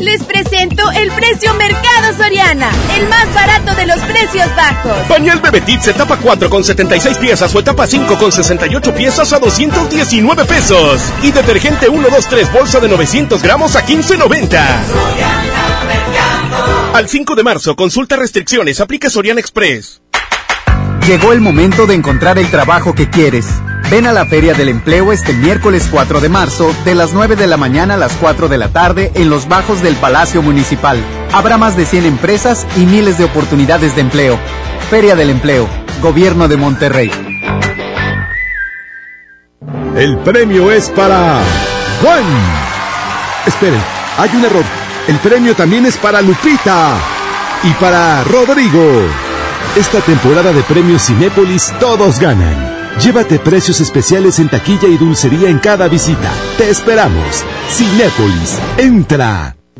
Les 0.00 0.22
presento 0.22 0.90
el 0.92 1.10
precio 1.12 1.52
Mercado 1.54 2.16
Soriana, 2.16 2.70
el 2.96 3.08
más 3.08 3.32
barato 3.34 3.74
de 3.74 3.86
los 3.86 3.98
precios 4.00 4.48
bajos. 4.54 4.96
Pañal 5.08 5.40
Bebetit 5.40 5.86
etapa 5.88 6.16
4 6.16 6.48
con 6.48 6.62
76 6.62 7.18
piezas 7.18 7.54
o 7.54 7.58
etapa 7.58 7.86
5 7.86 8.16
con 8.16 8.30
68 8.30 8.94
piezas 8.94 9.32
a 9.32 9.38
219 9.38 10.44
pesos. 10.44 11.00
Y 11.22 11.32
detergente 11.32 11.88
1, 11.88 12.08
2, 12.08 12.28
3 12.28 12.52
bolsa 12.52 12.80
de 12.80 12.88
900 12.88 13.42
gramos 13.42 13.74
a 13.76 13.84
15.90. 13.84 14.60
Al 16.94 17.08
5 17.08 17.34
de 17.34 17.42
marzo, 17.42 17.74
consulta 17.76 18.16
restricciones, 18.16 18.80
aplica 18.80 19.10
Soriana 19.10 19.40
Express. 19.40 20.00
Llegó 21.06 21.32
el 21.32 21.40
momento 21.40 21.86
de 21.86 21.94
encontrar 21.94 22.38
el 22.38 22.50
trabajo 22.50 22.94
que 22.94 23.08
quieres. 23.08 23.46
Ven 23.90 24.06
a 24.06 24.12
la 24.12 24.26
Feria 24.26 24.52
del 24.52 24.68
Empleo 24.68 25.12
este 25.12 25.32
miércoles 25.32 25.88
4 25.90 26.20
de 26.20 26.28
marzo, 26.28 26.74
de 26.84 26.94
las 26.94 27.14
9 27.14 27.36
de 27.36 27.46
la 27.46 27.56
mañana 27.56 27.94
a 27.94 27.96
las 27.96 28.12
4 28.16 28.48
de 28.48 28.58
la 28.58 28.68
tarde, 28.68 29.10
en 29.14 29.30
los 29.30 29.48
bajos 29.48 29.80
del 29.80 29.96
Palacio 29.96 30.42
Municipal. 30.42 31.02
Habrá 31.32 31.56
más 31.56 31.74
de 31.74 31.86
100 31.86 32.04
empresas 32.04 32.66
y 32.76 32.80
miles 32.80 33.16
de 33.16 33.24
oportunidades 33.24 33.94
de 33.94 34.02
empleo. 34.02 34.38
Feria 34.90 35.16
del 35.16 35.30
Empleo, 35.30 35.66
Gobierno 36.02 36.48
de 36.48 36.58
Monterrey. 36.58 37.10
El 39.96 40.18
premio 40.18 40.70
es 40.70 40.90
para 40.90 41.40
Juan. 42.02 42.24
Esperen, 43.46 43.80
hay 44.18 44.30
un 44.36 44.44
error. 44.44 44.64
El 45.08 45.16
premio 45.16 45.54
también 45.54 45.86
es 45.86 45.96
para 45.96 46.20
Lupita 46.20 46.94
y 47.64 47.70
para 47.80 48.22
Rodrigo. 48.24 48.84
Esta 49.76 50.02
temporada 50.02 50.52
de 50.52 50.62
premios 50.64 51.06
Cinépolis 51.06 51.72
todos 51.80 52.20
ganan. 52.20 52.77
Llévate 53.02 53.38
precios 53.38 53.80
especiales 53.80 54.38
en 54.38 54.48
taquilla 54.48 54.88
y 54.88 54.96
dulcería 54.96 55.48
en 55.48 55.58
cada 55.58 55.88
visita. 55.88 56.30
Te 56.56 56.70
esperamos. 56.70 57.44
Cinépolis, 57.70 58.58
entra. 58.78 59.57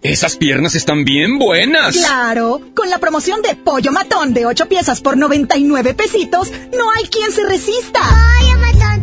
Esas 0.00 0.36
piernas 0.36 0.76
están 0.76 1.04
bien 1.04 1.38
buenas. 1.38 1.96
Claro, 1.96 2.60
con 2.74 2.88
la 2.88 2.98
promoción 2.98 3.42
de 3.42 3.56
pollo 3.56 3.90
matón 3.90 4.32
de 4.32 4.46
8 4.46 4.68
piezas 4.68 5.00
por 5.00 5.16
99 5.16 5.94
pesitos, 5.94 6.52
no 6.72 6.90
hay 6.92 7.08
quien 7.08 7.32
se 7.32 7.44
resista. 7.44 8.00
Pollo 8.00 8.58
matón, 8.60 9.02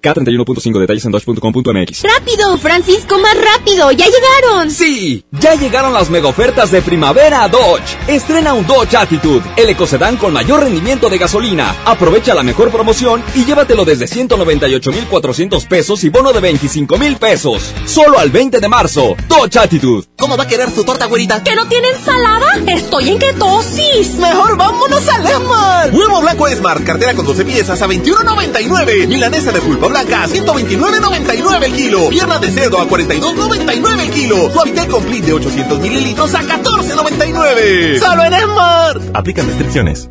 K31.5 0.00 0.78
detalles 0.78 1.04
en 1.04 1.12
dodge.com.mx. 1.12 2.02
¡Rápido, 2.02 2.56
Francisco, 2.58 3.18
más 3.18 3.36
rápido! 3.36 3.92
¡Ya 3.92 4.06
llegaron! 4.06 4.70
Sí, 4.70 5.24
ya 5.32 5.54
llegaron 5.54 5.92
las 5.92 6.08
mega 6.10 6.28
ofertas 6.28 6.70
de 6.70 6.80
primavera 6.80 7.44
a 7.44 7.48
Dodge. 7.48 7.98
Estrena 8.08 8.54
un 8.54 8.66
Dodge 8.66 8.96
Attitude, 8.96 9.42
el 9.56 9.68
ecocedán 9.68 10.16
con 10.16 10.32
mayor 10.32 10.60
rendimiento 10.60 11.08
de 11.10 11.18
gasolina. 11.18 11.76
Aprovecha 11.84 12.34
la 12.34 12.42
mejor 12.42 12.70
promoción 12.70 13.22
y 13.34 13.44
llévatelo 13.44 13.84
desde 13.84 14.06
198,400 14.06 15.66
pesos 15.66 16.02
y 16.04 16.08
bono 16.08 16.32
de 16.32 16.40
25,000 16.40 17.16
pesos. 17.16 17.74
Solo 17.84 18.18
al 18.18 18.30
20 18.30 18.60
de 18.60 18.68
marzo. 18.68 19.16
Dodge 19.28 19.58
Attitude. 19.58 20.06
¿Cómo 20.16 20.36
va 20.36 20.44
a 20.44 20.48
querer 20.48 20.70
su 20.70 20.84
torta, 20.84 21.06
güerita? 21.06 21.42
¿Que 21.42 21.54
no 21.54 21.66
tiene 21.66 21.88
ensalada? 21.88 22.46
¡Estoy 22.66 23.10
en 23.10 23.18
ketosis! 23.18 24.14
¡Mejor 24.14 24.56
vámonos 24.56 25.08
al 25.08 25.26
Esmar! 25.26 25.90
Huevo 25.92 26.20
blanco 26.20 26.48
Esmar, 26.48 26.82
cartera 26.84 27.14
con 27.14 27.26
12 27.26 27.44
piezas 27.44 27.80
a 27.82 27.86
21.99. 27.86 29.06
Milanesa 29.06 29.52
de 29.52 29.60
pulpa 29.60 29.89
blanca 29.90 30.22
a 30.22 30.28
129.99 30.28 31.64
el 31.64 31.72
kilo. 31.72 32.08
Pierna 32.08 32.38
de 32.38 32.50
cerdo 32.50 32.80
a 32.80 32.88
42.99 32.88 34.00
el 34.00 34.10
kilo. 34.10 34.50
Suavitel 34.50 34.88
Complete 34.88 35.26
de 35.26 35.32
800 35.34 35.80
mililitros 35.80 36.34
a 36.34 36.42
14.99. 36.42 37.98
¡Solo 37.98 38.24
en 38.24 38.32
Esmar! 38.32 39.00
Aplican 39.14 39.46
restricciones. 39.46 40.08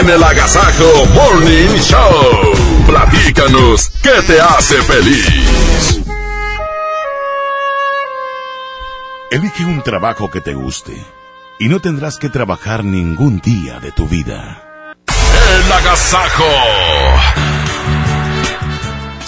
En 0.00 0.10
el 0.10 0.22
Agasajo 0.22 1.06
Morning 1.14 1.78
Show. 1.80 2.86
platícanos 2.86 3.90
qué 4.02 4.22
te 4.26 4.40
hace 4.40 4.74
feliz. 4.82 6.00
Elige 9.30 9.64
un 9.64 9.82
trabajo 9.82 10.30
que 10.30 10.40
te 10.40 10.54
guste 10.54 11.04
y 11.58 11.68
no 11.68 11.80
tendrás 11.80 12.18
que 12.18 12.28
trabajar 12.28 12.84
ningún 12.84 13.40
día 13.40 13.80
de 13.80 13.92
tu 13.92 14.06
vida. 14.06 14.62
El 15.06 15.72
agasajo. 15.72 17.67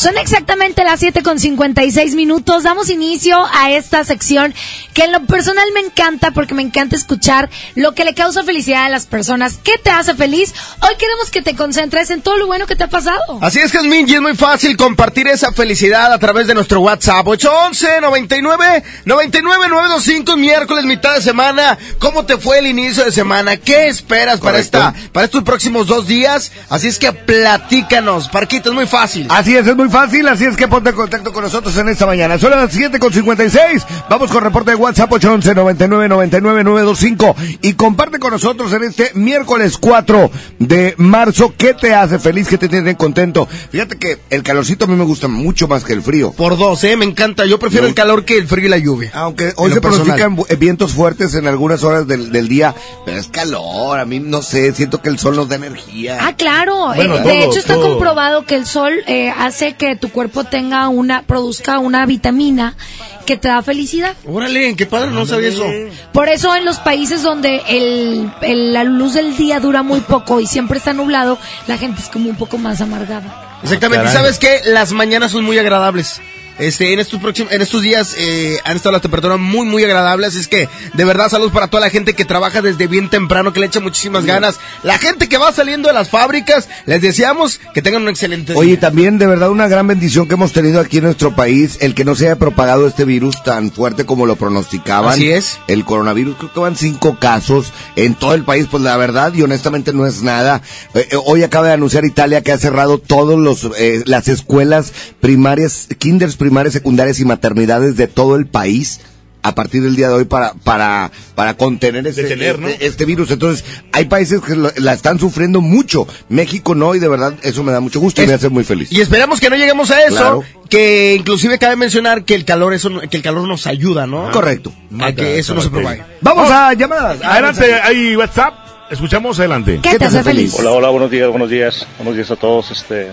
Son 0.01 0.17
exactamente 0.17 0.83
las 0.83 0.99
7 0.99 1.23
con 1.23 1.39
56 1.39 2.15
minutos. 2.15 2.63
Damos 2.63 2.89
inicio 2.89 3.37
a 3.53 3.71
esta 3.71 4.03
sección 4.03 4.55
que 4.95 5.05
en 5.05 5.13
lo 5.13 5.27
personal 5.27 5.67
me 5.75 5.81
encanta 5.81 6.31
porque 6.31 6.55
me 6.55 6.63
encanta 6.63 6.97
escuchar 6.97 7.51
lo 7.75 7.95
que 7.95 8.07
le 8.07 8.15
causa 8.15 8.43
felicidad 8.43 8.87
a 8.87 8.89
las 8.89 9.05
personas. 9.05 9.59
¿Qué 9.63 9.77
te 9.77 9.91
hace 9.91 10.15
feliz? 10.15 10.55
Hoy 10.81 10.97
queremos 10.99 11.31
que 11.31 11.43
te 11.43 11.55
concentres 11.55 12.09
en 12.09 12.23
todo 12.23 12.39
lo 12.39 12.47
bueno 12.47 12.67
que 12.67 12.77
te 12.77 12.85
ha 12.85 12.89
pasado. 12.89 13.21
Así 13.43 13.59
es, 13.59 13.73
Jasmine, 13.73 14.11
y 14.11 14.15
es 14.15 14.23
muy 14.23 14.35
fácil 14.35 14.75
compartir 14.79 15.29
esa 15.29 15.53
felicidad 15.53 16.11
a 16.15 16.19
través 16.19 16.47
de 16.47 16.55
nuestro 16.55 16.81
WhatsApp. 16.81 17.29
811 17.29 18.01
99 18.01 18.83
99 19.05 19.69
925 19.69 20.37
miércoles, 20.39 20.87
mitad 20.87 21.15
de 21.15 21.21
semana. 21.21 21.77
¿Cómo 21.99 22.25
te 22.25 22.39
fue 22.39 22.61
el 22.61 22.69
inicio 22.69 23.05
de 23.05 23.13
semana? 23.13 23.59
¿Qué 23.59 23.89
esperas 23.89 24.41
para 24.41 24.61
esta, 24.61 24.95
para 25.13 25.27
estos 25.27 25.43
próximos 25.43 25.89
dos 25.89 26.07
días? 26.07 26.53
Así 26.71 26.89
es 26.89 26.99
que 26.99 27.13
platícanos, 27.13 28.31
Parquito, 28.31 28.71
es 28.71 28.75
muy 28.75 28.87
fácil. 28.87 29.27
Así 29.29 29.55
es, 29.55 29.67
es 29.67 29.77
muy 29.77 29.90
fácil, 29.91 30.27
así 30.29 30.45
es 30.45 30.57
que 30.57 30.69
ponte 30.69 30.91
en 30.91 30.97
contacto 30.97 31.33
con 31.33 31.43
nosotros 31.45 31.77
en 31.77 31.89
esta 31.89 32.07
mañana. 32.07 32.39
Son 32.39 32.51
las 32.51 32.73
7 32.73 32.99
con 32.99 33.13
56. 33.13 33.87
Vamos 34.09 34.31
con 34.31 34.43
reporte 34.45 34.71
de 34.71 34.77
WhatsApp 34.77 35.13
811 35.13 35.55
99 35.55 36.09
99 36.09 36.65
925 36.65 37.37
y 37.63 37.73
comparte 37.75 38.19
con 38.19 38.31
nosotros 38.33 38.73
en 38.73 38.85
este 38.85 39.11
miércoles 39.15 39.77
4 39.79 40.31
de 40.59 40.95
marzo. 40.97 41.55
¿Qué 41.57 41.75
te 41.75 41.95
hace 41.95 42.19
feliz? 42.19 42.49
¿Qué 42.49 42.59
te 42.59 42.69
tiene 42.69 42.97
contento? 42.97 43.47
Fíjate 43.71 43.97
que 43.99 44.19
el 44.31 44.43
calorcito 44.43 44.85
a 44.85 44.89
mí 44.89 44.95
me 44.97 45.05
gusta 45.05 45.29
mucho 45.29 45.69
más 45.69 45.85
que 45.85 45.93
el 45.93 46.03
frío. 46.03 46.33
Por 46.33 46.57
dos, 46.57 46.83
eh, 46.85 46.97
me 46.97 47.05
encanta. 47.05 47.45
Yo 47.47 47.59
prefiero 47.59 47.85
Yo- 47.85 47.89
el 47.89 47.95
calor 47.95 48.25
que 48.25 48.37
el 48.39 48.47
frío 48.47 48.67
y 48.67 48.69
la 48.71 48.79
lluvia. 48.79 49.11
Aunque 49.15 49.53
hoy 49.57 49.73
se 49.73 49.81
pronostican 49.81 50.37
bu- 50.37 50.59
vientos 50.59 50.93
fuertes 50.93 51.35
en 51.35 51.47
algunas 51.47 51.83
horas 51.85 52.07
del, 52.07 52.31
del 52.33 52.49
día, 52.49 52.75
pero 53.05 53.19
es 53.19 53.29
calor, 53.29 53.99
a 53.99 54.05
mí 54.05 54.19
no 54.21 54.43
sé, 54.43 54.73
siento 54.73 55.01
que 55.03 55.09
el 55.09 55.19
sol 55.19 55.37
nos 55.37 55.49
da 55.49 55.57
energía. 55.57 56.19
Ah, 56.21 56.35
claro. 56.37 56.93
Bueno, 56.95 57.15
Eh, 57.17 57.19
de 57.19 57.23
todo, 57.25 57.33
hecho, 57.51 57.59
está 57.59 57.75
comprobado 57.77 58.45
que 58.45 58.55
el 58.55 58.67
sol 58.67 58.93
eh, 59.07 59.31
hace 59.37 59.75
que 59.81 59.97
tu 59.97 60.11
cuerpo 60.11 60.45
tenga 60.45 60.89
una, 60.91 61.23
produzca 61.23 61.79
una 61.79 62.05
vitamina 62.05 62.77
que 63.25 63.39
te 63.39 63.49
da 63.49 63.63
felicidad. 63.63 64.15
Órale, 64.29 64.77
qué 64.77 64.85
padre, 64.85 65.11
no 65.11 65.25
sabía 65.25 65.49
eso. 65.49 65.65
Por 66.13 66.29
eso 66.29 66.55
en 66.55 66.67
los 66.67 66.79
países 66.79 67.23
donde 67.23 67.63
el, 67.67 68.31
el- 68.43 68.75
la 68.75 68.85
luz 68.85 69.15
del 69.15 69.37
día 69.39 69.59
dura 69.59 69.83
muy 69.83 70.01
poco 70.01 70.39
y 70.39 70.47
siempre 70.47 70.77
está 70.77 70.93
nublado, 70.93 71.39
la 71.67 71.79
gente 71.79 72.03
es 72.03 72.09
como 72.09 72.29
un 72.29 72.37
poco 72.37 72.59
más 72.59 72.83
amargada. 72.83 73.59
Exactamente. 73.63 74.07
Ah, 74.07 74.11
¿Y 74.11 74.13
sabes 74.13 74.39
qué? 74.39 74.61
Las 74.67 74.93
mañanas 74.93 75.33
son 75.33 75.45
muy 75.45 75.59
agradables. 75.59 76.21
Este, 76.61 76.93
en 76.93 76.99
estos 77.01 77.21
próximos, 77.21 77.53
en 77.53 77.63
estos 77.63 77.83
días 77.83 78.15
eh, 78.19 78.59
han 78.65 78.77
estado 78.77 78.93
las 78.93 79.03
temperaturas 79.03 79.39
muy, 79.39 79.67
muy 79.67 79.83
agradables. 79.85 80.35
Es 80.37 80.49
que, 80.49 80.69
de 80.95 81.05
verdad, 81.05 81.29
saludos 81.29 81.53
para 81.53 81.69
toda 81.69 81.81
la 81.81 81.91
gente 81.91 82.15
que 82.15 82.25
trabaja 82.25 82.63
desde 82.63 82.87
bien 82.87 83.09
temprano, 83.09 83.53
que 83.53 83.61
le 83.61 83.67
echa 83.67 83.81
muchísimas 83.81 84.25
ganas. 84.25 84.59
La 84.83 84.99
gente 84.99 85.29
que 85.29 85.39
va 85.39 85.53
saliendo 85.53 85.89
de 85.89 85.95
las 85.95 86.11
fábricas, 86.11 86.69
les 86.87 87.03
deseamos 87.03 87.61
que 87.75 87.83
tengan 87.83 88.03
un 88.03 88.09
excelente 88.09 88.53
Oye, 88.55 88.73
día. 88.73 88.81
también 88.81 89.19
de 89.19 89.27
verdad 89.27 89.51
una 89.51 89.69
gran 89.69 89.87
bendición 89.87 90.29
que 90.29 90.35
hemos 90.35 90.53
tenido 90.53 90.81
aquí 90.81 90.99
en 90.99 91.05
nuestro 91.05 91.35
país, 91.35 91.79
el 91.81 91.95
que 91.95 92.05
no 92.05 92.15
se 92.15 92.27
haya 92.27 92.37
propagado 92.37 92.87
este 92.87 93.05
virus 93.05 93.43
tan 93.43 93.71
fuerte 93.71 94.05
como 94.05 94.27
lo 94.27 94.37
pronosticaban. 94.37 95.15
Así 95.15 95.31
es. 95.31 95.59
El 95.67 95.85
coronavirus, 95.85 96.37
creo 96.37 96.53
que 96.53 96.61
van 96.61 96.77
cinco 96.77 97.17
casos 97.19 97.73
en 97.97 98.15
todo 98.15 98.35
el 98.35 98.45
país, 98.45 98.67
pues 98.71 98.83
la 98.83 98.97
verdad 98.97 99.33
y 99.35 99.43
honestamente 99.43 99.93
no 99.93 100.07
es 100.07 100.23
nada. 100.23 100.63
Eh, 100.95 101.09
eh, 101.11 101.17
hoy 101.25 101.43
acaba 101.43 101.69
de 101.69 101.73
anunciar 101.73 102.05
Italia 102.05 102.43
que 102.43 102.53
ha 102.53 102.59
cerrado 102.59 102.99
todos 102.99 103.39
los 103.39 103.71
eh, 103.79 104.03
las 104.07 104.29
escuelas 104.29 104.93
primarias, 105.21 105.89
kinders 105.99 106.37
primarias, 106.37 106.50
secundarias 106.71 107.19
y 107.21 107.25
maternidades 107.25 107.97
de 107.97 108.07
todo 108.09 108.37
el 108.37 108.47
país. 108.47 109.01
A 109.43 109.55
partir 109.55 109.83
del 109.83 109.97
día 109.97 110.09
de 110.09 110.13
hoy 110.13 110.25
para 110.27 110.53
para 110.53 111.11
para 111.35 111.55
contener 111.55 112.07
este, 112.07 112.25
Detener, 112.25 112.59
¿no? 112.59 112.69
este- 112.69 112.85
este 112.85 113.05
virus. 113.07 113.31
Entonces, 113.31 113.65
hay 113.91 114.05
países 114.05 114.43
que 114.43 114.55
lo- 114.55 114.71
la 114.77 114.93
están 114.93 115.19
sufriendo 115.19 115.63
mucho. 115.63 116.07
México 116.29 116.75
no, 116.75 116.95
y 116.95 116.99
de 116.99 117.09
verdad 117.09 117.33
eso 117.43 117.65
me 117.65 117.73
da 117.73 117.81
mucho 117.81 118.01
gusto 118.01 118.23
y 118.23 118.27
me 118.27 118.35
hace 118.35 118.51
muy 118.51 118.65
feliz. 118.65 118.93
Y 118.93 119.01
esperamos 119.01 119.41
que 119.41 119.49
no 119.49 119.57
lleguemos 119.57 119.91
a 119.93 120.05
eso, 120.05 120.15
Claro. 120.17 120.45
que 120.69 121.15
inclusive 121.19 121.59
cabe 121.59 121.77
mencionar 121.77 122.25
que 122.27 122.35
el 122.35 122.45
calor 122.45 122.75
eso, 122.75 122.91
que 123.11 123.17
el 123.17 123.23
calor 123.23 123.49
nos 123.49 123.67
ayuda, 123.67 124.07
¿no? 124.07 124.31
Correcto. 124.31 124.75
A 125.01 125.13
que 125.13 125.39
eso 125.39 125.55
no 125.55 125.63
se 125.63 125.71
propague. 125.71 126.03
Vamos 126.21 126.51
a 126.51 126.75
llamadas. 126.75 127.23
Adelante, 127.25 127.73
hay 127.83 128.15
WhatsApp. 128.17 128.53
Escuchamos 128.91 129.39
adelante. 129.39 129.81
¿Qué 129.83 129.99
te 129.99 130.05
hace 130.05 130.23
feliz? 130.23 130.53
Hola, 130.59 130.73
hola, 130.73 130.89
buenos 130.91 131.11
días, 131.11 131.31
buenos 131.31 131.49
días, 131.49 131.87
buenos 131.97 132.15
días 132.15 132.31
a 132.31 132.37
todos. 132.37 132.71
Este, 132.73 133.07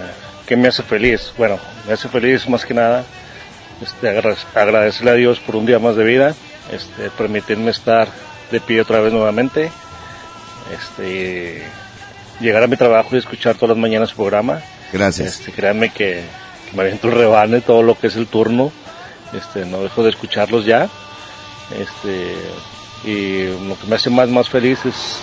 ¿qué 0.45 0.57
me 0.57 0.67
hace 0.67 0.83
feliz? 0.83 1.31
Bueno, 1.37 1.57
me 1.87 1.93
hace 1.93 2.09
feliz 2.09 2.49
más 2.49 2.65
que 2.65 2.73
nada, 2.73 3.05
este, 3.81 4.09
agra- 4.09 4.35
agradecerle 4.55 5.11
a 5.11 5.15
Dios 5.15 5.39
por 5.39 5.55
un 5.55 5.65
día 5.65 5.79
más 5.79 5.95
de 5.95 6.03
vida, 6.03 6.35
este, 6.71 7.09
permitirme 7.17 7.71
estar 7.71 8.07
de 8.51 8.59
pie 8.59 8.81
otra 8.81 8.99
vez 8.99 9.11
nuevamente, 9.13 9.69
este, 10.73 11.63
llegar 12.39 12.63
a 12.63 12.67
mi 12.67 12.75
trabajo 12.77 13.09
y 13.15 13.19
escuchar 13.19 13.55
todas 13.55 13.69
las 13.69 13.77
mañanas 13.77 14.09
su 14.09 14.15
programa. 14.15 14.61
Gracias. 14.93 15.39
Este, 15.39 15.51
créanme 15.51 15.89
que, 15.89 16.21
que 16.69 16.75
me 16.75 16.83
aviento 16.83 17.07
el 17.07 17.15
rebane 17.15 17.61
todo 17.61 17.83
lo 17.83 17.97
que 17.97 18.07
es 18.07 18.15
el 18.15 18.27
turno, 18.27 18.71
este, 19.33 19.65
no 19.65 19.81
dejo 19.81 20.03
de 20.03 20.09
escucharlos 20.09 20.65
ya, 20.65 20.87
este, 21.77 22.33
y 23.03 23.43
lo 23.67 23.77
que 23.79 23.87
me 23.87 23.95
hace 23.95 24.09
más, 24.09 24.27
más 24.29 24.49
feliz 24.49 24.79
es 24.85 25.19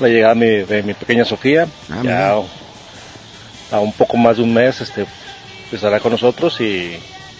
la 0.00 0.08
llegada 0.08 0.34
de 0.34 0.40
mi, 0.40 0.64
de 0.64 0.82
mi 0.82 0.94
pequeña 0.94 1.24
Sofía, 1.24 1.66
Ah, 1.90 2.00
ya 2.02 2.34
a 3.70 3.80
un 3.80 3.92
poco 3.92 4.16
más 4.16 4.36
de 4.38 4.42
un 4.42 4.52
mes 4.54 4.80
este, 4.80 5.06
estará 5.70 6.00
con 6.00 6.12
nosotros 6.12 6.60
y 6.60 6.98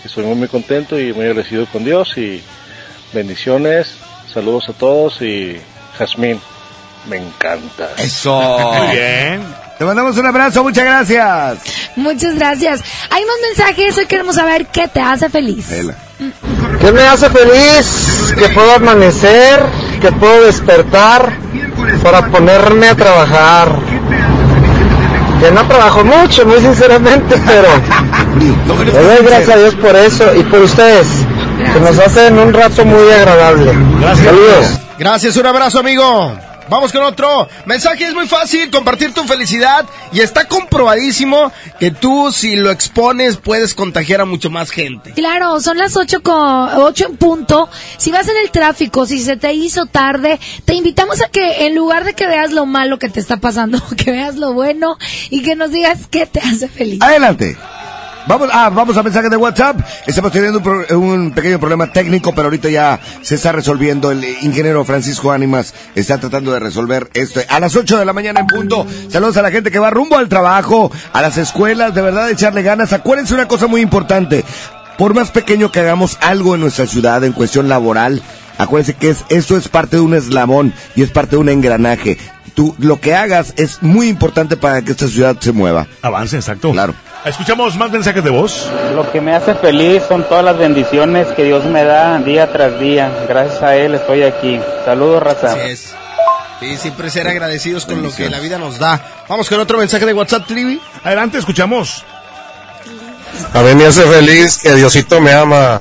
estoy 0.09 0.25
muy, 0.25 0.35
muy 0.37 0.49
contento 0.49 0.99
y 0.99 1.13
muy 1.13 1.27
agradecido 1.27 1.67
con 1.67 1.85
Dios 1.85 2.17
y 2.17 2.43
bendiciones, 3.13 3.95
saludos 4.33 4.69
a 4.71 4.73
todos 4.73 5.21
y 5.21 5.61
Jazmín, 5.99 6.41
me 7.09 7.19
encanta. 7.19 7.91
Eso. 7.99 8.41
Muy 8.73 8.97
bien. 8.97 9.43
Te 9.79 9.85
mandamos 9.85 10.17
un 10.17 10.27
abrazo, 10.27 10.65
muchas 10.65 10.85
gracias. 10.85 11.59
Muchas 11.95 12.35
gracias. 12.35 12.83
Hay 13.11 13.25
más 13.25 13.37
mensajes, 13.49 13.97
hoy 13.99 14.07
queremos 14.07 14.35
saber 14.35 14.67
qué 14.67 14.89
te 14.89 15.01
hace 15.01 15.29
feliz. 15.29 15.67
¿Qué 16.81 16.93
me 16.93 17.03
hace 17.03 17.29
feliz? 17.31 18.35
Que 18.37 18.49
puedo 18.49 18.75
amanecer, 18.75 19.61
que 20.01 20.11
puedo 20.13 20.47
despertar 20.47 21.33
para 22.03 22.27
ponerme 22.29 22.89
a 22.89 22.95
trabajar. 22.97 23.79
Que 25.41 25.51
no 25.53 25.67
trabajo 25.67 26.05
mucho, 26.05 26.47
muy 26.47 26.61
sinceramente, 26.61 27.41
pero 27.47 27.69
le 28.85 28.93
doy 28.93 29.25
gracias 29.25 29.49
a 29.49 29.57
Dios 29.57 29.75
por 29.77 29.95
eso 29.97 30.35
y 30.35 30.43
por 30.45 30.61
ustedes, 30.61 31.07
que 31.73 31.81
nos 31.81 31.99
hacen 31.99 32.39
un 32.39 32.53
rato 32.53 32.85
muy 32.85 33.11
agradable. 33.13 33.73
Saludos. 34.17 34.81
Gracias, 34.99 35.37
un 35.37 35.47
abrazo, 35.47 35.79
amigo. 35.79 36.48
Vamos 36.71 36.93
con 36.93 37.03
otro 37.03 37.49
mensaje. 37.67 38.07
Es 38.07 38.15
muy 38.15 38.29
fácil 38.29 38.71
compartir 38.71 39.13
tu 39.13 39.25
felicidad 39.25 39.87
y 40.13 40.21
está 40.21 40.47
comprobadísimo 40.47 41.53
que 41.81 41.91
tú, 41.91 42.31
si 42.33 42.57
lo 42.57 42.71
expones, 42.71 43.37
puedes 43.37 43.75
contagiar 43.75 44.21
a 44.21 44.25
mucho 44.25 44.51
más 44.51 44.71
gente. 44.71 45.13
Claro, 45.13 45.61
son 45.61 45.79
las 45.79 45.97
8, 45.97 46.23
con, 46.23 46.35
8 46.35 47.07
en 47.09 47.17
punto. 47.17 47.69
Si 47.97 48.11
vas 48.11 48.29
en 48.29 48.37
el 48.37 48.51
tráfico, 48.51 49.07
si 49.07 49.21
se 49.21 49.37
te 49.37 49.53
hizo 49.55 49.87
tarde, 49.87 50.39
te 50.65 50.75
invitamos 50.75 51.23
a 51.23 51.29
que 51.29 51.67
en 51.67 51.75
lugar 51.75 52.05
de 52.05 52.15
que 52.15 52.27
veas 52.27 52.53
lo 52.53 52.67
malo 52.67 52.99
que 52.99 53.09
te 53.09 53.21
está 53.21 53.39
pasando, 53.39 53.83
que 53.97 54.11
veas 54.11 54.37
lo 54.37 54.53
bueno 54.53 54.99
y 55.31 55.43
que 55.43 55.57
nos 55.57 55.71
digas 55.71 56.07
qué 56.11 56.27
te 56.27 56.41
hace 56.41 56.69
feliz. 56.69 57.01
Adelante. 57.03 57.57
Vamos, 58.29 58.51
ah, 58.53 58.69
vamos 58.71 58.95
a 58.97 59.03
mensaje 59.03 59.31
de 59.31 59.37
WhatsApp. 59.37 59.81
Estamos 60.07 60.31
teniendo 60.31 60.59
un, 60.59 60.65
pro- 60.65 60.99
un 60.99 61.31
pequeño 61.33 61.59
problema 61.59 61.91
técnico, 61.91 62.35
pero 62.35 62.49
ahorita 62.49 62.69
ya 62.69 63.01
se 63.23 63.37
está 63.37 63.53
resolviendo. 63.53 64.11
El 64.11 64.23
ingeniero 64.43 64.85
Francisco 64.85 65.33
Ánimas 65.33 65.73
está 65.95 66.19
tratando 66.19 66.53
de 66.53 66.61
resolver 66.61 67.09
esto. 67.15 67.41
A 67.49 67.59
las 67.59 67.75
8 67.75 67.99
de 67.99 68.05
la 68.05 68.13
mañana 68.13 68.41
en 68.41 68.47
punto. 68.47 68.87
Saludos 69.09 69.39
a 69.39 69.43
la 69.43 69.51
gente 69.51 69.71
que 69.71 69.79
va 69.79 69.89
rumbo 69.89 70.19
al 70.19 70.29
trabajo, 70.29 70.93
a 71.15 71.23
las 71.23 71.39
escuelas, 71.39 71.95
de 71.95 72.03
verdad 72.03 72.29
echarle 72.31 72.63
ganas. 72.63 72.93
Acuérdense 72.93 73.33
una 73.33 73.49
cosa 73.49 73.67
muy 73.67 73.81
importante. 73.81 74.45
Por 74.99 75.15
más 75.15 75.31
pequeño 75.31 75.73
que 75.73 75.81
hagamos 75.81 76.19
algo 76.21 76.55
en 76.55 76.61
nuestra 76.61 76.87
ciudad 76.87 77.25
en 77.25 77.33
cuestión 77.33 77.69
laboral, 77.71 78.21
acuérdense 78.59 78.93
que 78.95 79.09
es, 79.11 79.25
esto 79.31 79.57
es 79.57 79.69
parte 79.69 79.97
de 79.97 80.03
un 80.03 80.13
eslabón 80.15 80.75
y 80.97 81.03
es 81.03 81.11
parte 81.11 81.37
de 81.37 81.37
un 81.39 81.49
engranaje. 81.49 82.19
Tú, 82.55 82.75
lo 82.79 83.01
que 83.01 83.15
hagas 83.15 83.55
es 83.57 83.83
muy 83.83 84.09
importante 84.09 84.57
para 84.57 84.83
que 84.83 84.91
esta 84.93 85.07
ciudad 85.09 85.37
se 85.41 85.53
mueva. 85.53 85.87
Avance, 86.03 86.37
exacto. 86.37 86.73
Claro. 86.73 86.93
Escuchamos 87.25 87.77
más 87.77 87.91
mensajes 87.91 88.23
de 88.25 88.31
voz. 88.31 88.71
Lo 88.95 89.11
que 89.11 89.21
me 89.21 89.35
hace 89.35 89.55
feliz 89.55 90.03
son 90.09 90.25
todas 90.29 90.45
las 90.45 90.57
bendiciones 90.57 91.27
que 91.29 91.45
Dios 91.45 91.65
me 91.65 91.85
da 91.85 92.19
día 92.19 92.51
tras 92.53 92.79
día. 92.81 93.11
Gracias 93.29 93.63
a 93.63 93.77
Él 93.77 93.95
estoy 93.95 94.23
aquí. 94.23 94.61
Saludos, 94.85 95.23
raza. 95.23 95.53
Así 95.53 95.61
es. 95.61 95.95
Sí, 96.61 96.77
siempre 96.77 97.11
ser 97.11 97.29
agradecidos 97.29 97.87
con 97.87 98.03
lo 98.03 98.13
que 98.15 98.29
la 98.29 98.41
vida 98.41 98.59
nos 98.59 98.79
da. 98.79 99.01
Vamos 99.29 99.49
con 99.49 99.61
otro 99.61 99.79
mensaje 99.79 100.07
de 100.07 100.13
WhatsApp, 100.13 100.47
Trivi. 100.47 100.81
Adelante, 101.05 101.39
escuchamos. 101.39 102.05
A 103.53 103.63
mí 103.63 103.75
me 103.75 103.87
hace 103.87 104.03
feliz 104.03 104.59
que 104.59 104.75
Diosito 104.75 105.21
me 105.21 105.33
ama. 105.33 105.81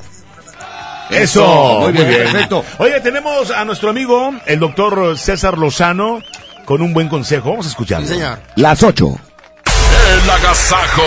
Eso, 1.10 1.80
Muy 1.80 1.92
bien, 1.92 2.06
perfecto. 2.06 2.64
Oye, 2.78 3.00
tenemos 3.00 3.50
a 3.50 3.64
nuestro 3.64 3.90
amigo, 3.90 4.32
el 4.44 4.60
doctor 4.60 5.16
César 5.16 5.56
Lozano, 5.56 6.22
con 6.66 6.82
un 6.82 6.92
buen 6.92 7.08
consejo. 7.08 7.50
Vamos 7.50 7.66
a 7.66 7.70
escucharlo. 7.70 8.06
señor. 8.06 8.38
Las 8.56 8.82
8. 8.82 9.18
El 10.08 10.30
agasajo. 10.30 11.02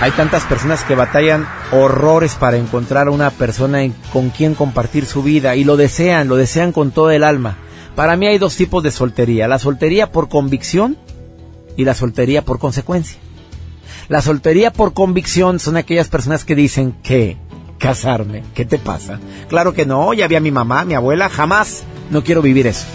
Hay 0.00 0.10
tantas 0.12 0.44
personas 0.44 0.84
que 0.84 0.94
batallan 0.94 1.46
horrores 1.72 2.34
para 2.34 2.56
encontrar 2.56 3.08
a 3.08 3.10
una 3.10 3.30
persona 3.30 3.80
con 4.12 4.30
quien 4.30 4.54
compartir 4.54 5.06
su 5.06 5.22
vida 5.22 5.56
y 5.56 5.64
lo 5.64 5.76
desean, 5.76 6.28
lo 6.28 6.36
desean 6.36 6.72
con 6.72 6.90
todo 6.90 7.10
el 7.10 7.24
alma. 7.24 7.58
Para 7.94 8.16
mí 8.16 8.26
hay 8.26 8.38
dos 8.38 8.56
tipos 8.56 8.82
de 8.82 8.90
soltería, 8.90 9.48
la 9.48 9.58
soltería 9.58 10.12
por 10.12 10.28
convicción 10.28 10.96
y 11.76 11.84
la 11.84 11.94
soltería 11.94 12.42
por 12.42 12.58
consecuencia. 12.58 13.18
La 14.08 14.22
soltería 14.22 14.72
por 14.72 14.92
convicción 14.92 15.58
son 15.58 15.76
aquellas 15.76 16.08
personas 16.08 16.44
que 16.44 16.54
dicen 16.54 16.94
que 17.02 17.36
casarme, 17.78 18.44
¿qué 18.54 18.64
te 18.64 18.78
pasa? 18.78 19.18
Claro 19.48 19.74
que 19.74 19.86
no, 19.86 20.12
ya 20.14 20.28
vi 20.28 20.36
a 20.36 20.40
mi 20.40 20.50
mamá, 20.50 20.84
mi 20.84 20.94
abuela, 20.94 21.28
jamás 21.28 21.84
no 22.10 22.22
quiero 22.22 22.42
vivir 22.42 22.66
eso. 22.66 22.86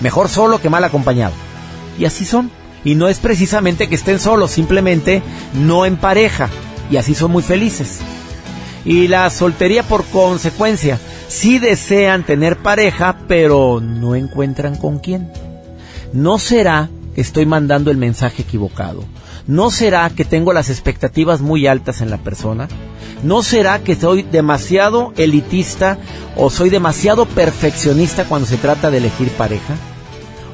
Mejor 0.00 0.28
solo 0.28 0.60
que 0.60 0.70
mal 0.70 0.84
acompañado. 0.84 1.34
Y 1.98 2.04
así 2.04 2.24
son. 2.24 2.57
Y 2.84 2.94
no 2.94 3.08
es 3.08 3.18
precisamente 3.18 3.88
que 3.88 3.94
estén 3.94 4.20
solos, 4.20 4.50
simplemente 4.50 5.22
no 5.54 5.84
en 5.84 5.96
pareja. 5.96 6.48
Y 6.90 6.96
así 6.96 7.14
son 7.14 7.30
muy 7.30 7.42
felices. 7.42 7.98
Y 8.84 9.08
la 9.08 9.28
soltería 9.30 9.82
por 9.82 10.04
consecuencia. 10.06 10.98
Sí 11.28 11.58
desean 11.58 12.24
tener 12.24 12.56
pareja, 12.56 13.18
pero 13.28 13.80
no 13.80 14.14
encuentran 14.14 14.76
con 14.76 14.98
quién. 14.98 15.30
¿No 16.12 16.38
será 16.38 16.88
que 17.14 17.20
estoy 17.20 17.44
mandando 17.44 17.90
el 17.90 17.98
mensaje 17.98 18.42
equivocado? 18.42 19.04
¿No 19.46 19.70
será 19.70 20.08
que 20.10 20.24
tengo 20.24 20.52
las 20.52 20.70
expectativas 20.70 21.40
muy 21.40 21.66
altas 21.66 22.00
en 22.00 22.10
la 22.10 22.18
persona? 22.18 22.68
¿No 23.22 23.42
será 23.42 23.80
que 23.80 23.96
soy 23.96 24.22
demasiado 24.22 25.12
elitista 25.16 25.98
o 26.36 26.50
soy 26.50 26.70
demasiado 26.70 27.26
perfeccionista 27.26 28.24
cuando 28.24 28.46
se 28.46 28.58
trata 28.58 28.90
de 28.90 28.98
elegir 28.98 29.28
pareja? 29.30 29.74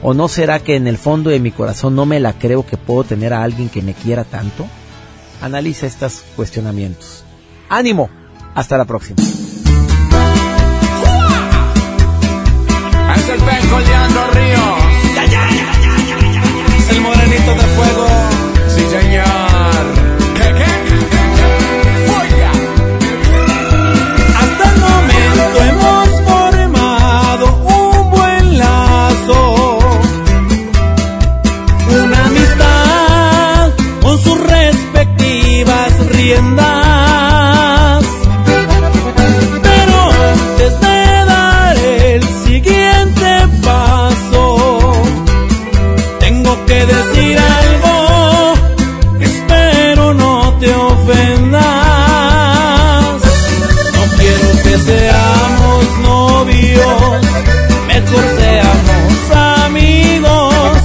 ¿O 0.06 0.12
no 0.12 0.28
será 0.28 0.59
que 0.60 0.76
en 0.76 0.86
el 0.86 0.98
fondo 0.98 1.31
de 1.31 1.40
mi 1.40 1.51
corazón 1.51 1.97
no 1.97 2.05
me 2.05 2.20
la 2.20 2.35
creo 2.35 2.66
que 2.66 2.76
puedo 2.76 3.05
tener 3.05 3.32
a 3.32 3.43
alguien 3.43 3.70
que 3.70 3.81
me 3.81 3.94
quiera 3.94 4.24
tanto? 4.24 4.66
Analiza 5.40 5.86
estos 5.86 6.24
cuestionamientos. 6.36 7.24
ánimo. 7.70 8.10
Hasta 8.55 8.76
la 8.76 8.85
próxima. 8.85 9.22
Es 13.16 13.28
el 13.31 13.40
penco 13.40 13.81
Leandro 13.81 14.31
Ríos. 14.32 14.60
El 16.90 17.01
morenito 17.01 17.55
de 17.55 17.62
fuego. 17.74 18.06
Sí, 18.68 18.82
señor. 18.86 19.44
Riendas. 36.25 38.05
Pero 39.69 39.97
antes 40.33 40.73
de 40.85 41.01
dar 41.33 41.77
el 41.77 42.23
siguiente 42.47 43.29
paso, 43.63 44.43
tengo 46.21 46.53
que 46.67 46.79
decir 46.95 47.39
algo 47.39 47.95
espero 49.21 50.15
no 50.15 50.37
te 50.61 50.71
ofendas. 50.75 51.63
No 53.97 54.03
quiero 54.19 54.49
que 54.65 54.75
seamos 54.89 55.83
novios, 56.11 57.21
mejor 57.93 58.25
seamos 58.41 59.15
amigos, 59.67 60.77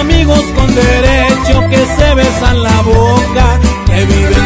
amigos 0.00 0.44
con 0.56 0.68
derecho 0.74 1.56
que 1.70 1.80
se 1.96 2.14
besan 2.14 2.62
la 2.62 2.78
boca, 2.82 3.46
que 3.86 4.04
viven 4.04 4.37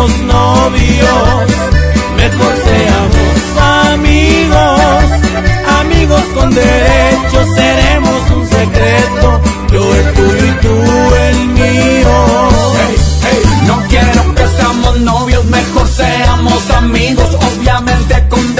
seamos 0.00 0.18
novios, 0.22 1.50
mejor 2.16 2.54
seamos 2.64 3.92
amigos, 3.92 5.04
amigos 5.80 6.22
con 6.34 6.50
derecho, 6.54 7.54
seremos 7.54 8.30
un 8.30 8.48
secreto, 8.48 9.40
yo 9.72 9.94
el 9.94 10.12
tuyo 10.14 10.46
y 10.46 10.52
tú 10.62 11.14
el 11.14 11.48
mío. 11.48 12.48
No 13.66 13.82
quiero 13.88 14.34
que 14.34 14.46
seamos 14.46 15.00
novios, 15.00 15.44
mejor 15.44 15.86
seamos 15.88 16.70
amigos, 16.70 17.34
obviamente 17.34 18.28
con 18.28 18.40
derecho. 18.40 18.59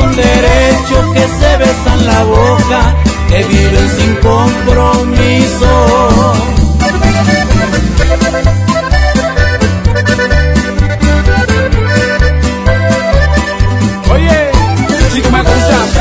con 0.00 0.16
derecho 0.16 1.12
que 1.12 1.20
se 1.20 1.56
besan 1.58 2.06
la 2.06 2.24
boca, 2.24 2.96
que 3.28 3.44
viven 3.44 3.88
sin 3.96 4.14
compromiso. 4.16 5.70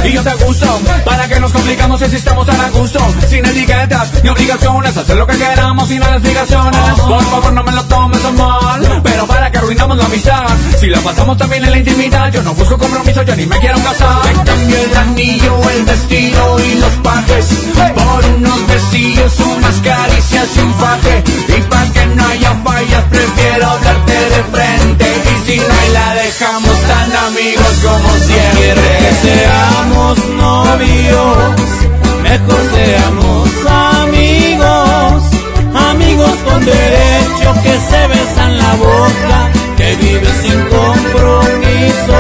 Y 0.10 0.18
te 0.18 0.46
gusto, 0.46 0.82
¿para 1.06 1.28
qué 1.28 1.40
nos 1.40 1.52
complicamos 1.52 2.00
si 2.00 2.16
estamos 2.16 2.46
tan 2.46 2.60
a 2.60 2.70
gusto? 2.70 3.00
Sin 3.28 3.46
etiquetas 3.46 4.24
ni 4.24 4.30
obligaciones, 4.30 4.98
hacer 4.98 5.18
lo 5.18 5.28
que 5.28 5.38
queramos 5.38 5.88
sin 5.88 6.02
explicaciones. 6.02 7.00
Por 7.08 7.24
favor, 7.24 7.54
no 7.54 7.64
me 7.64 7.72
lo 7.72 7.84
tomes 7.86 8.26
a 8.26 8.32
mal, 8.32 9.02
pero 9.04 9.28
para 9.28 9.52
que 9.52 9.58
arruinamos 9.60 9.98
la 9.98 10.06
amistad. 10.06 10.48
Si 10.80 10.88
la 10.88 11.00
pasamos 11.02 11.38
también 11.38 11.64
en 11.66 11.72
la 11.72 11.78
intimidad, 11.78 12.32
yo 12.32 12.42
no 12.42 12.54
busco 12.54 12.78
compromiso, 12.78 13.22
yo 13.24 13.36
ni 13.36 13.46
me 13.46 13.58
quiero 13.60 13.78
casar. 13.84 14.22
Te 14.24 14.34
cambio 14.34 14.78
el 14.78 14.98
anillo, 14.98 15.70
el 15.70 15.84
vestido 15.84 16.60
y 16.60 16.76
los 16.76 16.94
pajes 17.04 17.46
por 17.96 18.26
unos 18.26 18.68
besillos, 18.68 19.40
unas 19.40 19.76
caricias 19.76 20.48
y 20.56 20.60
un 20.60 20.74
faje. 20.74 21.24
Y 21.58 21.62
para 21.64 21.92
que 21.92 22.06
no 22.08 22.26
haya 22.26 22.54
fallas, 22.64 23.04
prefiero 23.10 23.70
hablarte 23.70 24.14
de 24.14 24.44
frente. 24.52 25.09
Y 25.52 25.58
la 25.58 26.14
dejamos 26.14 26.78
tan 26.82 27.12
amigos 27.28 27.74
como 27.84 28.10
siempre. 28.20 28.98
Que 29.02 29.14
seamos 29.24 30.18
novios, 30.38 31.38
mejor 32.22 32.62
seamos 32.76 33.50
amigos, 33.66 35.24
amigos 35.90 36.36
con 36.46 36.64
derecho 36.64 37.54
que 37.64 37.76
se 37.90 38.08
besan 38.10 38.58
la 38.60 38.76
boca, 38.76 39.50
que 39.76 39.96
viven 39.96 40.36
sin 40.44 40.62
compromiso. 40.78 42.20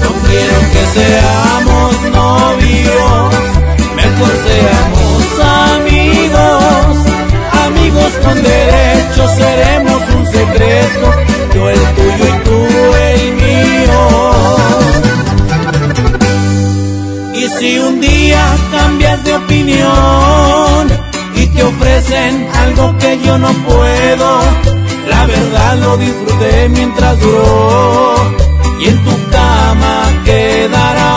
No 0.00 0.10
quiero 0.26 0.58
que 0.72 0.82
seamos 0.96 1.92
novios, 2.20 3.34
mejor 3.96 4.32
seamos 4.48 5.24
amigos, 5.76 6.96
amigos 7.66 8.12
con 8.24 8.42
derecho 8.42 9.28
seremos 9.36 9.73
si 17.64 17.78
un 17.78 17.98
día 17.98 18.44
cambias 18.70 19.24
de 19.24 19.32
opinión 19.34 20.82
y 21.34 21.46
te 21.46 21.62
ofrecen 21.62 22.46
algo 22.62 22.94
que 22.98 23.18
yo 23.24 23.38
no 23.38 23.50
puedo, 23.68 24.28
la 25.08 25.26
verdad 25.26 25.78
lo 25.78 25.96
disfruté 25.96 26.68
mientras 26.68 27.18
duró 27.20 28.16
y 28.80 28.88
en 28.88 28.98
tu 29.06 29.14
cama 29.30 29.94
quedará 30.26 31.10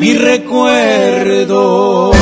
mi 0.00 0.14
recuerdo. 0.14 2.12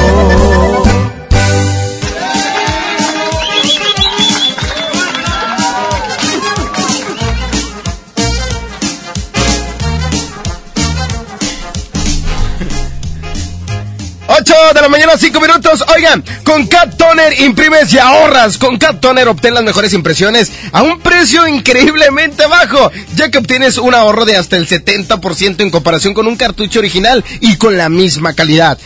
De 14.74 14.80
la 14.80 14.88
mañana, 14.88 15.12
5 15.18 15.40
minutos. 15.40 15.84
Oigan, 15.94 16.24
con 16.44 16.66
Cat 16.66 16.96
Toner 16.96 17.40
imprimes 17.40 17.92
y 17.92 17.98
ahorras. 17.98 18.56
Con 18.56 18.78
Cat 18.78 19.00
Toner 19.00 19.28
obtén 19.28 19.54
las 19.54 19.64
mejores 19.64 19.92
impresiones 19.92 20.50
a 20.72 20.82
un 20.82 21.00
precio 21.00 21.46
increíblemente 21.46 22.46
bajo, 22.46 22.90
ya 23.14 23.30
que 23.30 23.38
obtienes 23.38 23.78
un 23.78 23.94
ahorro 23.94 24.24
de 24.24 24.36
hasta 24.36 24.56
el 24.56 24.66
70% 24.66 25.60
en 25.60 25.70
comparación 25.70 26.14
con 26.14 26.26
un 26.26 26.36
cartucho 26.36 26.78
original 26.78 27.24
y 27.40 27.56
con 27.56 27.76
la 27.76 27.88
misma 27.88 28.34
calidad. 28.34 28.78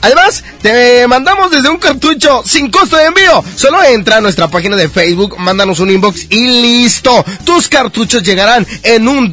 Además, 0.00 0.44
te 0.60 1.06
mandamos 1.08 1.50
desde 1.50 1.70
un 1.70 1.78
cartucho 1.78 2.42
sin 2.44 2.70
costo 2.70 2.96
de 2.96 3.06
envío. 3.06 3.42
Solo 3.56 3.82
entra 3.82 4.18
a 4.18 4.20
nuestra 4.20 4.48
página 4.48 4.76
de 4.76 4.90
Facebook, 4.90 5.38
mándanos 5.38 5.80
un 5.80 5.90
inbox 5.90 6.26
y 6.28 6.46
listo. 6.60 7.24
Tus 7.44 7.68
cartuchos 7.68 8.22
llegarán 8.22 8.66
en 8.82 9.08
un 9.08 9.30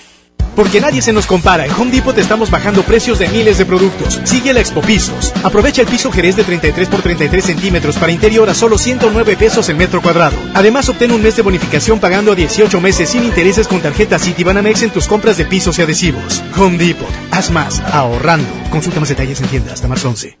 Porque 0.61 0.79
nadie 0.79 1.01
se 1.01 1.11
nos 1.11 1.25
compara. 1.25 1.65
En 1.65 1.71
Home 1.71 1.89
Depot 1.89 2.15
estamos 2.15 2.51
bajando 2.51 2.83
precios 2.83 3.17
de 3.17 3.27
miles 3.29 3.57
de 3.57 3.65
productos. 3.65 4.21
Sigue 4.25 4.53
la 4.53 4.59
Expo 4.59 4.81
Pisos. 4.81 5.33
Aprovecha 5.43 5.81
el 5.81 5.87
piso 5.87 6.11
Jerez 6.11 6.35
de 6.35 6.43
33 6.43 6.87
por 6.87 7.01
33 7.01 7.43
centímetros 7.43 7.97
para 7.97 8.11
interior 8.11 8.47
a 8.47 8.53
solo 8.53 8.77
109 8.77 9.37
pesos 9.37 9.69
el 9.69 9.75
metro 9.75 10.03
cuadrado. 10.03 10.37
Además, 10.53 10.87
obtén 10.87 11.13
un 11.13 11.23
mes 11.23 11.35
de 11.35 11.41
bonificación 11.41 11.99
pagando 11.99 12.33
a 12.33 12.35
18 12.35 12.79
meses 12.79 13.09
sin 13.09 13.23
intereses 13.23 13.67
con 13.67 13.81
tarjeta 13.81 14.19
Citibanamex 14.19 14.83
en 14.83 14.91
tus 14.91 15.07
compras 15.07 15.37
de 15.37 15.45
pisos 15.45 15.79
y 15.79 15.81
adhesivos. 15.81 16.43
Home 16.55 16.77
Depot. 16.77 17.09
Haz 17.31 17.49
más, 17.49 17.79
ahorrando. 17.79 18.47
Consulta 18.69 18.99
más 18.99 19.09
detalles 19.09 19.41
en 19.41 19.47
tienda 19.47 19.73
hasta 19.73 19.87
marzo 19.87 20.09
11. 20.09 20.40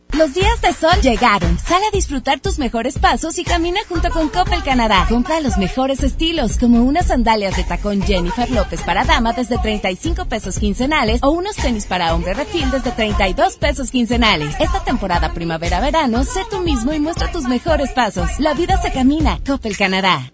Los 0.17 0.33
días 0.33 0.61
de 0.61 0.73
sol 0.73 0.99
llegaron. 1.01 1.57
Sale 1.57 1.85
a 1.87 1.95
disfrutar 1.95 2.39
tus 2.39 2.59
mejores 2.59 2.99
pasos 2.99 3.37
y 3.37 3.43
camina 3.43 3.79
junto 3.87 4.09
con 4.09 4.27
Coppel 4.29 4.61
Canadá. 4.61 5.05
Compra 5.07 5.39
los 5.39 5.57
mejores 5.57 6.03
estilos, 6.03 6.57
como 6.57 6.83
unas 6.83 7.07
sandalias 7.07 7.55
de 7.55 7.63
tacón 7.63 8.01
Jennifer 8.01 8.49
López 8.51 8.81
para 8.81 9.05
dama 9.05 9.31
desde 9.33 9.57
35 9.57 10.25
pesos 10.25 10.59
quincenales 10.59 11.21
o 11.23 11.31
unos 11.31 11.55
tenis 11.55 11.85
para 11.85 12.13
hombre 12.13 12.33
refil 12.33 12.69
desde 12.71 12.91
32 12.91 13.55
pesos 13.55 13.89
quincenales. 13.89 14.55
Esta 14.59 14.83
temporada 14.83 15.33
primavera-verano, 15.33 16.23
sé 16.25 16.41
tú 16.49 16.59
mismo 16.59 16.93
y 16.93 16.99
muestra 16.99 17.31
tus 17.31 17.45
mejores 17.45 17.91
pasos. 17.91 18.29
La 18.39 18.53
vida 18.53 18.81
se 18.81 18.91
camina. 18.91 19.39
Coppel 19.45 19.77
Canadá. 19.77 20.31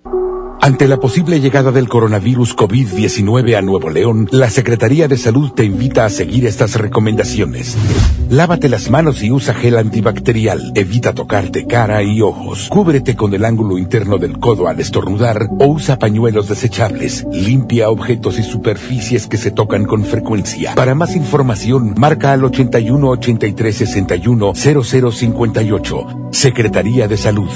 Ante 0.60 0.88
la 0.88 1.00
posible 1.00 1.40
llegada 1.40 1.72
del 1.72 1.88
coronavirus 1.88 2.56
COVID-19 2.56 3.56
a 3.56 3.62
Nuevo 3.62 3.90
León, 3.90 4.28
la 4.32 4.50
Secretaría 4.50 5.08
de 5.08 5.16
Salud 5.16 5.52
te 5.52 5.64
invita 5.64 6.04
a 6.04 6.10
seguir 6.10 6.48
estas 6.48 6.76
recomendaciones. 6.76 7.78
Lávate 8.30 8.68
las 8.68 8.90
manos 8.90 9.22
y 9.24 9.32
usa 9.32 9.54
gel 9.54 9.67
antibacterial. 9.76 10.72
Evita 10.76 11.14
tocarte 11.14 11.66
cara 11.66 12.04
y 12.04 12.22
ojos. 12.22 12.70
Cúbrete 12.70 13.16
con 13.16 13.34
el 13.34 13.44
ángulo 13.44 13.78
interno 13.78 14.18
del 14.18 14.40
codo 14.40 14.68
al 14.68 14.80
estornudar 14.80 15.50
o 15.60 15.66
usa 15.66 16.00
pañuelos 16.00 16.48
desechables. 16.48 17.26
Limpia 17.32 17.90
objetos 17.90 18.40
y 18.40 18.44
superficies 18.44 19.28
que 19.28 19.38
se 19.38 19.52
tocan 19.52 19.86
con 19.86 20.06
frecuencia. 20.06 20.76
Para 20.76 20.96
más 20.96 21.16
información, 21.16 21.96
marca 21.98 22.34
al 22.34 22.46
81 22.46 23.10
83 23.10 23.76
61 23.76 24.54
0058. 24.56 26.08
Secretaría 26.32 27.08
de 27.08 27.18
Salud. 27.18 27.50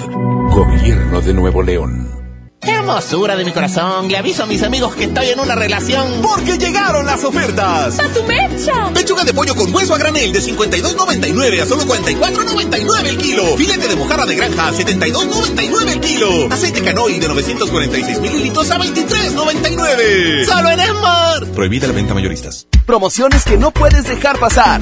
Gobierno 0.49 1.21
de 1.21 1.33
Nuevo 1.33 1.61
León. 1.61 2.20
Hermosura 2.63 3.35
de 3.35 3.43
mi 3.43 3.51
corazón, 3.51 4.07
le 4.07 4.17
aviso 4.17 4.43
a 4.43 4.45
mis 4.45 4.61
amigos 4.61 4.95
que 4.95 5.05
estoy 5.05 5.29
en 5.29 5.39
una 5.39 5.55
relación. 5.55 6.21
Porque 6.21 6.57
llegaron 6.59 7.05
las 7.07 7.23
ofertas. 7.23 7.97
¡A 7.99 8.13
su 8.13 8.23
mecha! 8.23 8.91
Pechuga 8.93 9.23
de 9.23 9.33
pollo 9.33 9.55
con 9.55 9.73
hueso 9.73 9.95
a 9.95 9.97
granel 9.97 10.31
de 10.31 10.39
52.99 10.39 11.61
a 11.61 11.65
solo 11.65 11.83
44.99 11.83 13.05
el 13.07 13.17
kilo. 13.17 13.57
Filete 13.57 13.87
de 13.87 13.95
mojarra 13.95 14.25
de 14.25 14.35
granja 14.35 14.67
a 14.67 14.73
72.99 14.73 15.91
el 15.91 15.99
kilo. 16.01 16.29
Aceite 16.51 16.83
canoy 16.83 17.19
de 17.19 17.27
946 17.27 18.19
mililitros 18.21 18.69
a 18.69 18.77
23.99. 18.77 20.45
Solo 20.45 20.69
en 20.69 20.79
Esmar. 20.79 21.45
Prohibida 21.55 21.87
la 21.87 21.93
venta 21.93 22.13
mayoristas. 22.13 22.67
Promociones 22.85 23.43
que 23.43 23.57
no 23.57 23.71
puedes 23.71 24.03
dejar 24.03 24.37
pasar. 24.37 24.81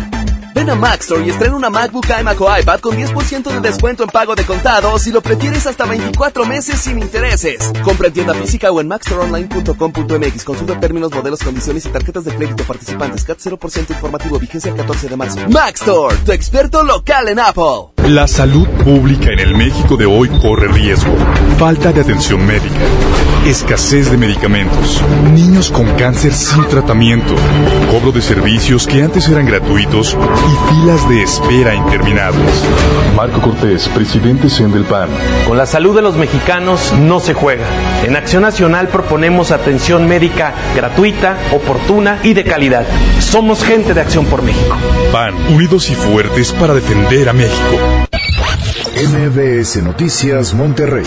Ven 0.53 0.69
a 0.69 0.76
Maxstore 0.76 1.26
y 1.26 1.30
estrena 1.30 1.55
una 1.55 1.69
MacBook 1.69 2.05
iMac 2.19 2.41
o 2.41 2.57
iPad 2.57 2.80
con 2.80 2.97
10% 2.97 3.43
de 3.43 3.59
descuento 3.61 4.03
en 4.03 4.09
pago 4.09 4.35
de 4.35 4.43
contado 4.45 4.97
si 4.99 5.11
lo 5.11 5.21
prefieres 5.21 5.67
hasta 5.67 5.85
24 5.85 6.45
meses 6.45 6.80
sin 6.80 6.99
intereses. 6.99 7.71
Compra 7.84 8.07
en 8.07 8.13
tienda 8.13 8.34
física 8.34 8.71
o 8.71 8.81
en 8.81 8.88
maxstoreonline.com.mx. 8.88 10.43
Consulta 10.43 10.80
términos, 10.80 11.11
modelos, 11.11 11.39
condiciones 11.39 11.85
y 11.85 11.89
tarjetas 11.89 12.26
de 12.26 12.35
crédito 12.35 12.63
participantes. 12.63 13.23
CAT 13.23 13.39
0% 13.39 13.89
informativo. 13.89 14.39
Vigencia 14.39 14.71
el 14.71 14.77
14 14.77 15.09
de 15.09 15.15
marzo. 15.15 15.39
Maxstore, 15.49 16.15
tu 16.26 16.31
experto 16.31 16.84
local 16.84 17.30
en 17.30 17.39
Apple. 17.39 17.93
La 18.07 18.27
salud 18.27 18.67
pública 18.84 19.31
en 19.31 19.39
el 19.39 19.55
México 19.55 19.95
de 19.95 20.05
hoy 20.05 20.30
corre 20.41 20.67
riesgo. 20.67 21.13
Falta 21.57 21.91
de 21.91 22.01
atención 22.01 22.45
médica. 22.45 22.80
Escasez 23.45 24.09
de 24.09 24.17
medicamentos. 24.17 25.01
Niños 25.34 25.69
con 25.69 25.85
cáncer 25.95 26.34
sin 26.34 26.67
tratamiento. 26.67 27.35
Cobro 27.91 28.11
de 28.11 28.21
servicios 28.21 28.88
que 28.88 29.03
antes 29.03 29.27
eran 29.27 29.45
gratuitos 29.45 30.17
y 30.47 30.73
filas 30.73 31.09
de 31.09 31.23
espera 31.23 31.75
interminables. 31.75 32.63
Marco 33.15 33.41
Cortés, 33.41 33.87
presidente 33.89 34.49
CEN 34.49 34.71
del 34.71 34.83
PAN. 34.83 35.09
Con 35.47 35.57
la 35.57 35.65
salud 35.65 35.95
de 35.95 36.01
los 36.01 36.15
mexicanos 36.15 36.93
no 36.93 37.19
se 37.19 37.33
juega. 37.33 37.65
En 38.03 38.15
Acción 38.15 38.43
Nacional 38.43 38.87
proponemos 38.87 39.51
atención 39.51 40.07
médica 40.07 40.53
gratuita, 40.75 41.37
oportuna 41.51 42.19
y 42.23 42.33
de 42.33 42.43
calidad. 42.43 42.85
Somos 43.19 43.63
gente 43.63 43.93
de 43.93 44.01
Acción 44.01 44.25
por 44.25 44.41
México. 44.41 44.75
PAN, 45.11 45.35
unidos 45.53 45.89
y 45.89 45.95
fuertes 45.95 46.53
para 46.53 46.73
defender 46.73 47.29
a 47.29 47.33
México. 47.33 47.77
MBS 48.95 49.81
Noticias 49.81 50.53
Monterrey 50.53 51.05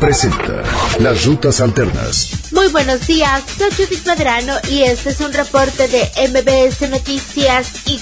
presenta 0.00 0.62
Las 0.98 1.24
Rutas 1.24 1.60
Alternas. 1.60 2.47
Muy 2.68 2.84
buenos 2.84 3.06
días, 3.06 3.44
soy 3.56 3.70
Judith 3.70 4.06
Medrano 4.06 4.52
y 4.68 4.82
este 4.82 5.08
es 5.08 5.20
un 5.20 5.32
reporte 5.32 5.88
de 5.88 6.02
MBS 6.28 6.90
Noticias 6.90 7.72
y 7.86 7.98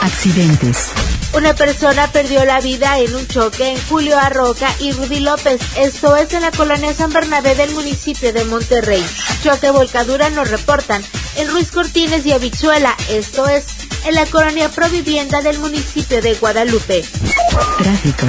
Accidentes. 0.00 0.92
Una 1.32 1.54
persona 1.54 2.10
perdió 2.10 2.44
la 2.44 2.60
vida 2.60 2.98
en 2.98 3.14
un 3.14 3.26
choque 3.26 3.70
en 3.70 3.78
Julio 3.88 4.18
Arroca 4.18 4.68
y 4.80 4.92
Rudy 4.92 5.20
López. 5.20 5.60
Esto 5.76 6.16
es 6.16 6.32
en 6.34 6.42
la 6.42 6.50
colonia 6.50 6.92
San 6.92 7.12
Bernabé 7.12 7.54
del 7.54 7.70
municipio 7.72 8.32
de 8.32 8.44
Monterrey. 8.44 9.04
Choque 9.42 9.70
volcadura 9.70 10.28
nos 10.30 10.50
reportan. 10.50 11.04
en 11.36 11.48
Ruiz 11.48 11.70
Cortines 11.70 12.26
y 12.26 12.32
Habichuela, 12.32 12.96
esto 13.08 13.48
es, 13.48 13.64
en 14.04 14.14
la 14.14 14.26
colonia 14.26 14.68
Provivienda 14.68 15.40
del 15.42 15.58
municipio 15.60 16.20
de 16.20 16.34
Guadalupe. 16.34 17.04
Tráfico. 17.78 18.26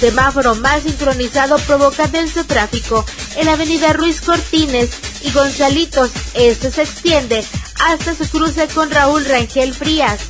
Semáforo 0.00 0.54
mal 0.56 0.82
sincronizado 0.82 1.58
provoca 1.58 2.08
denso 2.08 2.44
tráfico 2.44 3.04
en 3.36 3.46
la 3.46 3.52
avenida 3.52 3.92
Ruiz 3.92 4.20
Cortines 4.20 4.90
y 5.22 5.30
Gonzalitos. 5.30 6.10
Este 6.34 6.70
se 6.70 6.82
extiende 6.82 7.44
hasta 7.86 8.14
su 8.14 8.28
cruce 8.28 8.66
con 8.68 8.90
Raúl 8.90 9.24
Rangel 9.24 9.74
Frías. 9.74 10.20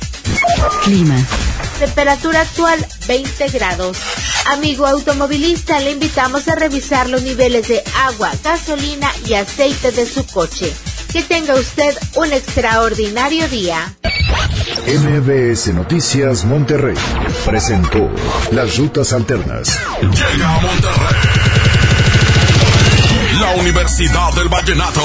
Clima. 0.83 1.15
Temperatura 1.79 2.41
actual 2.41 2.85
20 3.07 3.47
grados. 3.49 3.97
Amigo 4.45 4.85
automovilista, 4.85 5.79
le 5.79 5.91
invitamos 5.91 6.47
a 6.47 6.55
revisar 6.55 7.09
los 7.09 7.21
niveles 7.23 7.67
de 7.67 7.83
agua, 8.05 8.31
gasolina 8.43 9.11
y 9.27 9.33
aceite 9.33 9.91
de 9.91 10.05
su 10.05 10.25
coche. 10.25 10.73
Que 11.11 11.23
tenga 11.23 11.55
usted 11.55 11.95
un 12.15 12.31
extraordinario 12.31 13.47
día. 13.49 13.95
MBS 14.87 15.73
Noticias 15.73 16.45
Monterrey 16.45 16.95
presentó 17.45 18.09
Las 18.51 18.77
Rutas 18.77 19.13
Alternas. 19.13 19.77
Llega 20.01 20.55
a 20.55 20.59
Monterrey. 20.59 21.51
La 23.39 23.55
Universidad 23.55 24.33
del 24.33 24.49
Vallenato. 24.49 25.01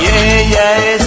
Y 0.00 0.06
ella 0.06 0.94
es 0.94 1.02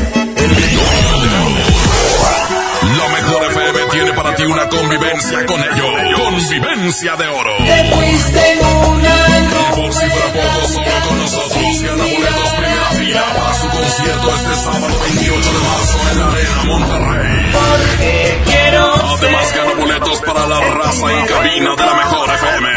La 3.02 3.08
mejor 3.10 3.44
FM 3.52 3.80
tiene 3.92 4.14
para 4.14 4.36
ti 4.36 4.44
una 4.44 4.70
convivencia 4.70 5.46
con 5.48 5.60
ellos. 5.60 6.20
Convivencia 6.20 7.16
de 7.16 7.28
oro. 7.28 7.58
Te 7.58 7.96
fuiste 7.96 8.52
en 8.54 8.66
una 8.66 9.22
por 9.76 9.94
si 9.94 10.06
fuera 10.06 10.34
poco, 10.34 10.68
solo 10.68 10.92
con 11.08 11.18
nosotros 11.20 11.82
gana 11.82 12.04
boletos 12.04 12.50
primera 12.58 12.90
fila 12.92 13.24
para 13.36 13.54
su 13.56 13.70
concierto 13.70 14.36
este 14.36 14.56
sábado 14.56 15.00
28 15.02 15.52
de 15.52 15.60
marzo 15.60 16.00
en 16.12 16.20
la 16.20 16.28
Arena 16.28 16.64
Monterrey. 16.66 17.52
Porque 17.52 18.42
quiero 18.46 18.94
Además 18.94 19.56
gana 19.56 19.74
boletos 19.74 20.22
para 20.22 20.48
la 20.48 20.60
raza 20.60 21.14
y 21.14 21.26
cabina 21.28 21.76
de 21.76 21.86
la 21.86 21.94
mejor 21.94 22.30
FM. 22.30 22.70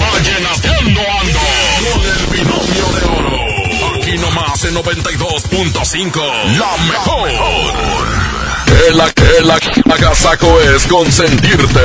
Vallenateando 0.00 1.00
ando 1.20 1.40
con 1.78 2.00
el 2.10 2.26
binomio 2.26 2.86
de 2.92 3.02
oro. 3.18 3.96
Aquí 3.96 4.18
nomás 4.18 4.64
en 4.64 4.74
92.5. 4.74 6.58
La 6.58 6.76
mejor. 6.88 8.21
Que 8.72 8.90
la 8.94 9.10
que 9.12 9.40
la 9.44 9.58
agasaco 9.94 10.60
es 10.60 10.86
consentirte. 10.86 11.80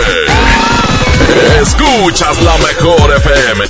Escuchas 1.62 2.42
la 2.42 2.58
mejor 2.58 3.14
FM. 3.18 3.68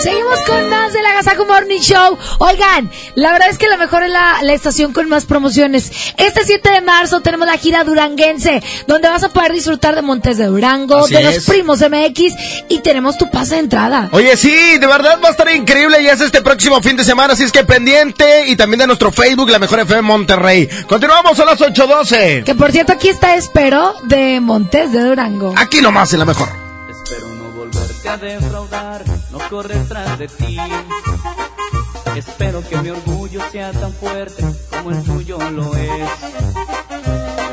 Seguimos 0.00 0.40
con 0.46 0.70
Agasajo 1.32 1.46
Morning 1.46 1.80
Show. 1.80 2.18
Oigan, 2.38 2.90
la 3.14 3.32
verdad 3.32 3.48
es 3.48 3.58
que 3.58 3.68
la 3.68 3.76
mejor 3.76 4.02
es 4.02 4.10
la, 4.10 4.42
la 4.42 4.52
estación 4.52 4.92
con 4.92 5.08
más 5.08 5.24
promociones. 5.24 5.90
Este 6.16 6.44
7 6.44 6.70
de 6.70 6.80
marzo 6.82 7.20
tenemos 7.20 7.46
la 7.46 7.56
gira 7.56 7.84
duranguense, 7.84 8.62
donde 8.86 9.08
vas 9.08 9.22
a 9.22 9.30
poder 9.30 9.52
disfrutar 9.52 9.94
de 9.94 10.02
Montes 10.02 10.36
de 10.36 10.46
Durango, 10.46 11.04
Así 11.04 11.14
de 11.14 11.22
los 11.22 11.44
primos 11.44 11.80
MX 11.80 12.34
y 12.68 12.80
tenemos 12.80 13.16
tu 13.16 13.30
pase 13.30 13.54
de 13.54 13.60
entrada. 13.60 14.08
Oye, 14.12 14.36
sí, 14.36 14.78
de 14.78 14.86
verdad 14.86 15.18
va 15.24 15.28
a 15.28 15.30
estar 15.30 15.50
increíble 15.54 16.02
y 16.02 16.08
es 16.08 16.20
este 16.20 16.42
próximo 16.42 16.82
fin 16.82 16.96
de 16.96 17.04
semana, 17.04 17.32
así 17.32 17.44
es 17.44 17.52
que 17.52 17.64
pendiente 17.64 18.46
y 18.48 18.56
también 18.56 18.80
de 18.80 18.86
nuestro 18.86 19.10
Facebook, 19.10 19.48
La 19.50 19.58
Mejor 19.58 19.80
FM 19.80 20.02
Monterrey. 20.02 20.68
Continuamos 20.86 21.38
a 21.40 21.44
las 21.44 21.60
8.12. 21.60 22.44
Que 22.44 22.54
por 22.54 22.72
cierto, 22.72 22.92
aquí 22.92 23.08
está 23.08 23.36
Espero 23.36 23.94
de 24.04 24.40
Montes 24.40 24.92
de 24.92 25.00
Durango. 25.00 25.54
Aquí 25.56 25.80
nomás 25.80 26.12
en 26.12 26.18
La 26.18 26.24
Mejor. 26.26 26.61
A 28.04 28.16
defraudar, 28.16 29.04
no 29.30 29.38
correr 29.48 29.86
tras 29.88 30.18
de 30.18 30.26
ti. 30.26 30.58
Espero 32.16 32.62
que 32.68 32.76
mi 32.78 32.90
orgullo 32.90 33.40
sea 33.50 33.70
tan 33.72 33.92
fuerte 33.92 34.44
como 34.70 34.90
el 34.90 35.02
tuyo 35.02 35.38
lo 35.50 35.74
es. 35.74 36.10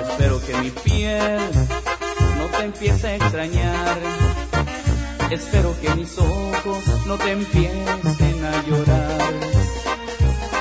Espero 0.09 0.41
que 0.45 0.53
mi 0.55 0.71
piel 0.71 1.39
no 2.37 2.45
te 2.57 2.63
empiece 2.63 3.07
a 3.07 3.15
extrañar. 3.15 3.97
Espero 5.29 5.79
que 5.79 5.95
mis 5.95 6.17
ojos 6.17 6.83
no 7.05 7.17
te 7.17 7.31
empiecen 7.31 8.45
a 8.45 8.63
llorar. 8.67 9.33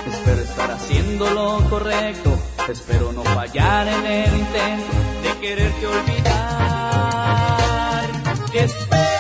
Espero 0.07 0.43
estar 0.43 0.71
haciendo 0.71 1.31
lo 1.31 1.69
correcto. 1.71 2.39
Espero 2.69 3.13
no 3.13 3.25
fallar 3.25 3.89
en 3.89 4.07
el 4.07 4.37
intento 4.37 4.97
de 5.25 5.39
quererte 5.41 5.87
olvidar. 5.87 6.29
Espero 8.53 9.18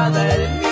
que 0.00 0.08
no 0.08 0.60
me 0.62 0.69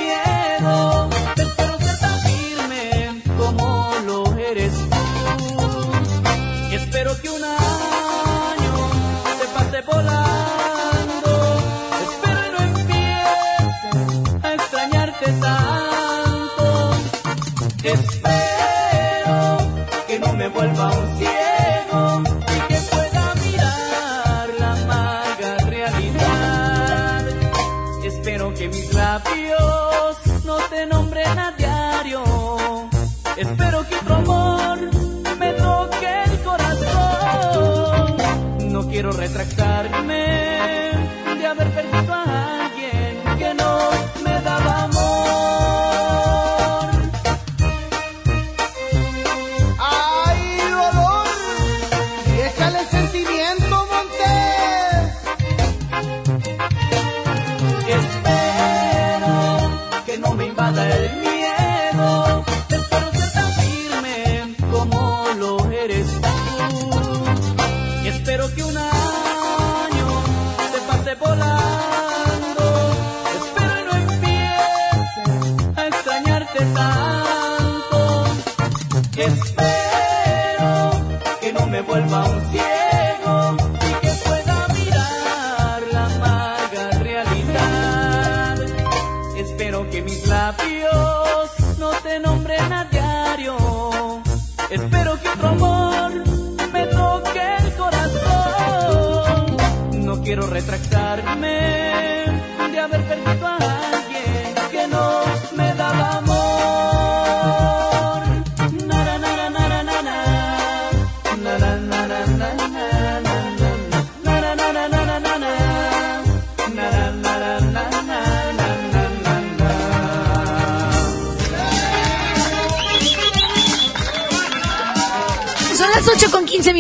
quiero 38.99 39.13
retractarme 39.13 39.98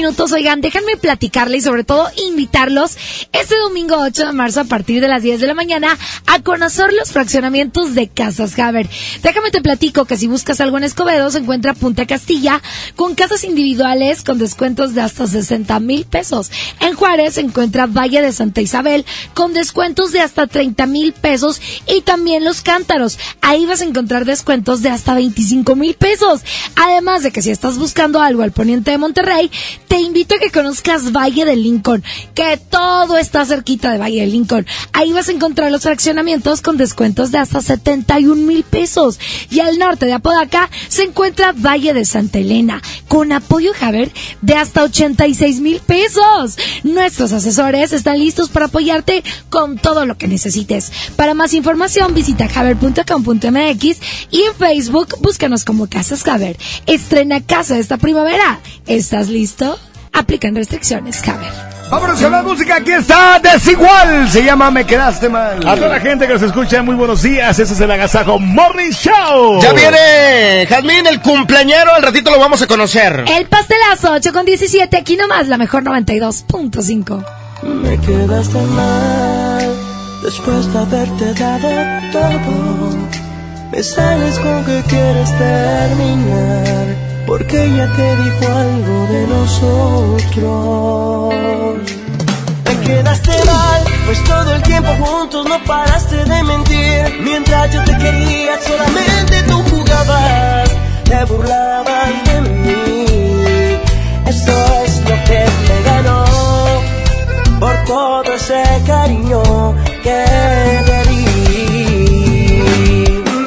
minutos. 0.09 0.33
Oigan, 0.33 0.63
déjenme 0.63 0.97
platicarle 0.97 1.59
y 1.59 1.61
sobre 1.61 1.85
todo 1.85 2.09
invitarlos 2.29 2.97
este 3.33 3.57
domingo 3.59 3.97
8 4.01 4.29
de 4.29 4.33
marzo 4.33 4.61
a 4.61 4.65
partir 4.65 5.03
de 5.03 5.09
las 5.09 5.23
10 5.23 5.41
de 5.41 5.47
la 5.47 5.53
mañana 5.53 5.99
a 6.29 6.43
conocer 6.43 6.93
los 6.93 7.11
fraccionamientos 7.11 7.95
de 7.95 8.09
Casas 8.09 8.59
Haber. 8.59 8.87
Déjame 9.23 9.51
te 9.51 9.63
platico 9.63 10.05
que 10.05 10.19
si 10.19 10.27
buscas 10.27 10.61
algo 10.61 10.77
en 10.77 10.85
Escobedo 10.85 11.31
se 11.31 11.39
encuentra 11.39 11.73
Punta 11.73 12.07
Castilla 12.07 12.61
con 12.97 13.15
casas 13.15 13.45
individuales 13.45 14.23
con 14.23 14.39
descuentos 14.39 14.95
de 14.95 15.01
hasta 15.01 15.27
60 15.27 15.81
mil 15.81 16.05
pesos. 16.05 16.51
En 16.81 16.95
Juárez 16.95 17.35
se 17.35 17.41
encuentra 17.41 17.87
Valle 17.87 18.21
de 18.21 18.33
Santa 18.33 18.61
Isabel 18.61 19.07
con 19.33 19.55
descuentos 19.55 20.13
de 20.13 20.21
hasta 20.21 20.47
30 20.47 20.87
mil 20.87 21.15
pesos 21.15 21.63
y 21.87 22.03
también 22.03 22.45
Los 22.45 22.61
Cántaros. 22.61 23.19
Ahí 23.41 23.65
vas 23.65 23.81
a 23.81 23.87
encontrar 23.87 24.27
descuentos 24.27 24.83
de 24.83 24.91
hasta 24.91 25.15
25 25.15 25.77
mil 25.77 25.95
pesos. 25.95 26.43
Además 26.77 27.23
de 27.23 27.31
que 27.31 27.41
si 27.41 27.51
estás 27.51 27.79
buscando 27.79 28.21
algo 28.21 28.43
al 28.43 28.53
poniente 28.53 28.91
de 28.91 28.99
Monterrey, 28.99 29.51
te 29.89 29.99
invito 29.99 30.35
a 30.35 30.39
que 30.39 30.51
conozcas 30.51 31.11
Valle 31.11 31.47
de 31.47 31.57
Lincoln, 31.57 32.05
que 32.35 32.59
todo 32.69 33.17
está 33.17 33.47
cerquita 33.47 33.93
de 33.93 33.99
Valle 33.99 34.21
de 34.21 34.27
Lincoln. 34.27 34.67
Ahí 34.93 35.13
vas 35.13 35.31
a 35.31 35.33
encontrar 35.33 35.73
los 35.73 35.83
fraccionamientos 35.83 36.18
con 36.63 36.77
descuentos 36.77 37.31
de 37.31 37.39
hasta 37.39 37.61
71 37.61 38.35
mil 38.35 38.65
pesos. 38.65 39.21
Y 39.51 39.61
al 39.61 39.79
norte 39.79 40.07
de 40.07 40.15
Apodaca 40.15 40.69
se 40.89 41.05
encuentra 41.05 41.53
Valle 41.53 41.95
de 41.95 42.05
Santa 42.05 42.41
Elena, 42.41 42.83
con 43.07 43.31
apoyo 43.33 43.73
Javer 43.73 44.11
de 44.43 44.55
hasta 44.55 44.83
86 44.83 45.61
mil 45.61 45.81
pesos. 45.81 46.59
Nuestros 46.83 47.33
asesores 47.33 47.93
están 47.93 48.19
listos 48.19 48.49
para 48.49 48.67
apoyarte 48.67 49.23
con 49.49 49.79
todo 49.79 50.07
lo 50.07 50.19
que 50.19 50.27
necesites. 50.27 50.91
Para 51.15 51.35
más 51.35 51.55
información 51.55 52.15
visita 52.15 52.49
javer.com.mx 52.49 53.83
y 54.31 54.43
en 54.43 54.55
Facebook 54.59 55.15
búscanos 55.21 55.65
como 55.65 55.89
Casas 55.89 56.25
Javer. 56.25 56.57
Estrena 56.87 57.41
casa 57.41 57.79
esta 57.79 57.97
primavera. 57.97 58.61
¿Estás 58.87 59.29
listo? 59.29 59.79
Aplican 60.19 60.57
restricciones, 60.57 61.23
Javer. 61.23 61.53
Vámonos 61.91 62.21
con 62.21 62.33
la 62.33 62.43
música, 62.43 62.77
aquí 62.77 62.91
está 62.91 63.39
Desigual, 63.39 64.29
se 64.29 64.43
llama 64.43 64.69
Me 64.73 64.85
Quedaste 64.85 65.29
Mal. 65.29 65.67
A 65.67 65.77
toda 65.77 65.89
la 65.89 66.01
gente 66.01 66.27
que 66.27 66.33
nos 66.33 66.43
escucha, 66.43 66.83
muy 66.83 66.97
buenos 66.97 67.23
días, 67.23 67.57
ese 67.57 67.73
es 67.73 67.81
el 67.81 67.91
Agasajo 67.91 68.41
Morning 68.41 68.91
Show. 68.91 69.63
Ya 69.63 69.73
viene 69.73 70.67
Jazmín, 70.69 71.07
el 71.07 71.21
cumpleañero, 71.21 71.95
al 71.95 72.03
ratito 72.03 72.33
lo 72.33 72.41
vamos 72.41 72.61
a 72.61 72.67
conocer. 72.67 73.25
El 73.29 73.47
pastelazo 73.47 74.11
8 74.13 74.33
con 74.33 74.45
17, 74.45 74.97
aquí 74.97 75.17
nomás 75.17 75.47
la 75.47 75.57
mejor 75.57 75.85
92.5. 75.85 77.25
Me 77.63 77.99
quedaste 78.01 78.61
mal 78.61 79.73
después 80.25 80.73
de 80.73 80.79
haberte 80.81 81.35
dado 81.35 82.13
todo. 82.13 83.09
Me 83.71 83.83
sales 83.85 84.39
con 84.41 84.65
que 84.65 84.83
quieres 84.89 85.39
terminar 85.39 87.08
porque 87.29 87.63
ella 87.63 87.87
te 87.95 88.17
dijo 88.17 88.47
algo 88.57 89.07
de 89.13 89.27
nosotros. 89.27 90.45
Me 92.65 92.75
quedaste 92.87 93.33
mal, 93.45 93.83
pues 94.07 94.25
todo 94.25 94.55
el 94.55 94.63
tiempo 94.63 94.91
juntos 94.99 95.47
no 95.47 95.63
paraste 95.65 96.25
de 96.25 96.43
mentir. 96.43 97.21
Mientras 97.23 97.71
yo 97.71 97.85
te 97.85 97.99
quería, 97.99 98.59
solamente 98.67 99.43
tú 99.47 99.63
jugabas, 99.71 100.71
te 101.05 101.25
burlabas 101.27 102.25
de 102.25 102.41
mí. 102.41 103.05
Eso 104.27 104.55
es 104.85 105.01
lo 105.03 105.17
que 105.29 105.45
me 105.69 105.83
ganó 105.85 106.25
por 107.61 107.75
todo 107.85 108.33
ese 108.33 108.63
cariño 108.87 109.43
que 110.03 110.25
te 110.87 110.99
di. 111.11 111.27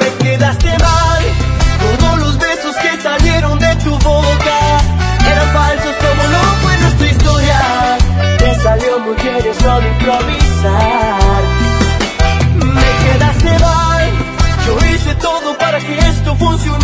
Me 0.00 0.08
quedaste 0.20 0.71
que 16.42 16.81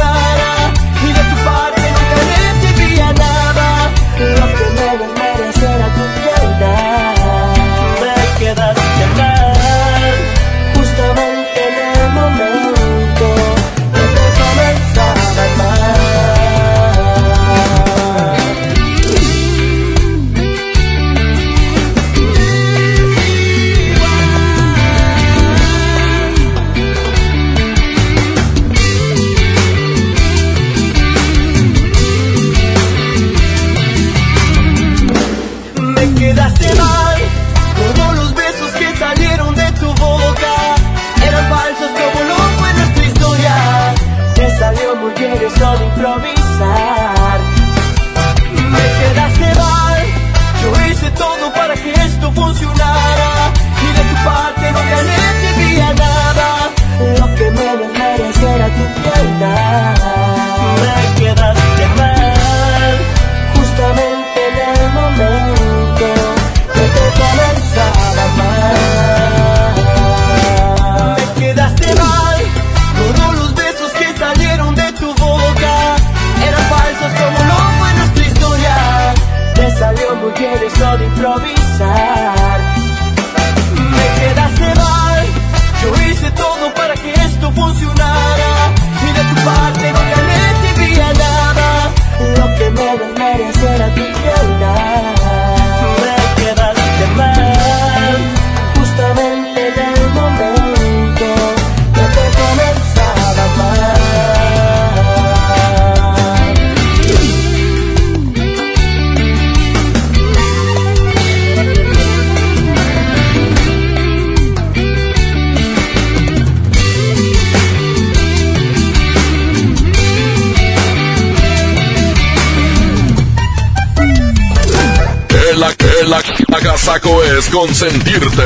es 126.97 127.51
consentirte. 127.51 128.43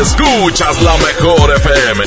Escuchas 0.00 0.82
la 0.82 0.96
mejor 0.96 1.54
FM. 1.56 2.04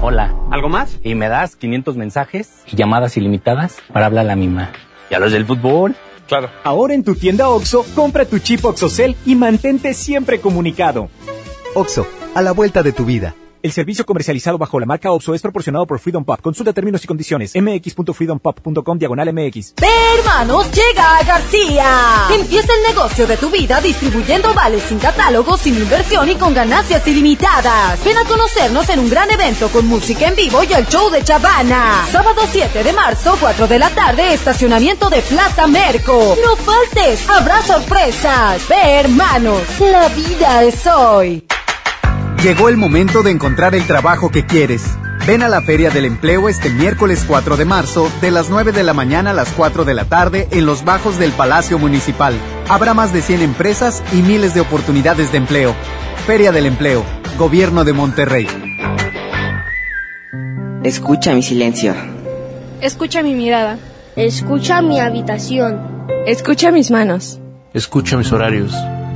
Hola, 0.00 0.32
¿algo 0.52 0.68
más? 0.68 0.96
Y 1.02 1.16
me 1.16 1.28
das 1.28 1.56
500 1.56 1.96
mensajes 1.96 2.50
y 2.70 2.76
llamadas 2.76 3.16
ilimitadas 3.16 3.78
para 3.92 4.06
hablar 4.06 4.26
a 4.26 4.28
la 4.28 4.36
misma. 4.36 4.70
¿Y 5.10 5.14
a 5.14 5.18
los 5.18 5.32
del 5.32 5.44
fútbol? 5.44 5.96
Claro. 6.28 6.50
Ahora 6.62 6.94
en 6.94 7.02
tu 7.02 7.16
tienda 7.16 7.48
OXO, 7.48 7.84
compra 7.96 8.26
tu 8.26 8.38
chip 8.38 8.64
OXOCEL 8.64 9.16
y 9.26 9.34
mantente 9.34 9.92
siempre 9.92 10.40
comunicado. 10.40 11.10
Oxo, 11.74 12.06
a 12.36 12.42
la 12.42 12.52
vuelta 12.52 12.84
de 12.84 12.92
tu 12.92 13.04
vida. 13.04 13.34
El 13.62 13.72
servicio 13.72 14.06
comercializado 14.06 14.56
bajo 14.56 14.80
la 14.80 14.86
marca 14.86 15.12
OPSO 15.12 15.34
es 15.34 15.42
proporcionado 15.42 15.86
por 15.86 15.98
Freedom 15.98 16.24
Pop. 16.24 16.40
Consulta 16.40 16.72
términos 16.72 17.04
y 17.04 17.06
condiciones. 17.06 17.52
mx.freedompop.com 17.54 18.98
diagonal 18.98 19.34
mx. 19.34 19.74
Ve, 19.78 19.88
hermanos, 20.18 20.70
llega 20.70 21.18
a 21.18 21.24
García. 21.24 22.28
Empieza 22.34 22.72
el 22.72 22.94
negocio 22.94 23.26
de 23.26 23.36
tu 23.36 23.50
vida 23.50 23.82
distribuyendo 23.82 24.54
vales 24.54 24.82
sin 24.84 24.98
catálogo, 24.98 25.58
sin 25.58 25.76
inversión 25.76 26.30
y 26.30 26.36
con 26.36 26.54
ganancias 26.54 27.06
ilimitadas. 27.06 28.02
Ven 28.02 28.16
a 28.16 28.24
conocernos 28.24 28.88
en 28.88 28.98
un 29.00 29.10
gran 29.10 29.30
evento 29.30 29.68
con 29.68 29.86
música 29.86 30.28
en 30.28 30.36
vivo 30.36 30.64
y 30.64 30.72
el 30.72 30.86
show 30.86 31.10
de 31.10 31.22
Chavana. 31.22 32.06
Sábado 32.10 32.40
7 32.50 32.82
de 32.82 32.92
marzo, 32.94 33.36
4 33.38 33.68
de 33.68 33.78
la 33.78 33.90
tarde, 33.90 34.32
estacionamiento 34.32 35.10
de 35.10 35.20
Plaza 35.20 35.66
Merco. 35.66 36.34
No 36.42 36.56
faltes, 36.56 37.28
habrá 37.28 37.60
sorpresas. 37.60 38.66
Ve, 38.68 39.00
hermanos, 39.00 39.60
la 39.80 40.08
vida 40.08 40.62
es 40.62 40.86
hoy. 40.86 41.44
Llegó 42.42 42.70
el 42.70 42.78
momento 42.78 43.22
de 43.22 43.30
encontrar 43.30 43.74
el 43.74 43.86
trabajo 43.86 44.30
que 44.30 44.46
quieres. 44.46 44.82
Ven 45.26 45.42
a 45.42 45.48
la 45.50 45.60
Feria 45.60 45.90
del 45.90 46.06
Empleo 46.06 46.48
este 46.48 46.70
miércoles 46.70 47.22
4 47.28 47.58
de 47.58 47.66
marzo, 47.66 48.10
de 48.22 48.30
las 48.30 48.48
9 48.48 48.72
de 48.72 48.82
la 48.82 48.94
mañana 48.94 49.32
a 49.32 49.34
las 49.34 49.52
4 49.52 49.84
de 49.84 49.92
la 49.92 50.06
tarde, 50.06 50.48
en 50.50 50.64
los 50.64 50.82
bajos 50.82 51.18
del 51.18 51.32
Palacio 51.32 51.78
Municipal. 51.78 52.32
Habrá 52.70 52.94
más 52.94 53.12
de 53.12 53.20
100 53.20 53.42
empresas 53.42 54.02
y 54.14 54.22
miles 54.22 54.54
de 54.54 54.62
oportunidades 54.62 55.32
de 55.32 55.36
empleo. 55.36 55.74
Feria 56.26 56.50
del 56.50 56.64
Empleo, 56.64 57.04
Gobierno 57.36 57.84
de 57.84 57.92
Monterrey. 57.92 58.46
Escucha 60.82 61.34
mi 61.34 61.42
silencio. 61.42 61.94
Escucha 62.80 63.22
mi 63.22 63.34
mirada. 63.34 63.76
Escucha 64.16 64.80
mi 64.80 64.98
habitación. 64.98 66.06
Escucha 66.26 66.70
mis 66.72 66.90
manos. 66.90 67.38
Escucha 67.74 68.16
mis 68.16 68.32
horarios. 68.32 68.72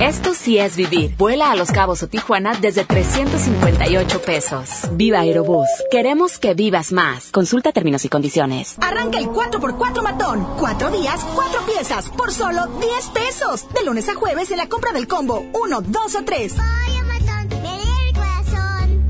Esto 0.00 0.34
sí 0.34 0.58
es 0.58 0.76
vivir. 0.76 1.14
Vuela 1.16 1.50
a 1.50 1.56
Los 1.56 1.70
Cabos 1.70 2.02
o 2.02 2.08
Tijuana 2.08 2.54
desde 2.60 2.84
358 2.84 4.22
pesos. 4.22 4.68
Viva 4.92 5.20
Aerobús. 5.20 5.68
Queremos 5.90 6.38
que 6.38 6.54
vivas 6.54 6.92
más. 6.92 7.30
Consulta 7.30 7.72
términos 7.72 8.04
y 8.04 8.08
condiciones. 8.08 8.76
Arranca 8.80 9.18
el 9.18 9.26
4x4 9.26 10.02
matón. 10.02 10.46
Cuatro 10.58 10.90
días, 10.90 11.20
cuatro 11.34 11.60
piezas, 11.66 12.08
por 12.10 12.32
solo 12.32 12.66
10 12.80 13.08
pesos. 13.08 13.66
De 13.74 13.84
lunes 13.84 14.08
a 14.08 14.14
jueves 14.14 14.50
en 14.50 14.58
la 14.58 14.68
compra 14.68 14.92
del 14.92 15.08
combo 15.08 15.44
1, 15.52 15.80
2 15.80 16.14
o 16.14 16.24
3. 16.24 16.54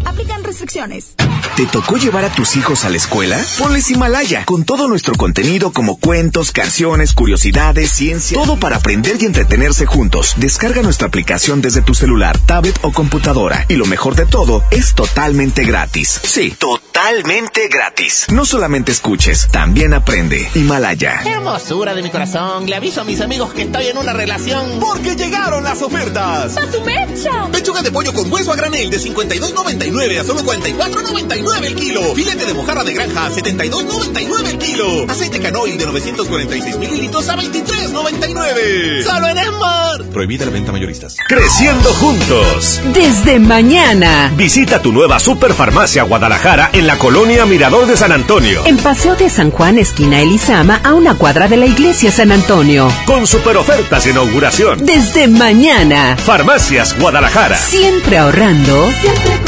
Aplican 0.08 0.42
restricciones. 0.42 1.14
¿Te 1.54 1.66
tocó 1.66 1.96
llevar 1.96 2.24
a 2.24 2.32
tus 2.32 2.56
hijos 2.56 2.84
a 2.84 2.88
la 2.88 2.96
escuela? 2.96 3.38
Ponles 3.58 3.90
Himalaya, 3.90 4.44
con 4.46 4.64
todo 4.64 4.88
nuestro 4.88 5.14
contenido 5.14 5.72
como 5.72 5.98
cuentos, 5.98 6.50
canciones, 6.50 7.12
curiosidades, 7.12 7.90
ciencia, 7.90 8.38
todo 8.38 8.58
para 8.58 8.76
aprender 8.76 9.16
y 9.20 9.26
entretenerse 9.26 9.84
juntos. 9.84 10.34
Descarga 10.38 10.80
nuestra 10.82 11.08
aplicación 11.08 11.60
desde 11.60 11.82
tu 11.82 11.94
celular, 11.94 12.38
tablet 12.38 12.78
o 12.82 12.92
computadora. 12.92 13.66
Y 13.68 13.74
lo 13.74 13.84
mejor 13.84 14.14
de 14.14 14.24
todo, 14.24 14.64
es 14.70 14.94
totalmente 14.94 15.64
gratis. 15.64 16.20
Sí, 16.22 16.54
totalmente 16.58 17.68
gratis. 17.68 18.26
No 18.32 18.46
solamente 18.46 18.92
escuches, 18.92 19.48
también 19.50 19.92
aprende. 19.92 20.48
Himalaya. 20.54 21.20
Hermosura 21.26 21.94
de 21.94 22.02
mi 22.02 22.10
corazón, 22.10 22.66
le 22.66 22.76
aviso 22.76 23.02
a 23.02 23.04
mis 23.04 23.20
amigos 23.20 23.52
que 23.52 23.62
estoy 23.62 23.88
en 23.88 23.98
una 23.98 24.12
relación. 24.14 24.78
Porque 24.80 25.16
llegaron 25.16 25.64
las 25.64 25.82
ofertas. 25.82 26.56
¡A 26.56 26.72
su 26.72 26.80
mecha! 26.82 27.48
Pechuga 27.52 27.82
de 27.82 27.90
pollo 27.90 28.14
con 28.14 28.32
hueso 28.32 28.52
a 28.52 28.56
granel 28.56 28.90
de 28.90 28.98
52.99 28.98 30.07
a 30.16 30.24
solo 30.24 30.40
44.99 30.40 31.64
el 31.66 31.74
kilo. 31.74 32.14
Filete 32.14 32.46
de 32.46 32.54
mojarra 32.54 32.82
de 32.82 32.94
granja 32.94 33.26
a 33.26 33.30
72.99 33.30 34.48
el 34.48 34.58
kilo. 34.58 35.04
Aceite 35.08 35.40
canoil 35.40 35.76
de 35.76 35.84
946 35.84 36.78
mililitros 36.78 37.28
a 37.28 37.36
23.99. 37.36 39.04
Solo 39.04 39.28
en 39.28 39.38
Esmar. 39.38 40.04
Prohibida 40.12 40.46
la 40.46 40.52
venta 40.52 40.72
mayoristas. 40.72 41.16
Creciendo 41.28 41.92
juntos. 41.94 42.80
Desde 42.94 43.38
mañana. 43.38 44.32
Visita 44.36 44.80
tu 44.80 44.92
nueva 44.92 45.18
Superfarmacia 45.18 46.04
Guadalajara 46.04 46.70
en 46.72 46.86
la 46.86 46.98
colonia 46.98 47.44
Mirador 47.44 47.86
de 47.86 47.96
San 47.96 48.12
Antonio. 48.12 48.64
En 48.66 48.78
Paseo 48.78 49.14
de 49.14 49.28
San 49.28 49.50
Juan, 49.50 49.78
esquina 49.78 50.20
Elizama, 50.20 50.80
a 50.82 50.94
una 50.94 51.18
cuadra 51.18 51.48
de 51.48 51.58
la 51.58 51.66
iglesia 51.66 52.10
San 52.10 52.32
Antonio. 52.32 52.90
Con 53.04 53.26
super 53.26 53.56
ofertas 53.56 54.04
de 54.04 54.10
inauguración. 54.10 54.86
Desde 54.86 55.28
mañana. 55.28 56.16
Farmacias 56.16 56.98
Guadalajara. 56.98 57.56
Siempre 57.56 58.16
ahorrando. 58.16 58.90
Siempre 59.02 59.47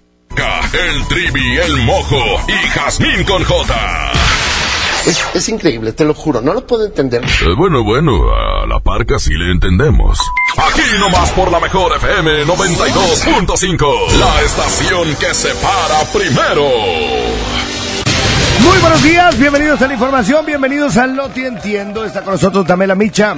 el 0.37 1.07
Trivi, 1.07 1.57
el 1.57 1.77
Mojo 1.79 2.23
y 2.47 2.67
Jazmín 2.69 3.23
con 3.25 3.43
J. 3.43 4.11
Es, 5.05 5.25
es 5.33 5.49
increíble, 5.49 5.91
te 5.91 6.05
lo 6.05 6.13
juro, 6.13 6.41
no 6.41 6.53
lo 6.53 6.65
puedo 6.65 6.85
entender. 6.85 7.23
Eh, 7.23 7.53
bueno, 7.57 7.83
bueno, 7.83 8.29
a 8.33 8.65
la 8.65 8.79
parca 8.79 9.19
sí 9.19 9.33
le 9.33 9.51
entendemos. 9.51 10.19
Aquí 10.57 10.81
nomás 10.99 11.31
por 11.31 11.51
la 11.51 11.59
mejor 11.59 11.97
FM 11.97 12.45
92.5, 12.45 14.11
la 14.19 14.41
estación 14.41 15.15
que 15.15 15.33
se 15.33 15.53
para 15.55 16.03
primero. 16.13 16.69
Muy 18.59 18.77
buenos 18.79 19.03
días, 19.03 19.37
bienvenidos 19.39 19.81
a 19.81 19.87
la 19.87 19.93
información, 19.93 20.45
bienvenidos 20.45 20.97
al 20.97 21.15
Noti 21.15 21.41
Entiendo. 21.41 22.05
Está 22.05 22.21
con 22.21 22.33
nosotros 22.33 22.65
Tamela 22.65 22.95
Micha. 22.95 23.35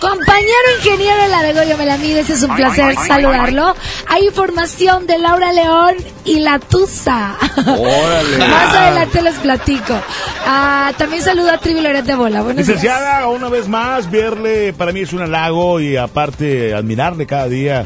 Compañero 0.00 0.76
ingeniero 0.78 1.28
Laregoyo 1.28 1.76
Melamides, 1.76 2.30
es 2.30 2.42
un 2.42 2.56
placer 2.56 2.94
saludarlo. 3.06 3.74
Hay 4.08 4.26
información 4.26 5.06
de 5.06 5.18
Laura 5.18 5.52
León 5.52 5.94
y 6.24 6.40
la 6.40 6.58
Tusa. 6.58 7.36
Órale. 7.66 8.38
Más 8.38 8.74
adelante 8.74 9.22
les 9.22 9.34
platico. 9.34 10.00
Ah, 10.46 10.92
también 10.96 11.22
saludo 11.22 11.50
a 11.50 11.58
Trivi 11.58 11.82
Loret 11.82 12.04
de 12.06 12.14
Bola. 12.14 12.40
Buenos 12.40 12.66
días. 12.66 12.82
Licenciada, 12.82 13.28
una 13.28 13.50
vez 13.50 13.68
más, 13.68 14.10
verle 14.10 14.72
para 14.72 14.92
mí 14.92 15.00
es 15.00 15.12
un 15.12 15.20
halago 15.20 15.80
y 15.80 15.96
aparte 15.96 16.74
admirarle 16.74 17.26
cada 17.26 17.48
día 17.48 17.84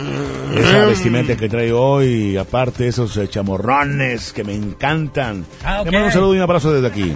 esa 0.56 0.86
vestimenta 0.86 1.36
que 1.36 1.48
trae 1.48 1.72
hoy 1.72 2.32
y 2.32 2.36
aparte 2.36 2.86
esos 2.86 3.16
eh, 3.16 3.28
chamorrones 3.28 4.32
que 4.32 4.44
me 4.44 4.54
encantan. 4.54 5.44
Ah. 5.64 5.82
Le 5.84 5.90
mando 5.90 6.06
un 6.06 6.12
saludo 6.12 6.34
y 6.34 6.36
un 6.36 6.42
abrazo 6.44 6.72
desde 6.72 6.86
aquí. 6.86 7.12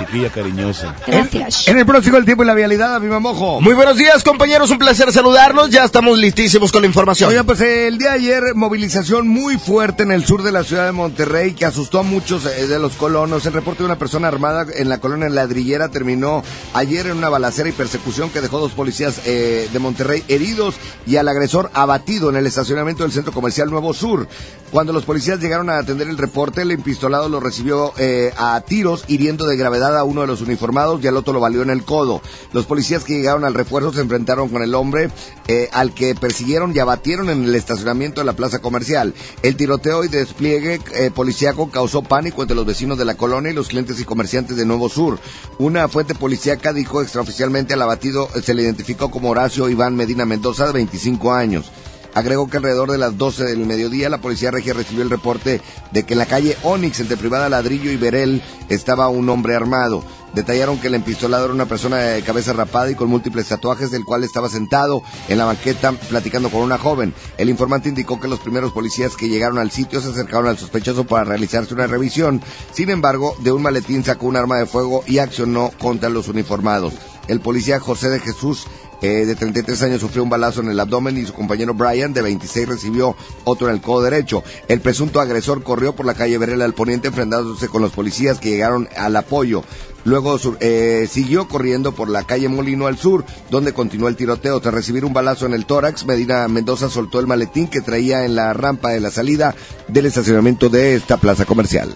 Chiquilla 0.00 0.30
cariñosa. 0.30 0.96
Gracias. 1.06 1.68
En 1.68 1.78
el 1.78 1.84
próximo 1.84 2.16
el 2.16 2.24
tiempo 2.24 2.42
y 2.42 2.46
la 2.46 2.54
vialidad, 2.54 2.94
a 2.94 3.00
mi 3.00 3.08
mamojo. 3.08 3.60
Muy 3.60 3.74
buenos 3.74 3.98
días, 3.98 4.24
compañeros. 4.24 4.70
Un 4.70 4.78
placer 4.78 5.12
saludarlos. 5.12 5.68
Ya 5.68 5.84
estamos 5.84 6.16
listísimos 6.16 6.72
con 6.72 6.80
la 6.80 6.88
información. 6.88 7.28
Oiga, 7.28 7.44
pues 7.44 7.60
el 7.60 7.98
día 7.98 8.12
de 8.12 8.14
ayer, 8.14 8.54
movilización 8.54 9.28
muy 9.28 9.58
fuerte 9.58 10.04
en 10.04 10.12
el 10.12 10.24
sur 10.24 10.42
de 10.42 10.52
la 10.52 10.64
ciudad 10.64 10.86
de 10.86 10.92
Monterrey 10.92 11.52
que 11.52 11.66
asustó 11.66 11.98
a 11.98 12.02
muchos 12.02 12.46
eh, 12.46 12.66
de 12.66 12.78
los 12.78 12.94
colonos. 12.94 13.44
El 13.44 13.52
reporte 13.52 13.82
de 13.82 13.86
una 13.86 13.98
persona 13.98 14.28
armada 14.28 14.64
en 14.74 14.88
la 14.88 15.00
colonia 15.00 15.28
Ladrillera 15.28 15.90
terminó 15.90 16.42
ayer 16.72 17.06
en 17.06 17.18
una 17.18 17.28
balacera 17.28 17.68
y 17.68 17.72
persecución 17.72 18.30
que 18.30 18.40
dejó 18.40 18.58
dos 18.58 18.72
policías 18.72 19.20
eh, 19.26 19.68
de 19.70 19.78
Monterrey 19.80 20.24
heridos 20.28 20.76
y 21.06 21.16
al 21.16 21.28
agresor 21.28 21.70
abatido 21.74 22.30
en 22.30 22.36
el 22.36 22.46
estacionamiento 22.46 23.02
del 23.02 23.12
centro 23.12 23.32
comercial 23.32 23.68
Nuevo 23.68 23.92
Sur. 23.92 24.28
Cuando 24.70 24.92
los 24.92 25.04
policías 25.04 25.40
llegaron 25.40 25.68
a 25.68 25.78
atender 25.78 26.08
el 26.08 26.16
reporte, 26.16 26.62
el 26.62 26.70
empistolado 26.70 27.28
lo 27.28 27.40
recibió 27.40 27.92
eh, 27.98 28.32
a 28.36 28.60
tiros, 28.60 29.04
hiriendo 29.08 29.48
de 29.48 29.56
gravedad 29.56 29.98
a 29.98 30.04
uno 30.04 30.20
de 30.20 30.28
los 30.28 30.42
uniformados 30.42 31.02
y 31.02 31.08
al 31.08 31.16
otro 31.16 31.32
lo 31.32 31.40
valió 31.40 31.62
en 31.62 31.70
el 31.70 31.82
codo. 31.82 32.22
Los 32.52 32.66
policías 32.66 33.02
que 33.02 33.14
llegaron 33.14 33.44
al 33.44 33.54
refuerzo 33.54 33.92
se 33.92 34.00
enfrentaron 34.00 34.48
con 34.48 34.62
el 34.62 34.76
hombre 34.76 35.10
eh, 35.48 35.68
al 35.72 35.92
que 35.92 36.14
persiguieron 36.14 36.72
y 36.72 36.78
abatieron 36.78 37.30
en 37.30 37.42
el 37.42 37.54
estacionamiento 37.56 38.20
de 38.20 38.26
la 38.26 38.34
plaza 38.34 38.60
comercial. 38.60 39.12
El 39.42 39.56
tiroteo 39.56 40.04
y 40.04 40.08
despliegue 40.08 40.80
eh, 40.94 41.10
policíaco 41.10 41.68
causó 41.72 42.02
pánico 42.02 42.42
entre 42.42 42.54
los 42.54 42.64
vecinos 42.64 42.96
de 42.96 43.04
la 43.04 43.16
colonia 43.16 43.50
y 43.50 43.54
los 43.54 43.66
clientes 43.66 43.98
y 43.98 44.04
comerciantes 44.04 44.56
de 44.56 44.66
Nuevo 44.66 44.88
Sur. 44.88 45.18
Una 45.58 45.88
fuente 45.88 46.14
policíaca 46.14 46.72
dijo 46.72 47.02
extraoficialmente 47.02 47.74
al 47.74 47.82
abatido 47.82 48.28
eh, 48.36 48.40
se 48.40 48.54
le 48.54 48.62
identificó 48.62 49.10
como 49.10 49.30
Horacio 49.30 49.68
Iván 49.68 49.96
Medina 49.96 50.24
Mendoza, 50.26 50.66
de 50.66 50.72
25 50.74 51.32
años. 51.32 51.72
Agregó 52.14 52.48
que 52.48 52.56
alrededor 52.56 52.90
de 52.90 52.98
las 52.98 53.16
12 53.16 53.44
del 53.44 53.66
mediodía 53.66 54.10
la 54.10 54.20
policía 54.20 54.50
regia 54.50 54.74
recibió 54.74 55.02
el 55.02 55.10
reporte 55.10 55.60
de 55.92 56.02
que 56.04 56.14
en 56.14 56.18
la 56.18 56.26
calle 56.26 56.56
Onix, 56.62 57.00
entre 57.00 57.16
Privada 57.16 57.48
Ladrillo 57.48 57.90
y 57.90 57.96
Berel, 57.96 58.42
estaba 58.68 59.08
un 59.08 59.28
hombre 59.28 59.54
armado. 59.54 60.02
Detallaron 60.34 60.78
que 60.78 60.86
el 60.86 60.94
empistolado 60.94 61.46
era 61.46 61.54
una 61.54 61.66
persona 61.66 61.96
de 61.96 62.22
cabeza 62.22 62.52
rapada 62.52 62.90
y 62.90 62.94
con 62.94 63.08
múltiples 63.08 63.48
tatuajes, 63.48 63.90
del 63.90 64.04
cual 64.04 64.22
estaba 64.22 64.48
sentado 64.48 65.02
en 65.28 65.38
la 65.38 65.44
banqueta 65.44 65.92
platicando 65.92 66.50
con 66.50 66.62
una 66.62 66.78
joven. 66.78 67.12
El 67.36 67.48
informante 67.48 67.88
indicó 67.88 68.20
que 68.20 68.28
los 68.28 68.38
primeros 68.38 68.72
policías 68.72 69.16
que 69.16 69.28
llegaron 69.28 69.58
al 69.58 69.72
sitio 69.72 70.00
se 70.00 70.10
acercaron 70.10 70.46
al 70.46 70.58
sospechoso 70.58 71.04
para 71.04 71.24
realizarse 71.24 71.74
una 71.74 71.88
revisión. 71.88 72.40
Sin 72.72 72.90
embargo, 72.90 73.36
de 73.40 73.50
un 73.50 73.62
maletín 73.62 74.04
sacó 74.04 74.26
un 74.26 74.36
arma 74.36 74.58
de 74.58 74.66
fuego 74.66 75.02
y 75.06 75.18
accionó 75.18 75.72
contra 75.78 76.08
los 76.08 76.28
uniformados. 76.28 76.94
El 77.26 77.40
policía 77.40 77.78
José 77.78 78.08
de 78.08 78.20
Jesús 78.20 78.66
eh, 79.02 79.24
de 79.26 79.34
33 79.34 79.82
años 79.82 80.00
sufrió 80.00 80.22
un 80.22 80.30
balazo 80.30 80.60
en 80.60 80.70
el 80.70 80.80
abdomen 80.80 81.16
y 81.16 81.26
su 81.26 81.32
compañero 81.32 81.74
Brian, 81.74 82.12
de 82.12 82.22
26, 82.22 82.68
recibió 82.68 83.16
otro 83.44 83.68
en 83.68 83.74
el 83.74 83.80
codo 83.80 84.02
derecho. 84.02 84.42
El 84.68 84.80
presunto 84.80 85.20
agresor 85.20 85.62
corrió 85.62 85.94
por 85.94 86.06
la 86.06 86.14
calle 86.14 86.38
Verela 86.38 86.64
al 86.64 86.74
poniente 86.74 87.08
enfrentándose 87.08 87.68
con 87.68 87.82
los 87.82 87.92
policías 87.92 88.38
que 88.38 88.50
llegaron 88.50 88.88
al 88.96 89.16
apoyo. 89.16 89.64
Luego 90.04 90.38
eh, 90.60 91.06
siguió 91.10 91.48
corriendo 91.48 91.92
por 91.92 92.08
la 92.08 92.24
calle 92.24 92.48
Molino 92.48 92.86
al 92.86 92.98
sur, 92.98 93.24
donde 93.50 93.72
continuó 93.72 94.08
el 94.08 94.16
tiroteo. 94.16 94.60
Tras 94.60 94.74
recibir 94.74 95.04
un 95.04 95.12
balazo 95.12 95.46
en 95.46 95.52
el 95.52 95.66
tórax, 95.66 96.06
Medina 96.06 96.48
Mendoza 96.48 96.88
soltó 96.88 97.20
el 97.20 97.26
maletín 97.26 97.68
que 97.68 97.80
traía 97.80 98.24
en 98.24 98.34
la 98.34 98.52
rampa 98.52 98.90
de 98.90 99.00
la 99.00 99.10
salida 99.10 99.54
del 99.88 100.06
estacionamiento 100.06 100.68
de 100.68 100.94
esta 100.94 101.18
plaza 101.18 101.44
comercial. 101.44 101.94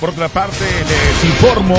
Por 0.00 0.10
otra 0.10 0.28
parte, 0.28 0.64
les 0.88 1.24
informo 1.24 1.76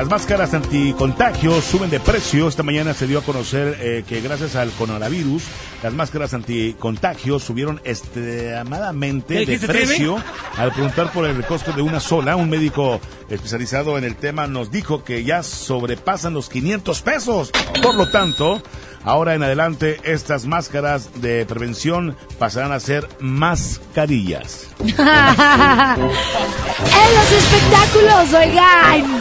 las 0.00 0.08
máscaras 0.08 0.54
anticontagios 0.54 1.62
suben 1.62 1.90
de 1.90 2.00
precio. 2.00 2.48
Esta 2.48 2.62
mañana 2.62 2.94
se 2.94 3.06
dio 3.06 3.18
a 3.18 3.22
conocer 3.22 3.76
eh, 3.80 4.02
que 4.08 4.22
gracias 4.22 4.56
al 4.56 4.70
coronavirus, 4.70 5.42
las 5.82 5.92
máscaras 5.92 6.32
anticontagios 6.32 7.44
subieron 7.44 7.82
extremadamente 7.84 9.44
de 9.44 9.58
precio. 9.58 10.16
Al 10.56 10.72
preguntar 10.72 11.12
por 11.12 11.26
el 11.26 11.44
costo 11.44 11.72
de 11.72 11.82
una 11.82 12.00
sola, 12.00 12.34
un 12.36 12.48
médico 12.48 12.98
especializado 13.28 13.98
en 13.98 14.04
el 14.04 14.16
tema 14.16 14.46
nos 14.46 14.70
dijo 14.70 15.04
que 15.04 15.22
ya 15.22 15.42
sobrepasan 15.42 16.32
los 16.32 16.48
500 16.48 17.02
pesos. 17.02 17.52
Por 17.82 17.94
lo 17.94 18.08
tanto, 18.08 18.62
Ahora 19.04 19.34
en 19.34 19.42
adelante 19.42 19.98
estas 20.04 20.44
máscaras 20.44 21.22
de 21.22 21.46
prevención 21.46 22.16
pasarán 22.38 22.72
a 22.72 22.80
ser 22.80 23.08
mascarillas. 23.18 24.68
en 24.78 24.86
los 27.16 27.32
espectáculos, 27.32 28.34
oigan. 28.34 29.20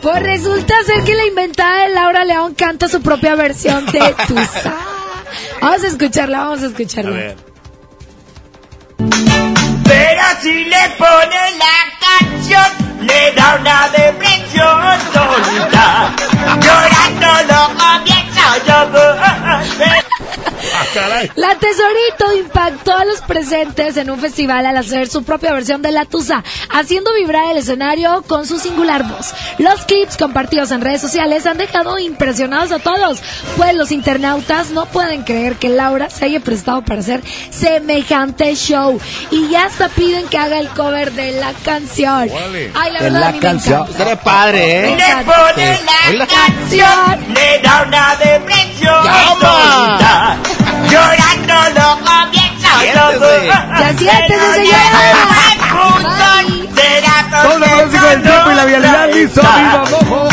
Pues 0.00 0.22
resulta 0.22 0.74
ser 0.86 1.04
que 1.04 1.14
la 1.14 1.26
inventada 1.26 1.82
de 1.82 1.94
Laura 1.94 2.24
León 2.24 2.54
canta 2.54 2.88
su 2.88 3.02
propia 3.02 3.34
versión 3.34 3.84
de 3.86 4.00
Tusa. 4.26 4.74
Vamos 5.60 5.82
a 5.84 5.86
escucharla, 5.86 6.38
vamos 6.38 6.62
a 6.62 6.66
escucharla. 6.66 7.10
A 7.10 7.14
ver. 7.14 7.36
Pero 9.84 10.22
si 10.40 10.64
le 10.64 10.90
pone 10.96 11.36
la 11.58 11.76
canción, 12.00 13.06
le 13.06 13.32
da 13.32 13.58
una 13.60 13.88
depresión 13.90 14.98
tonta. 15.12 16.14
Llorando 16.60 17.52
lo 17.52 17.81
comienza 18.52 18.82
a 18.82 18.84
llover. 18.84 19.11
La 21.36 21.56
Tesorito 21.58 22.36
impactó 22.38 22.96
a 22.96 23.04
los 23.04 23.20
presentes 23.22 23.96
en 23.96 24.10
un 24.10 24.18
festival 24.18 24.66
al 24.66 24.76
hacer 24.76 25.08
su 25.08 25.24
propia 25.24 25.52
versión 25.52 25.80
de 25.80 25.90
La 25.90 26.04
Tusa, 26.04 26.44
haciendo 26.70 27.14
vibrar 27.14 27.50
el 27.50 27.58
escenario 27.58 28.22
con 28.28 28.46
su 28.46 28.58
singular 28.58 29.04
voz. 29.04 29.32
Los 29.58 29.84
clips 29.84 30.16
compartidos 30.16 30.70
en 30.70 30.82
redes 30.82 31.00
sociales 31.00 31.46
han 31.46 31.56
dejado 31.56 31.98
impresionados 31.98 32.72
a 32.72 32.78
todos, 32.78 33.22
pues 33.56 33.74
los 33.74 33.90
internautas 33.90 34.70
no 34.70 34.86
pueden 34.86 35.22
creer 35.22 35.56
que 35.56 35.68
Laura 35.70 36.10
se 36.10 36.26
haya 36.26 36.40
prestado 36.40 36.82
para 36.82 37.00
hacer 37.00 37.22
semejante 37.50 38.54
show 38.54 39.00
y 39.30 39.48
ya 39.48 39.66
hasta 39.66 39.88
piden 39.88 40.26
que 40.28 40.38
haga 40.38 40.58
el 40.58 40.68
cover 40.68 41.12
de 41.12 41.32
la 41.32 41.52
canción. 41.64 42.28
Ay, 42.74 42.92
la 42.92 43.00
verdad, 43.00 43.20
la 43.20 43.40
canción. 43.40 43.86
Será 43.96 44.20
padre, 44.20 44.92
¿eh? 44.92 44.96
Le 44.96 45.24
pone 45.24 45.80
la, 46.18 46.26
canción, 46.26 47.34
le 47.34 47.58
da 47.62 47.84
una 47.86 48.16
depresión. 48.16 48.72
Llorando 50.88 51.54
lo 51.76 51.88
comienza 52.04 52.70
todo. 52.94 53.28
Ya 53.44 53.88
siéntese, 53.98 54.48
señora. 54.54 55.10
Todo 57.42 57.58
lo 57.58 57.66
música 57.66 58.06
del 58.10 58.22
tiempo 58.22 58.50
y 58.50 58.54
la 58.54 58.64
vialidad 58.64 59.12
listo, 59.12 59.40
viva 59.40 59.84
mojo. 59.90 60.28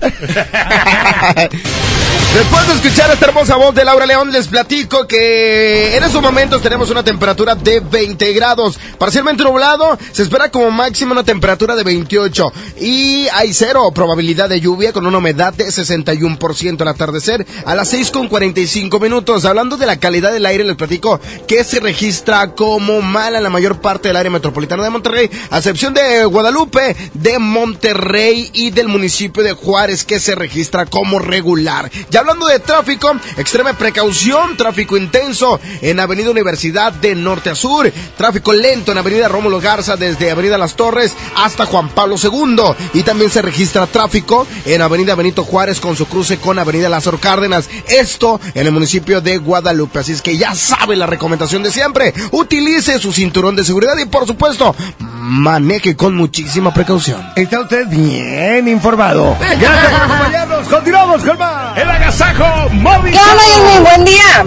Después 2.34 2.68
de 2.68 2.74
escuchar 2.74 3.10
esta 3.10 3.26
hermosa 3.26 3.56
voz 3.56 3.74
de 3.74 3.84
Laura 3.84 4.06
León, 4.06 4.30
les 4.30 4.48
platico 4.48 5.06
que 5.06 5.96
en 5.96 6.04
estos 6.04 6.22
momentos 6.22 6.62
tenemos 6.62 6.90
una 6.90 7.02
temperatura 7.02 7.54
de 7.54 7.80
20 7.80 8.32
grados. 8.34 8.78
Parcialmente 8.98 9.42
nublado, 9.42 9.98
se 10.12 10.22
espera 10.22 10.50
como 10.50 10.70
máximo 10.70 11.12
una 11.12 11.24
temperatura 11.24 11.74
de 11.74 11.82
28. 11.82 12.52
Y 12.80 13.26
hay 13.32 13.54
cero 13.54 13.90
probabilidad 13.94 14.48
de 14.48 14.60
lluvia 14.60 14.92
con 14.92 15.06
una 15.06 15.18
humedad 15.18 15.52
de 15.54 15.66
61% 15.66 16.80
al 16.82 16.88
atardecer 16.88 17.46
a 17.64 17.74
las 17.74 17.88
6 17.88 18.10
con 18.10 18.28
45 18.28 19.00
minutos. 19.00 19.44
Hablando 19.44 19.76
de 19.76 19.86
la 19.86 19.98
calidad 19.98 20.32
del 20.32 20.46
aire, 20.46 20.64
les 20.64 20.76
platico 20.76 21.18
que 21.46 21.64
se 21.64 21.80
registra 21.80 22.54
como 22.54 23.00
mala 23.00 23.38
en 23.38 23.44
la 23.44 23.50
mayor 23.50 23.80
parte 23.80 24.08
del 24.08 24.16
área 24.16 24.30
metropolitana 24.30 24.84
de 24.84 24.90
Monterrey, 24.90 25.30
a 25.50 25.58
excepción 25.58 25.94
de 25.94 26.24
Guadalupe, 26.26 26.94
de 27.14 27.38
Monterrey 27.38 28.50
y 28.52 28.70
del 28.70 28.88
municipio 28.88 29.42
de 29.42 29.54
Juárez, 29.54 30.04
que 30.04 30.20
se 30.20 30.34
registra 30.34 30.86
como 30.86 31.18
regular. 31.18 31.90
Ya 32.10 32.20
hablando 32.20 32.46
de 32.46 32.58
tráfico, 32.58 33.14
extrema 33.36 33.72
precaución, 33.74 34.56
tráfico 34.56 34.96
intenso 34.96 35.60
en 35.82 36.00
Avenida 36.00 36.30
Universidad 36.30 36.92
de 36.92 37.14
Norte 37.14 37.50
a 37.50 37.54
Sur, 37.54 37.92
tráfico 38.16 38.52
lento 38.52 38.92
en 38.92 38.98
Avenida 38.98 39.28
Rómulo 39.28 39.60
Garza 39.60 39.96
desde 39.96 40.30
Avenida 40.30 40.56
Las 40.56 40.74
Torres 40.74 41.14
hasta 41.36 41.66
Juan 41.66 41.90
Pablo 41.90 42.16
II 42.22 42.56
y 42.94 43.02
también 43.02 43.30
se 43.30 43.42
registra 43.42 43.86
tráfico 43.86 44.46
en 44.64 44.80
Avenida 44.80 45.14
Benito 45.14 45.44
Juárez 45.44 45.80
con 45.80 45.96
su 45.96 46.06
cruce 46.06 46.38
con 46.38 46.58
Avenida 46.58 46.88
Lázaro 46.88 47.18
Cárdenas, 47.18 47.68
esto 47.88 48.40
en 48.54 48.66
el 48.66 48.72
municipio 48.72 49.20
de 49.20 49.38
Guadalupe, 49.38 49.98
así 49.98 50.12
es 50.12 50.22
que 50.22 50.36
ya 50.36 50.54
sabe 50.54 50.96
la 50.96 51.06
recomendación 51.06 51.62
de 51.62 51.70
siempre, 51.70 52.14
utilice 52.30 52.98
su 52.98 53.12
cinturón 53.12 53.56
de 53.56 53.64
seguridad 53.64 53.96
y 53.98 54.06
por 54.06 54.26
supuesto 54.26 54.74
maneje 54.98 55.96
con 55.96 56.14
muchísima 56.14 56.72
precaución. 56.72 57.20
Está 57.36 57.60
usted 57.60 57.86
bien 57.88 58.66
informado. 58.68 59.36
Gracias 59.38 59.92
por 59.92 60.02
acompañarnos, 60.02 60.68
continuamos 60.68 61.22
con 61.22 61.38
más. 61.38 61.76
El 61.88 61.96
agasajo 61.96 62.68
móvil. 62.70 63.12
¿Qué 63.12 63.18
onda, 63.18 63.80
Buen 63.90 64.04
día. 64.04 64.44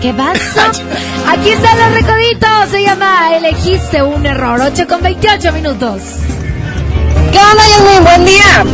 ¿Qué 0.00 0.12
pasa? 0.12 0.70
Aquí 1.28 1.50
están 1.50 1.78
los 1.78 1.92
recoditos. 1.94 2.70
Se 2.70 2.82
llama 2.82 3.34
Elegiste 3.36 4.02
un 4.02 4.24
error. 4.26 4.60
8 4.60 4.86
con 4.86 5.02
28 5.02 5.52
minutos. 5.52 6.02
¿Qué 7.32 7.38
onda, 7.38 7.64
Yasmin? 7.68 8.04
Buen 8.04 8.24
día. 8.26 8.64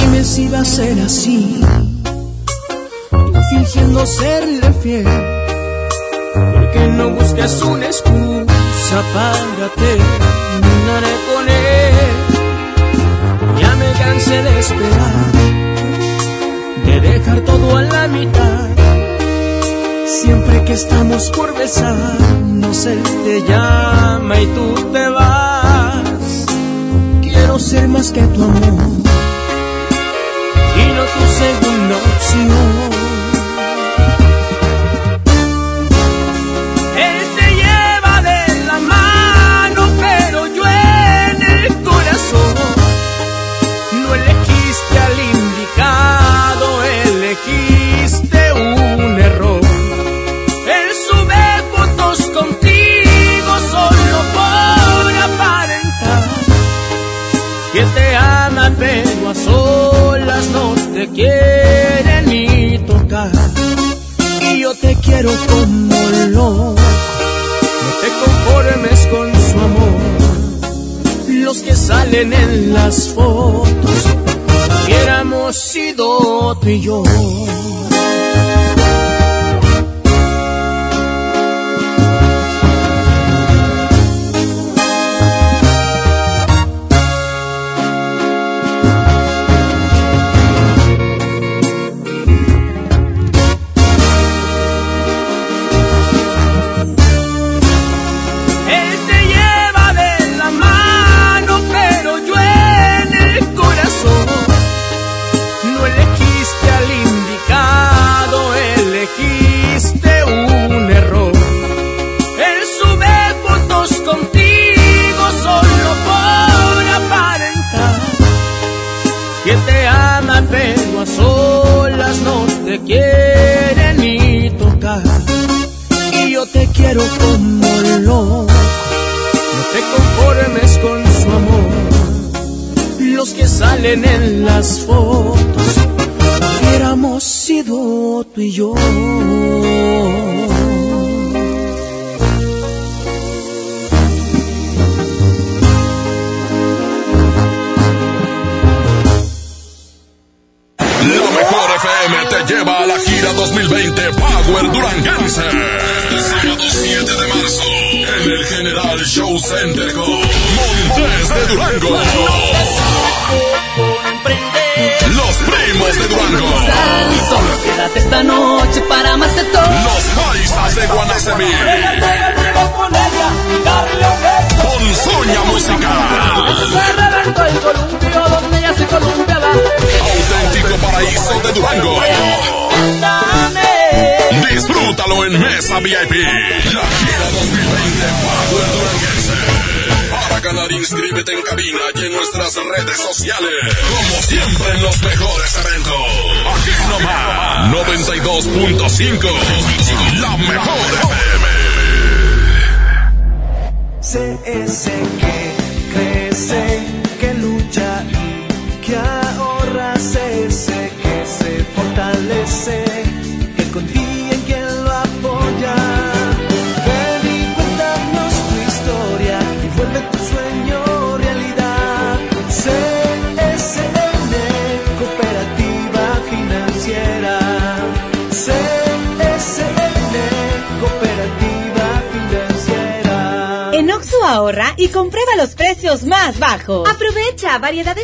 Dime 0.00 0.24
si 0.24 0.48
va 0.48 0.60
a 0.60 0.64
ser 0.64 1.00
así. 1.00 1.60
fingiendo 3.50 4.04
serle 4.04 4.72
fiel. 4.82 5.08
Porque 6.52 6.88
no 6.88 7.10
buscas 7.10 7.62
una 7.62 7.86
excusa 7.86 8.98
para 9.14 9.68
terminar 9.76 11.02
con 11.32 11.33
de 14.42 14.58
esperar, 14.58 15.32
de 16.86 17.00
dejar 17.00 17.40
todo 17.40 17.76
a 17.76 17.82
la 17.82 18.08
mitad. 18.08 18.68
Siempre 20.06 20.64
que 20.64 20.72
estamos 20.72 21.30
por 21.30 21.56
besarnos, 21.56 22.86
él 22.86 23.02
te 23.24 23.42
llama 23.42 24.40
y 24.40 24.46
tú 24.46 24.74
te 24.92 25.08
vas. 25.08 26.46
Quiero 27.22 27.58
ser 27.58 27.88
más 27.88 28.10
que 28.10 28.22
tu 28.22 28.42
amor 28.42 29.04
y 30.80 30.84
no 30.96 31.04
tu 31.14 31.24
segunda 31.40 31.96
opción. 31.96 32.83
No 61.04 61.10
te 61.10 61.16
quiere 61.16 62.22
ni 62.26 62.78
tocar. 62.86 63.30
Y 64.40 64.60
yo 64.60 64.74
te 64.74 64.96
quiero 64.96 65.30
como 65.48 65.96
loco, 66.28 66.74
no 67.82 67.90
te 68.00 68.08
conformes 68.24 69.06
con 69.08 69.32
su 69.34 69.58
amor. 69.58 70.00
Los 71.28 71.58
que 71.58 71.74
salen 71.74 72.32
en 72.32 72.72
las 72.72 73.08
fotos, 73.08 74.04
hubiéramos 74.84 75.56
sido 75.56 76.56
tú 76.56 76.68
y 76.68 76.80
yo. 76.80 77.02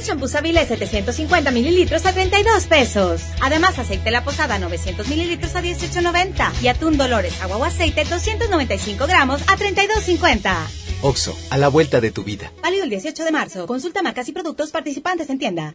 De 0.01 0.07
champús 0.07 0.35
Avilés 0.35 0.69
750 0.69 1.51
mililitros 1.51 2.07
a 2.07 2.15
32 2.15 2.67
pesos. 2.69 3.21
Además, 3.43 3.79
aceite 3.79 4.11
La 4.11 4.25
Posada 4.25 4.59
900 4.59 5.07
mililitros 5.09 5.55
a 5.57 5.63
18.90 5.63 6.63
y 6.63 6.69
atún 6.69 6.97
Dolores 6.97 7.39
agua 7.43 7.59
o 7.59 7.65
aceite 7.65 8.05
295 8.05 9.07
gramos 9.07 9.43
a 9.43 9.59
32.50. 9.59 10.57
Oxo, 11.03 11.37
a 11.51 11.59
la 11.59 11.69
vuelta 11.69 12.01
de 12.01 12.11
tu 12.13 12.25
vida. 12.25 12.51
Válido 12.63 12.85
el 12.85 12.91
18 12.91 13.25
de 13.25 13.31
marzo. 13.31 13.67
Consulta 13.67 14.01
marcas 14.01 14.27
y 14.29 14.33
productos 14.33 14.71
participantes 14.71 15.29
en 15.29 15.39
tienda. 15.39 15.75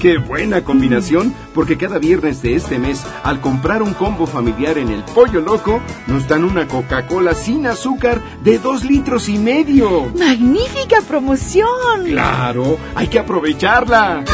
Qué 0.00 0.18
buena 0.18 0.62
combinación, 0.62 1.34
porque 1.52 1.76
cada 1.76 1.98
viernes 1.98 2.40
de 2.40 2.54
este 2.54 2.78
mes, 2.78 3.02
al 3.24 3.40
comprar 3.40 3.82
un 3.82 3.94
combo 3.94 4.26
familiar 4.26 4.78
en 4.78 4.90
el 4.90 5.02
Pollo 5.02 5.40
Loco, 5.40 5.80
nos 6.06 6.28
dan 6.28 6.44
una 6.44 6.68
Coca-Cola 6.68 7.34
sin 7.34 7.66
azúcar 7.66 8.22
de 8.44 8.58
dos 8.58 8.84
litros 8.84 9.28
y 9.28 9.38
medio. 9.38 10.12
¡Magnífica 10.16 11.00
promoción! 11.08 12.04
Claro, 12.06 12.78
hay 12.94 13.08
que 13.08 13.18
aprovecharla. 13.18 14.24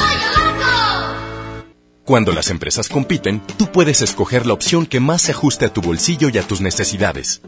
Cuando 2.05 2.33
las 2.33 2.51
empresas 2.51 2.89
compiten, 2.89 3.41
tú 3.57 3.71
puedes 3.73 4.03
escoger 4.03 4.45
la 4.45 4.53
opción 4.53 4.85
que 4.85 5.01
más 5.01 5.23
se 5.23 5.33
ajuste 5.33 5.65
a 5.65 5.73
tu 5.73 5.81
bolsillo 5.81 6.29
y 6.29 6.37
a 6.37 6.43
tus 6.43 6.61
necesidades. 6.61 7.41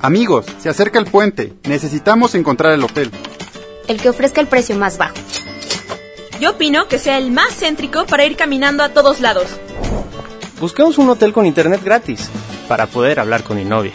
Amigos, 0.00 0.46
se 0.58 0.70
acerca 0.70 0.98
el 0.98 1.06
puente. 1.06 1.52
Necesitamos 1.64 2.34
encontrar 2.34 2.72
el 2.72 2.84
hotel. 2.84 3.10
El 3.88 4.00
que 4.00 4.08
ofrezca 4.08 4.40
el 4.40 4.46
precio 4.46 4.76
más 4.76 4.96
bajo. 4.96 5.16
Yo 6.40 6.50
opino 6.50 6.88
que 6.88 6.98
sea 6.98 7.18
el 7.18 7.30
más 7.30 7.54
céntrico 7.58 8.06
para 8.06 8.24
ir 8.24 8.36
caminando 8.36 8.82
a 8.82 8.90
todos 8.90 9.20
lados. 9.20 9.46
Busquemos 10.60 10.98
un 10.98 11.08
hotel 11.08 11.32
con 11.32 11.46
internet 11.46 11.82
gratis 11.84 12.28
para 12.68 12.86
poder 12.86 13.20
hablar 13.20 13.42
con 13.42 13.56
mi 13.56 13.64
novia. 13.64 13.92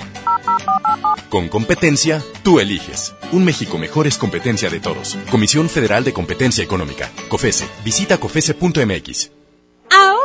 Con 1.29 1.47
competencia, 1.47 2.23
tú 2.43 2.59
eliges. 2.59 3.13
Un 3.31 3.45
México 3.45 3.77
mejor 3.77 4.07
es 4.07 4.17
competencia 4.17 4.69
de 4.69 4.79
todos. 4.79 5.17
Comisión 5.29 5.69
Federal 5.69 6.03
de 6.03 6.13
Competencia 6.13 6.63
Económica. 6.63 7.09
COFESE. 7.29 7.67
Visita 7.83 8.17
COFESE.mx. 8.17 9.38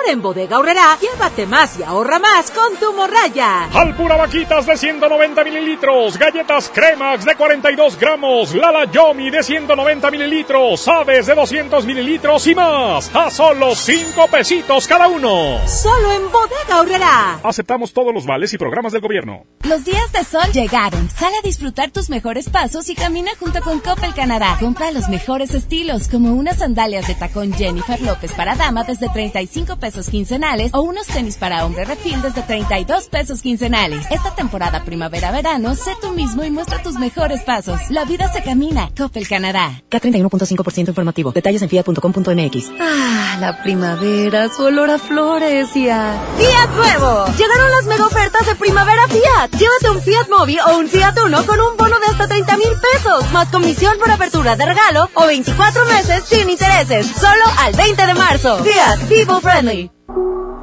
Ahora 0.05 0.13
en 0.13 0.23
Bodega 0.23 0.59
Horrera, 0.59 0.99
llévate 1.01 1.47
más 1.47 1.79
y 1.79 1.83
ahorra 1.83 2.19
más 2.19 2.51
con 2.51 2.77
tu 2.77 2.93
morraya. 2.93 3.71
Alpura 3.73 4.17
Vaquitas 4.17 4.67
de 4.67 4.77
190 4.77 5.45
mililitros, 5.45 6.19
galletas 6.19 6.71
Cremax 6.75 7.25
de 7.25 7.35
42 7.35 7.99
gramos, 7.99 8.55
Lala 8.55 8.85
Yomi 8.91 9.31
de 9.31 9.43
190 9.43 10.11
mililitros, 10.11 10.87
Aves 10.89 11.27
de 11.27 11.35
200 11.35 11.87
mililitros 11.87 12.47
y 12.47 12.55
más, 12.55 13.15
a 13.15 13.31
solo 13.31 13.75
5 13.75 14.27
pesitos 14.29 14.87
cada 14.87 15.09
uno. 15.09 15.59
Solo 15.67 16.13
en 16.13 16.31
Bodega 16.31 16.81
Horrera. 16.81 17.41
Aceptamos 17.43 17.95
todos 17.95 18.13
los 18.13 18.27
vales 18.27 18.53
y 18.53 18.59
programas 18.59 18.93
del 18.93 19.01
gobierno. 19.01 19.45
Los 19.63 19.87
días 19.87 20.13
de 20.13 20.23
sol 20.25 20.53
llegaron. 20.53 21.09
Sal 21.09 21.33
a 21.33 21.47
disfrutar 21.47 21.91
tus 21.91 22.11
mejores 22.11 22.51
pasos 22.51 22.91
y 22.91 22.95
camina 22.95 23.31
junto 23.41 23.63
con 23.63 23.81
Coppel 23.81 24.13
Canadá. 24.13 24.59
Compra 24.61 24.91
los 24.91 25.09
mejores 25.09 25.55
estilos, 25.55 26.09
como 26.09 26.35
unas 26.35 26.59
sandalias 26.59 27.07
de 27.07 27.15
tacón 27.15 27.55
Jennifer 27.55 28.03
López 28.03 28.33
para 28.33 28.55
dama 28.55 28.85
desde 28.85 29.09
35 29.09 29.77
pesos 29.79 29.94
quincenales 30.11 30.73
o 30.75 30.83
unos 30.83 31.07
tenis 31.07 31.37
para 31.37 31.65
hombre 31.65 31.85
refil 31.85 32.21
desde 32.21 32.43
32 32.43 33.09
pesos 33.09 33.43
quincenales. 33.43 34.07
Esta 34.11 34.35
temporada 34.35 34.85
primavera-verano, 34.85 35.75
sé 35.75 35.93
tú 36.01 36.13
mismo 36.13 36.45
y 36.45 36.51
muestra 36.51 36.83
tus 36.83 36.95
mejores 36.95 37.43
pasos. 37.43 37.79
La 37.91 38.05
vida 38.05 38.33
se 38.33 38.43
camina. 38.43 38.91
Coppel 38.97 39.29
Canadá. 39.29 39.83
K31.5% 39.91 40.89
informativo. 40.89 41.33
Detalles 41.33 41.63
en 41.63 41.69
fiat.com.mx. 41.69 42.73
Ah, 42.81 43.37
la 43.41 43.63
primavera, 43.63 44.49
su 44.49 44.65
olor 44.65 44.91
a 44.91 44.99
flores 44.99 45.75
y 45.77 45.89
a... 45.89 46.21
¡Fiat 46.37 46.71
Nuevo! 46.77 47.27
Llegaron 47.37 47.71
las 47.71 47.87
mega 47.87 48.07
ofertas 48.07 48.47
de 48.47 48.55
primavera 48.57 49.07
Fiat. 49.09 49.51
Llévate 49.59 49.91
un 49.91 50.03
Fiat 50.03 50.29
Mobi 50.29 50.59
o 50.59 50.79
un 50.79 50.89
Fiat 50.89 51.19
Uno 51.25 51.47
con 51.47 51.61
un 51.61 51.77
bono 51.77 51.99
de 52.01 52.07
hasta 52.07 52.29
30 52.29 52.57
mil 52.57 52.69
pesos, 52.93 53.33
más 53.33 53.49
comisión 53.49 53.97
por 53.99 54.11
apertura 54.11 54.57
de 54.57 54.67
regalo 54.67 55.09
o 55.15 55.27
24 55.27 55.85
meses 55.87 56.25
sin 56.27 56.51
intereses. 56.51 57.07
Solo 57.07 57.45
al 57.59 57.73
20 57.75 58.07
de 58.07 58.15
marzo. 58.15 58.63
Fiat 58.65 59.01
People 59.09 59.41
Friendly. 59.41 59.84
Bye. 60.09 60.54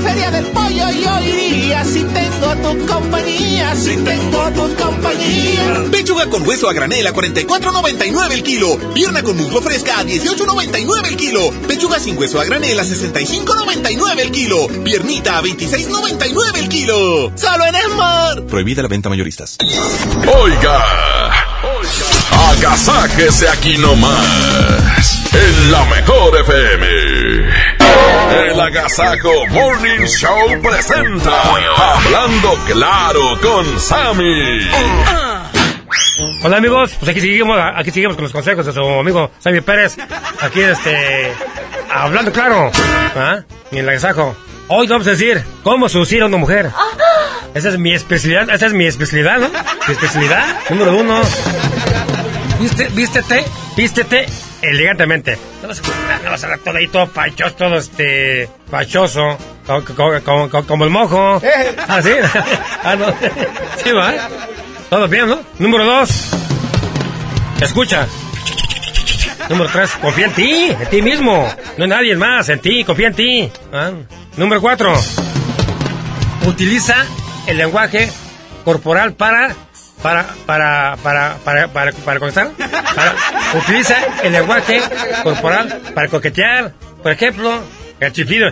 Feria 0.00 0.30
del 0.30 0.44
pollo 0.46 0.90
yo 0.90 1.20
iría 1.20 1.84
si 1.84 2.02
tengo 2.02 2.56
tu 2.56 2.86
compañía, 2.86 3.74
si 3.74 3.96
tengo 3.96 4.50
tu 4.50 4.74
compañía. 4.74 5.84
Pechuga 5.90 6.26
con 6.26 6.46
hueso 6.46 6.68
a 6.68 6.72
granel 6.72 7.06
a 7.06 7.12
44.99 7.12 8.32
el 8.32 8.42
kilo. 8.42 8.78
Pierna 8.94 9.22
con 9.22 9.36
muslo 9.36 9.60
fresca 9.62 10.00
a 10.00 10.04
18.99 10.04 11.08
el 11.08 11.16
kilo. 11.16 11.50
Pechuga 11.66 11.98
sin 11.98 12.16
hueso 12.18 12.40
a 12.40 12.44
granel 12.44 12.78
a 12.78 12.84
65.99 12.84 14.20
el 14.20 14.30
kilo. 14.30 14.66
Piernita 14.84 15.38
a 15.38 15.42
26.99 15.42 16.58
el 16.58 16.68
kilo. 16.68 17.32
Solo 17.36 17.66
en 17.66 17.74
Esmar. 17.74 18.42
Prohibida 18.46 18.82
la 18.82 18.88
venta 18.88 19.08
mayoristas. 19.08 19.56
Oiga, 20.42 20.84
agasáquese 22.50 23.48
aquí 23.48 23.76
nomás, 23.78 25.20
en 25.32 25.72
la 25.72 25.84
mejor 25.86 26.36
FM. 26.40 27.79
El 28.30 28.60
Agasajo 28.60 29.44
Morning 29.48 30.06
Show 30.06 30.62
presenta 30.62 31.42
Hablando 31.76 32.54
Claro 32.64 33.40
con 33.40 33.80
Sammy. 33.80 34.60
Hola 36.44 36.58
amigos, 36.58 36.94
pues 37.00 37.10
aquí 37.10 37.20
seguimos, 37.20 37.58
aquí 37.74 37.90
seguimos 37.90 38.14
con 38.14 38.22
los 38.22 38.32
consejos 38.32 38.66
de 38.66 38.72
su 38.72 38.80
amigo 38.80 39.32
Sammy 39.40 39.60
Pérez. 39.62 39.96
Aquí 40.40 40.60
este, 40.60 41.32
hablando 41.92 42.30
claro, 42.30 42.70
¿ah? 43.16 43.40
Y 43.72 43.78
el 43.78 43.88
agasajo. 43.88 44.36
Hoy 44.68 44.86
vamos 44.86 45.08
a 45.08 45.10
decir 45.10 45.42
cómo 45.64 45.88
seducir 45.88 46.22
a 46.22 46.26
una 46.26 46.36
mujer. 46.36 46.70
Esa 47.54 47.70
es 47.70 47.78
mi 47.78 47.92
especialidad, 47.92 48.48
esa 48.48 48.66
es 48.66 48.72
mi 48.72 48.86
especialidad, 48.86 49.38
¿no? 49.38 49.48
Mi 49.48 49.92
especialidad, 49.92 50.44
número 50.70 50.96
uno. 50.96 51.20
Viste, 52.60 52.88
vístete, 52.94 53.44
vístete 53.76 54.26
elegantemente. 54.62 55.38
No 55.62 55.68
vas 55.68 55.80
a, 55.80 56.18
no 56.24 56.30
vas 56.30 56.44
a 56.44 56.48
dar 56.48 56.58
todo 56.58 56.76
ahí 56.76 56.88
todo 56.88 57.08
pachoso, 57.08 57.54
todo 57.54 57.76
este, 57.78 58.48
pachoso, 58.70 59.38
como, 59.66 59.84
como- 59.84 60.48
como- 60.50 60.66
como 60.66 60.84
el 60.84 60.90
mojo. 60.90 61.40
Ah, 61.88 62.00
sí. 62.02 62.10
Ah, 62.84 62.96
no. 62.96 63.06
Sí, 63.84 63.92
va. 63.92 64.14
Todo 64.88 65.06
bien, 65.08 65.28
¿no? 65.28 65.40
Número 65.58 65.84
dos. 65.84 66.30
Escucha. 67.60 68.06
Número 69.48 69.68
tres, 69.72 69.90
confía 70.00 70.26
en 70.26 70.32
ti, 70.32 70.70
en 70.80 70.86
ti 70.90 71.02
mismo. 71.02 71.46
No 71.76 71.84
en 71.84 71.90
nadie 71.90 72.14
más, 72.16 72.48
en 72.48 72.60
ti, 72.60 72.84
confía 72.84 73.08
en 73.08 73.14
ti. 73.14 73.52
Ah. 73.72 73.90
Número 74.36 74.60
cuatro. 74.60 74.94
Utiliza 76.46 77.04
el 77.46 77.56
lenguaje 77.58 78.10
corporal 78.64 79.12
para 79.14 79.54
para 80.02 80.26
para 80.46 80.96
para 81.02 81.36
para 81.44 81.68
para, 81.68 81.92
para 81.92 82.18
contestar. 82.20 82.50
Para- 82.94 83.14
utiliza 83.58 83.96
el 84.22 84.32
lenguaje 84.32 84.80
corporal 85.22 85.80
para 85.94 86.08
coquetear. 86.08 86.72
Por 87.02 87.12
ejemplo, 87.12 87.62
el 88.00 88.12
chiflido. 88.12 88.50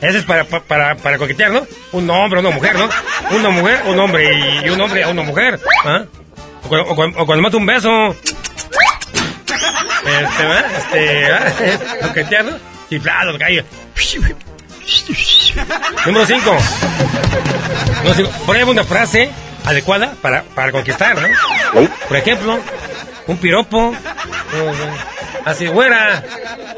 Ese 0.00 0.18
es 0.18 0.24
para, 0.24 0.44
pa- 0.44 0.60
para, 0.60 0.94
para 0.96 1.18
coquetear, 1.18 1.50
¿no? 1.50 1.66
Un 1.92 2.08
hombre, 2.10 2.38
una 2.40 2.50
mujer, 2.50 2.76
¿no? 2.76 2.88
Una 3.30 3.50
mujer, 3.50 3.82
un 3.86 3.98
hombre 3.98 4.32
y 4.64 4.68
un 4.70 4.80
hombre 4.80 5.02
a 5.02 5.08
una 5.08 5.22
mujer. 5.22 5.58
¿ah? 5.84 6.04
O, 6.70 6.76
o 6.76 6.92
o 7.22 7.26
cuando 7.26 7.42
mata 7.42 7.56
un 7.56 7.66
beso. 7.66 8.14
Este, 10.06 10.42
¿verdad? 10.46 11.46
Este, 11.60 11.98
coquetear, 12.06 12.44
¿no? 12.44 12.58
Chiflado, 12.88 13.36
hay. 13.44 13.64
Número 16.06 16.26
5. 16.26 16.56
Número 18.04 18.14
cinco. 18.14 18.30
Prueba 18.46 18.70
una 18.70 18.84
frase 18.84 19.30
adecuada 19.64 20.14
para, 20.22 20.42
para 20.42 20.72
conquistar, 20.72 21.16
¿no? 21.20 21.88
Por 22.08 22.16
ejemplo, 22.16 22.58
un 23.26 23.36
piropo. 23.36 23.94
Así, 25.44 25.66
güera. 25.66 26.22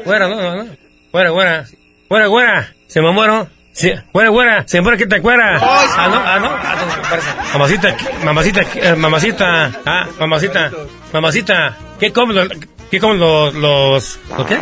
Güera, 0.05 0.27
no, 0.27 0.55
no. 0.63 0.65
Güera, 1.11 1.29
güera. 1.29 1.65
Güera, 2.09 2.27
güera. 2.27 2.73
Se 2.87 3.01
me 3.01 3.11
muero. 3.11 3.47
Sí, 3.73 3.93
güera, 4.11 4.29
güera. 4.29 4.63
Se 4.67 4.81
muere 4.81 4.97
que 4.97 5.07
te 5.07 5.21
cuera. 5.21 5.57
Ah, 5.61 6.07
no, 6.09 6.17
ah, 6.25 6.39
no. 6.39 6.49
Ah, 6.49 6.75
no. 6.75 7.53
Mamacita, 7.53 7.95
mamacita, 8.23 8.61
eh, 8.75 8.95
mamacita. 8.95 9.71
Ah, 9.85 10.07
mamacita. 10.19 10.71
Mamacita. 11.13 11.77
¿Qué 11.99 12.11
comen 12.11 12.35
los, 12.35 12.49
qué 12.89 12.99
comen 12.99 13.19
los, 13.19 13.53
los, 13.53 14.19
¿los 14.37 14.47
qué? 14.47 14.59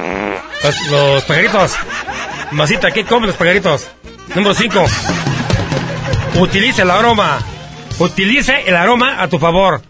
Los, 0.64 0.88
los 0.92 1.24
pajaritos. 1.24 1.76
Mamacita, 2.52 2.90
¿qué 2.92 3.06
comen 3.06 3.28
los 3.28 3.36
pajaritos? 3.36 3.88
Número 4.34 4.56
5. 4.56 4.86
Utilice 6.40 6.82
el 6.82 6.90
aroma. 6.90 7.40
Utilice 8.00 8.64
el 8.66 8.76
aroma 8.76 9.22
a 9.22 9.28
tu 9.28 9.38
favor. 9.38 9.82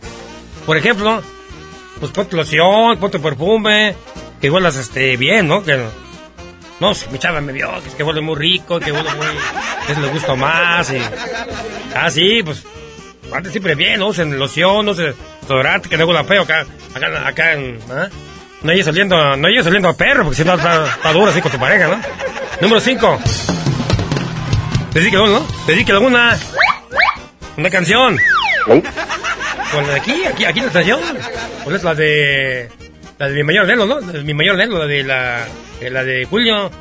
Por 0.65 0.75
ejemplo, 0.75 1.23
pues 1.99 2.11
ponte 2.11 2.35
loción, 2.35 2.97
ponte 2.97 3.17
perfume, 3.19 3.95
que 4.41 4.49
huelas 4.49 4.75
este, 4.75 5.15
bien, 5.15 5.47
¿no? 5.47 5.63
Que, 5.63 5.85
no, 6.79 6.93
si 6.93 7.07
mi 7.09 7.19
chava 7.19 7.39
me 7.39 7.53
vio, 7.53 7.71
que 7.81 7.89
es 7.89 7.95
que 7.95 8.03
huele 8.03 8.21
muy 8.21 8.35
rico, 8.35 8.79
que 8.79 8.91
huele 8.91 9.09
muy... 9.15 9.27
que 9.87 9.99
le 9.99 10.07
gusta 10.09 10.35
más 10.35 10.91
y... 10.91 10.97
Ah, 11.95 12.09
sí, 12.11 12.41
pues... 12.43 12.65
Antes 13.31 13.51
siempre 13.51 13.75
bien, 13.75 13.99
¿no? 13.99 14.07
Usen 14.07 14.37
loción, 14.37 14.85
no 14.85 14.91
usen 14.91 15.13
desodorante, 15.41 15.87
que 15.87 15.97
no 15.97 16.05
huela 16.05 16.23
feo 16.23 16.43
acá, 16.43 16.65
acá, 16.93 17.27
acá 17.27 17.53
en... 17.53 17.79
¿ah? 17.91 18.09
No 18.61 18.71
llegues 18.71 18.85
saliendo, 18.85 19.37
no 19.37 19.47
llegues 19.47 19.63
saliendo 19.63 19.89
a 19.89 19.93
perro, 19.93 20.23
porque 20.23 20.37
si 20.37 20.43
no 20.43 20.55
está, 20.55 20.85
está 20.85 21.13
duro 21.13 21.31
así 21.31 21.41
con 21.41 21.51
tu 21.51 21.59
pareja, 21.59 21.87
¿no? 21.87 22.01
Número 22.61 22.81
5. 22.81 23.19
Dedíquele 24.93 25.23
uno, 25.23 25.39
¿no? 25.39 25.47
Dedíquele 25.65 25.99
una... 25.99 26.37
Una 27.55 27.69
canción. 27.69 28.17
Con 28.65 29.87
la 29.87 29.93
de 29.93 29.99
aquí, 29.99 30.25
aquí, 30.25 30.45
aquí 30.45 30.59
la 30.61 30.67
estación. 30.67 30.99
¿Cuál 31.63 31.75
es 31.75 31.83
la 31.83 31.93
de. 31.93 32.69
La 33.17 33.27
de 33.27 33.35
mi 33.35 33.43
mayor 33.43 33.67
Nelo, 33.67 33.85
¿no? 33.85 33.99
La 33.99 34.13
de 34.13 34.23
mi 34.23 34.33
mayor 34.33 34.55
Nelo, 34.55 34.79
la 34.79 34.85
de 34.85 35.03
la. 35.03 35.45
de 35.79 35.89
la 35.89 36.03
de 36.03 36.25
Julio. 36.25 36.71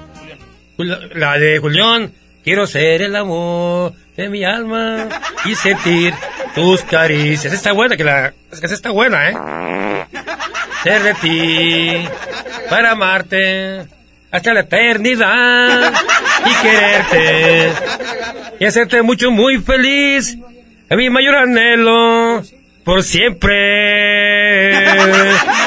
La 1.14 1.36
de 1.36 1.58
Julián. 1.58 2.12
Quiero 2.44 2.66
ser 2.66 3.02
el 3.02 3.16
amor 3.16 3.92
de 4.16 4.28
mi 4.28 4.44
alma 4.44 5.08
y 5.44 5.54
sentir 5.56 6.14
tus 6.54 6.82
caricias. 6.82 7.52
Está 7.52 7.72
buena, 7.72 7.96
que 7.96 8.04
la. 8.04 8.32
Es 8.52 8.60
que 8.60 8.66
está 8.66 8.90
buena, 8.90 9.28
¿eh? 9.28 9.87
Ser 10.82 11.02
de 11.02 11.14
ti 11.14 12.08
para 12.70 12.92
amarte 12.92 13.86
hasta 14.30 14.52
la 14.52 14.60
eternidad 14.60 15.92
y 16.44 16.62
quererte 16.62 17.72
y 18.60 18.64
hacerte 18.64 19.02
mucho, 19.02 19.30
muy 19.30 19.58
feliz. 19.58 20.36
Es 20.88 20.96
mi 20.96 21.10
mayor 21.10 21.36
anhelo 21.36 22.42
por 22.84 23.02
siempre. 23.02 24.72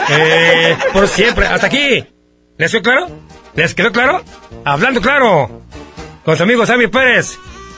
Eh, 0.09 0.77
por 0.91 1.07
siempre. 1.07 1.45
Hasta 1.45 1.67
aquí. 1.67 2.05
¿Les 2.57 2.71
quedó 2.71 2.81
claro? 2.81 3.07
¿Les 3.55 3.73
quedó 3.73 3.91
claro? 3.91 4.23
Hablando 4.65 4.99
claro. 4.99 5.61
Con 6.25 6.35
su 6.35 6.43
amigo 6.43 6.65
Sammy 6.65 6.87
Pérez. 6.87 7.37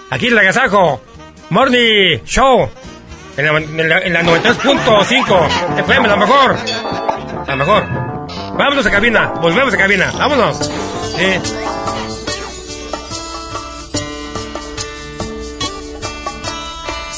Aquí 0.10 0.28
en 0.28 0.34
el 0.34 0.40
Agasajo. 0.40 1.02
Morning 1.50 2.20
Show. 2.26 2.70
En 3.38 3.46
la, 3.46 3.58
en 3.58 3.90
la, 3.90 4.00
en 4.00 4.14
la 4.14 4.24
93.5. 4.24 5.80
FM, 5.80 6.08
la 6.08 6.16
mejor. 6.16 6.58
La 7.48 7.56
mejor. 7.56 7.84
Vámonos 8.58 8.86
a 8.86 8.92
cabina. 8.92 9.34
Volvemos 9.42 9.74
a 9.74 9.78
cabina. 9.78 10.12
Vámonos. 10.18 10.70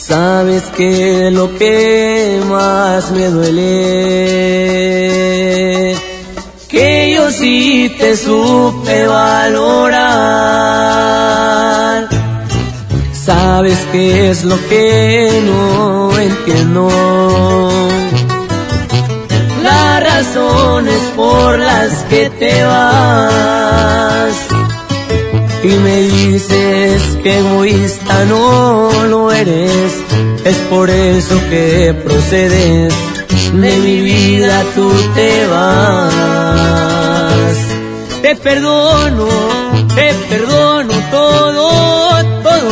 Sabes 0.08 0.64
que 0.78 1.32
lo 1.32 1.58
que 1.58 2.40
más 2.48 3.12
me 3.12 3.28
duele, 3.28 3.66
que 6.70 7.14
yo 7.16 7.32
sí 7.32 7.92
te 7.98 8.16
supe 8.16 9.08
valorar. 9.08 10.06
Sabes 13.14 13.80
que 13.92 14.30
es 14.30 14.44
lo 14.44 14.56
que 14.70 15.42
no 15.44 16.18
entiendo. 16.20 16.88
Razones 20.18 21.02
por 21.18 21.60
las 21.60 21.92
que 22.04 22.30
te 22.30 22.64
vas. 22.64 24.34
Y 25.62 25.68
me 25.68 25.98
dices 26.04 27.02
que 27.22 27.40
egoísta 27.40 28.24
no 28.24 28.90
lo 29.10 29.30
eres. 29.34 29.92
Es 30.46 30.56
por 30.70 30.90
eso 30.90 31.36
que 31.50 31.94
procedes. 32.06 32.94
De 33.52 33.78
mi 33.78 34.00
vida 34.00 34.64
tú 34.74 34.90
te 35.16 35.48
vas. 35.48 36.56
Te 38.22 38.38
perdono, 38.38 39.28
te 39.96 40.14
perdono 40.30 40.94
todo, 41.12 42.24
todo. 42.42 42.72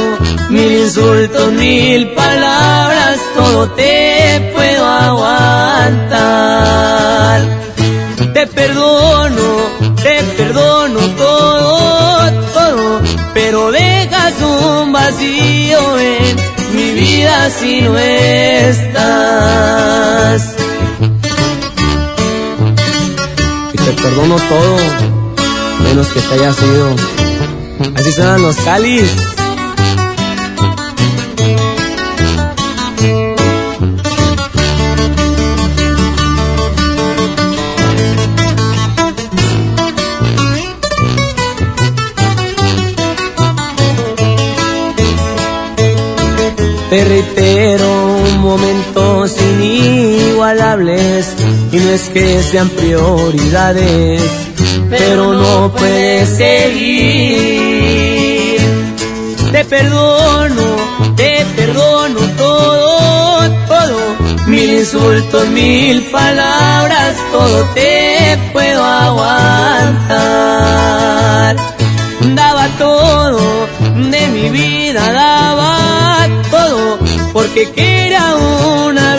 Mil 0.50 0.72
insultos, 0.84 1.52
mil 1.52 2.08
palabras, 2.12 3.13
todo 3.36 3.70
te 3.72 4.52
puedo 4.54 4.86
aguantar. 4.86 6.24
Te 8.34 8.48
perdono, 8.48 9.44
te 10.02 10.24
perdono 10.38 11.00
todo, 11.18 12.32
todo, 12.54 13.02
pero 13.34 13.72
dejas 13.72 14.34
un 14.42 14.92
vacío 14.92 16.00
en 16.00 16.36
mi 16.76 16.92
vida 16.92 17.50
si 17.50 17.82
no 17.82 17.98
estás. 17.98 18.94
Y 23.74 23.78
te 23.78 23.92
perdono 24.02 24.36
todo, 24.36 24.78
menos 25.84 26.08
que 26.08 26.20
te 26.22 26.34
haya 26.36 26.54
sido. 26.54 26.96
Así 27.96 28.12
suenan 28.14 28.42
los 28.42 28.56
Cali. 28.58 29.33
Inigualables 50.44 51.34
y 51.72 51.78
no 51.78 51.90
es 51.92 52.10
que 52.10 52.44
sean 52.44 52.68
prioridades, 52.70 54.22
pero 54.90 55.34
no 55.34 55.72
puedes 55.72 56.28
seguir. 56.38 57.80
Te 59.54 59.64
perdono, 59.64 60.76
te 61.16 61.46
perdono 61.56 62.20
todo, 62.38 63.50
todo, 63.68 64.00
mil 64.48 64.80
insultos, 64.80 65.48
mil 65.50 66.02
palabras, 66.12 67.16
todo 67.32 67.64
te 67.74 68.38
puedo 68.52 68.84
aguantar. 68.84 69.96
Daba 72.36 72.68
todo 72.78 73.40
de 74.12 74.28
mi 74.28 74.50
vida, 74.50 75.14
daba 75.14 76.28
todo, 76.52 77.00
porque 77.32 77.72
quería 77.72 78.36
una 78.36 79.13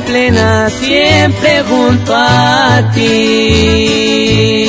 plena 0.00 0.70
siempre 0.70 1.62
junto 1.68 2.14
a 2.14 2.90
ti. 2.94 4.66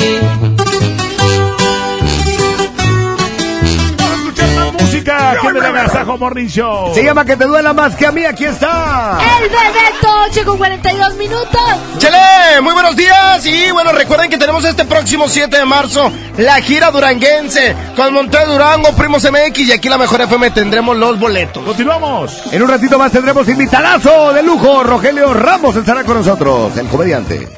Agasajo 5.46 6.18
Morning 6.18 6.46
Show. 6.46 6.94
Se 6.94 7.04
llama 7.04 7.24
Que 7.24 7.36
te 7.36 7.44
duela 7.44 7.72
más 7.72 7.94
que 7.96 8.06
a 8.06 8.12
mí, 8.12 8.24
aquí 8.24 8.44
está. 8.44 9.18
El 9.40 9.48
Bebeto, 9.48 10.08
8 10.30 10.44
con 10.44 10.58
42 10.58 11.14
minutos. 11.16 11.62
Chele, 11.98 12.60
muy 12.62 12.72
buenos 12.72 12.96
días. 12.96 13.44
Y 13.46 13.70
bueno, 13.70 13.92
recuerden 13.92 14.30
que 14.30 14.38
tenemos 14.38 14.64
este 14.64 14.84
próximo 14.84 15.28
7 15.28 15.56
de 15.56 15.64
marzo 15.64 16.10
la 16.38 16.60
gira 16.60 16.90
duranguense 16.90 17.76
con 17.94 18.12
Monte 18.12 18.38
Durango, 18.44 18.92
Primos 18.96 19.22
MX 19.22 19.58
y 19.60 19.72
aquí 19.72 19.88
la 19.88 19.98
Mejor 19.98 20.22
FM 20.22 20.50
tendremos 20.50 20.96
los 20.96 21.18
boletos. 21.18 21.62
Continuamos. 21.64 22.52
En 22.52 22.62
un 22.62 22.68
ratito 22.68 22.98
más 22.98 23.12
tendremos 23.12 23.48
invitadazo 23.48 24.32
de 24.32 24.42
lujo. 24.42 24.82
Rogelio 24.82 25.32
Ramos 25.32 25.76
estará 25.76 26.02
con 26.04 26.16
nosotros, 26.16 26.76
el 26.76 26.88
comediante. 26.88 27.48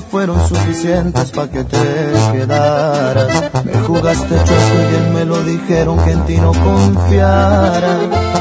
Fueron 0.00 0.48
suficientes 0.48 1.30
para 1.32 1.50
que 1.50 1.64
te 1.64 2.12
quedaras. 2.32 3.64
Me 3.64 3.74
jugaste 3.74 4.36
chueco 4.36 4.74
y 4.74 4.90
bien 4.90 5.14
me 5.14 5.24
lo 5.26 5.42
dijeron 5.42 6.02
que 6.02 6.12
en 6.12 6.24
ti 6.24 6.36
no 6.38 6.52
confiara. 6.52 7.98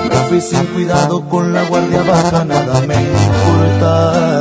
Me 0.09 0.15
fui 0.29 0.39
sin 0.39 0.65
cuidado 0.67 1.27
con 1.27 1.51
la 1.53 1.65
guardia 1.65 2.03
baja, 2.03 2.45
nada 2.45 2.79
me 2.81 2.95
importaba. 2.95 4.31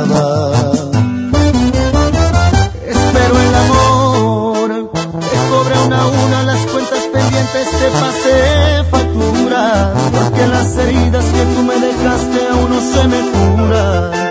Espero 2.87 3.39
el 3.39 3.55
amor, 3.55 4.91
te 4.93 5.37
cobré 5.49 5.79
una 5.87 6.01
a 6.01 6.07
una 6.07 6.43
las 6.43 6.65
cuentas 6.67 7.03
pendientes, 7.11 7.67
te 7.71 7.89
pasé 7.99 8.83
factura. 8.89 9.93
Porque 10.13 10.47
las 10.47 10.77
heridas 10.77 11.25
que 11.25 11.43
tú 11.55 11.63
me 11.63 11.75
dejaste 11.75 12.47
aún 12.51 12.69
no 12.69 12.79
se 12.79 13.07
me 13.07 13.19
curan. 13.31 14.30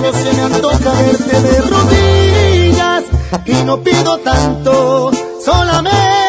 solo 0.00 0.12
se 0.12 0.32
me 0.32 0.42
antoja 0.42 0.92
verte 1.02 1.40
de 1.40 1.60
rodillas. 1.62 3.04
Y 3.46 3.52
no 3.64 3.82
pido 3.82 4.18
tanto, 4.18 5.10
solamente 5.44 6.19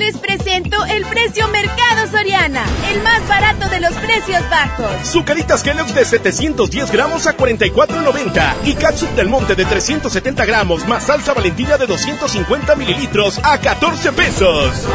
el 2.96 3.02
más 3.02 3.28
barato 3.28 3.68
de 3.68 3.80
los 3.80 3.92
precios 3.94 4.42
bajos. 4.48 4.90
Zucaritas 5.04 5.62
Kellogg's 5.62 5.94
de 5.94 6.04
710 6.04 6.90
gramos 6.90 7.26
a 7.26 7.36
44.90 7.36 8.54
y 8.64 8.74
Catsup 8.74 9.10
del 9.10 9.28
Monte 9.28 9.54
de 9.54 9.64
370 9.64 10.44
gramos 10.46 10.86
más 10.86 11.04
salsa 11.04 11.34
valentina 11.34 11.76
de 11.76 11.86
250 11.86 12.74
mililitros 12.76 13.40
a 13.42 13.58
14 13.58 14.12
pesos. 14.12 14.86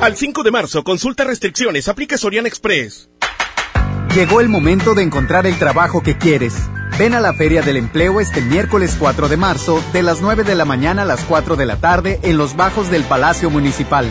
Al 0.00 0.16
5 0.16 0.42
de 0.42 0.50
marzo, 0.50 0.82
consulta 0.82 1.24
restricciones, 1.24 1.88
aplica 1.88 2.16
Soriana 2.16 2.48
Express. 2.48 3.08
Llegó 4.14 4.40
el 4.40 4.48
momento 4.48 4.94
de 4.94 5.02
encontrar 5.02 5.46
el 5.46 5.58
trabajo 5.58 6.02
que 6.02 6.16
quieres. 6.18 6.54
Ven 6.98 7.14
a 7.14 7.20
la 7.20 7.34
Feria 7.34 7.62
del 7.62 7.76
Empleo 7.76 8.20
este 8.20 8.40
miércoles 8.40 8.96
4 8.98 9.28
de 9.28 9.36
marzo, 9.36 9.82
de 9.92 10.02
las 10.02 10.20
9 10.20 10.42
de 10.42 10.54
la 10.54 10.64
mañana 10.64 11.02
a 11.02 11.06
las 11.06 11.20
4 11.24 11.56
de 11.56 11.66
la 11.66 11.76
tarde, 11.76 12.18
en 12.22 12.36
los 12.36 12.56
bajos 12.56 12.90
del 12.90 13.04
Palacio 13.04 13.50
Municipal. 13.50 14.10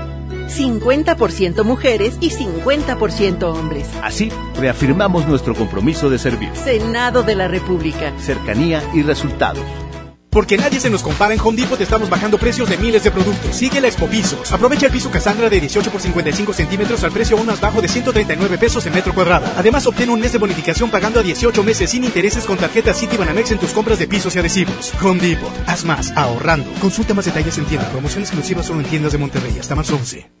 50% 0.51 1.63
mujeres 1.63 2.17
y 2.19 2.29
50% 2.29 3.43
hombres. 3.43 3.87
Así, 4.03 4.31
reafirmamos 4.59 5.27
nuestro 5.27 5.55
compromiso 5.55 6.09
de 6.09 6.19
servir. 6.19 6.51
Senado 6.55 7.23
de 7.23 7.35
la 7.35 7.47
República. 7.47 8.13
Cercanía 8.19 8.83
y 8.93 9.03
resultados. 9.03 9.63
Porque 10.31 10.57
nadie 10.57 10.79
se 10.79 10.89
nos 10.89 11.03
compara 11.03 11.33
en 11.33 11.41
Home 11.41 11.57
Depot, 11.57 11.77
te 11.77 11.83
estamos 11.83 12.09
bajando 12.09 12.37
precios 12.37 12.69
de 12.69 12.77
miles 12.77 13.03
de 13.03 13.11
productos. 13.11 13.53
Sigue 13.53 13.81
la 13.81 13.89
Expo 13.89 14.07
Pisos. 14.07 14.49
Aprovecha 14.53 14.85
el 14.85 14.91
piso 14.93 15.11
Cassandra 15.11 15.49
de 15.49 15.59
18 15.59 15.91
por 15.91 15.99
55 15.99 16.53
centímetros 16.53 17.03
al 17.03 17.11
precio 17.11 17.37
aún 17.37 17.47
más 17.47 17.59
bajo 17.59 17.81
de 17.81 17.89
139 17.89 18.57
pesos 18.57 18.85
en 18.85 18.93
metro 18.93 19.13
cuadrado. 19.13 19.45
Además, 19.57 19.85
obtén 19.87 20.09
un 20.09 20.21
mes 20.21 20.31
de 20.31 20.37
bonificación 20.37 20.89
pagando 20.89 21.19
a 21.19 21.23
18 21.23 21.63
meses 21.63 21.89
sin 21.89 22.05
intereses 22.05 22.45
con 22.45 22.57
tarjeta 22.57 22.93
Citibanamex 22.93 23.51
en 23.51 23.59
tus 23.59 23.71
compras 23.71 23.99
de 23.99 24.07
pisos 24.07 24.33
y 24.37 24.39
adhesivos. 24.39 24.93
Home 25.03 25.19
Depot. 25.19 25.51
Haz 25.67 25.83
más, 25.83 26.11
ahorrando. 26.15 26.71
Consulta 26.79 27.13
más 27.13 27.25
detalles 27.25 27.57
en 27.57 27.65
tienda. 27.65 27.89
Promoción 27.89 28.23
exclusiva 28.23 28.63
solo 28.63 28.79
en 28.79 28.85
tiendas 28.85 29.11
de 29.11 29.17
Monterrey. 29.17 29.57
Hasta 29.59 29.75
marzo 29.75 29.97
11. 29.97 30.40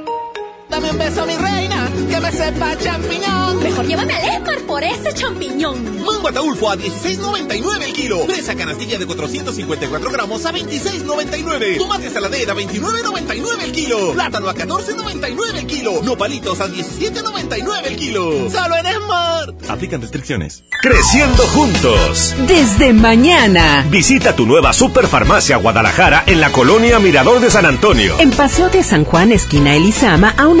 Dame 0.71 0.89
un 0.89 0.97
beso, 0.97 1.25
mi 1.25 1.35
reina, 1.35 1.91
que 2.09 2.21
me 2.21 2.31
sepa 2.31 2.77
champiñón. 2.77 3.61
Mejor 3.61 3.85
llévame 3.85 4.13
al 4.13 4.35
Esmar 4.35 4.59
por 4.61 4.81
ese 4.81 5.13
champiñón. 5.13 6.01
Mango 6.05 6.29
ataulfo 6.29 6.71
a 6.71 6.77
16.99 6.77 7.83
el 7.83 7.93
kilo. 7.93 8.25
Presa 8.25 8.55
canastilla 8.55 8.97
de 8.97 9.05
454 9.05 10.11
gramos 10.11 10.45
a 10.45 10.53
26.99. 10.53 11.77
Tomate 11.77 12.09
saladera 12.09 12.53
a 12.53 12.55
29.99 12.55 13.63
el 13.65 13.71
kilo. 13.73 14.13
Plátano 14.13 14.47
a 14.47 14.55
14.99 14.55 15.55
el 15.57 15.67
kilo. 15.67 16.01
Nopalitos 16.03 16.61
a 16.61 16.67
17.99 16.69 17.87
el 17.87 17.95
kilo. 17.97 18.49
Solo 18.49 18.75
en 18.77 18.85
Smart. 18.85 19.69
Aplican 19.69 19.99
restricciones. 20.01 20.63
Creciendo 20.81 21.43
juntos. 21.47 22.33
Desde 22.47 22.93
mañana. 22.93 23.85
Visita 23.89 24.35
tu 24.37 24.45
nueva 24.45 24.71
Superfarmacia 24.71 25.57
Guadalajara 25.57 26.23
en 26.27 26.39
la 26.39 26.51
colonia 26.53 26.97
Mirador 26.99 27.41
de 27.41 27.51
San 27.51 27.65
Antonio. 27.65 28.15
En 28.19 28.31
Paseo 28.31 28.69
de 28.69 28.83
San 28.83 29.03
Juan, 29.03 29.33
esquina 29.33 29.75
Elizama, 29.75 30.33
a 30.37 30.47
una 30.47 30.60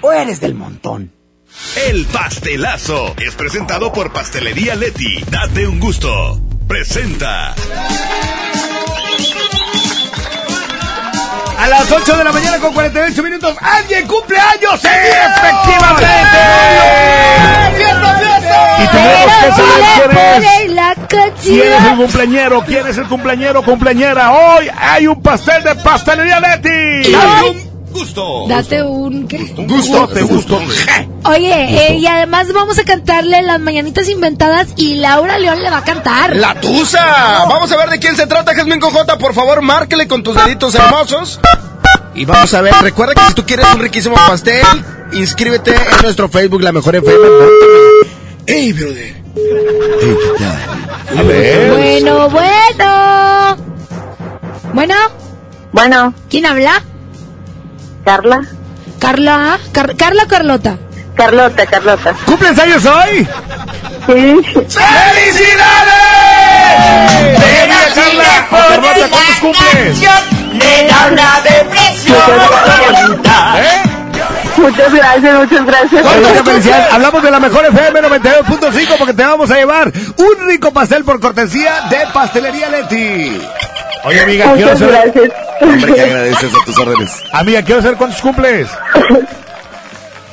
o 0.00 0.12
eres 0.12 0.40
del 0.40 0.54
montón? 0.54 1.12
El 1.88 2.04
pastelazo 2.06 3.14
es 3.18 3.34
presentado 3.34 3.92
por 3.92 4.12
Pastelería 4.12 4.74
Leti. 4.74 5.22
Date 5.30 5.66
un 5.66 5.80
gusto. 5.80 6.40
Presenta. 6.68 7.54
A 11.58 11.68
las 11.68 11.90
8 11.90 12.16
de 12.16 12.24
la 12.24 12.32
mañana 12.32 12.58
con 12.58 12.74
48 12.74 13.22
minutos, 13.22 13.56
¡alguien 13.60 14.06
cumple 14.06 14.38
años! 14.38 14.80
¡Sí, 14.80 14.88
efectivamente! 14.88 16.06
¡Fiesta, 17.76 18.18
fiesta! 18.18 18.82
Y 18.82 18.86
tenemos 18.88 19.32
que 19.40 19.50
saber 19.50 19.84
quién 19.96 20.18
es. 20.18 20.66
¿Quién 21.42 21.72
es 21.72 21.84
el 21.84 21.96
cumpleañero? 21.96 22.64
¿Quién 22.64 22.86
es 22.86 22.98
el 22.98 23.08
cumpleañero 23.08 23.62
cumpleañera? 23.62 24.32
Hoy 24.32 24.70
hay 24.76 25.06
un 25.06 25.22
pastel 25.22 25.62
de 25.64 25.74
Pastelería 25.76 26.40
Leti. 26.40 27.12
Gusto. 27.96 28.44
Date 28.46 28.82
un... 28.82 29.26
¿qué? 29.26 29.54
Un 29.56 29.66
gusto, 29.66 30.06
te 30.08 30.20
gusto. 30.20 30.60
Oye, 31.24 31.52
eh, 31.52 31.96
y 31.96 32.06
además 32.06 32.52
vamos 32.52 32.78
a 32.78 32.84
cantarle 32.84 33.40
las 33.40 33.58
mañanitas 33.58 34.06
inventadas 34.10 34.68
y 34.76 34.96
Laura 34.96 35.38
León 35.38 35.62
le 35.62 35.70
va 35.70 35.78
a 35.78 35.84
cantar. 35.84 36.36
¡La 36.36 36.60
Tusa! 36.60 37.46
Vamos 37.48 37.72
a 37.72 37.76
ver 37.78 37.88
de 37.88 37.98
quién 37.98 38.14
se 38.14 38.26
trata, 38.26 38.54
Jasmine 38.54 38.80
Cojota. 38.80 39.16
Por 39.16 39.32
favor, 39.32 39.62
márquele 39.62 40.06
con 40.06 40.22
tus 40.22 40.34
deditos 40.36 40.74
hermosos. 40.74 41.40
Y 42.14 42.26
vamos 42.26 42.52
a 42.52 42.60
ver, 42.60 42.74
recuerda 42.82 43.14
que 43.14 43.28
si 43.28 43.34
tú 43.34 43.46
quieres 43.46 43.66
un 43.74 43.80
riquísimo 43.80 44.14
pastel, 44.14 44.64
inscríbete 45.14 45.74
en 45.74 46.02
nuestro 46.02 46.28
Facebook, 46.28 46.60
La 46.60 46.72
Mejor 46.72 46.96
FM. 46.96 47.18
¡Ey, 48.46 48.72
brother! 48.74 49.22
Hey, 49.34 50.16
¿qué 50.22 50.44
tal? 50.44 51.18
A 51.18 51.22
ver. 51.22 51.70
Bueno, 51.72 52.28
bueno. 52.28 53.56
Bueno, 54.74 54.94
Bueno, 55.72 56.14
¿quién 56.28 56.44
habla? 56.44 56.82
Carla. 58.06 58.40
Carla, 59.00 59.58
Car- 59.72 59.96
Carla 59.96 60.22
o 60.22 60.28
Carlota. 60.28 60.78
Carlota, 61.16 61.66
Carlota. 61.66 62.14
¿Cumples 62.24 62.56
años 62.56 62.84
hoy? 62.86 63.26
Sí. 64.06 64.36
¡Felicidades! 64.54 64.78
¡Bienvenida, 67.40 67.88
Carla! 67.96 68.46
Carlota, 68.48 69.08
¿cuántos 69.10 69.36
cumples? 69.40 69.98
Le 70.52 70.86
da 70.86 71.08
una 71.10 71.40
depresión. 71.40 72.16
¿Eh? 73.56 73.82
Muchas 74.56 74.94
gracias, 74.94 75.34
muchas 75.38 75.66
gracias. 75.66 76.04
Muchas 76.04 76.42
felicidades. 76.44 76.92
Hablamos 76.94 77.22
de 77.24 77.30
la 77.32 77.40
mejor 77.40 77.64
FM 77.66 78.02
92.5 78.02 78.98
porque 78.98 79.14
te 79.14 79.24
vamos 79.24 79.50
a 79.50 79.56
llevar 79.56 79.92
un 80.16 80.46
rico 80.46 80.70
pastel 80.72 81.02
por 81.04 81.18
cortesía 81.20 81.82
de 81.90 82.06
Pastelería 82.14 82.68
Leti. 82.70 83.42
Oye, 84.06 84.20
amiga, 84.20 84.44
quiero 84.54 84.72
Muchas 84.72 84.78
saber. 84.78 85.12
gracias. 85.12 85.32
Hombre, 85.60 85.94
que 85.94 86.00
agradeces 86.00 86.52
a 86.54 86.64
tus 86.64 86.78
órdenes. 86.78 87.22
Amiga, 87.32 87.62
quiero 87.62 87.82
saber 87.82 87.96
cuántos 87.96 88.20
cumples. 88.20 88.68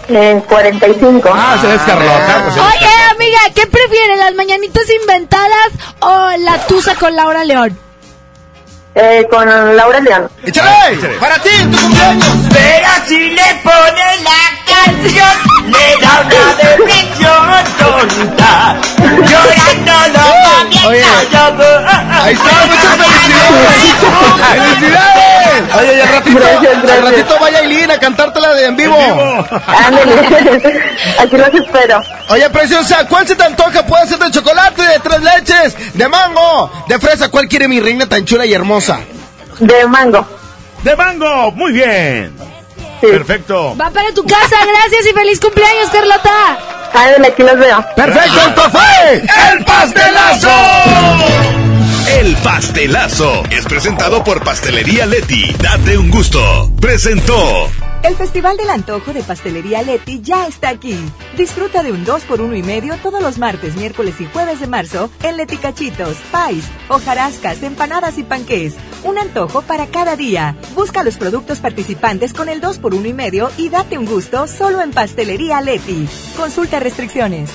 En 0.10 0.42
45. 0.42 1.30
Ah, 1.34 1.58
se 1.62 1.68
Carlota. 1.90 2.42
pues, 2.44 2.56
Oye, 2.58 2.90
amiga, 3.16 3.40
¿qué 3.56 3.66
prefieres, 3.68 4.18
las 4.20 4.36
mañanitas 4.36 4.84
inventadas 5.02 5.70
o 6.02 6.32
la 6.40 6.58
tusa 6.68 6.96
con 6.96 7.16
Laura 7.16 7.44
León? 7.46 7.78
Eh, 8.96 9.26
con 9.30 9.48
Laura 9.76 10.00
León. 10.00 10.30
¡Échale! 10.46 10.98
¡Para 11.20 11.40
ti, 11.40 11.50
tu 11.72 11.78
cumpleaños! 11.80 12.26
Pero 12.52 12.90
si 13.08 13.18
le 13.32 13.56
pone 13.64 14.06
la 14.24 14.42
canción, 14.68 15.36
le 15.66 16.06
da 16.06 16.22
una 16.22 16.46
depresión 16.56 17.64
tonta. 17.80 18.76
Llorando 19.02 20.20
lo 20.20 20.90
Oye, 20.90 21.04
ahí 21.04 22.34
está, 22.34 22.52
muchas 22.66 22.98
felicidades. 22.98 23.74
¡Felicidades! 24.52 25.76
Oye, 25.80 25.98
y 25.98 26.02
al 26.02 26.08
ratito, 26.10 26.40
Gracias, 26.40 26.74
al 26.76 26.82
gracias. 26.82 27.04
ratito 27.06 27.38
vaya 27.40 27.58
Aileen 27.60 27.92
a 27.92 27.98
cantártela 28.00 28.54
de 28.54 28.66
en 28.66 28.76
vivo. 28.76 28.98
Ándale. 28.98 30.84
Aquí 31.20 31.38
los 31.38 31.48
espero. 31.54 32.02
Oye, 32.30 32.50
preciosa, 32.50 33.08
¿cuál 33.08 33.28
se 33.28 33.36
te 33.36 33.44
antoja? 33.44 33.84
Puede 33.86 34.08
ser 34.08 34.18
de 34.20 34.32
chocolate, 34.32 34.82
de 34.82 35.00
tres 35.00 35.22
leches, 35.22 35.94
de 35.96 36.08
mango, 36.08 36.72
de 36.88 37.00
fresa. 37.00 37.30
¿Cuál 37.30 37.48
quiere 37.48 37.68
mi 37.68 37.80
reina 37.80 38.08
tan 38.08 38.26
chula 38.26 38.46
y 38.46 38.54
hermosa? 38.54 38.83
De 39.60 39.88
mango. 39.88 40.28
De 40.84 40.96
mango, 40.96 41.52
muy 41.52 41.72
bien. 41.72 42.34
Perfecto. 43.00 43.76
Va 43.80 43.90
para 43.90 44.14
tu 44.14 44.24
casa, 44.26 44.58
gracias 44.66 45.06
y 45.10 45.14
feliz 45.14 45.40
cumpleaños, 45.40 45.90
Carlota. 45.90 46.60
Ándale, 46.94 47.28
aquí 47.28 47.44
los 47.44 47.58
veo. 47.58 47.86
Perfecto, 47.96 48.40
esto 48.48 48.70
fue 48.70 49.24
el 49.54 49.66
pastelazo. 49.66 50.50
El 52.08 52.36
pastelazo 52.38 53.44
es 53.50 53.66
presentado 53.66 54.24
por 54.24 54.44
Pastelería 54.44 55.06
Leti. 55.06 55.54
Date 55.60 55.98
un 55.98 56.12
gusto. 56.12 56.72
Presentó. 56.80 57.70
El 58.04 58.16
Festival 58.16 58.58
del 58.58 58.70
Antojo 58.70 59.14
de 59.14 59.24
Pastelería 59.24 59.82
Leti 59.82 60.20
ya 60.22 60.46
está 60.46 60.68
aquí. 60.68 61.00
Disfruta 61.38 61.84
de 61.84 61.94
un 61.94 62.04
2 62.04 62.24
por 62.24 62.42
1 62.42 62.54
y 62.58 62.62
medio 62.62 62.98
todos 62.98 63.22
los 63.22 63.38
martes, 63.38 63.78
miércoles 63.78 64.20
y 64.20 64.26
jueves 64.26 64.60
de 64.60 64.68
marzo 64.68 65.10
en 65.24 65.38
Leti 65.38 65.56
Cachitos, 65.56 66.18
pais, 66.30 66.66
hojarascas, 66.90 67.64
empanadas 67.64 68.18
y 68.18 68.24
panqués. 68.24 68.74
Un 69.06 69.18
antojo 69.18 69.62
para 69.62 69.88
cada 69.88 70.18
día. 70.18 70.58
Busca 70.76 71.02
los 71.04 71.16
productos 71.16 71.60
participantes 71.60 72.34
con 72.34 72.50
el 72.50 72.60
2 72.60 72.80
por 72.80 72.94
1 72.94 73.08
y 73.08 73.14
medio 73.14 73.50
y 73.58 73.70
date 73.70 73.98
un 73.98 74.06
gusto 74.06 74.48
solo 74.48 74.82
en 74.82 74.92
Pastelería 74.92 75.62
Leti. 75.62 76.06
Consulta 76.36 76.82
restricciones. 76.82 77.50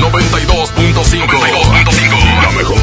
92.5. 0.00 2.42
La 2.42 2.50
mejor. 2.52 2.78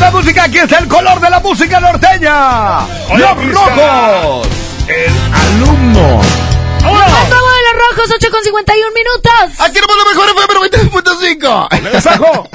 La 0.00 0.10
música, 0.10 0.44
aquí 0.44 0.58
está 0.58 0.78
el 0.78 0.88
color 0.88 1.20
de 1.20 1.30
la 1.30 1.40
música 1.40 1.78
norteña. 1.78 2.78
Oye, 3.10 3.18
Los 3.18 3.54
rojos. 3.54 4.48
El 4.88 5.12
alumno. 5.32 6.20
Llegando 6.80 7.36
de 7.36 7.60
los 7.66 7.74
rojos, 7.90 8.10
8 8.16 8.30
con 8.30 8.42
51 8.42 8.92
minutos. 8.94 9.60
Aquí 9.60 9.74
tenemos 9.74 9.96
lo 9.96 10.04
mejor 10.10 10.28
FM 10.30 10.54
93.5. 10.90 12.48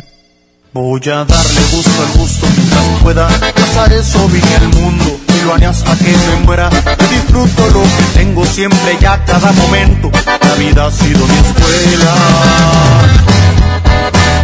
Voy 0.74 1.00
a 1.06 1.24
darle 1.24 1.62
gusto 1.72 2.02
al 2.02 2.20
gusto 2.20 2.48
mientras 2.58 2.84
pueda 3.02 3.28
pasar 3.54 3.94
eso 3.94 4.28
bien 4.28 4.44
el 4.62 4.68
mundo 4.70 5.18
y 5.30 5.46
lo 5.46 5.54
haré 5.54 5.68
hasta 5.68 5.96
que 5.98 6.12
me 6.12 6.36
muera. 6.46 6.70
Yo 6.70 7.08
disfruto 7.08 7.68
lo 7.68 7.84
que 7.84 8.04
tengo 8.16 8.46
siempre 8.46 8.98
y 9.00 9.06
a 9.06 9.24
cada 9.24 9.52
momento. 9.54 10.12
La 10.26 10.56
vida 10.56 10.88
ha 10.88 10.92
sido 10.92 11.26
mi 11.28 11.36
escuela. 11.38 12.14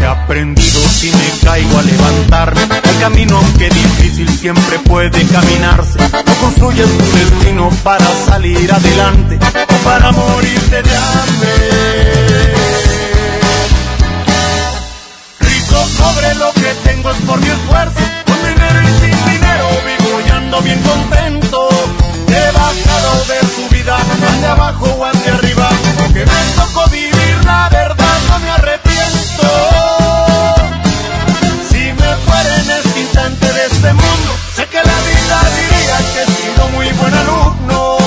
He 0.01 0.05
aprendido 0.05 0.79
si 0.89 1.11
me 1.11 1.29
caigo 1.43 1.77
a 1.77 1.83
levantarme. 1.83 2.61
El 2.63 2.99
camino 2.99 3.37
aunque 3.37 3.69
difícil 3.69 4.27
siempre 4.29 4.79
puede 4.79 5.23
caminarse. 5.27 5.99
No 5.99 6.33
construyes 6.41 6.89
tu 6.97 7.05
destino 7.17 7.69
para 7.83 8.07
salir 8.25 8.71
adelante 8.73 9.37
o 9.37 9.83
para 9.83 10.11
morirte 10.11 10.81
de 10.81 10.97
hambre. 10.97 12.53
Rico 15.39 15.85
sobre 15.97 16.33
lo 16.35 16.51
que 16.53 16.73
tengo 16.83 17.11
es 17.11 17.17
por 17.17 17.39
mi 17.39 17.47
esfuerzo. 17.47 17.99
Con 18.25 18.37
dinero 18.41 18.81
y 18.81 18.87
sin 19.01 19.25
dinero 19.31 19.67
vivo 19.85 20.21
y 20.25 20.29
ando 20.31 20.61
bien 20.61 20.81
contento. 20.81 21.69
He 22.27 22.51
bajado 22.53 23.25
de 23.25 23.39
su 23.55 23.69
vida, 23.69 23.97
ande 24.31 24.47
abajo 24.47 24.85
o 24.85 25.05
ande 25.05 25.29
arriba. 25.29 25.69
Que 26.11 26.25
me 26.25 26.41
tocó 26.55 26.89
vivir 26.89 27.45
la 27.45 27.69
verdad, 27.69 28.17
no 28.29 28.39
me 28.39 28.49
arrepiento. 28.49 29.80
Instante 33.11 33.45
de 33.45 33.65
este 33.65 33.93
mundo, 33.93 34.31
sé 34.55 34.65
que 34.67 34.77
la 34.77 34.83
vida 34.83 35.37
diría 35.57 35.97
que 36.13 36.21
he 36.21 36.25
sido 36.25 36.69
muy 36.69 36.87
buen 36.93 37.13
alumno. 37.13 37.97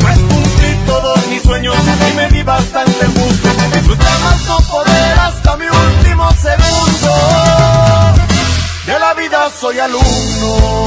Pues 0.00 0.18
cumplí 0.18 0.74
todos 0.86 1.26
mis 1.26 1.42
sueños 1.42 1.76
y 2.10 2.16
me 2.16 2.28
di 2.30 2.42
bastante 2.42 3.06
gusto. 3.06 3.48
Disfruté 3.74 4.04
más 4.24 4.46
no 4.46 4.58
poder 4.70 5.18
hasta 5.18 5.56
mi 5.56 5.66
último 5.66 6.30
segundo. 6.40 7.12
De 8.86 8.98
la 8.98 9.14
vida 9.14 9.50
soy 9.60 9.78
alumno. 9.78 10.85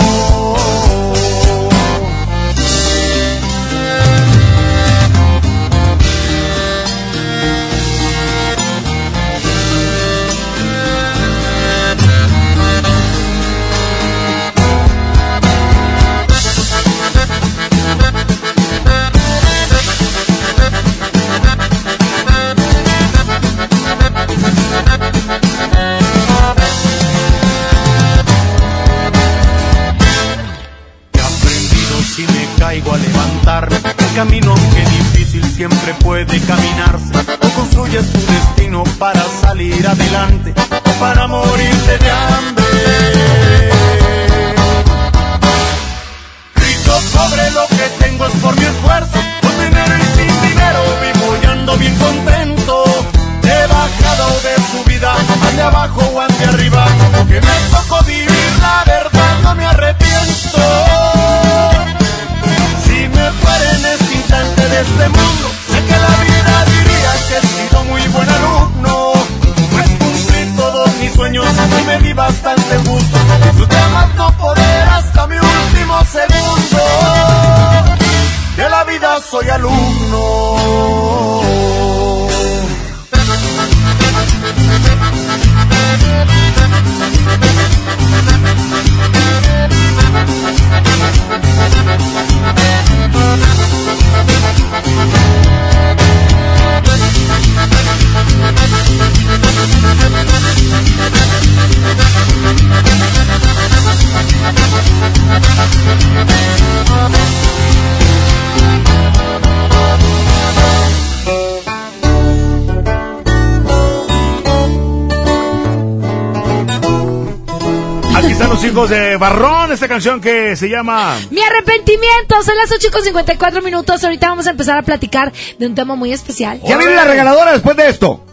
Barrón, 119.20 119.72
esta 119.74 119.88
canción 119.88 120.22
que 120.22 120.56
se 120.56 120.70
llama... 120.70 121.20
Mi 121.30 121.42
arrepentimiento, 121.42 122.42
son 122.42 122.56
las 122.56 122.72
8 122.72 122.88
con 122.90 123.04
54 123.04 123.62
minutos. 123.62 124.02
Ahorita 124.04 124.30
vamos 124.30 124.48
a 124.48 124.52
empezar 124.52 124.78
a 124.78 124.82
platicar 124.82 125.34
de 125.58 125.68
un 125.68 125.76
tema 125.76 125.96
muy 125.96 126.14
especial. 126.14 126.62
Ya 126.66 126.78
viene 126.78 126.96
la 126.96 127.04
regaladora 127.04 127.52
después 127.52 127.76
de 127.76 127.90
esto. 127.90 128.24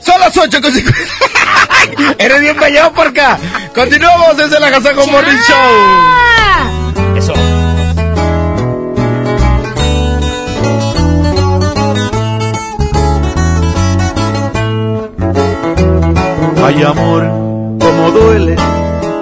Son 0.00 0.18
las 0.18 0.36
8 0.36 0.60
con 0.60 0.72
50. 0.72 1.00
Eres 2.18 2.40
bien 2.40 2.56
vallado 2.58 2.92
por 2.92 3.06
acá. 3.06 3.38
Continuamos 3.72 4.36
desde 4.36 4.58
la 4.58 4.70
casa 4.70 4.92
con 4.92 5.08
Morning 5.10 5.38
Show. 5.46 5.56
Eso. 7.16 7.34
Ay 16.62 16.82
amor, 16.82 17.22
como 17.78 18.10
duele 18.10 18.79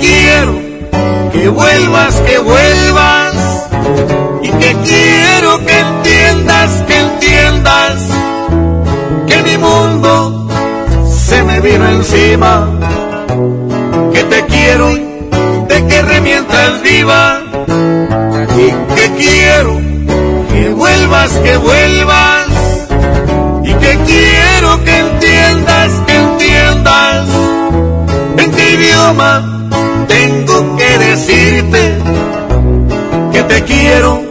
Quiero 0.00 0.72
que 1.32 1.48
vuelvas, 1.48 2.14
que 2.26 2.38
vuelvas. 2.38 3.68
Y 4.42 4.48
que 4.48 4.76
quiero 4.84 5.58
que 5.64 5.78
entiendas, 5.78 6.70
que 6.86 7.00
entiendas 7.00 8.02
que 9.26 9.42
mi 9.42 9.58
mundo 9.58 10.48
se 11.08 11.42
me 11.42 11.60
vino 11.60 11.88
encima. 11.88 12.68
Que 14.12 14.22
te 14.24 14.44
quiero, 14.46 14.88
de 15.68 15.86
que 15.88 16.02
remientas 16.02 16.82
viva. 16.82 17.42
Y 18.56 18.94
que 18.94 19.10
quiero 19.16 19.80
que 20.50 20.70
vuelvas, 20.70 21.30
que 21.38 21.56
vuelvas. 21.56 22.46
Y 23.64 23.74
que 23.74 23.98
quiero 24.06 24.84
que 24.84 24.98
entiendas, 24.98 25.92
que 26.06 26.14
entiendas 26.14 27.26
en 28.38 28.50
qué 28.52 28.74
idioma 28.74 29.51
tengo 30.22 30.76
que 30.76 30.98
decirte 30.98 31.98
que 33.32 33.42
te 33.42 33.64
quiero 33.64 34.22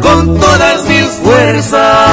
con 0.00 0.38
todas 0.38 0.88
mis 0.88 1.06
fuerzas. 1.22 2.05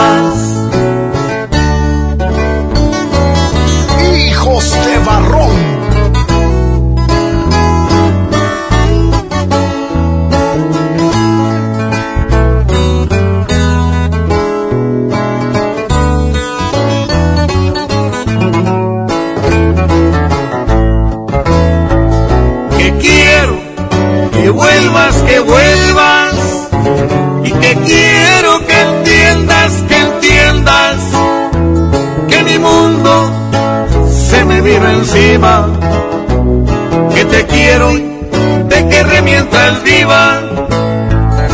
Que 35.34 37.26
te 37.26 37.46
quiero, 37.48 37.90
de 37.92 38.88
que 38.88 39.04
remientas 39.04 39.84
viva. 39.84 40.40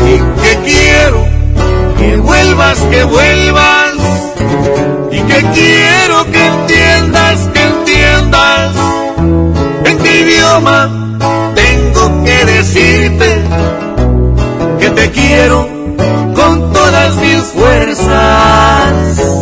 Y 0.06 0.18
que 0.42 0.58
quiero 0.66 1.26
que 1.98 2.18
vuelvas, 2.18 2.78
que 2.92 3.04
vuelvas. 3.06 3.94
Y 5.12 5.20
que 5.22 5.46
quiero 5.54 6.26
que 6.30 6.46
entiendas, 6.46 7.40
que 7.54 7.64
entiendas 7.64 8.76
en 9.86 9.98
qué 10.00 10.22
idioma 10.24 11.16
tengo 11.56 12.24
que 12.26 12.46
decirte 12.46 13.42
que 14.78 14.90
te 14.90 15.10
quiero 15.12 15.66
con 16.36 16.74
todas 16.74 17.16
mis 17.16 17.44
fuerzas. 17.44 19.39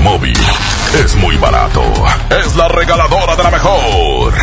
Móvil 0.00 0.36
es 1.04 1.14
muy 1.16 1.36
barato. 1.36 1.82
Es 2.30 2.56
la 2.56 2.68
regaladora 2.68 3.36
de 3.36 3.42
la 3.42 3.50
mejor. 3.50 4.34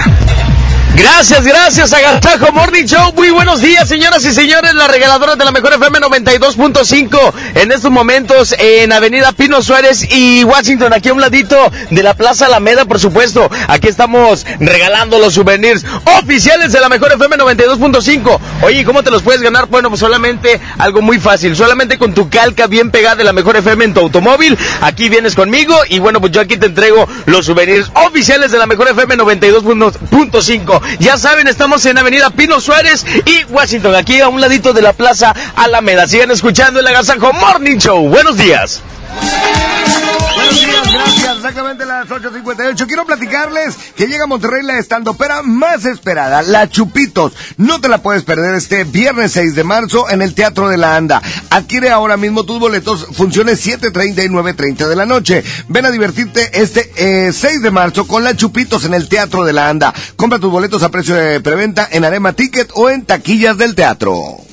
Gracias, 0.95 1.45
gracias, 1.45 1.94
Agasajo 1.94 2.52
Morning 2.52 2.86
Show. 2.86 3.14
Muy 3.14 3.30
buenos 3.30 3.61
días, 3.61 3.88
señoras 3.88 4.26
y 4.26 4.34
señores. 4.34 4.74
La 4.74 4.88
regaladora 4.88 5.36
de 5.36 5.45
la 5.45 5.52
mejor 5.52 5.74
FM 5.74 6.00
92.5 6.00 7.34
en 7.58 7.72
estos 7.72 7.90
momentos 7.90 8.56
en 8.60 8.92
Avenida 8.92 9.32
Pino 9.32 9.64
Suárez 9.64 10.08
y 10.11 10.44
Washington, 10.44 10.94
aquí 10.94 11.10
a 11.10 11.14
un 11.14 11.22
ladito 11.22 11.58
de 11.90 12.03
la 12.03 12.14
Plaza 12.14 12.45
Alameda, 12.45 12.86
por 12.86 13.00
supuesto. 13.00 13.50
Aquí 13.68 13.88
estamos 13.88 14.45
regalando 14.60 15.18
los 15.18 15.34
souvenirs 15.34 15.84
oficiales 16.19 16.72
de 16.72 16.80
la 16.80 16.88
mejor 16.88 17.11
FM 17.14 17.36
92.5. 17.38 18.40
Oye, 18.61 18.86
¿cómo 18.86 19.02
te 19.02 19.10
los 19.10 19.24
puedes 19.24 19.42
ganar? 19.42 19.66
Bueno, 19.68 19.90
pues 19.90 20.00
solamente 20.02 20.61
algo 20.77 21.02
muy 21.02 21.19
fácil. 21.19 21.56
Solamente 21.56 21.98
con 21.98 22.14
tu 22.14 22.30
calca 22.30 22.68
bien 22.68 22.92
pegada 22.92 23.16
de 23.16 23.24
la 23.24 23.34
mejor 23.34 23.58
FM 23.58 23.86
en 23.86 23.94
tu 23.95 24.02
automóvil. 24.02 24.56
Aquí 24.82 25.10
vienes 25.10 25.34
conmigo 25.34 25.76
y 25.90 25.98
bueno, 25.98 26.22
pues 26.22 26.34
yo 26.34 26.42
aquí 26.42 26.58
te 26.58 26.68
entrego 26.68 27.08
los 27.26 27.48
souvenirs 27.48 27.92
oficiales 28.06 28.52
de 28.52 28.60
la 28.60 28.68
mejor 28.68 28.88
FM 28.90 29.18
92.5. 29.18 30.82
Ya 31.00 31.18
saben, 31.18 31.48
estamos 31.48 31.84
en 31.88 31.98
Avenida 31.98 32.30
Pino 32.30 32.61
Suárez 32.61 33.03
y 33.26 33.45
Washington, 33.52 33.95
aquí 33.95 34.22
a 34.22 34.30
un 34.30 34.42
ladito 34.42 34.74
de 34.74 34.84
la 34.84 34.94
Plaza 34.94 35.34
Alameda. 35.56 36.08
Sigan 36.08 36.30
escuchando 36.30 36.80
el 36.82 36.88
Agasajo 36.88 37.34
Morning 37.48 37.77
Show. 37.77 38.09
Buenos 38.09 38.38
días. 38.38 38.82
Buenos 40.35 40.61
días, 40.61 40.92
gracias. 40.92 41.38
Exactamente 41.38 41.85
las 41.85 42.08
8.58. 42.09 42.88
Quiero 42.88 43.06
platicarles 43.06 43.76
que 43.95 44.08
llega 44.08 44.26
a 44.26 44.27
Monterrey 44.27 44.64
la 44.64 44.77
estandopera 44.77 45.43
más 45.43 45.85
esperada, 45.85 46.42
La 46.42 46.69
Chupitos. 46.69 47.34
No 47.56 47.80
te 47.80 47.88
la 47.88 48.00
puedes 48.00 48.24
perder 48.24 48.53
este 48.53 48.84
viernes 48.84 49.32
6 49.32 49.56
de 49.56 49.64
marzo 49.64 50.09
en 50.09 50.22
el 50.22 50.34
Teatro 50.34 50.67
de 50.67 50.76
la 50.76 50.98
Anda. 50.98 51.22
Adquiere 51.50 51.90
ahora 51.90 52.17
mismo 52.17 52.43
tus 52.43 52.59
boletos, 52.59 53.08
funciones 53.14 53.66
7.30 53.66 54.26
y 54.26 54.30
9.30 54.30 54.88
de 54.88 54.95
la 54.98 55.06
noche. 55.06 55.43
Ven 55.69 55.85
a 55.85 55.92
divertirte 55.92 56.61
este 56.61 56.92
eh, 56.98 57.32
6 57.32 57.61
de 57.61 57.72
marzo 57.72 58.08
con 58.08 58.26
La 58.26 58.35
Chupitos 58.35 58.84
en 58.84 58.93
el 58.93 59.08
Teatro 59.08 59.45
de 59.45 59.53
la 59.53 59.69
Anda. 59.69 59.93
Compra 60.17 60.38
tus 60.38 60.51
boletos 60.51 60.84
a 60.84 60.90
precio 60.90 61.16
de 61.16 61.40
preventa 61.40 61.88
en 61.90 62.03
Arema 62.03 62.34
Ticket 62.34 62.72
o 62.74 62.90
en 62.90 63.06
taquillas 63.06 63.58
del 63.58 63.74
teatro. 63.74 64.47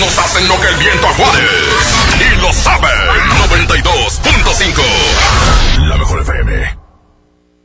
Nos 0.00 0.18
hacen 0.18 0.48
lo 0.48 0.60
que 0.60 0.68
el 0.68 0.76
viento 0.76 1.06
a. 1.06 1.12
Y 2.20 2.40
lo 2.40 2.52
saben. 2.52 2.90
92.5. 3.48 5.88
La 5.88 5.96
mejor 5.96 6.22
FM. 6.22 6.78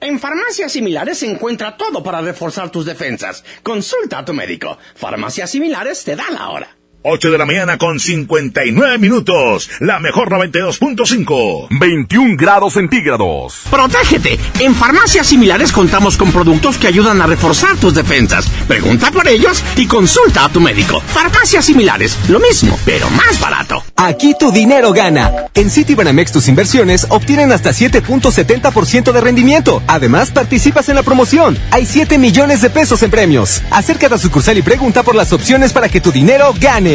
En 0.01 0.19
farmacias 0.19 0.71
similares 0.71 1.19
se 1.19 1.29
encuentra 1.29 1.75
todo 1.75 2.01
para 2.01 2.21
reforzar 2.21 2.69
tus 2.69 2.85
defensas. 2.85 3.43
Consulta 3.63 4.19
a 4.19 4.25
tu 4.25 4.33
médico. 4.33 4.77
Farmacias 4.95 5.49
similares 5.49 6.03
te 6.03 6.15
da 6.15 6.29
la 6.29 6.49
hora. 6.49 6.78
8 7.01 7.31
de 7.31 7.37
la 7.37 7.45
mañana 7.45 7.77
con 7.77 7.97
59 7.97 8.97
minutos. 8.97 9.69
La 9.79 9.99
mejor 9.99 10.29
92.5. 10.29 11.67
21 11.79 12.35
grados 12.35 12.73
centígrados. 12.73 13.61
Protégete. 13.71 14.37
En 14.59 14.75
farmacias 14.75 15.27
similares 15.27 15.71
contamos 15.71 16.17
con 16.17 16.33
productos 16.33 16.77
que 16.77 16.87
ayudan 16.87 17.21
a 17.21 17.25
reforzar 17.25 17.77
tus 17.77 17.93
defensas. 17.93 18.49
Pregunta 18.67 19.11
por 19.11 19.29
ellos 19.29 19.63
y 19.77 19.87
consulta 19.87 20.43
a 20.43 20.49
tu 20.49 20.59
médico. 20.59 20.99
Farmacias 20.99 21.63
similares, 21.63 22.17
lo 22.27 22.41
mismo, 22.41 22.77
pero 22.83 23.09
más 23.11 23.39
barato. 23.39 23.81
Aquí 23.95 24.35
tu 24.37 24.51
dinero 24.51 24.91
gana. 24.91 25.31
En 25.53 25.69
Citibanamex 25.69 26.33
tus 26.33 26.49
inversiones 26.49 27.07
obtienen 27.09 27.53
hasta 27.53 27.69
7.70% 27.69 29.13
de 29.13 29.21
rendimiento. 29.21 29.81
Además, 29.87 30.31
participas 30.31 30.89
en 30.89 30.95
la 30.95 31.03
promoción. 31.03 31.57
Hay 31.71 31.85
7 31.85 32.17
millones 32.17 32.61
de 32.61 32.69
pesos 32.69 33.03
en 33.03 33.11
premios. 33.11 33.61
Acércate 33.71 34.15
a 34.15 34.17
sucursal 34.17 34.57
y 34.57 34.63
pregunta 34.63 35.03
por 35.03 35.15
las 35.15 35.31
opciones 35.31 35.71
para 35.71 35.87
que 35.87 36.01
tu 36.01 36.11
dinero 36.11 36.53
gane. 36.59 36.88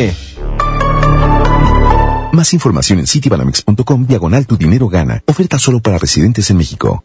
Más 2.32 2.52
información 2.52 2.98
en 2.98 3.06
citibanamex.com 3.06 4.06
diagonal 4.06 4.46
tu 4.46 4.56
dinero 4.56 4.88
gana. 4.88 5.22
Oferta 5.26 5.58
solo 5.58 5.80
para 5.80 5.98
residentes 5.98 6.50
en 6.50 6.56
México. 6.56 7.04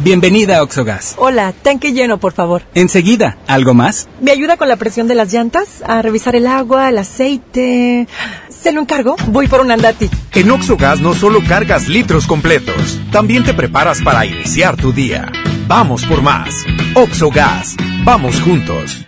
Bienvenida 0.00 0.58
a 0.58 0.62
Oxogas. 0.62 1.14
Hola, 1.18 1.52
tanque 1.52 1.92
lleno, 1.92 2.18
por 2.18 2.32
favor. 2.32 2.62
Enseguida, 2.74 3.36
¿algo 3.48 3.74
más? 3.74 4.06
¿Me 4.20 4.30
ayuda 4.30 4.56
con 4.56 4.68
la 4.68 4.76
presión 4.76 5.08
de 5.08 5.16
las 5.16 5.32
llantas? 5.32 5.82
A 5.84 6.02
revisar 6.02 6.36
el 6.36 6.46
agua, 6.46 6.88
el 6.90 6.98
aceite. 6.98 8.06
¿Se 8.48 8.70
lo 8.70 8.80
encargo? 8.80 9.16
Voy 9.28 9.48
por 9.48 9.60
un 9.60 9.72
andati. 9.72 10.08
En 10.34 10.50
Oxogas 10.50 11.00
no 11.00 11.14
solo 11.14 11.40
cargas 11.48 11.88
litros 11.88 12.26
completos, 12.28 13.00
también 13.10 13.44
te 13.44 13.54
preparas 13.54 14.00
para 14.02 14.24
iniciar 14.24 14.76
tu 14.76 14.92
día. 14.92 15.32
Vamos 15.66 16.04
por 16.04 16.22
más. 16.22 16.64
Oxogas. 16.94 17.74
Vamos 18.04 18.40
juntos. 18.40 19.07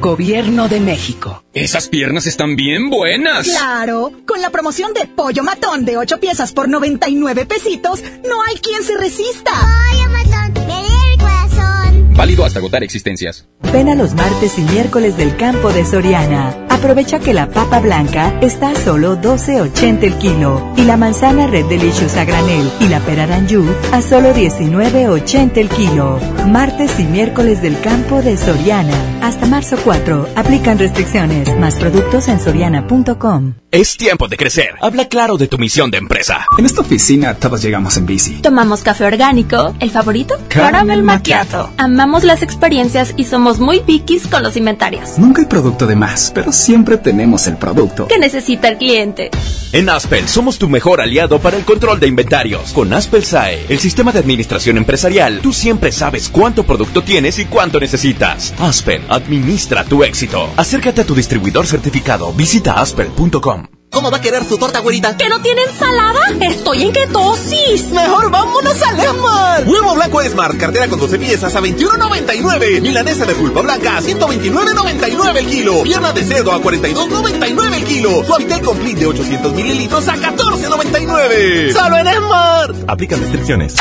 Gobierno 0.00 0.68
de 0.68 0.80
México. 0.80 1.44
Esas 1.54 1.88
piernas 1.88 2.26
están 2.26 2.56
bien 2.56 2.90
buenas. 2.90 3.48
Claro, 3.48 4.12
con 4.26 4.40
la 4.40 4.50
promoción 4.50 4.92
de 4.92 5.06
pollo 5.06 5.42
matón 5.42 5.84
de 5.84 5.96
8 5.96 6.20
piezas 6.20 6.52
por 6.52 6.68
99 6.68 7.46
pesitos, 7.46 8.02
no 8.28 8.42
hay 8.42 8.56
quien 8.56 8.82
se 8.84 8.96
resista. 8.96 9.52
Pollo 9.52 10.10
matón, 10.10 10.66
me 10.66 11.12
el 11.12 11.18
corazón. 11.18 12.14
Válido 12.14 12.44
hasta 12.44 12.58
agotar 12.58 12.82
existencias. 12.84 13.46
Ven 13.72 13.88
a 13.88 13.94
los 13.94 14.14
martes 14.14 14.58
y 14.58 14.62
miércoles 14.62 15.16
del 15.16 15.36
campo 15.36 15.72
de 15.72 15.84
Soriana. 15.84 16.66
Aprovecha 16.76 17.18
que 17.18 17.32
la 17.32 17.48
papa 17.48 17.80
blanca 17.80 18.38
está 18.42 18.68
a 18.68 18.74
solo 18.74 19.16
12.80 19.16 20.02
el 20.02 20.18
kilo 20.18 20.74
y 20.76 20.82
la 20.82 20.98
manzana 20.98 21.46
Red 21.46 21.64
Delicious 21.70 22.18
a 22.18 22.26
granel 22.26 22.70
y 22.80 22.88
la 22.88 23.00
pera 23.00 23.26
d'Anjou 23.26 23.64
a 23.92 24.02
solo 24.02 24.34
19.80 24.34 25.56
el 25.56 25.70
kilo. 25.70 26.20
Martes 26.46 27.00
y 27.00 27.04
miércoles 27.04 27.62
del 27.62 27.80
campo 27.80 28.20
de 28.20 28.36
Soriana. 28.36 28.92
Hasta 29.22 29.46
marzo 29.46 29.78
4. 29.82 30.28
Aplican 30.36 30.78
restricciones. 30.78 31.48
Más 31.58 31.76
productos 31.76 32.28
en 32.28 32.38
soriana.com. 32.38 33.54
Es 33.70 33.96
tiempo 33.96 34.28
de 34.28 34.36
crecer. 34.36 34.74
Habla 34.80 35.08
claro 35.08 35.36
de 35.36 35.48
tu 35.48 35.58
misión 35.58 35.90
de 35.90 35.98
empresa. 35.98 36.46
En 36.58 36.66
esta 36.66 36.82
oficina 36.82 37.34
todos 37.34 37.62
llegamos 37.62 37.96
en 37.96 38.06
bici. 38.06 38.34
Tomamos 38.42 38.82
café 38.82 39.04
orgánico. 39.06 39.74
¿El 39.80 39.90
favorito? 39.90 40.34
Caramel 40.48 41.02
macchiato. 41.02 41.70
Amamos 41.78 42.22
las 42.22 42.42
experiencias 42.42 43.14
y 43.16 43.24
somos 43.24 43.60
muy 43.60 43.80
piquis 43.80 44.26
con 44.28 44.42
los 44.42 44.56
inventarios. 44.56 45.18
Nunca 45.18 45.42
hay 45.42 45.48
producto 45.48 45.86
de 45.86 45.96
más, 45.96 46.30
pero 46.34 46.52
siempre 46.66 46.98
tenemos 46.98 47.46
el 47.46 47.56
producto 47.56 48.08
que 48.08 48.18
necesita 48.18 48.66
el 48.68 48.76
cliente. 48.76 49.30
En 49.72 49.88
Aspel 49.88 50.26
somos 50.26 50.58
tu 50.58 50.68
mejor 50.68 51.00
aliado 51.00 51.38
para 51.38 51.56
el 51.56 51.64
control 51.64 52.00
de 52.00 52.08
inventarios. 52.08 52.72
Con 52.72 52.92
Aspel 52.92 53.24
SAE, 53.24 53.66
el 53.68 53.78
sistema 53.78 54.10
de 54.10 54.18
administración 54.18 54.76
empresarial, 54.76 55.40
tú 55.42 55.52
siempre 55.52 55.92
sabes 55.92 56.28
cuánto 56.28 56.64
producto 56.64 57.02
tienes 57.02 57.38
y 57.38 57.44
cuánto 57.44 57.78
necesitas. 57.78 58.52
Aspel, 58.58 59.02
administra 59.08 59.84
tu 59.84 60.02
éxito. 60.02 60.48
Acércate 60.56 61.02
a 61.02 61.04
tu 61.04 61.14
distribuidor 61.14 61.68
certificado. 61.68 62.32
Visita 62.32 62.80
aspel.com. 62.80 63.75
¿Cómo 63.90 64.10
va 64.10 64.18
a 64.18 64.20
querer 64.20 64.44
su 64.44 64.58
torta, 64.58 64.80
güerita? 64.80 65.16
¿Que 65.16 65.28
no 65.28 65.40
tiene 65.40 65.62
ensalada? 65.62 66.20
Estoy 66.40 66.82
en 66.82 66.92
ketosis. 66.92 67.86
Mejor 67.92 68.30
vámonos 68.30 68.82
a 68.82 69.02
Esmar. 69.02 69.64
Huevo 69.66 69.94
blanco 69.94 70.20
Esmar, 70.20 70.56
cartera 70.58 70.88
con 70.88 70.98
12 70.98 71.18
piezas 71.18 71.54
a 71.54 71.60
21.99. 71.60 72.82
Milanesa 72.82 73.24
de 73.24 73.34
pulpa 73.34 73.62
blanca 73.62 73.96
a 73.96 74.02
129.99 74.02 75.36
el 75.36 75.46
kilo. 75.46 75.82
Pierna 75.82 76.12
de 76.12 76.24
cerdo 76.24 76.52
a 76.52 76.60
42.99 76.60 77.74
el 77.74 77.84
kilo. 77.84 78.24
Suavitel 78.24 78.60
complete 78.60 79.00
de 79.00 79.06
800 79.06 79.52
mililitros 79.54 80.08
a 80.08 80.16
14.99. 80.16 81.72
Solo 81.72 81.96
en 81.96 82.06
Esmar. 82.06 82.74
Aplican 82.88 83.20
restricciones. 83.20 83.74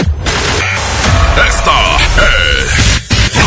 Esta 1.35 1.97
es 1.97 2.71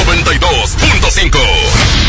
92.5. 0.06 1.97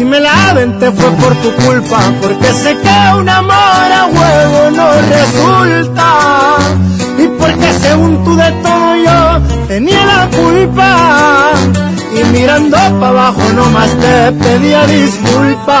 Si 0.00 0.06
me 0.06 0.18
la 0.18 0.48
aventé 0.48 0.90
fue 0.92 1.10
por 1.10 1.34
tu 1.42 1.54
culpa, 1.62 2.00
porque 2.22 2.54
sé 2.54 2.74
que 2.74 3.18
un 3.18 3.28
amor 3.28 3.52
a 3.52 4.06
huevo 4.06 4.70
no 4.70 4.92
resulta. 5.14 6.56
Y 7.18 7.28
porque 7.38 7.70
según 7.82 8.24
tú 8.24 8.34
de 8.34 8.50
todo 8.62 8.96
yo 8.96 9.42
tenía 9.68 10.02
la 10.06 10.26
culpa. 10.34 11.50
Y 12.14 12.24
mirando 12.32 12.78
para 12.98 13.08
abajo 13.08 13.42
nomás 13.54 13.90
te 14.00 14.32
pedía 14.32 14.86
disculpas. 14.86 15.80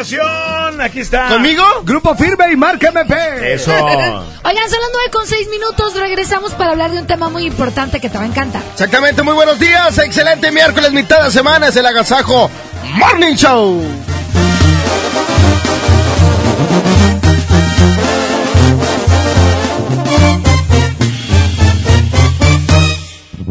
Está. 0.00 1.28
¿Conmigo? 1.28 1.64
Grupo 1.84 2.14
Firme 2.14 2.52
y 2.52 2.56
Marca 2.56 2.88
MP. 2.88 3.54
Eso. 3.54 3.70
Oigan, 3.74 4.70
son 4.70 4.80
las 4.80 4.90
9 4.92 5.10
con 5.12 5.26
6 5.26 5.48
minutos. 5.48 5.94
Regresamos 5.94 6.52
para 6.54 6.72
hablar 6.72 6.90
de 6.92 6.98
un 6.98 7.06
tema 7.06 7.28
muy 7.28 7.44
importante 7.46 8.00
que 8.00 8.08
te 8.08 8.18
va 8.18 8.24
a 8.24 8.26
encantar. 8.26 8.62
Exactamente, 8.72 9.22
muy 9.22 9.34
buenos 9.34 9.58
días. 9.58 9.98
Excelente 9.98 10.50
miércoles, 10.50 10.92
mitad 10.92 11.24
de 11.24 11.30
semana. 11.30 11.68
Es 11.68 11.76
el 11.76 11.86
Agasajo 11.86 12.50
Morning 12.96 13.34
Show. 13.34 13.82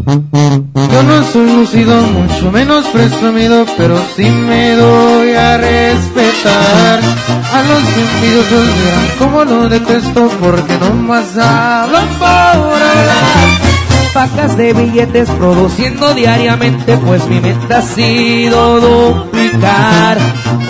Yo 0.07 1.03
no 1.03 1.21
soy 1.33 1.51
lucido, 1.51 2.01
mucho 2.01 2.49
menos 2.49 2.85
presumido, 2.87 3.65
pero 3.77 3.99
sí 4.15 4.23
me 4.23 4.71
doy 4.71 5.33
a 5.33 5.57
respetar. 5.57 7.01
A 7.53 7.63
los 7.63 7.83
envidiosos 7.97 8.67
verán 8.67 9.07
cómo 9.19 9.43
lo 9.43 9.67
detesto, 9.67 10.29
porque 10.39 10.77
no 10.77 10.93
más 10.93 11.37
hablan 11.37 12.07
por 12.19 12.29
hablar. 12.29 13.47
Pacas 14.13 14.55
de 14.55 14.71
billetes 14.71 15.29
produciendo 15.31 16.13
diariamente, 16.13 16.97
pues 16.99 17.27
mi 17.27 17.41
meta 17.41 17.79
ha 17.79 17.81
sido 17.81 18.79
duplicar. 18.79 20.17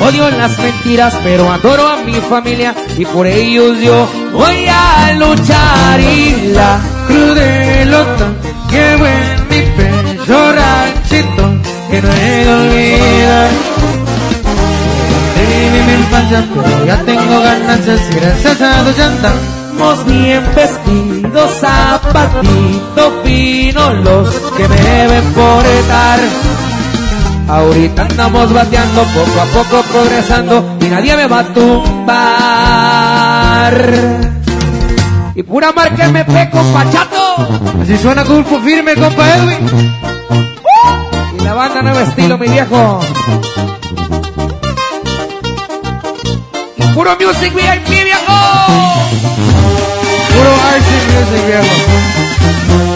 Odio 0.01 0.31
las 0.31 0.57
mentiras, 0.57 1.15
pero 1.23 1.51
adoro 1.51 1.87
a 1.87 1.97
mi 1.97 2.13
familia 2.13 2.73
y 2.97 3.05
por 3.05 3.27
ellos 3.27 3.77
yo 3.81 4.07
voy 4.33 4.65
a 4.67 5.13
luchar. 5.13 5.99
Y 5.99 6.53
la 6.53 6.79
crudelota 7.07 8.31
Llevo 8.77 9.05
en 9.07 9.47
mi 9.49 9.61
pecho 9.75 10.37
ranchito 10.53 11.43
que 11.89 11.97
no 11.99 12.09
he 12.13 12.45
de 12.45 12.53
olvidar. 12.53 13.49
De 15.35 15.83
mi 15.87 15.93
infancia, 15.93 16.39
pero 16.53 16.85
ya 16.85 16.97
tengo 17.03 17.35
ganancias 17.41 18.01
y 18.11 18.13
gracias 18.19 18.61
a 18.61 18.83
Dios 18.83 18.97
ya 18.97 19.07
andamos 19.07 20.05
bien 20.05 20.43
vestidos, 20.55 21.51
zapatito 21.59 23.03
fino 23.23 23.93
los 23.93 24.29
que 24.55 24.67
me 24.67 24.75
deben 24.75 25.23
portar. 25.33 26.19
Ahorita 27.49 28.01
andamos 28.03 28.53
bateando, 28.53 29.01
poco 29.05 29.41
a 29.41 29.45
poco 29.45 29.81
progresando 29.91 30.77
y 30.81 30.85
nadie 30.85 31.15
me 31.15 31.25
va 31.25 31.39
a 31.39 31.45
tumbar. 31.45 32.13
Y 35.33 35.41
pura 35.41 35.71
marca 35.71 36.05
MP, 36.05 36.49
compa 36.51 36.87
chato. 36.91 37.26
Así 37.81 37.97
suena 37.97 38.23
grupo 38.23 38.59
firme, 38.61 38.95
compa 38.95 39.35
Edwin. 39.35 39.69
Y 41.39 41.43
la 41.43 41.53
banda 41.53 41.81
nuevo 41.83 41.99
estilo, 41.99 42.37
mi 42.37 42.47
viejo. 42.47 42.99
Puro 46.95 47.11
music 47.19 47.53
VIP, 47.53 47.87
viejo. 47.87 48.39
Puro 50.33 50.51
RC 50.77 50.89
music, 51.13 51.45
viejo. 51.47 52.86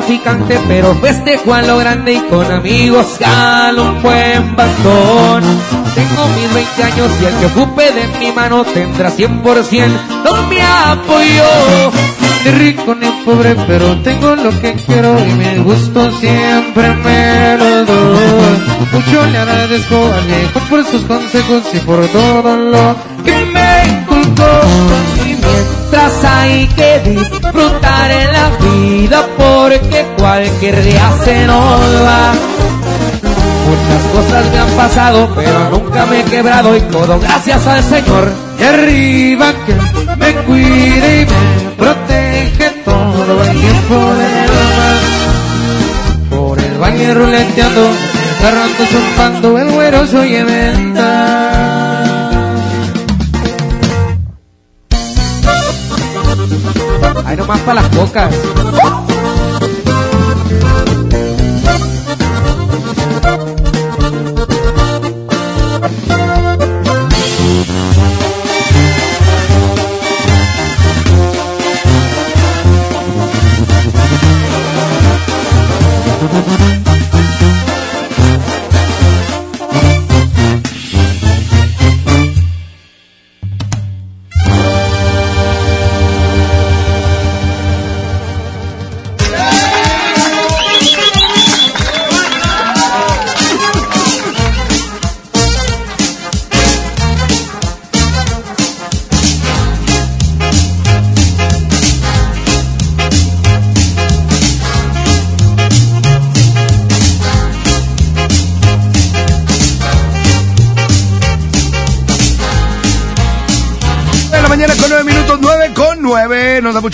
Traficante, 0.00 0.60
pero 0.68 0.94
festejo 0.96 1.54
a 1.54 1.62
lo 1.62 1.78
grande 1.78 2.12
y 2.12 2.20
con 2.28 2.44
amigos 2.52 3.16
galo 3.18 3.92
un 3.92 4.02
buen 4.02 4.54
bastón. 4.54 5.42
Tengo 5.94 6.28
mis 6.36 6.52
20 6.52 6.82
años 6.82 7.10
y 7.22 7.24
el 7.24 7.34
que 7.36 7.46
ocupe 7.46 7.92
de 7.92 8.18
mi 8.18 8.30
mano 8.30 8.62
tendrá 8.64 9.10
100% 9.10 9.88
no 10.22 10.42
me 10.48 10.60
apoyo. 10.60 11.92
Ni 12.44 12.50
rico 12.50 12.94
ni 12.94 13.10
pobre, 13.24 13.56
pero 13.66 13.96
tengo 14.02 14.36
lo 14.36 14.50
que 14.60 14.74
quiero 14.74 15.18
y 15.18 15.32
mi 15.32 15.62
gusto 15.62 16.10
siempre 16.20 16.94
me 16.96 17.56
lo 17.56 17.84
doy. 17.86 18.56
Mucho 18.92 19.26
le 19.32 19.38
agradezco 19.38 19.96
al 19.96 20.26
viejo 20.26 20.60
por 20.68 20.84
sus 20.84 21.02
consejos 21.04 21.62
y 21.72 21.78
por 21.78 22.06
todo 22.08 22.54
lo 22.54 22.96
que 23.24 23.46
me 23.46 23.86
inculcó. 23.88 24.95
Mientras 25.88 26.24
hay 26.24 26.66
que 26.68 26.98
disfrutar 27.10 28.10
en 28.10 28.32
la 28.32 28.50
vida 28.58 29.24
porque 29.36 30.04
cualquier 30.18 30.82
día 30.82 31.12
se 31.24 31.46
nos 31.46 31.80
va. 32.02 32.32
Muchas 33.66 34.02
cosas 34.12 34.50
me 34.50 34.58
han 34.58 34.70
pasado, 34.70 35.28
pero 35.36 35.70
nunca 35.70 36.06
me 36.06 36.20
he 36.20 36.24
quebrado 36.24 36.76
y 36.76 36.80
todo 36.80 37.20
gracias 37.20 37.64
al 37.68 37.84
Señor. 37.84 38.32
Y 38.58 38.62
arriba 38.64 39.52
que 39.64 39.74
me 40.16 40.34
cuide 40.42 41.22
y 41.22 41.26
me 41.26 41.70
protege 41.76 42.70
todo 42.84 43.44
el 43.44 43.60
tiempo 43.60 43.94
del 43.94 44.48
mar. 44.76 44.96
Por 46.30 46.58
el 46.58 46.78
valle 46.78 47.14
ruleteando, 47.14 47.90
agarrando, 48.40 48.86
zumbando, 48.90 49.58
el 49.58 49.70
güero 49.70 50.06
soy 50.08 50.34
eventa. 50.34 51.65
Para 57.66 57.82
las 57.82 57.96
cocas. 57.96 58.65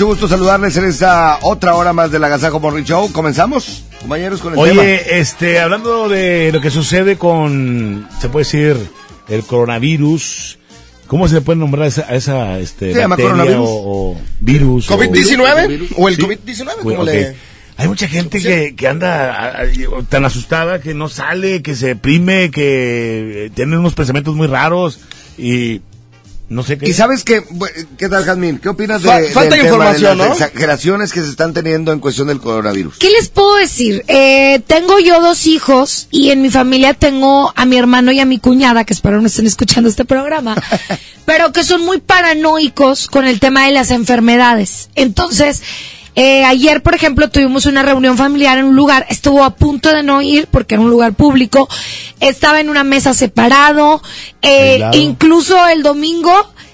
Mucho 0.02 0.14
gusto 0.14 0.26
saludarles 0.28 0.76
en 0.76 0.84
esta 0.86 1.38
otra 1.42 1.76
hora 1.76 1.92
más 1.92 2.10
del 2.10 2.24
Agasajo 2.24 2.58
Morning 2.58 2.82
Show. 2.82 3.12
¿Comenzamos, 3.12 3.84
compañeros, 4.00 4.40
con 4.40 4.52
el 4.58 4.64
tema? 4.68 4.82
Oye, 4.82 5.20
este, 5.20 5.60
hablando 5.60 6.08
de 6.08 6.50
lo 6.52 6.60
que 6.60 6.70
sucede 6.70 7.16
con, 7.16 8.08
se 8.20 8.28
puede 8.28 8.44
decir, 8.44 8.76
el 9.28 9.44
coronavirus, 9.44 10.58
¿cómo 11.06 11.28
se 11.28 11.34
le 11.36 11.40
puede 11.42 11.60
nombrar 11.60 11.84
a 11.84 11.86
esa, 11.86 12.02
a 12.08 12.16
esa 12.16 12.58
este, 12.58 12.92
¿Se 12.92 12.98
llama 12.98 13.16
coronavirus? 13.16 13.58
o, 13.68 14.10
o 14.12 14.16
virus? 14.40 14.90
o- 14.90 14.98
¿COVID-19? 14.98 15.88
¿O 15.96 16.08
el 16.08 16.16
Sí. 16.16 16.22
COVID-19? 16.22 16.64
Bueno, 16.82 16.98
como 16.98 17.02
ok. 17.02 17.06
le- 17.06 17.36
Hay 17.76 17.86
mucha 17.88 18.08
gente 18.08 18.40
que, 18.42 18.74
que 18.74 18.88
anda 18.88 19.32
a- 19.32 19.62
a- 19.62 20.02
tan 20.08 20.24
asustada 20.24 20.80
que 20.80 20.94
no 20.94 21.08
sale, 21.08 21.62
que 21.62 21.76
se 21.76 21.86
deprime, 21.86 22.50
que 22.50 23.46
eh, 23.46 23.50
tiene 23.54 23.78
unos 23.78 23.94
pensamientos 23.94 24.34
muy 24.34 24.48
raros 24.48 24.98
y 25.38 25.80
no 26.52 26.62
sé 26.62 26.78
qué. 26.78 26.88
¿Y 26.88 26.92
sabes 26.92 27.24
qué? 27.24 27.42
¿Qué 27.96 28.08
tal, 28.08 28.24
Jazmín? 28.24 28.58
¿Qué 28.58 28.68
opinas 28.68 29.02
del 29.02 29.32
tema 29.32 29.92
de 29.92 29.98
las 29.98 30.16
¿no? 30.16 30.26
exageraciones 30.26 31.12
que 31.12 31.22
se 31.22 31.30
están 31.30 31.54
teniendo 31.54 31.92
en 31.92 31.98
cuestión 31.98 32.28
del 32.28 32.40
coronavirus? 32.40 32.98
¿Qué 32.98 33.10
les 33.10 33.28
puedo 33.28 33.56
decir? 33.56 34.04
Eh, 34.06 34.60
tengo 34.66 34.98
yo 34.98 35.20
dos 35.20 35.46
hijos 35.46 36.08
y 36.10 36.30
en 36.30 36.42
mi 36.42 36.50
familia 36.50 36.94
tengo 36.94 37.52
a 37.56 37.64
mi 37.64 37.76
hermano 37.76 38.12
y 38.12 38.20
a 38.20 38.26
mi 38.26 38.38
cuñada, 38.38 38.84
que 38.84 38.92
espero 38.92 39.20
no 39.20 39.26
estén 39.26 39.46
escuchando 39.46 39.88
este 39.88 40.04
programa, 40.04 40.54
pero 41.24 41.52
que 41.52 41.64
son 41.64 41.80
muy 41.84 42.00
paranoicos 42.00 43.06
con 43.06 43.24
el 43.24 43.40
tema 43.40 43.66
de 43.66 43.72
las 43.72 43.90
enfermedades. 43.90 44.90
Entonces, 44.94 45.62
eh, 46.14 46.44
ayer, 46.44 46.82
por 46.82 46.94
ejemplo, 46.94 47.30
tuvimos 47.30 47.66
una 47.66 47.82
reunión 47.82 48.16
familiar 48.16 48.58
en 48.58 48.66
un 48.66 48.76
lugar, 48.76 49.06
estuvo 49.08 49.44
a 49.44 49.54
punto 49.54 49.92
de 49.94 50.02
no 50.02 50.20
ir 50.22 50.46
porque 50.48 50.74
era 50.74 50.82
un 50.82 50.90
lugar 50.90 51.14
público, 51.14 51.68
estaba 52.20 52.60
en 52.60 52.68
una 52.68 52.84
mesa 52.84 53.14
separado, 53.14 54.02
eh, 54.42 54.82
incluso 54.92 55.66
el 55.68 55.82
domingo 55.82 56.32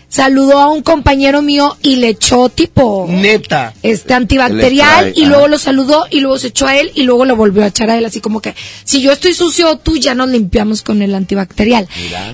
saludó 0.09 0.59
a 0.59 0.69
un 0.69 0.83
compañero 0.83 1.43
mío 1.43 1.77
y 1.83 1.97
le 1.97 2.09
echó 2.09 2.49
tipo 2.49 3.07
Neta. 3.09 3.75
este 3.83 4.15
antibacterial 4.15 5.13
y 5.15 5.23
ajá. 5.23 5.29
luego 5.31 5.49
lo 5.49 5.59
saludó 5.59 6.07
y 6.11 6.21
luego 6.21 6.39
se 6.39 6.49
echó 6.49 6.67
a 6.67 6.77
él 6.79 6.91
y 6.95 7.03
luego 7.03 7.25
lo 7.27 7.37
volvió 7.37 7.63
a 7.63 7.67
echar 7.67 7.91
a 7.91 7.99
él 7.99 8.07
así 8.07 8.21
como 8.21 8.41
que 8.41 8.55
si 8.85 9.03
yo 9.03 9.13
estoy 9.13 9.35
sucio 9.35 9.77
tú 9.77 9.97
ya 9.97 10.15
nos 10.15 10.31
limpiamos 10.31 10.83
con 10.83 11.03
el 11.03 11.15
antibacterial. 11.15 11.87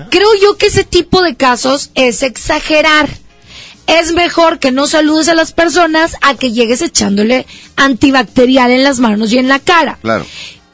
Creo 0.09 0.29
yo 0.41 0.57
que 0.57 0.67
ese 0.67 0.83
tipo 0.83 1.21
de 1.21 1.35
casos 1.35 1.91
es 1.95 2.23
exagerar. 2.23 3.09
Es 3.87 4.13
mejor 4.13 4.59
que 4.59 4.71
no 4.71 4.87
saludes 4.87 5.27
a 5.29 5.35
las 5.35 5.51
personas 5.51 6.15
a 6.21 6.35
que 6.35 6.51
llegues 6.51 6.81
echándole 6.81 7.45
antibacterial 7.75 8.71
en 8.71 8.83
las 8.83 8.99
manos 8.99 9.31
y 9.31 9.37
en 9.37 9.47
la 9.47 9.59
cara. 9.59 9.97
Claro. 10.01 10.25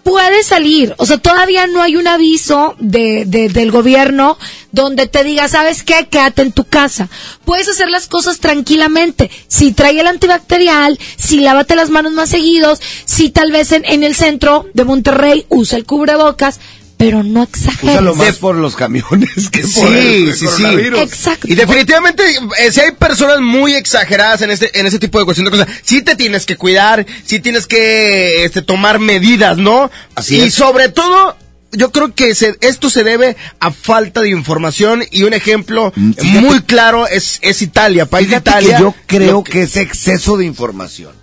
Puede 0.04 0.42
salir, 0.42 0.96
o 0.98 1.06
sea, 1.06 1.20
todavía 1.20 1.68
no 1.68 1.80
hay 1.84 1.96
un 1.96 2.08
aviso 2.08 2.76
de, 2.80 3.24
de- 3.28 3.50
del 3.50 3.70
gobierno 3.70 4.36
donde 4.72 5.06
te 5.06 5.24
diga, 5.24 5.48
¿sabes 5.48 5.84
qué? 5.84 6.08
Quédate 6.10 6.42
en 6.42 6.52
tu 6.54 6.64
casa. 6.64 7.08
Puedes 7.46 7.70
hacer 7.70 7.88
las 7.88 8.08
cosas 8.08 8.40
tranquilamente. 8.40 9.30
Si 9.48 9.74
trae 9.74 10.00
el 10.00 10.08
antibacterial, 10.08 10.98
si 11.18 11.42
lávate 11.42 11.76
las 11.76 11.92
manos 11.92 12.14
más 12.14 12.30
seguidos, 12.30 12.80
si 13.06 13.30
tal 13.30 13.52
vez 13.52 13.72
en, 13.74 13.86
en 13.86 14.04
el 14.04 14.16
centro 14.16 14.66
de 14.74 14.86
Monterrey 14.86 15.46
usa 15.50 15.78
el 15.78 15.86
cubrebocas, 15.86 16.60
pero 17.02 17.24
no 17.24 17.42
exageres. 17.42 17.96
Úsalo 17.96 18.14
más 18.14 18.36
por 18.38 18.56
los 18.56 18.76
camiones 18.76 19.50
que 19.50 19.62
por 19.62 19.70
Sí, 19.90 20.28
el 20.28 20.36
sí, 20.36 20.46
sí. 20.56 20.64
Exacto. 21.00 21.48
Y 21.50 21.56
definitivamente, 21.56 22.24
eh, 22.60 22.72
si 22.72 22.80
hay 22.80 22.92
personas 22.92 23.40
muy 23.40 23.74
exageradas 23.74 24.44
en 24.44 24.52
este, 24.52 24.80
en 24.80 24.86
ese 24.86 25.00
tipo 25.00 25.18
de 25.18 25.26
cuestión 25.26 25.46
de 25.46 25.52
cosas, 25.52 25.68
sí 25.82 26.04
te 26.04 26.16
tienes 26.16 26.46
que 26.46 26.58
cuidar, 26.58 27.04
sí 27.26 27.40
tienes 27.40 27.66
que 27.66 28.44
este, 28.46 28.62
tomar 28.62 29.00
medidas, 29.00 29.58
¿no? 29.58 29.90
Así 30.14 30.38
y 30.38 30.42
es. 30.42 30.54
sobre 30.54 30.90
todo, 30.90 31.36
yo 31.72 31.92
creo 31.92 32.14
que 32.14 32.36
se- 32.36 32.56
esto 32.62 32.92
se 32.92 33.04
debe 33.04 33.36
a 33.60 33.72
falta 33.72 34.22
de 34.22 34.30
información 34.30 35.04
y 35.10 35.24
un 35.24 35.34
ejemplo 35.34 35.92
muy 35.96 36.62
claro 36.62 37.08
es, 37.08 37.40
es 37.42 37.64
Italia, 37.64 38.06
país 38.06 38.30
de 38.30 38.36
Italia. 38.38 38.78
que 38.78 38.84
yo 38.84 38.96
creo 39.08 39.44
que... 39.44 39.64
es 39.64 39.76
exceso 39.76 40.38
de 40.38 40.46
información. 40.46 41.14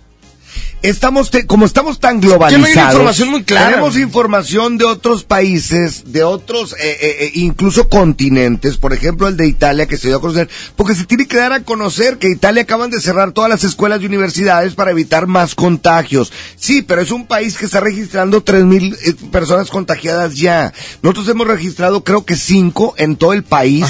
Estamos 0.81 1.29
te- 1.29 1.45
como 1.45 1.65
estamos 1.65 1.99
tan 1.99 2.21
Que 2.21 2.27
no 2.27 2.33
hay 2.35 2.39
globalizados, 2.39 2.93
información 2.93 3.29
muy 3.29 3.43
clara. 3.43 3.69
tenemos 3.71 3.97
información 3.97 4.77
de 4.77 4.85
otros 4.85 5.25
países, 5.25 6.13
de 6.13 6.23
otros, 6.23 6.71
eh, 6.71 6.77
eh, 7.01 7.17
eh, 7.19 7.31
incluso 7.33 7.89
continentes, 7.89 8.77
por 8.77 8.93
ejemplo 8.93 9.27
el 9.27 9.35
de 9.35 9.45
Italia 9.45 9.87
que 9.87 9.97
se 9.97 10.07
dio 10.07 10.15
a 10.17 10.21
conocer, 10.21 10.47
porque 10.77 10.95
se 10.95 11.03
tiene 11.03 11.27
que 11.27 11.35
dar 11.35 11.51
a 11.51 11.63
conocer 11.63 12.17
que 12.17 12.29
Italia 12.29 12.61
acaban 12.63 12.89
de 12.91 13.01
cerrar 13.01 13.33
todas 13.33 13.49
las 13.49 13.65
escuelas 13.65 14.01
y 14.01 14.05
universidades 14.05 14.73
para 14.73 14.91
evitar 14.91 15.27
más 15.27 15.53
contagios. 15.53 16.31
Sí, 16.55 16.81
pero 16.81 17.01
es 17.01 17.11
un 17.11 17.27
país 17.27 17.57
que 17.57 17.65
está 17.65 17.81
registrando 17.81 18.41
tres 18.41 18.63
mil 18.63 18.95
eh, 19.03 19.13
personas 19.33 19.69
contagiadas 19.69 20.35
ya. 20.37 20.71
Nosotros 21.01 21.27
hemos 21.27 21.47
registrado 21.47 22.05
creo 22.05 22.23
que 22.23 22.37
cinco 22.37 22.93
en 22.97 23.17
todo 23.17 23.33
el 23.33 23.43
país 23.43 23.85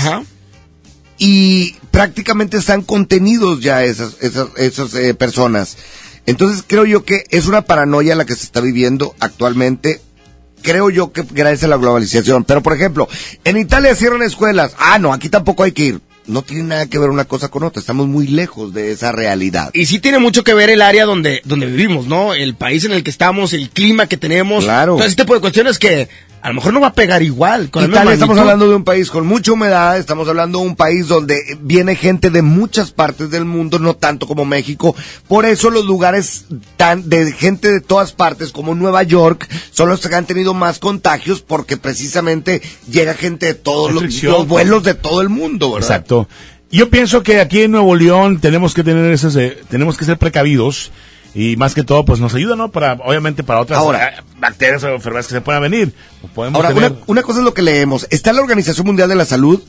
y 1.19 1.75
prácticamente 1.91 2.57
están 2.57 2.81
contenidos 2.81 3.59
ya 3.59 3.83
esas, 3.83 4.15
esas, 4.21 4.47
esas 4.57 4.93
eh, 4.95 5.13
personas. 5.13 5.77
Entonces 6.25 6.63
creo 6.65 6.85
yo 6.85 7.03
que 7.03 7.25
es 7.29 7.47
una 7.47 7.63
paranoia 7.63 8.15
la 8.15 8.25
que 8.25 8.35
se 8.35 8.43
está 8.43 8.61
viviendo 8.61 9.15
actualmente. 9.19 10.01
Creo 10.61 10.89
yo 10.89 11.11
que 11.13 11.23
gracias 11.29 11.63
a 11.63 11.67
la 11.67 11.77
globalización. 11.77 12.43
Pero 12.43 12.61
por 12.61 12.73
ejemplo, 12.73 13.07
en 13.43 13.57
Italia 13.57 13.95
cierran 13.95 14.21
escuelas. 14.21 14.75
Ah, 14.77 14.99
no, 14.99 15.13
aquí 15.13 15.29
tampoco 15.29 15.63
hay 15.63 15.71
que 15.71 15.83
ir. 15.83 16.01
No 16.29 16.43
tiene 16.43 16.63
nada 16.63 16.85
que 16.85 16.99
ver 16.99 17.09
una 17.09 17.25
cosa 17.25 17.49
con 17.49 17.63
otra. 17.63 17.79
Estamos 17.79 18.07
muy 18.07 18.27
lejos 18.27 18.73
de 18.73 18.91
esa 18.91 19.11
realidad. 19.11 19.71
Y 19.73 19.87
sí 19.87 19.99
tiene 19.99 20.19
mucho 20.19 20.43
que 20.43 20.53
ver 20.53 20.69
el 20.69 20.81
área 20.81 21.05
donde, 21.05 21.41
donde 21.43 21.65
vivimos, 21.65 22.07
¿no? 22.07 22.33
El 22.33 22.55
país 22.55 22.85
en 22.85 22.91
el 22.91 23.03
que 23.03 23.09
estamos, 23.09 23.53
el 23.53 23.69
clima 23.69 24.07
que 24.07 24.17
tenemos. 24.17 24.63
Claro. 24.63 24.95
Todo 24.95 25.05
ese 25.05 25.15
tipo 25.15 25.33
de 25.33 25.41
cuestiones 25.41 25.79
que 25.79 26.07
a 26.41 26.49
lo 26.49 26.55
mejor 26.55 26.73
no 26.73 26.79
va 26.79 26.87
a 26.87 26.93
pegar 26.93 27.21
igual. 27.21 27.69
Con 27.69 27.89
Italia 27.89 28.13
estamos 28.13 28.37
hablando 28.37 28.69
de 28.69 28.75
un 28.75 28.83
país 28.83 29.09
con 29.09 29.27
mucha 29.27 29.51
humedad, 29.51 29.97
estamos 29.97 30.27
hablando 30.27 30.59
de 30.59 30.67
un 30.67 30.75
país 30.75 31.07
donde 31.07 31.37
viene 31.61 31.95
gente 31.95 32.29
de 32.29 32.41
muchas 32.41 32.91
partes 32.91 33.29
del 33.29 33.45
mundo, 33.45 33.79
no 33.79 33.95
tanto 33.95 34.25
como 34.25 34.45
México. 34.45 34.95
Por 35.27 35.45
eso 35.45 35.69
los 35.69 35.85
lugares 35.85 36.45
tan 36.77 37.09
de 37.09 37.31
gente 37.33 37.71
de 37.71 37.81
todas 37.81 38.13
partes 38.13 38.51
como 38.51 38.73
Nueva 38.73 39.03
York 39.03 39.47
son 39.71 39.89
los 39.89 40.05
que 40.05 40.15
han 40.15 40.25
tenido 40.25 40.53
más 40.53 40.79
contagios 40.79 41.41
porque 41.41 41.77
precisamente 41.77 42.61
llega 42.89 43.13
gente 43.13 43.47
de 43.47 43.53
todos 43.53 43.91
los, 43.91 44.23
los 44.23 44.47
vuelos 44.47 44.83
de 44.83 44.93
todo 44.93 45.21
el 45.21 45.29
mundo, 45.29 45.73
¿verdad? 45.73 45.89
Exacto. 45.89 46.18
Yo 46.71 46.89
pienso 46.89 47.23
que 47.23 47.39
aquí 47.41 47.61
en 47.63 47.71
Nuevo 47.71 47.95
León 47.95 48.39
tenemos 48.39 48.73
que 48.73 48.83
tener 48.83 49.11
esas, 49.11 49.35
eh, 49.35 49.57
tenemos 49.69 49.97
que 49.97 50.05
ser 50.05 50.17
precavidos 50.17 50.91
y 51.33 51.55
más 51.57 51.73
que 51.75 51.83
todo, 51.83 52.05
pues 52.05 52.19
nos 52.19 52.33
ayuda, 52.35 52.55
¿no? 52.55 52.69
Para, 52.71 52.93
obviamente, 52.93 53.43
para 53.43 53.61
otras 53.61 53.79
Ahora. 53.79 54.07
eh, 54.09 54.21
bacterias 54.39 54.83
o 54.83 54.89
enfermedades 54.89 55.27
que 55.27 55.33
se 55.33 55.41
puedan 55.41 55.61
venir. 55.63 55.93
Podemos 56.35 56.57
Ahora, 56.63 56.73
tener- 56.73 56.91
una, 56.91 57.01
una 57.07 57.23
cosa 57.23 57.39
es 57.39 57.45
lo 57.45 57.53
que 57.53 57.61
leemos. 57.61 58.07
Está 58.09 58.33
la 58.33 58.41
Organización 58.41 58.85
Mundial 58.85 59.09
de 59.09 59.15
la 59.15 59.25
Salud 59.25 59.61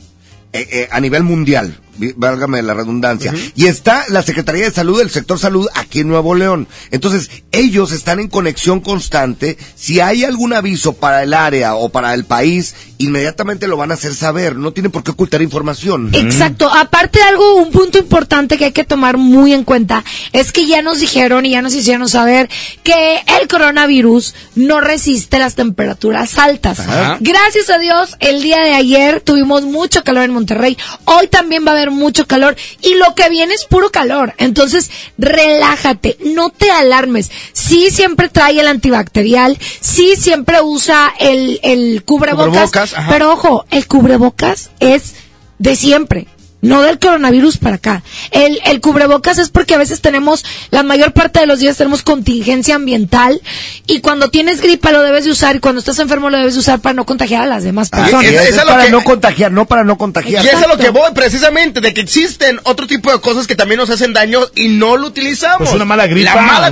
eh, 0.53 0.67
eh, 0.71 0.87
a 0.91 0.99
nivel 0.99 1.23
mundial, 1.23 1.77
válgame 2.15 2.61
la 2.61 2.73
redundancia, 2.73 3.33
y 3.55 3.67
está 3.67 4.05
la 4.09 4.23
Secretaría 4.23 4.65
de 4.65 4.71
Salud 4.71 4.99
del 4.99 5.09
sector 5.09 5.39
salud 5.39 5.67
aquí 5.75 5.99
en 5.99 6.07
Nuevo 6.07 6.35
León. 6.35 6.67
Entonces, 6.91 7.29
ellos 7.51 7.91
están 7.91 8.19
en 8.19 8.27
conexión 8.27 8.79
constante. 8.79 9.57
Si 9.75 9.99
hay 9.99 10.23
algún 10.23 10.53
aviso 10.53 10.93
para 10.93 11.23
el 11.23 11.33
área 11.33 11.75
o 11.75 11.89
para 11.89 12.13
el 12.13 12.25
país, 12.25 12.75
inmediatamente 12.97 13.67
lo 13.67 13.77
van 13.77 13.91
a 13.91 13.95
hacer 13.95 14.13
saber. 14.13 14.55
No 14.55 14.71
tienen 14.71 14.91
por 14.91 15.03
qué 15.03 15.11
ocultar 15.11 15.41
información. 15.41 16.11
Exacto. 16.13 16.69
Aparte 16.73 17.21
algo, 17.21 17.55
un 17.55 17.71
punto 17.71 17.97
importante 17.97 18.57
que 18.57 18.65
hay 18.65 18.71
que 18.71 18.83
tomar 18.83 19.17
muy 19.17 19.53
en 19.53 19.63
cuenta 19.63 20.03
es 20.31 20.51
que 20.51 20.67
ya 20.67 20.81
nos 20.81 20.99
dijeron 20.99 21.45
y 21.45 21.51
ya 21.51 21.61
nos 21.61 21.73
hicieron 21.73 22.07
saber 22.07 22.49
que 22.83 23.21
el 23.39 23.47
coronavirus 23.47 24.35
no 24.55 24.81
resiste 24.81 25.39
las 25.39 25.55
temperaturas 25.55 26.37
altas. 26.37 26.79
Ajá. 26.79 27.17
Gracias 27.19 27.69
a 27.69 27.79
Dios, 27.79 28.15
el 28.19 28.41
día 28.41 28.61
de 28.61 28.73
ayer 28.73 29.21
tuvimos 29.21 29.63
mucho 29.63 30.03
calor 30.03 30.23
en 30.23 30.31
Monterrey. 30.31 30.77
Hoy 31.05 31.27
también 31.27 31.65
va 31.65 31.71
a 31.71 31.75
haber 31.75 31.80
mucho 31.89 32.27
calor 32.27 32.55
y 32.81 32.95
lo 32.95 33.15
que 33.15 33.29
viene 33.29 33.55
es 33.55 33.65
puro 33.65 33.89
calor. 33.89 34.35
Entonces, 34.37 34.91
relájate, 35.17 36.17
no 36.23 36.49
te 36.51 36.69
alarmes. 36.69 37.31
Sí 37.53 37.89
siempre 37.89 38.29
trae 38.29 38.59
el 38.59 38.67
antibacterial, 38.67 39.57
sí 39.79 40.15
siempre 40.15 40.61
usa 40.61 41.11
el, 41.19 41.59
el 41.63 42.03
cubrebocas, 42.03 42.93
pero 43.09 43.31
ojo, 43.31 43.65
el 43.71 43.87
cubrebocas 43.87 44.69
es 44.79 45.15
de 45.57 45.75
siempre. 45.75 46.27
No 46.61 46.81
del 46.83 46.99
coronavirus 46.99 47.57
para 47.57 47.75
acá. 47.77 48.03
El, 48.31 48.59
el 48.65 48.81
cubrebocas 48.81 49.37
es 49.39 49.49
porque 49.49 49.73
a 49.73 49.77
veces 49.77 50.01
tenemos, 50.01 50.45
la 50.69 50.83
mayor 50.83 51.11
parte 51.13 51.39
de 51.39 51.47
los 51.47 51.59
días 51.59 51.77
tenemos 51.77 52.03
contingencia 52.03 52.75
ambiental 52.75 53.41
y 53.87 54.01
cuando 54.01 54.29
tienes 54.29 54.61
gripa 54.61 54.91
lo 54.91 55.01
debes 55.01 55.25
de 55.25 55.31
usar 55.31 55.55
y 55.55 55.59
cuando 55.59 55.79
estás 55.79 55.97
enfermo 55.99 56.29
lo 56.29 56.37
debes 56.37 56.53
de 56.53 56.59
usar 56.59 56.79
para 56.79 56.93
no 56.93 57.05
contagiar 57.05 57.41
a 57.43 57.45
las 57.47 57.63
demás 57.63 57.89
Ah, 57.91 57.97
personas. 58.03 58.25
es, 58.31 58.55
para 58.63 58.85
que- 58.85 58.91
no 58.91 59.03
contagiar, 59.03 59.51
no 59.51 59.65
para 59.65 59.83
no 59.83 59.93
Y 59.93 59.97
contagiar. 59.97 60.45
es 60.45 60.53
a 60.53 60.67
lo 60.67 60.77
que 60.77 60.89
voy, 60.91 61.11
precisamente, 61.15 61.81
de 61.81 61.93
que 61.93 62.01
existen 62.01 62.59
otro 62.63 62.85
tipo 62.87 63.11
de 63.11 63.19
cosas 63.21 63.47
que 63.47 63.55
también 63.55 63.79
nos 63.79 63.89
hacen 63.89 64.13
daño 64.13 64.41
y 64.55 64.67
no 64.69 64.97
lo 64.97 65.07
utilizamos. 65.07 65.59
Pues 65.59 65.73
una 65.73 65.85
mala 65.85 66.07
gripa, 66.07 66.35
La 66.35 66.41
mala 66.41 66.71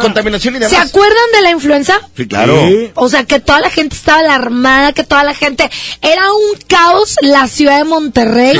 contaminación 0.00 0.56
y 0.56 0.58
demás. 0.60 0.70
¿Se 0.70 0.76
acuerdan 0.76 1.16
de 1.34 1.42
la 1.42 1.50
influenza? 1.50 1.94
Sí, 2.16 2.26
claro. 2.26 2.66
Sí. 2.68 2.90
O 2.94 3.08
sea, 3.08 3.24
que 3.24 3.40
toda 3.40 3.60
la 3.60 3.70
gente 3.70 3.96
estaba 3.96 4.20
alarmada, 4.20 4.92
que 4.92 5.02
toda 5.04 5.24
la 5.24 5.34
gente... 5.34 5.68
Era 6.00 6.32
un 6.32 6.60
caos 6.68 7.16
la 7.22 7.48
ciudad 7.48 7.78
de 7.78 7.84
Monterrey. 7.84 8.56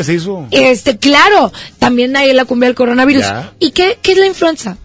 Cumbia 0.00 0.04
se 0.04 0.14
hizo. 0.14 0.46
Este, 0.50 0.98
claro, 0.98 1.52
también 1.78 2.16
hay 2.16 2.32
la 2.32 2.44
cumbia 2.44 2.68
del 2.68 2.76
coronavirus. 2.76 3.22
Ya. 3.22 3.52
¿Y 3.58 3.70
qué, 3.72 3.98
qué 4.02 4.12
es 4.12 4.18
la 4.18 4.26
influenza? 4.26 4.76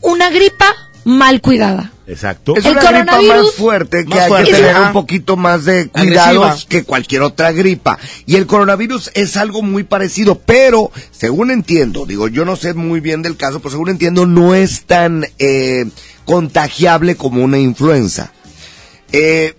Una 0.00 0.30
gripa 0.30 0.66
mal 1.04 1.40
cuidada. 1.40 1.92
Exacto. 2.06 2.56
Es 2.56 2.64
El 2.64 2.72
una 2.72 2.80
gripa 2.82 3.12
coronavirus- 3.18 3.42
más 3.44 3.52
fuerte 3.54 4.04
que 4.04 4.14
Más 4.14 4.30
hay 4.32 4.44
que 4.44 4.52
tener 4.52 4.76
un 4.76 4.92
poquito 4.92 5.36
más 5.36 5.64
de 5.64 5.88
cuidados 5.88 6.44
Agresiva. 6.44 6.68
que 6.68 6.84
cualquier 6.84 7.22
otra 7.22 7.52
gripa. 7.52 7.98
Y 8.26 8.36
el 8.36 8.46
coronavirus 8.46 9.10
es 9.14 9.36
algo 9.36 9.62
muy 9.62 9.84
parecido, 9.84 10.38
pero 10.40 10.90
según 11.12 11.50
entiendo, 11.50 12.04
digo, 12.04 12.28
yo 12.28 12.44
no 12.44 12.56
sé 12.56 12.74
muy 12.74 13.00
bien 13.00 13.22
del 13.22 13.36
caso, 13.36 13.60
pero 13.60 13.70
según 13.70 13.88
entiendo 13.90 14.26
no 14.26 14.54
es 14.54 14.84
tan 14.84 15.24
eh, 15.38 15.86
contagiable 16.24 17.14
como 17.16 17.42
una 17.42 17.58
influenza. 17.58 18.32
Eh, 19.12 19.54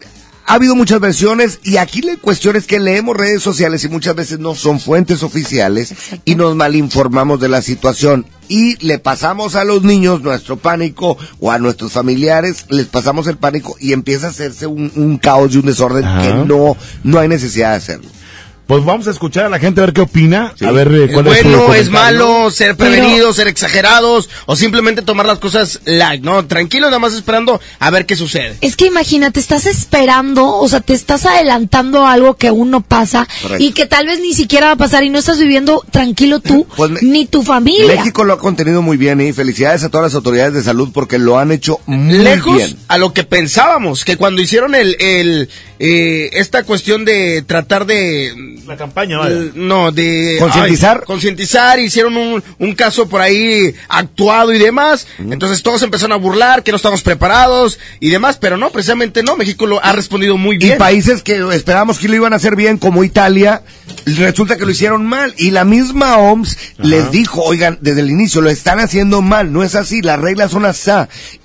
ha 0.45 0.55
habido 0.55 0.75
muchas 0.75 0.99
versiones 0.99 1.59
y 1.63 1.77
aquí 1.77 2.01
la 2.01 2.17
cuestión 2.17 2.55
es 2.55 2.67
que 2.67 2.79
leemos 2.79 3.15
redes 3.15 3.41
sociales 3.41 3.83
y 3.83 3.89
muchas 3.89 4.15
veces 4.15 4.39
no 4.39 4.55
son 4.55 4.79
fuentes 4.79 5.23
oficiales 5.23 5.93
y 6.25 6.35
nos 6.35 6.55
malinformamos 6.55 7.39
de 7.39 7.49
la 7.49 7.61
situación 7.61 8.25
y 8.49 8.75
le 8.85 8.99
pasamos 8.99 9.55
a 9.55 9.63
los 9.63 9.83
niños 9.83 10.21
nuestro 10.21 10.57
pánico 10.57 11.17
o 11.39 11.51
a 11.51 11.59
nuestros 11.59 11.93
familiares 11.93 12.65
les 12.69 12.87
pasamos 12.87 13.27
el 13.27 13.37
pánico 13.37 13.75
y 13.79 13.93
empieza 13.93 14.27
a 14.27 14.31
hacerse 14.31 14.67
un, 14.67 14.91
un 14.95 15.17
caos 15.17 15.53
y 15.53 15.57
un 15.57 15.65
desorden 15.65 16.03
Ajá. 16.05 16.21
que 16.21 16.33
no, 16.33 16.75
no 17.03 17.19
hay 17.19 17.27
necesidad 17.27 17.71
de 17.71 17.77
hacerlo. 17.77 18.09
Pues 18.65 18.85
vamos 18.85 19.07
a 19.07 19.11
escuchar 19.11 19.45
a 19.45 19.49
la 19.49 19.59
gente 19.59 19.81
a 19.81 19.85
ver 19.85 19.93
qué 19.93 20.01
opina. 20.01 20.53
A 20.65 20.71
ver 20.71 20.87
eh, 20.93 21.05
Es 21.05 21.11
cuál 21.11 21.27
es 21.27 21.39
su 21.39 21.47
bueno, 21.49 21.73
es 21.73 21.89
malo, 21.89 22.49
ser 22.49 22.77
prevenidos, 22.77 23.35
ser 23.35 23.47
exagerados 23.47 24.29
o 24.45 24.55
simplemente 24.55 25.01
tomar 25.01 25.25
las 25.25 25.39
cosas 25.39 25.81
light, 25.85 26.23
¿no? 26.23 26.45
Tranquilo, 26.45 26.87
nada 26.87 26.99
más 26.99 27.13
esperando 27.13 27.59
a 27.79 27.89
ver 27.89 28.05
qué 28.05 28.15
sucede. 28.15 28.55
Es 28.61 28.75
que 28.77 28.85
imagínate, 28.85 29.39
estás 29.41 29.65
esperando, 29.65 30.47
o 30.47 30.67
sea, 30.69 30.79
te 30.79 30.93
estás 30.93 31.25
adelantando 31.25 32.05
a 32.05 32.13
algo 32.13 32.35
que 32.35 32.47
aún 32.47 32.71
no 32.71 32.81
pasa 32.81 33.27
Correcto. 33.41 33.63
y 33.63 33.71
que 33.73 33.85
tal 33.85 34.07
vez 34.07 34.19
ni 34.21 34.33
siquiera 34.33 34.67
va 34.67 34.71
a 34.73 34.77
pasar 34.77 35.03
y 35.03 35.09
no 35.09 35.19
estás 35.19 35.39
viviendo 35.39 35.83
tranquilo 35.91 36.39
tú 36.39 36.65
Pues 36.77 36.89
me- 36.91 37.01
ni 37.01 37.25
tu 37.25 37.43
familia. 37.43 37.95
México 37.97 38.23
lo 38.23 38.33
ha 38.33 38.39
contenido 38.39 38.81
muy 38.81 38.95
bien 38.97 39.19
y 39.19 39.33
felicidades 39.33 39.83
a 39.83 39.89
todas 39.89 40.05
las 40.05 40.15
autoridades 40.15 40.53
de 40.53 40.63
salud 40.63 40.89
porque 40.93 41.19
lo 41.19 41.37
han 41.37 41.51
hecho 41.51 41.79
muy 41.85 42.17
Lejos 42.19 42.55
bien. 42.55 42.77
a 42.87 42.97
lo 42.97 43.13
que 43.13 43.23
pensábamos, 43.25 44.05
que 44.05 44.15
cuando 44.15 44.41
hicieron 44.41 44.73
el, 44.73 44.95
el, 44.99 45.49
eh, 45.85 46.29
esta 46.33 46.63
cuestión 46.63 47.03
de 47.03 47.41
tratar 47.41 47.85
de... 47.85 48.61
La 48.65 48.77
campaña, 48.77 49.17
vaya. 49.17 49.35
eh, 49.35 49.51
no, 49.55 49.91
de... 49.91 50.37
¿Concientizar? 50.39 51.03
concientizar, 51.03 51.77
hicieron 51.79 52.15
un, 52.15 52.41
un 52.59 52.73
caso 52.75 53.09
por 53.09 53.19
ahí 53.19 53.73
actuado 53.89 54.53
y 54.53 54.59
demás. 54.59 55.07
Entonces 55.19 55.61
todos 55.61 55.81
empezaron 55.81 56.13
a 56.13 56.15
burlar, 56.15 56.63
que 56.63 56.71
no 56.71 56.77
estamos 56.77 57.01
preparados 57.01 57.79
y 57.99 58.09
demás, 58.11 58.37
pero 58.39 58.55
no, 58.55 58.69
precisamente 58.69 59.23
no, 59.23 59.35
México 59.35 59.65
lo 59.65 59.83
ha 59.83 59.91
respondido 59.91 60.37
muy 60.37 60.55
Y 60.55 60.59
bien. 60.59 60.77
países 60.77 61.21
que 61.21 61.43
esperábamos 61.53 61.99
que 61.99 62.07
lo 62.07 62.15
iban 62.15 62.31
a 62.31 62.37
hacer 62.37 62.55
bien, 62.55 62.77
como 62.77 63.03
Italia, 63.03 63.63
resulta 64.05 64.55
que 64.57 64.65
lo 64.65 64.71
hicieron 64.71 65.05
mal. 65.05 65.33
Y 65.37 65.51
la 65.51 65.65
misma 65.65 66.17
OMS 66.17 66.57
les 66.77 67.11
dijo, 67.11 67.41
oigan, 67.41 67.77
desde 67.81 67.99
el 68.01 68.09
inicio, 68.09 68.39
lo 68.41 68.49
están 68.49 68.79
haciendo 68.79 69.21
mal, 69.21 69.51
no 69.51 69.63
es 69.63 69.75
así, 69.75 70.01
las 70.01 70.19
reglas 70.19 70.51
son 70.51 70.65
así. 70.65 70.83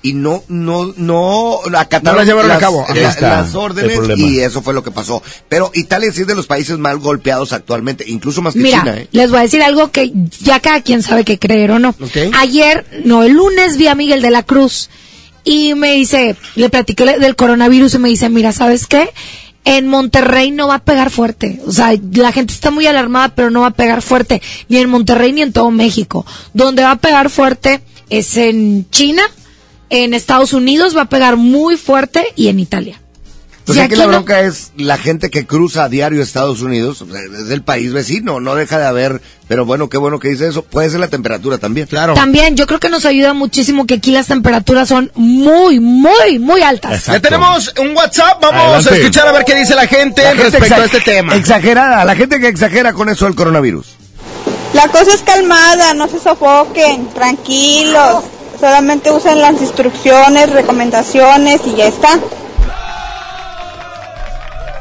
Y 0.01 0.13
no, 0.13 0.43
no, 0.49 0.91
no 0.97 1.59
acataron 1.77 2.13
No 2.13 2.19
las 2.19 2.27
llevaron 2.27 2.51
a 2.51 2.57
cabo. 2.57 2.85
Ahí 2.89 2.99
la- 3.01 3.09
está 3.09 3.41
las 3.41 3.55
órdenes 3.55 3.97
problema. 3.97 4.27
Y 4.29 4.39
eso 4.39 4.61
fue 4.61 4.73
lo 4.73 4.83
que 4.83 4.91
pasó. 4.91 5.21
Pero 5.47 5.71
Italia 5.73 6.11
sí 6.13 6.21
es 6.21 6.27
de 6.27 6.35
los 6.35 6.47
países 6.47 6.77
mal 6.77 6.99
golpeados 6.99 7.53
actualmente, 7.53 8.05
incluso 8.07 8.41
más 8.41 8.53
que 8.53 8.59
Mira, 8.59 8.79
China, 8.79 8.97
¿eh? 8.97 9.07
les 9.11 9.29
voy 9.29 9.39
a 9.39 9.43
decir 9.43 9.61
algo 9.61 9.91
que 9.91 10.11
ya 10.41 10.59
cada 10.59 10.81
quien 10.81 11.03
sabe 11.03 11.23
que 11.23 11.39
creer 11.39 11.71
o 11.71 11.79
no. 11.79 11.95
Ayer, 12.37 12.85
no, 13.05 13.23
el 13.23 13.33
lunes 13.33 13.77
vi 13.77 13.87
a 13.87 13.95
Miguel 13.95 14.21
de 14.21 14.31
la 14.31 14.43
Cruz 14.43 14.89
y 15.43 15.73
me 15.73 15.95
dice, 15.95 16.35
le 16.55 16.69
platiqué 16.69 17.05
del 17.17 17.35
coronavirus 17.35 17.95
y 17.95 17.99
me 17.99 18.09
dice, 18.09 18.29
mira, 18.29 18.51
¿sabes 18.51 18.87
qué? 18.87 19.09
En 19.65 19.87
Monterrey 19.87 20.51
no 20.51 20.67
va 20.67 20.75
a 20.75 20.83
pegar 20.83 21.09
fuerte. 21.09 21.59
O 21.65 21.71
sea, 21.71 21.93
la 22.13 22.31
gente 22.31 22.53
está 22.53 22.71
muy 22.71 22.87
alarmada, 22.87 23.35
pero 23.35 23.49
no 23.49 23.61
va 23.61 23.67
a 23.67 23.71
pegar 23.71 24.01
fuerte. 24.01 24.41
Ni 24.67 24.77
en 24.77 24.89
Monterrey 24.89 25.33
ni 25.33 25.41
en 25.41 25.53
todo 25.53 25.69
México. 25.71 26.25
Donde 26.53 26.83
va 26.83 26.91
a 26.91 26.95
pegar 26.95 27.29
fuerte 27.29 27.81
es 28.09 28.37
en 28.37 28.89
China, 28.89 29.21
en 29.89 30.13
Estados 30.13 30.53
Unidos 30.53 30.95
va 30.95 31.01
a 31.01 31.09
pegar 31.09 31.35
muy 31.35 31.77
fuerte 31.77 32.25
y 32.35 32.47
en 32.47 32.59
Italia. 32.59 33.01
Entonces 33.69 33.83
Y 33.83 33.85
aquí 33.85 33.93
aquí 33.93 33.99
la 33.99 34.05
no- 34.07 34.11
bronca 34.13 34.39
es 34.41 34.71
la 34.77 34.97
gente 34.97 35.29
que 35.29 35.45
cruza 35.45 35.83
a 35.83 35.89
diario 35.89 36.23
Estados 36.23 36.61
Unidos, 36.61 37.03
es 37.39 37.47
del 37.49 37.61
país 37.61 37.93
vecino, 37.93 38.39
no 38.39 38.55
deja 38.55 38.79
de 38.79 38.85
haber, 38.87 39.21
pero 39.47 39.63
bueno, 39.65 39.89
qué 39.89 39.97
bueno 39.97 40.17
que 40.17 40.29
dice 40.29 40.47
eso, 40.47 40.63
puede 40.63 40.89
ser 40.89 40.99
la 40.99 41.07
temperatura 41.07 41.59
también. 41.59 41.85
Claro. 41.85 42.15
También 42.15 42.55
yo 42.57 42.65
creo 42.65 42.79
que 42.79 42.89
nos 42.89 43.05
ayuda 43.05 43.33
muchísimo 43.33 43.85
que 43.85 43.95
aquí 43.95 44.11
las 44.11 44.25
temperaturas 44.25 44.87
son 44.89 45.11
muy, 45.13 45.79
muy, 45.79 46.39
muy 46.39 46.61
altas. 46.63 47.05
Ya 47.05 47.19
tenemos 47.19 47.71
un 47.79 47.95
WhatsApp, 47.95 48.41
vamos 48.41 48.61
Adelante. 48.63 48.89
a 48.89 48.97
escuchar 48.97 49.27
a 49.27 49.31
ver 49.33 49.45
qué 49.45 49.55
dice 49.55 49.75
la 49.75 49.85
gente 49.87 50.23
La 50.23 50.29
gente 50.29 50.43
respecto 50.49 50.81
a 50.81 50.85
este 50.85 51.01
tema. 51.01 51.35
Exagerada, 51.35 52.03
la 52.05 52.15
gente 52.15 52.39
que 52.39 52.47
exagera 52.47 52.93
con 52.93 53.07
eso 53.09 53.25
del 53.25 53.35
coronavirus. 53.35 53.85
La 54.73 54.87
cosa 54.87 55.13
es 55.13 55.21
calmada, 55.21 55.93
no 55.93 56.07
se 56.07 56.19
sofoquen, 56.19 57.07
tranquilos. 57.13 58.23
Solamente 58.59 59.11
usen 59.11 59.39
las 59.41 59.61
instrucciones, 59.61 60.49
recomendaciones 60.51 61.61
y 61.65 61.75
ya 61.77 61.85
está. 61.87 62.19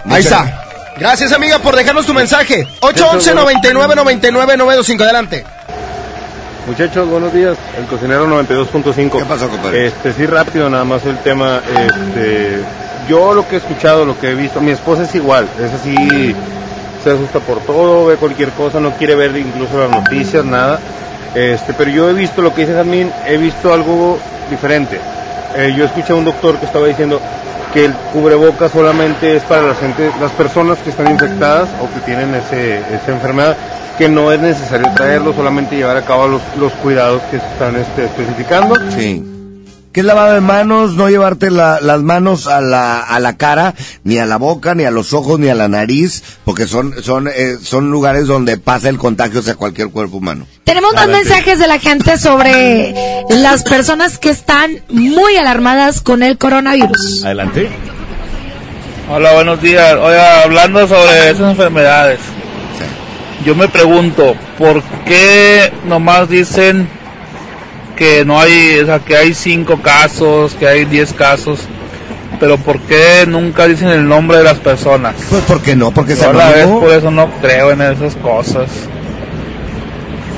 Ahí 0.04 0.20
está. 0.20 0.64
Gracias, 0.98 1.32
amiga, 1.32 1.58
por 1.58 1.76
dejarnos 1.76 2.06
tu 2.06 2.14
mensaje. 2.14 2.66
811 2.80 3.34
99 3.34 3.94
99 3.94 4.56
925 4.56 5.04
adelante. 5.04 5.44
Muchachos, 6.66 7.08
buenos 7.08 7.32
días. 7.32 7.56
El 7.78 7.86
cocinero 7.86 8.26
92.5. 8.26 9.18
¿Qué 9.18 9.24
pasó, 9.24 9.48
compadre? 9.48 9.86
Este, 9.86 10.12
sí, 10.12 10.26
rápido, 10.26 10.68
nada 10.68 10.84
más 10.84 11.04
el 11.06 11.16
tema. 11.18 11.62
Este, 11.66 12.60
yo 13.08 13.32
lo 13.32 13.48
que 13.48 13.54
he 13.54 13.58
escuchado, 13.58 14.04
lo 14.04 14.18
que 14.18 14.30
he 14.30 14.34
visto, 14.34 14.60
mi 14.60 14.72
esposa 14.72 15.04
es 15.04 15.14
igual. 15.14 15.48
Es 15.58 15.72
así, 15.72 16.34
se 17.02 17.10
asusta 17.10 17.40
por 17.40 17.60
todo, 17.60 18.06
ve 18.06 18.16
cualquier 18.16 18.50
cosa, 18.50 18.80
no 18.80 18.92
quiere 18.96 19.14
ver 19.14 19.34
incluso 19.36 19.78
las 19.78 19.90
noticias, 19.90 20.44
nada. 20.44 20.78
Este, 21.34 21.72
pero 21.72 21.90
yo 21.90 22.10
he 22.10 22.12
visto 22.12 22.42
lo 22.42 22.54
que 22.54 22.62
dice 22.62 22.74
Jazmín, 22.74 23.10
he 23.26 23.38
visto 23.38 23.72
algo 23.72 24.18
diferente. 24.50 25.00
Eh, 25.56 25.74
yo 25.76 25.84
escuché 25.86 26.12
a 26.12 26.16
un 26.16 26.24
doctor 26.24 26.58
que 26.58 26.66
estaba 26.66 26.86
diciendo 26.86 27.20
que 27.72 27.84
el 27.84 27.92
cubreboca 28.12 28.68
solamente 28.68 29.36
es 29.36 29.42
para 29.44 29.62
la 29.62 29.74
gente, 29.74 30.10
las 30.20 30.32
personas 30.32 30.78
que 30.78 30.90
están 30.90 31.10
infectadas 31.10 31.68
o 31.80 31.92
que 31.92 32.00
tienen 32.00 32.34
ese, 32.34 32.78
esa 32.78 33.12
enfermedad, 33.12 33.56
que 33.96 34.08
no 34.08 34.32
es 34.32 34.40
necesario 34.40 34.90
traerlo, 34.94 35.32
solamente 35.32 35.76
llevar 35.76 35.96
a 35.96 36.02
cabo 36.02 36.28
los, 36.28 36.42
los 36.58 36.72
cuidados 36.74 37.20
que 37.30 37.38
se 37.38 37.46
están 37.46 37.76
este, 37.76 38.04
especificando. 38.04 38.74
Sí. 38.90 39.37
Que 39.98 40.02
es 40.02 40.06
lavado 40.06 40.34
de 40.34 40.40
manos, 40.40 40.94
no 40.94 41.08
llevarte 41.08 41.50
la- 41.50 41.80
las 41.80 42.00
manos 42.02 42.46
a 42.46 42.60
la, 42.60 43.00
a 43.00 43.18
la 43.18 43.36
cara, 43.36 43.74
ni 44.04 44.18
a 44.18 44.26
la 44.26 44.36
boca, 44.36 44.76
ni 44.76 44.84
a 44.84 44.92
los 44.92 45.12
ojos, 45.12 45.40
ni 45.40 45.48
a 45.48 45.56
la 45.56 45.66
nariz, 45.66 46.22
porque 46.44 46.68
son, 46.68 46.94
son, 47.02 47.26
eh, 47.26 47.56
son 47.60 47.90
lugares 47.90 48.28
donde 48.28 48.58
pasa 48.58 48.90
el 48.90 48.96
contagio 48.96 49.40
hacia 49.40 49.56
cualquier 49.56 49.88
cuerpo 49.90 50.18
humano. 50.18 50.46
Tenemos 50.62 50.94
más 50.94 51.08
mensajes 51.08 51.58
de 51.58 51.66
la 51.66 51.80
gente 51.80 52.16
sobre 52.16 52.94
las 53.30 53.64
personas 53.64 54.18
que 54.18 54.30
están 54.30 54.70
muy 54.88 55.34
alarmadas 55.34 56.00
con 56.00 56.22
el 56.22 56.38
coronavirus. 56.38 57.24
Adelante. 57.24 57.68
Hola, 59.10 59.32
buenos 59.32 59.60
días. 59.60 59.94
Oiga, 60.00 60.44
hablando 60.44 60.86
sobre 60.86 61.30
esas 61.30 61.50
enfermedades, 61.50 62.20
yo 63.44 63.56
me 63.56 63.66
pregunto, 63.66 64.36
¿por 64.58 64.80
qué 65.04 65.72
nomás 65.86 66.28
dicen 66.28 66.88
que 67.98 68.24
no 68.24 68.40
hay, 68.40 68.78
o 68.78 68.86
sea, 68.86 69.00
que 69.00 69.16
hay 69.16 69.34
cinco 69.34 69.82
casos, 69.82 70.54
que 70.54 70.68
hay 70.68 70.84
diez 70.84 71.12
casos, 71.12 71.58
pero 72.38 72.56
por 72.56 72.78
qué 72.82 73.24
nunca 73.26 73.66
dicen 73.66 73.88
el 73.88 74.06
nombre 74.06 74.38
de 74.38 74.44
las 74.44 74.58
personas? 74.58 75.16
Pues, 75.28 75.42
¿por 75.42 75.60
qué 75.60 75.74
no? 75.74 75.90
Porque 75.90 76.14
Yo 76.14 76.30
a 76.30 76.32
la 76.32 76.50
vez 76.50 76.66
por 76.66 76.90
eso 76.92 77.10
no 77.10 77.28
creo 77.40 77.72
en 77.72 77.82
esas 77.82 78.14
cosas. 78.14 78.68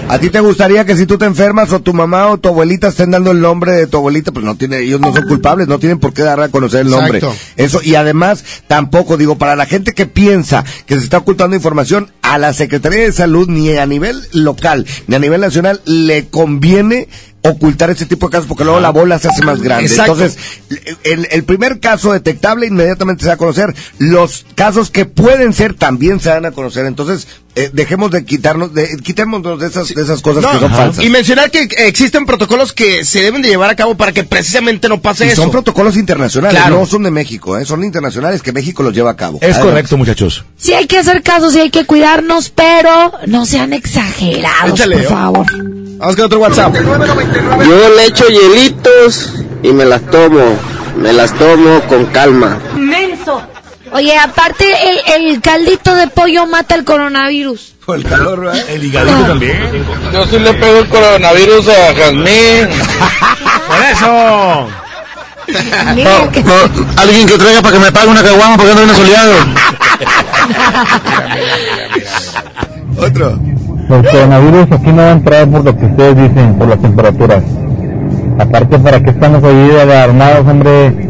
¿A 0.09 0.19
ti 0.19 0.29
te 0.29 0.41
gustaría 0.41 0.85
que 0.85 0.97
si 0.97 1.07
tú 1.07 1.19
te 1.19 1.25
enfermas 1.25 1.71
o 1.73 1.79
tu 1.79 1.95
mamá 1.95 2.27
o 2.29 2.39
tu 2.39 2.49
abuelita 2.49 2.89
estén 2.89 3.13
dando 3.13 3.31
el 3.31 3.41
nombre 3.41 3.71
de 3.73 3.87
tu 3.87 3.99
abuelita? 3.99 4.33
Pues 4.33 4.45
no 4.45 4.57
tiene, 4.57 4.79
ellos 4.79 5.01
no 5.01 5.15
son 5.15 5.29
culpables, 5.29 5.69
no 5.69 5.79
tienen 5.79 6.01
por 6.01 6.13
qué 6.13 6.23
dar 6.23 6.41
a 6.41 6.49
conocer 6.49 6.81
el 6.81 6.91
nombre. 6.91 7.19
Exacto. 7.19 7.39
Eso, 7.57 7.81
y 7.81 7.95
además, 7.95 8.45
tampoco 8.67 9.17
digo, 9.17 9.39
para 9.39 9.55
la 9.55 9.67
gente 9.67 9.93
que 9.93 10.07
piensa 10.07 10.65
que 10.87 10.97
se 10.97 11.05
está 11.05 11.19
ocultando 11.19 11.55
información, 11.55 12.11
a 12.23 12.39
la 12.39 12.53
Secretaría 12.53 13.05
de 13.05 13.13
Salud, 13.13 13.49
ni 13.49 13.77
a 13.77 13.87
nivel 13.87 14.21
local, 14.33 14.85
ni 15.07 15.15
a 15.15 15.21
nivel 15.21 15.41
nacional, 15.43 15.81
le 15.85 16.27
conviene 16.27 17.07
ocultar 17.43 17.89
ese 17.91 18.05
tipo 18.07 18.27
de 18.29 18.33
casos 18.33 18.47
porque 18.47 18.65
luego 18.65 18.81
la 18.81 18.91
bola 18.91 19.19
se 19.19 19.29
hace 19.29 19.43
más 19.43 19.61
grande. 19.63 19.87
Exacto. 19.87 20.13
Entonces, 20.13 20.39
el, 21.05 21.27
el 21.31 21.45
primer 21.45 21.81
caso 21.81 22.13
detectable 22.13 22.67
inmediatamente 22.67 23.23
se 23.23 23.29
va 23.29 23.35
a 23.35 23.39
conocer. 23.39 23.75
Los 23.99 24.45
casos 24.55 24.91
que 24.91 25.07
pueden 25.07 25.53
ser 25.53 25.75
también 25.75 26.21
se 26.21 26.29
van 26.29 26.45
a 26.45 26.51
conocer. 26.53 26.85
Entonces, 26.87 27.27
eh, 27.57 27.71
dejemos 27.73 28.11
de 28.11 28.25
quitarnos, 28.25 28.75
de, 28.75 28.97
quitémonos 29.03 29.59
de 29.59 29.67
esas, 29.67 29.89
de 29.95 30.03
esas 30.03 30.21
cosas 30.23 30.43
No, 30.43 30.51
que 30.53 30.59
son 30.61 30.73
ajá. 30.73 30.77
falsas. 30.85 31.05
Y 31.05 31.09
mencionar 31.09 31.51
que 31.51 31.67
existen 31.79 32.27
protocolos 32.27 32.73
que 32.73 33.05
se 33.05 33.23
deben 33.23 33.43
de 33.43 33.49
llevar 33.49 33.71
a 33.71 33.75
cabo 33.77 33.97
para 33.97 34.13
que 34.13 34.23
precisamente 34.23 34.89
no 34.89 35.01
pase 35.01 35.25
Y 35.27 35.31
eso. 35.31 35.43
son 35.43 35.51
protocolos 35.51 35.97
internacionales, 35.97 36.57
Claro. 36.61 36.79
no 36.81 36.87
son 36.87 37.03
de 37.05 37.11
México, 37.11 37.57
¿eh? 37.59 37.65
son 37.65 37.83
internacionales 37.85 38.43
que 38.43 38.53
México 38.53 38.83
los 38.83 38.95
lleva 38.95 39.11
a 39.13 39.17
cabo. 39.17 39.39
Es 39.39 39.45
Adelante. 39.55 39.69
correcto, 39.69 39.97
muchachos. 39.97 40.45
Sí 40.59 40.75
hay 40.75 40.87
que 40.87 40.99
hacer 40.99 41.23
caso, 41.23 41.51
sí 41.51 41.59
hay 41.59 41.71
que 41.71 41.87
cuidarnos, 41.87 42.51
pero 42.51 43.13
no 43.27 43.47
sean 43.47 43.73
exagerados, 43.73 44.79
Échale, 44.79 44.97
por 44.97 45.05
¿eh? 45.05 45.09
favor. 45.09 45.47
Vamos 46.01 46.17
con 46.17 46.25
otro 46.25 46.39
WhatsApp. 46.41 46.75
Yo 46.75 47.91
le 47.97 48.07
echo 48.07 48.25
hielitos 48.29 49.35
y 49.63 49.73
me 49.73 49.85
las 49.85 50.03
tomo. 50.11 50.57
Me 50.97 51.13
las 51.13 51.33
tomo 51.35 51.81
con 51.89 52.07
calma. 52.07 52.59
Menso. 52.75 53.43
Oye, 53.93 54.17
aparte 54.17 54.65
el, 54.89 55.25
el 55.33 55.41
caldito 55.41 55.95
de 55.95 56.07
pollo 56.09 56.47
mata 56.47 56.75
el 56.77 56.85
coronavirus. 56.85 57.75
Por 57.85 57.97
el 57.99 58.05
calor, 58.05 58.41
¿verdad? 58.41 58.65
El 58.69 58.85
higadito 58.85 59.19
también. 59.27 59.85
Yo 60.13 60.25
sí 60.27 60.39
le 60.39 60.53
pego 60.55 60.79
el 60.79 60.89
coronavirus 60.89 61.69
a 61.69 61.95
Jazmín. 61.95 62.69
Por 63.69 63.81
eso. 63.93 64.69
Mira 65.97 66.31
que- 66.31 66.45
alguien 66.97 67.27
que 67.27 67.37
traiga 67.37 67.61
para 67.63 67.75
que 67.75 67.81
me 67.81 67.91
pague 67.91 68.07
una 68.09 68.23
caguama 68.23 68.57
porque 68.57 68.71
ando 68.71 68.85
bien 68.85 68.97
soleado. 68.97 69.35
Otro. 73.07 73.39
El 73.91 74.07
coronavirus 74.09 74.73
aquí 74.73 74.91
no 74.93 75.03
va 75.03 75.09
a 75.09 75.13
entrar 75.13 75.49
por 75.49 75.65
lo 75.65 75.77
que 75.77 75.87
ustedes 75.87 76.17
dicen, 76.17 76.55
por 76.59 76.69
las 76.69 76.81
temperaturas. 76.81 77.43
Aparte, 78.39 78.79
¿para 78.79 79.03
qué 79.03 79.11
estamos 79.11 79.43
ahí 79.45 79.71
alarmados, 79.83 80.47
hombre? 80.47 81.09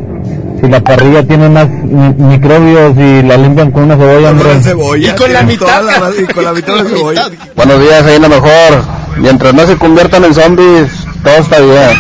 Si 0.61 0.69
la 0.69 0.81
parrilla 0.81 1.23
tiene 1.27 1.49
más 1.49 1.69
mi- 1.69 2.15
microbios 2.15 2.97
y 2.97 3.23
la 3.23 3.37
limpian 3.37 3.71
con 3.71 3.85
una 3.85 3.97
cebolla, 3.97 4.31
hombre. 4.31 4.61
cebolla. 4.63 5.11
Y 5.11 5.15
con 5.15 5.33
la 5.33 5.43
mitad. 5.43 5.83
la- 5.85 6.11
y 6.23 6.27
con 6.33 6.45
la 6.45 6.53
mitad 6.53 6.83
de 6.83 6.89
cebolla. 6.91 7.29
Buenos 7.57 7.81
días, 7.81 8.03
ahí 8.05 8.19
lo 8.19 8.29
mejor. 8.29 8.85
Mientras 9.19 9.55
no 9.55 9.67
se 9.67 9.77
conviertan 9.77 10.25
en 10.25 10.35
zombies, 10.35 10.91
todo 11.23 11.35
está 11.35 11.59
bien. 11.61 11.91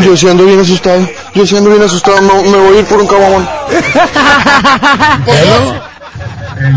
Yo 0.04 0.16
sí 0.16 0.28
ando 0.28 0.44
bien 0.44 0.60
asustado. 0.60 1.00
Yo 1.34 1.46
sí 1.46 1.56
ando 1.56 1.70
bien 1.70 1.82
asustado. 1.82 2.20
No, 2.20 2.42
me 2.42 2.58
voy 2.58 2.76
a 2.76 2.80
ir 2.80 2.84
por 2.86 3.00
un 3.00 3.06
caguamón. 3.06 3.48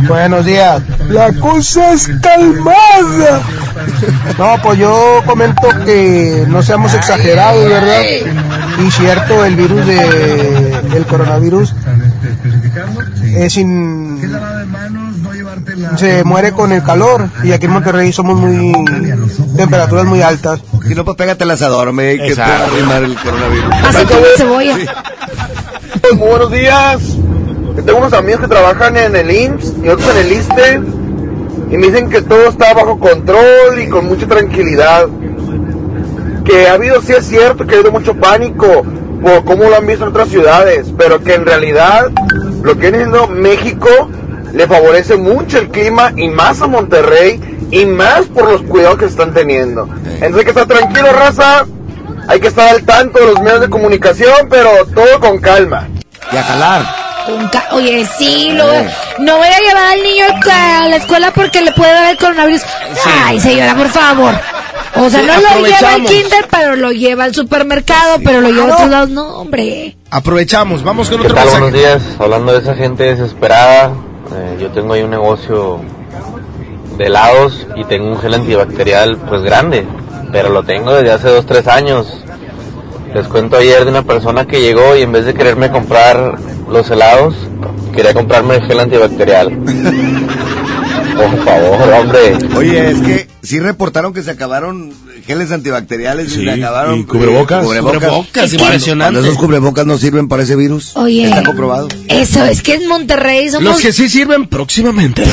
Buenos 0.07 0.45
días. 0.45 0.81
La 1.09 1.33
cosa 1.33 1.93
es 1.93 2.09
calmada. 2.21 3.41
No, 4.37 4.61
pues 4.61 4.79
yo 4.79 5.21
comento 5.25 5.67
que 5.85 6.45
no 6.47 6.61
seamos 6.61 6.93
exagerados, 6.93 7.67
¿verdad? 7.67 8.01
Y 8.85 8.91
cierto, 8.91 9.45
el 9.45 9.55
virus 9.55 9.85
de, 9.85 10.81
del 10.91 11.05
coronavirus 11.05 11.73
es 13.35 13.53
sin, 13.53 14.21
se 15.97 16.23
muere 16.23 16.51
con 16.51 16.71
el 16.71 16.83
calor 16.83 17.29
y 17.43 17.51
aquí 17.51 17.65
en 17.65 17.71
Monterrey 17.71 18.11
somos 18.11 18.39
muy 18.39 18.73
temperaturas 19.55 20.05
muy 20.05 20.21
altas. 20.21 20.61
Si 20.87 20.95
no, 20.95 21.05
pues 21.05 21.17
pégate 21.17 21.43
el 21.43 21.51
asador, 21.51 21.91
me 21.93 22.17
que 22.17 22.35
te 22.35 22.41
va 22.41 22.45
a 22.45 22.65
arrimar 22.65 23.03
el 23.03 23.15
coronavirus. 23.15 23.73
Así 23.83 24.05
como 24.05 24.21
cebolla. 24.37 24.77
Muy 26.03 26.17
buenos 26.17 26.51
días. 26.51 27.01
Yo 27.75 27.83
tengo 27.83 27.99
unos 27.99 28.13
amigos 28.13 28.41
que 28.41 28.47
trabajan 28.47 28.97
en 28.97 29.15
el 29.15 29.31
IMSS 29.31 29.75
y 29.83 29.89
otros 29.89 30.09
en 30.09 30.17
el 30.17 30.31
ISTE 30.33 30.81
y 31.71 31.77
me 31.77 31.87
dicen 31.87 32.09
que 32.09 32.21
todo 32.21 32.49
está 32.49 32.73
bajo 32.73 32.99
control 32.99 33.81
y 33.81 33.87
con 33.87 34.05
mucha 34.05 34.27
tranquilidad. 34.27 35.07
Que 36.43 36.67
ha 36.67 36.73
habido, 36.73 37.01
sí 37.01 37.13
es 37.13 37.25
cierto, 37.25 37.65
que 37.65 37.75
ha 37.75 37.77
habido 37.77 37.93
mucho 37.93 38.13
pánico 38.15 38.83
por 39.21 39.45
cómo 39.45 39.65
lo 39.65 39.77
han 39.77 39.87
visto 39.87 40.03
en 40.03 40.09
otras 40.09 40.27
ciudades, 40.27 40.91
pero 40.97 41.23
que 41.23 41.35
en 41.35 41.45
realidad 41.45 42.09
lo 42.61 42.73
que 42.73 42.81
viene 42.81 42.97
siendo 42.97 43.27
México 43.27 43.87
le 44.53 44.67
favorece 44.67 45.15
mucho 45.15 45.59
el 45.59 45.69
clima 45.69 46.11
y 46.17 46.27
más 46.27 46.61
a 46.61 46.67
Monterrey 46.67 47.39
y 47.71 47.85
más 47.85 48.25
por 48.25 48.51
los 48.51 48.63
cuidados 48.63 48.97
que 48.97 49.05
están 49.05 49.33
teniendo. 49.33 49.87
Entonces 50.05 50.37
hay 50.39 50.43
que 50.43 50.49
estar 50.49 50.67
tranquilo, 50.67 51.07
raza. 51.13 51.65
Hay 52.27 52.39
que 52.39 52.47
estar 52.47 52.69
al 52.69 52.83
tanto 52.83 53.19
de 53.19 53.27
los 53.27 53.41
medios 53.41 53.61
de 53.61 53.69
comunicación, 53.69 54.47
pero 54.49 54.69
todo 54.93 55.19
con 55.19 55.39
calma. 55.39 55.87
Y 56.31 56.37
a 56.37 56.45
calar. 56.45 57.10
Un 57.29 57.47
ca- 57.49 57.67
Oye, 57.73 58.05
sí, 58.17 58.51
lo- 58.53 58.65
no 59.19 59.37
voy 59.37 59.47
a 59.47 59.59
llevar 59.59 59.85
al 59.93 60.03
niño 60.03 60.25
a 60.51 60.87
la 60.87 60.95
escuela 60.95 61.31
porque 61.33 61.61
le 61.61 61.71
puede 61.71 61.91
dar 61.93 62.11
el 62.11 62.17
coronavirus. 62.17 62.61
Ay, 63.25 63.39
señora, 63.39 63.75
por 63.75 63.87
favor. 63.89 64.33
O 64.95 65.09
sea, 65.09 65.21
Sí, 65.21 65.27
no 65.27 65.59
lo 65.61 65.65
lleva 65.67 65.93
al 65.93 66.03
kinder, 66.05 66.47
pero 66.49 66.75
lo 66.75 66.91
lleva 66.91 67.23
al 67.25 67.33
supermercado, 67.33 68.17
pero 68.23 68.41
lo 68.41 68.49
lleva 68.49 68.71
a 68.71 68.73
otros 68.75 68.89
lados. 68.89 69.09
No, 69.09 69.37
hombre. 69.37 69.95
Aprovechamos, 70.09 70.83
vamos 70.83 71.09
con 71.09 71.19
¿Qué 71.21 71.27
otro 71.27 71.35
tal? 71.35 71.45
mensaje. 71.45 71.61
Buenos 71.63 71.79
días. 71.79 72.01
Hablando 72.19 72.51
de 72.53 72.59
esa 72.59 72.75
gente 72.75 73.03
desesperada, 73.03 73.91
eh, 74.35 74.57
yo 74.59 74.69
tengo 74.71 74.93
ahí 74.93 75.01
un 75.03 75.11
negocio 75.11 75.79
de 76.97 77.05
helados 77.05 77.67
y 77.75 77.83
tengo 77.85 78.07
un 78.07 78.19
gel 78.19 78.33
antibacterial 78.33 79.17
pues 79.29 79.41
grande, 79.43 79.85
pero 80.31 80.49
lo 80.49 80.63
tengo 80.63 80.93
desde 80.93 81.11
hace 81.13 81.29
dos, 81.29 81.45
tres 81.45 81.67
años. 81.67 82.07
Les 83.13 83.27
cuento 83.27 83.57
ayer 83.57 83.83
de 83.85 83.91
una 83.91 84.03
persona 84.03 84.45
que 84.45 84.61
llegó 84.61 84.95
y 84.95 85.01
en 85.03 85.11
vez 85.11 85.25
de 85.25 85.33
quererme 85.33 85.69
comprar 85.71 86.35
los 86.71 86.89
helados, 86.89 87.35
quería 87.93 88.13
comprarme 88.13 88.55
el 88.55 88.61
gel 88.63 88.79
antibacterial. 88.79 89.49
Por 91.17 91.45
favor, 91.45 91.93
hombre. 91.93 92.37
Oye, 92.55 92.91
es 92.91 93.01
que 93.01 93.27
sí 93.43 93.59
reportaron 93.59 94.13
que 94.13 94.23
se 94.23 94.31
acabaron 94.31 94.93
geles 95.25 95.51
antibacteriales 95.51 96.27
y 96.31 96.35
Sí, 96.35 96.43
se 96.43 96.51
acabaron 96.51 96.99
y 96.99 97.03
cubrebocas. 97.05 97.63
eh, 97.63 97.65
Cubrebocas, 97.67 98.45
Es 98.45 98.51
que- 98.51 98.57
impresionante. 98.57 99.13
Cuando 99.13 99.29
esos 99.29 99.37
cubrebocas 99.39 99.85
no 99.85 99.97
sirven 99.97 100.27
para 100.27 100.43
ese 100.43 100.55
virus. 100.55 100.95
Oye. 100.95 101.25
Está 101.25 101.43
comprobado. 101.43 101.87
Eso, 102.07 102.43
es 102.45 102.61
que 102.61 102.75
en 102.75 102.87
Monterrey 102.87 103.49
somos... 103.49 103.63
Los 103.63 103.79
que 103.81 103.93
sí 103.93 104.09
sirven 104.09 104.47
próximamente. 104.47 105.23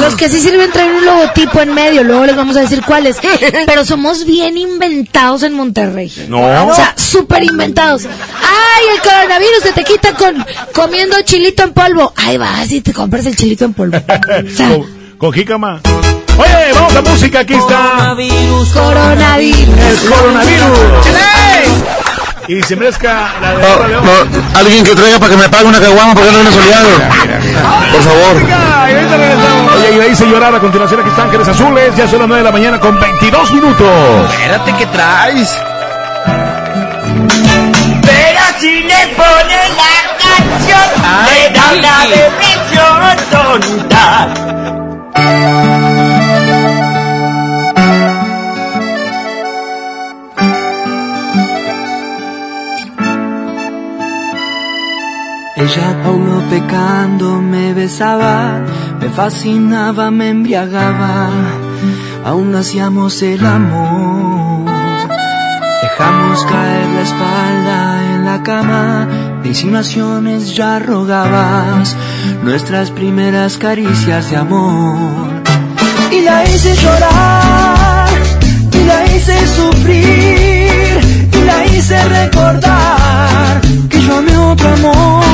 Los 0.00 0.14
que 0.16 0.28
sí 0.28 0.40
sirven 0.40 0.70
traen 0.70 0.94
un 0.96 1.04
logotipo 1.04 1.60
en 1.60 1.74
medio, 1.74 2.02
luego 2.04 2.24
les 2.26 2.36
vamos 2.36 2.56
a 2.56 2.60
decir 2.60 2.82
cuáles. 2.86 3.16
Pero 3.66 3.84
somos 3.84 4.24
bien 4.26 4.56
inventados 4.58 5.42
en 5.42 5.54
Monterrey. 5.54 6.12
No. 6.28 6.68
O 6.68 6.74
sea, 6.74 6.94
súper 6.96 7.42
inventados. 7.44 8.04
¡Ay, 8.06 8.84
el 8.94 9.00
coronavirus 9.02 9.62
se 9.62 9.72
te 9.72 9.84
quita 9.84 10.12
con 10.14 10.44
comiendo 10.74 11.16
chilito 11.22 11.62
en 11.62 11.72
polvo! 11.72 12.12
Ahí 12.16 12.36
vas 12.36 12.70
y 12.72 12.80
te 12.80 12.92
compras 12.92 13.26
el 13.26 13.36
chilito 13.36 13.64
en 13.64 13.74
polvo. 13.74 13.98
con, 14.56 14.86
con 15.18 15.32
jícama. 15.32 15.80
Oye, 16.36 16.72
vamos 16.74 16.96
a 16.96 17.02
música, 17.02 17.40
aquí 17.40 17.54
está. 17.54 18.14
Coronavirus. 18.74 19.78
El 19.78 20.10
coronavirus. 20.10 20.78
Y 22.46 22.62
se 22.62 22.76
merezca 22.76 23.32
la 23.40 23.54
de 23.54 23.96
alguien 24.58 24.84
que 24.84 24.94
traiga 24.94 25.18
para 25.18 25.30
que 25.30 25.36
me 25.38 25.48
pague 25.48 25.64
una 25.64 25.80
caguama 25.80 26.14
porque 26.14 26.30
no 26.30 26.38
viene 26.38 26.52
soleado. 26.52 26.88
Por 27.92 28.02
favor. 28.02 28.36
Oye, 29.76 29.96
y 29.96 30.00
ahí 30.00 30.14
se 30.14 30.26
llorar 30.26 30.54
a 30.54 30.60
continuación. 30.60 31.00
Aquí 31.00 31.08
están 31.08 31.26
Ángeles 31.26 31.48
Azules. 31.48 31.96
Ya 31.96 32.06
son 32.06 32.18
las 32.18 32.28
9 32.28 32.42
de 32.42 32.44
la 32.44 32.52
mañana 32.52 32.78
con 32.80 33.00
22 33.00 33.52
minutos. 33.52 34.30
Espérate, 34.30 34.74
¿qué 34.76 34.86
traes? 34.86 35.58
Pero 38.02 38.40
si 38.60 38.82
le 38.82 39.06
ponen 39.16 39.76
la 39.76 39.94
canción, 40.20 40.90
le 41.30 41.50
da 41.50 41.64
una 41.78 41.96
depresión 42.08 43.16
tonta. 43.30 44.04
Ella 55.64 55.96
aún 56.04 56.28
no 56.28 56.40
pecando 56.50 57.40
me 57.40 57.72
besaba, 57.72 58.60
me 59.00 59.08
fascinaba, 59.08 60.10
me 60.10 60.28
embriagaba, 60.28 61.30
aún 62.22 62.54
hacíamos 62.54 63.22
el 63.22 63.46
amor. 63.46 64.70
Dejamos 65.80 66.44
caer 66.44 66.86
la 66.96 67.00
espalda 67.00 68.14
en 68.14 68.24
la 68.26 68.42
cama, 68.42 69.08
de 69.42 69.48
insinuaciones 69.48 70.54
ya 70.54 70.80
rogabas, 70.80 71.96
nuestras 72.42 72.90
primeras 72.90 73.56
caricias 73.56 74.30
de 74.30 74.36
amor. 74.36 75.42
Y 76.10 76.20
la 76.20 76.44
hice 76.44 76.74
llorar, 76.76 78.08
y 78.70 78.84
la 78.84 79.06
hice 79.06 79.46
sufrir, 79.46 81.00
y 81.32 81.44
la 81.46 81.64
hice 81.64 82.04
recordar 82.04 83.62
que 83.88 83.98
yo 84.02 84.18
amé 84.18 84.36
otro 84.36 84.68
amor, 84.68 85.33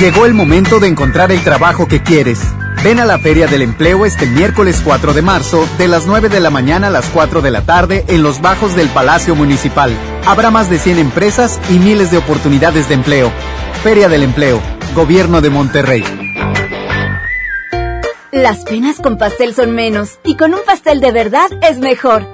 Llegó 0.00 0.26
el 0.26 0.34
momento 0.34 0.80
de 0.80 0.88
encontrar 0.88 1.30
el 1.30 1.42
trabajo 1.44 1.86
que 1.86 2.02
quieres. 2.02 2.40
Ven 2.82 2.98
a 2.98 3.04
la 3.04 3.18
Feria 3.18 3.46
del 3.46 3.62
Empleo 3.62 4.04
este 4.04 4.26
miércoles 4.26 4.82
4 4.84 5.14
de 5.14 5.22
marzo, 5.22 5.66
de 5.78 5.88
las 5.88 6.06
9 6.06 6.28
de 6.28 6.40
la 6.40 6.50
mañana 6.50 6.88
a 6.88 6.90
las 6.90 7.06
4 7.06 7.40
de 7.40 7.50
la 7.50 7.62
tarde, 7.62 8.04
en 8.08 8.22
los 8.22 8.42
bajos 8.42 8.74
del 8.74 8.88
Palacio 8.88 9.34
Municipal. 9.36 9.96
Habrá 10.26 10.50
más 10.50 10.68
de 10.68 10.78
100 10.78 10.98
empresas 10.98 11.60
y 11.70 11.78
miles 11.78 12.10
de 12.10 12.18
oportunidades 12.18 12.88
de 12.88 12.94
empleo. 12.94 13.32
Feria 13.82 14.08
del 14.08 14.24
Empleo, 14.24 14.60
Gobierno 14.94 15.40
de 15.40 15.50
Monterrey. 15.50 16.04
Las 18.32 18.64
penas 18.64 19.00
con 19.00 19.16
pastel 19.16 19.54
son 19.54 19.70
menos 19.76 20.18
y 20.24 20.36
con 20.36 20.54
un 20.54 20.60
pastel 20.66 21.00
de 21.00 21.12
verdad 21.12 21.48
es 21.62 21.78
mejor. 21.78 22.33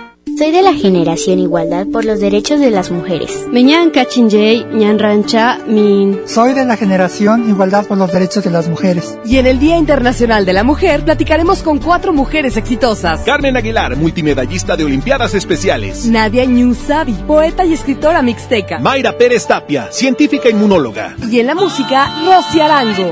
Soy 0.37 0.51
de 0.51 0.61
la 0.63 0.73
generación 0.73 1.39
Igualdad 1.39 1.85
por 1.91 2.03
los 2.05 2.19
Derechos 2.19 2.59
de 2.59 2.71
las 2.71 2.89
Mujeres. 2.89 3.45
Meñan 3.51 3.91
Kachinjay, 3.91 4.65
Ñan 4.73 4.97
Rancha, 4.97 5.59
Min. 5.67 6.21
Soy 6.25 6.53
de 6.53 6.65
la 6.65 6.77
generación 6.77 7.47
Igualdad 7.47 7.85
por 7.85 7.97
los 7.97 8.11
Derechos 8.11 8.43
de 8.43 8.49
las 8.49 8.67
Mujeres. 8.67 9.17
Y 9.23 9.37
en 9.37 9.45
el 9.45 9.59
Día 9.59 9.77
Internacional 9.77 10.45
de 10.45 10.53
la 10.53 10.63
Mujer 10.63 11.03
platicaremos 11.05 11.61
con 11.61 11.77
cuatro 11.79 12.11
mujeres 12.13 12.57
exitosas. 12.57 13.21
Carmen 13.21 13.55
Aguilar, 13.55 13.95
multimedallista 13.95 14.75
de 14.75 14.83
Olimpiadas 14.83 15.33
Especiales. 15.35 16.05
Nadia 16.05 16.45
Ñusabi, 16.45 17.13
poeta 17.27 17.63
y 17.63 17.73
escritora 17.73 18.21
mixteca. 18.21 18.79
Mayra 18.79 19.17
Pérez 19.17 19.45
Tapia, 19.45 19.91
científica 19.91 20.49
inmunóloga. 20.49 21.15
Y 21.29 21.39
en 21.39 21.47
la 21.47 21.55
música, 21.55 22.09
Rosy 22.25 22.59
Arango. 22.59 23.11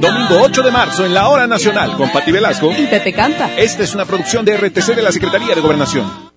Domingo 0.00 0.42
8 0.42 0.62
de 0.62 0.70
marzo 0.70 1.06
en 1.06 1.14
la 1.14 1.28
Hora 1.28 1.46
Nacional 1.46 1.96
con 1.96 2.10
Pati 2.10 2.32
Velasco. 2.32 2.70
Y 2.72 2.86
Pepe 2.86 3.12
Canta. 3.12 3.56
Esta 3.56 3.82
es 3.82 3.94
una 3.94 4.04
producción 4.04 4.44
de 4.44 4.56
RTC 4.56 4.94
de 4.94 5.02
la 5.02 5.12
Secretaría 5.12 5.54
de 5.54 5.60
Gobernación. 5.60 6.33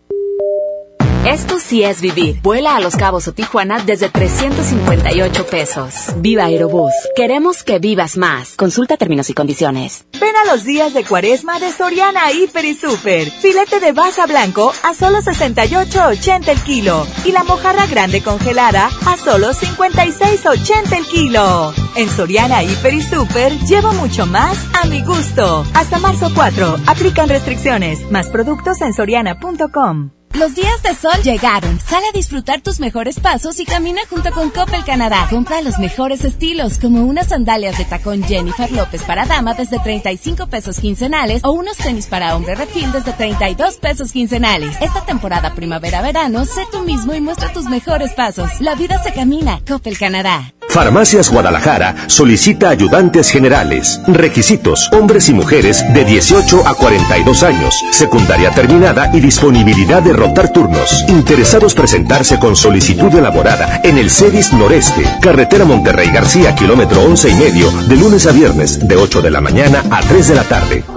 Esto 1.27 1.59
sí 1.59 1.83
es 1.83 1.99
vivir. 1.99 2.39
Vuela 2.41 2.77
a 2.77 2.79
Los 2.79 2.95
Cabos 2.95 3.27
o 3.27 3.33
Tijuana 3.33 3.79
desde 3.79 4.07
358 4.07 5.45
pesos. 5.45 5.93
Viva 6.19 6.45
Aerobús. 6.45 6.93
Queremos 7.17 7.63
que 7.63 7.79
vivas 7.79 8.15
más. 8.15 8.55
Consulta 8.55 8.95
términos 8.95 9.29
y 9.29 9.33
condiciones. 9.33 10.05
Ven 10.21 10.33
a 10.37 10.45
los 10.49 10.63
días 10.63 10.93
de 10.93 11.03
cuaresma 11.03 11.59
de 11.59 11.73
Soriana 11.73 12.31
Hiper 12.31 12.63
y 12.63 12.73
Super. 12.75 13.29
Filete 13.29 13.81
de 13.81 13.91
baja 13.91 14.25
blanco 14.25 14.71
a 14.83 14.93
solo 14.93 15.17
68.80 15.17 16.47
el 16.47 16.61
kilo. 16.61 17.05
Y 17.25 17.33
la 17.33 17.43
mojarra 17.43 17.87
grande 17.87 18.23
congelada 18.23 18.89
a 19.05 19.17
solo 19.17 19.49
56.80 19.49 20.97
el 20.97 21.05
kilo. 21.07 21.73
En 21.97 22.09
Soriana 22.09 22.63
Hiper 22.63 22.93
y 22.93 23.01
Super 23.01 23.51
llevo 23.67 23.91
mucho 23.95 24.27
más 24.27 24.57
a 24.81 24.87
mi 24.87 25.03
gusto. 25.03 25.65
Hasta 25.73 25.99
marzo 25.99 26.29
4. 26.33 26.77
Aplican 26.87 27.27
restricciones. 27.27 28.09
Más 28.11 28.29
productos 28.29 28.79
en 28.79 28.93
soriana.com. 28.93 30.16
Los 30.37 30.53
días 30.53 30.83
de 30.83 30.93
sol 30.93 31.19
llegaron. 31.23 31.79
Sale 31.79 32.05
a 32.09 32.11
disfrutar 32.11 32.61
tus 32.61 32.79
mejores 32.79 33.19
pasos 33.19 33.59
y 33.59 33.65
camina 33.65 34.01
junto 34.07 34.31
con 34.31 34.51
Coppel 34.51 34.83
Canadá. 34.85 35.25
Compra 35.31 35.63
los 35.63 35.79
mejores 35.79 36.23
estilos, 36.23 36.77
como 36.77 37.05
unas 37.05 37.29
sandalias 37.29 37.75
de 37.79 37.85
tacón 37.85 38.23
Jennifer 38.23 38.71
López 38.71 39.01
para 39.01 39.25
dama 39.25 39.55
desde 39.55 39.79
35 39.79 40.45
pesos 40.45 40.79
quincenales 40.79 41.43
o 41.43 41.53
unos 41.53 41.77
tenis 41.77 42.05
para 42.05 42.35
hombre 42.35 42.53
refil 42.53 42.91
desde 42.91 43.13
32 43.13 43.77
pesos 43.77 44.11
quincenales. 44.11 44.77
Esta 44.79 45.03
temporada 45.03 45.55
primavera-verano, 45.55 46.45
sé 46.45 46.67
tú 46.71 46.81
mismo 46.83 47.15
y 47.15 47.21
muestra 47.21 47.51
tus 47.51 47.65
mejores 47.65 48.13
pasos. 48.13 48.61
La 48.61 48.75
vida 48.75 49.01
se 49.01 49.13
camina. 49.13 49.59
Coppel 49.67 49.97
Canadá. 49.97 50.53
Farmacias 50.69 51.31
Guadalajara 51.31 51.95
solicita 52.07 52.69
ayudantes 52.69 53.31
generales. 53.31 54.01
Requisitos: 54.05 54.91
hombres 54.91 55.29
y 55.29 55.33
mujeres 55.33 55.83
de 55.93 56.03
18 56.03 56.67
a 56.67 56.75
42 56.75 57.41
años, 57.43 57.73
secundaria 57.91 58.51
terminada 58.51 59.09
y 59.13 59.21
disponibilidad 59.21 60.03
de 60.03 60.13
rotar 60.27 60.49
turnos. 60.49 61.05
Interesados 61.07 61.73
presentarse 61.73 62.37
con 62.37 62.55
solicitud 62.55 63.13
elaborada 63.15 63.79
en 63.83 63.97
el 63.97 64.09
CEDIS 64.09 64.53
Noreste, 64.53 65.03
carretera 65.21 65.65
Monterrey 65.65 66.09
García, 66.09 66.53
kilómetro 66.55 67.01
11 67.01 67.29
y 67.29 67.35
medio, 67.35 67.71
de 67.87 67.95
lunes 67.95 68.27
a 68.27 68.31
viernes, 68.31 68.85
de 68.85 68.95
8 68.95 69.21
de 69.21 69.31
la 69.31 69.41
mañana 69.41 69.83
a 69.89 70.01
3 70.01 70.27
de 70.27 70.35
la 70.35 70.43
tarde. 70.43 70.96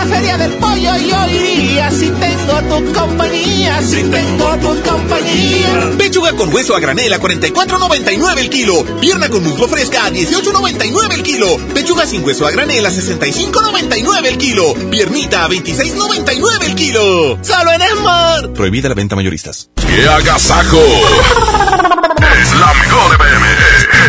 La 0.00 0.06
feria 0.06 0.38
del 0.38 0.52
pollo 0.52 0.96
yo 0.96 1.26
iría 1.26 1.90
si 1.90 2.08
tengo 2.08 2.62
tu 2.62 2.92
compañía, 2.94 3.82
si 3.82 4.02
tengo 4.04 4.56
tu 4.56 4.80
compañía. 4.80 5.90
Pechuga 5.98 6.32
con 6.32 6.50
hueso 6.54 6.74
a 6.74 6.80
granel 6.80 7.12
a 7.12 7.20
44.99 7.20 8.38
el 8.38 8.48
kilo. 8.48 8.82
Pierna 8.98 9.28
con 9.28 9.44
muslo 9.44 9.68
fresca 9.68 10.06
a 10.06 10.10
18.99 10.10 11.12
el 11.12 11.22
kilo. 11.22 11.58
Pechuga 11.74 12.06
sin 12.06 12.24
hueso 12.24 12.46
a 12.46 12.50
granel 12.50 12.86
a 12.86 12.90
65.99 12.90 14.24
el 14.24 14.38
kilo. 14.38 14.72
Piernita 14.90 15.44
a 15.44 15.50
26.99 15.50 16.64
el 16.64 16.74
kilo. 16.74 17.38
Solo 17.42 17.70
en 17.70 17.82
Esmar. 17.82 18.54
Prohibida 18.54 18.88
la 18.88 18.94
venta 18.94 19.16
mayoristas. 19.16 19.68
¡Qué 19.86 20.08
agasajo! 20.08 20.80
es 22.42 22.52
la 22.58 22.72
mejor 22.72 23.16
FM. 23.16 23.46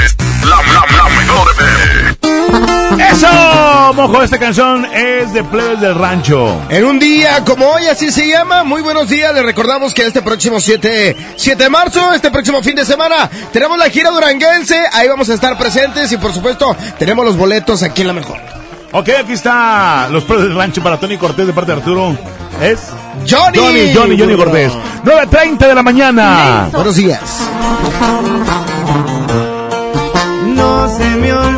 Es 0.05 0.20
¡Eso! 3.11 3.93
Mojo, 3.93 4.23
esta 4.23 4.39
canción 4.39 4.85
es 4.85 5.33
de 5.33 5.43
Plebes 5.43 5.81
del 5.81 5.95
Rancho. 5.95 6.61
En 6.69 6.85
un 6.85 6.97
día 6.97 7.43
como 7.43 7.67
hoy, 7.67 7.87
así 7.87 8.09
se 8.09 8.27
llama. 8.27 8.63
Muy 8.63 8.81
buenos 8.81 9.09
días. 9.09 9.33
Les 9.33 9.43
recordamos 9.43 9.93
que 9.93 10.05
este 10.07 10.21
próximo 10.21 10.59
7, 10.59 11.33
7 11.35 11.63
de 11.63 11.69
marzo, 11.69 12.13
este 12.13 12.31
próximo 12.31 12.63
fin 12.63 12.75
de 12.75 12.85
semana, 12.85 13.29
tenemos 13.51 13.77
la 13.77 13.89
gira 13.89 14.11
duranguense. 14.11 14.77
Ahí 14.93 15.09
vamos 15.09 15.29
a 15.29 15.33
estar 15.33 15.57
presentes 15.57 16.11
y, 16.11 16.17
por 16.17 16.33
supuesto, 16.33 16.75
tenemos 16.97 17.25
los 17.25 17.35
boletos 17.35 17.83
aquí 17.83 18.01
en 18.01 18.07
la 18.07 18.13
mejor. 18.13 18.39
Ok, 18.93 19.09
aquí 19.19 19.33
está 19.33 20.07
los 20.09 20.23
pros 20.23 20.43
del 20.43 20.55
rancho 20.55 20.81
para 20.81 20.97
Tony 20.97 21.17
Cortés 21.17 21.47
de 21.47 21.53
parte 21.53 21.71
de 21.73 21.77
Arturo. 21.79 22.17
Es 22.61 22.79
Johnny. 23.29 23.57
Johnny, 23.57 23.93
Johnny, 23.93 24.17
Johnny 24.17 24.35
Cortés. 24.35 24.71
9.30 25.03 25.57
de 25.67 25.75
la 25.75 25.83
mañana. 25.83 26.69
Buenos 26.71 26.95
días. 26.95 27.21
No 30.45 30.97
se 30.97 31.09
me 31.17 31.31
ha 31.31 31.57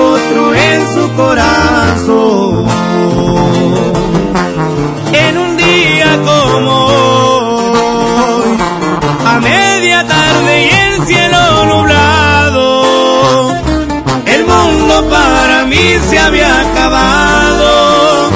en 0.81 0.93
su 0.93 1.13
corazón. 1.13 2.65
En 5.13 5.37
un 5.37 5.57
día 5.57 6.09
como 6.25 6.73
hoy, 6.85 8.57
a 9.25 9.39
media 9.39 10.07
tarde 10.07 10.53
y 10.65 10.69
el 10.69 11.05
cielo 11.05 11.65
nublado, 11.65 13.55
el 14.25 14.45
mundo 14.45 15.09
para 15.09 15.65
mí 15.65 15.85
se 16.09 16.19
había 16.19 16.61
acabado. 16.61 18.29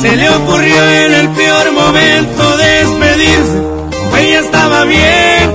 Se 0.00 0.16
le 0.16 0.28
ocurrió 0.30 0.88
en 1.04 1.14
el 1.14 1.28
peor 1.30 1.72
momento 1.72 2.56
despedirse 2.56 3.76
ella 4.18 4.40
estaba 4.40 4.84
bien 4.84 5.54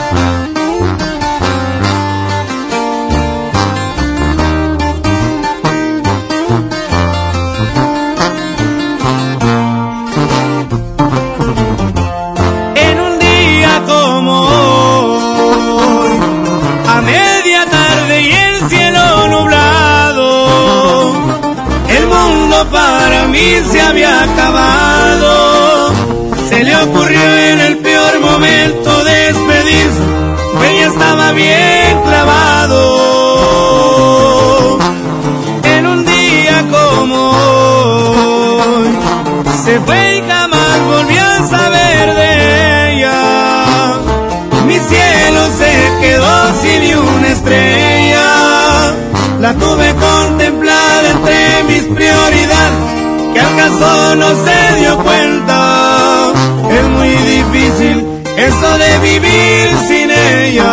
Vivir 59.01 59.69
sin 59.87 60.11
ella. 60.11 60.71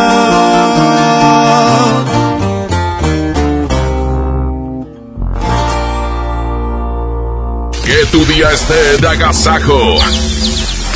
Que 7.84 8.06
tu 8.12 8.24
día 8.26 8.52
esté 8.52 8.98
de 9.00 9.08
agasajo. 9.08 9.98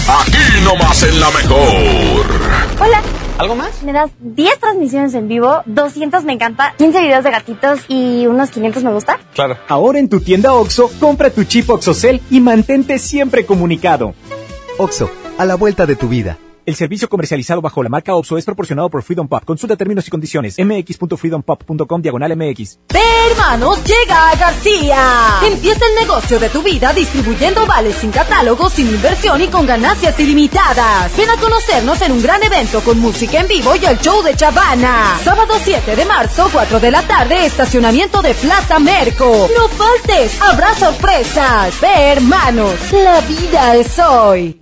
Aquí 0.09 0.65
nomás 0.65 1.03
en 1.03 1.21
la 1.21 1.31
mejor. 1.31 2.27
Hola. 2.81 3.03
¿Algo 3.39 3.57
más? 3.57 3.83
Me 3.83 3.93
das 3.93 4.11
10 4.21 4.61
transmisiones 4.61 5.15
en 5.15 5.27
vivo, 5.27 5.63
200 5.67 6.23
me 6.23 6.35
encanta, 6.35 6.75
15 6.79 7.01
videos 7.01 7.25
de 7.25 7.31
gatitos 7.31 7.81
y 7.89 8.27
unos 8.27 8.51
500 8.51 8.85
me 8.85 8.93
gusta. 8.93 9.19
Claro. 9.35 9.57
Ahora 9.69 9.99
en 9.99 10.09
tu 10.09 10.21
tienda 10.21 10.53
OXO, 10.53 10.91
compra 11.01 11.31
tu 11.31 11.43
chip 11.43 11.69
OXOCEL 11.69 12.21
y 12.31 12.41
mantente 12.41 13.01
siempre 13.01 13.45
comunicado. 13.45 14.15
OXO, 14.79 15.11
a 15.39 15.45
la 15.45 15.57
vuelta 15.57 15.87
de 15.87 15.97
tu 15.97 16.09
vida. 16.09 16.39
El 16.65 16.77
servicio 16.77 17.09
comercializado 17.09 17.61
bajo 17.61 17.83
la 17.83 17.89
marca 17.89 18.15
OXO 18.15 18.39
es 18.39 18.45
proporcionado 18.45 18.89
por 18.89 19.03
Freedom 19.03 19.27
Pop. 19.27 19.45
Consulta 19.45 19.77
términos 19.77 20.07
y 20.07 20.11
condiciones. 20.11 20.57
mx.freedompop.com 20.59 22.03
diagonal 22.03 22.37
mx. 22.37 22.79
Hermanos 23.31 23.81
llega 23.83 24.31
a 24.31 24.37
García. 24.37 25.41
Empieza 25.45 25.81
el 25.87 26.07
negocio 26.07 26.39
de 26.39 26.49
tu 26.51 26.63
vida 26.63 26.93
distribuyendo 26.93 27.67
vales 27.67 27.97
sin 27.97 28.13
catálogo, 28.13 28.71
sin 28.71 28.87
inversión 28.87 29.43
y 29.43 29.49
con 29.49 29.67
ganancias 29.67 30.19
ilimitadas. 30.21 31.17
Ven 31.17 31.31
a 31.31 31.37
conocernos 31.37 32.01
en 32.01 32.13
un 32.13 32.23
gran 32.23 32.41
evento 32.45 32.81
con 32.81 33.01
música 33.01 33.41
en 33.41 33.49
vivo 33.49 33.75
y 33.75 33.85
el 33.85 33.99
show 33.99 34.23
de 34.23 34.37
Chavana. 34.37 35.19
Sábado 35.25 35.55
7 35.61 35.97
de 35.97 36.05
marzo, 36.05 36.49
4 36.53 36.79
de 36.79 36.91
la 36.93 37.03
tarde, 37.03 37.45
estacionamiento 37.45 38.23
de 38.23 38.35
Plaza 38.35 38.79
Merco. 38.79 39.49
No 39.57 39.69
faltes, 39.69 40.41
habrá 40.41 40.75
sorpresas. 40.77 41.81
De 41.81 41.89
hermanos, 41.89 42.75
la 42.93 43.21
vida 43.23 43.75
es 43.75 43.99
hoy. 43.99 44.62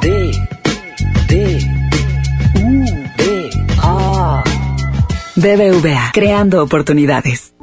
BBVA, 5.41 6.11
creando 6.13 6.61
oportunidades. 6.61 7.55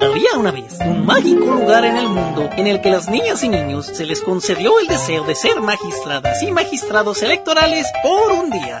Había 0.00 0.38
una 0.38 0.52
vez 0.52 0.78
un 0.86 1.04
mágico 1.04 1.46
lugar 1.46 1.84
en 1.84 1.96
el 1.96 2.08
mundo 2.08 2.48
en 2.56 2.68
el 2.68 2.80
que 2.80 2.90
las 2.90 3.08
niñas 3.08 3.42
y 3.42 3.48
niños 3.48 3.86
se 3.86 4.06
les 4.06 4.20
concedió 4.20 4.78
el 4.78 4.86
deseo 4.86 5.24
de 5.24 5.34
ser 5.34 5.60
magistradas 5.60 6.40
y 6.44 6.52
magistrados 6.52 7.24
electorales 7.24 7.88
por 8.04 8.30
un 8.30 8.50
día. 8.50 8.80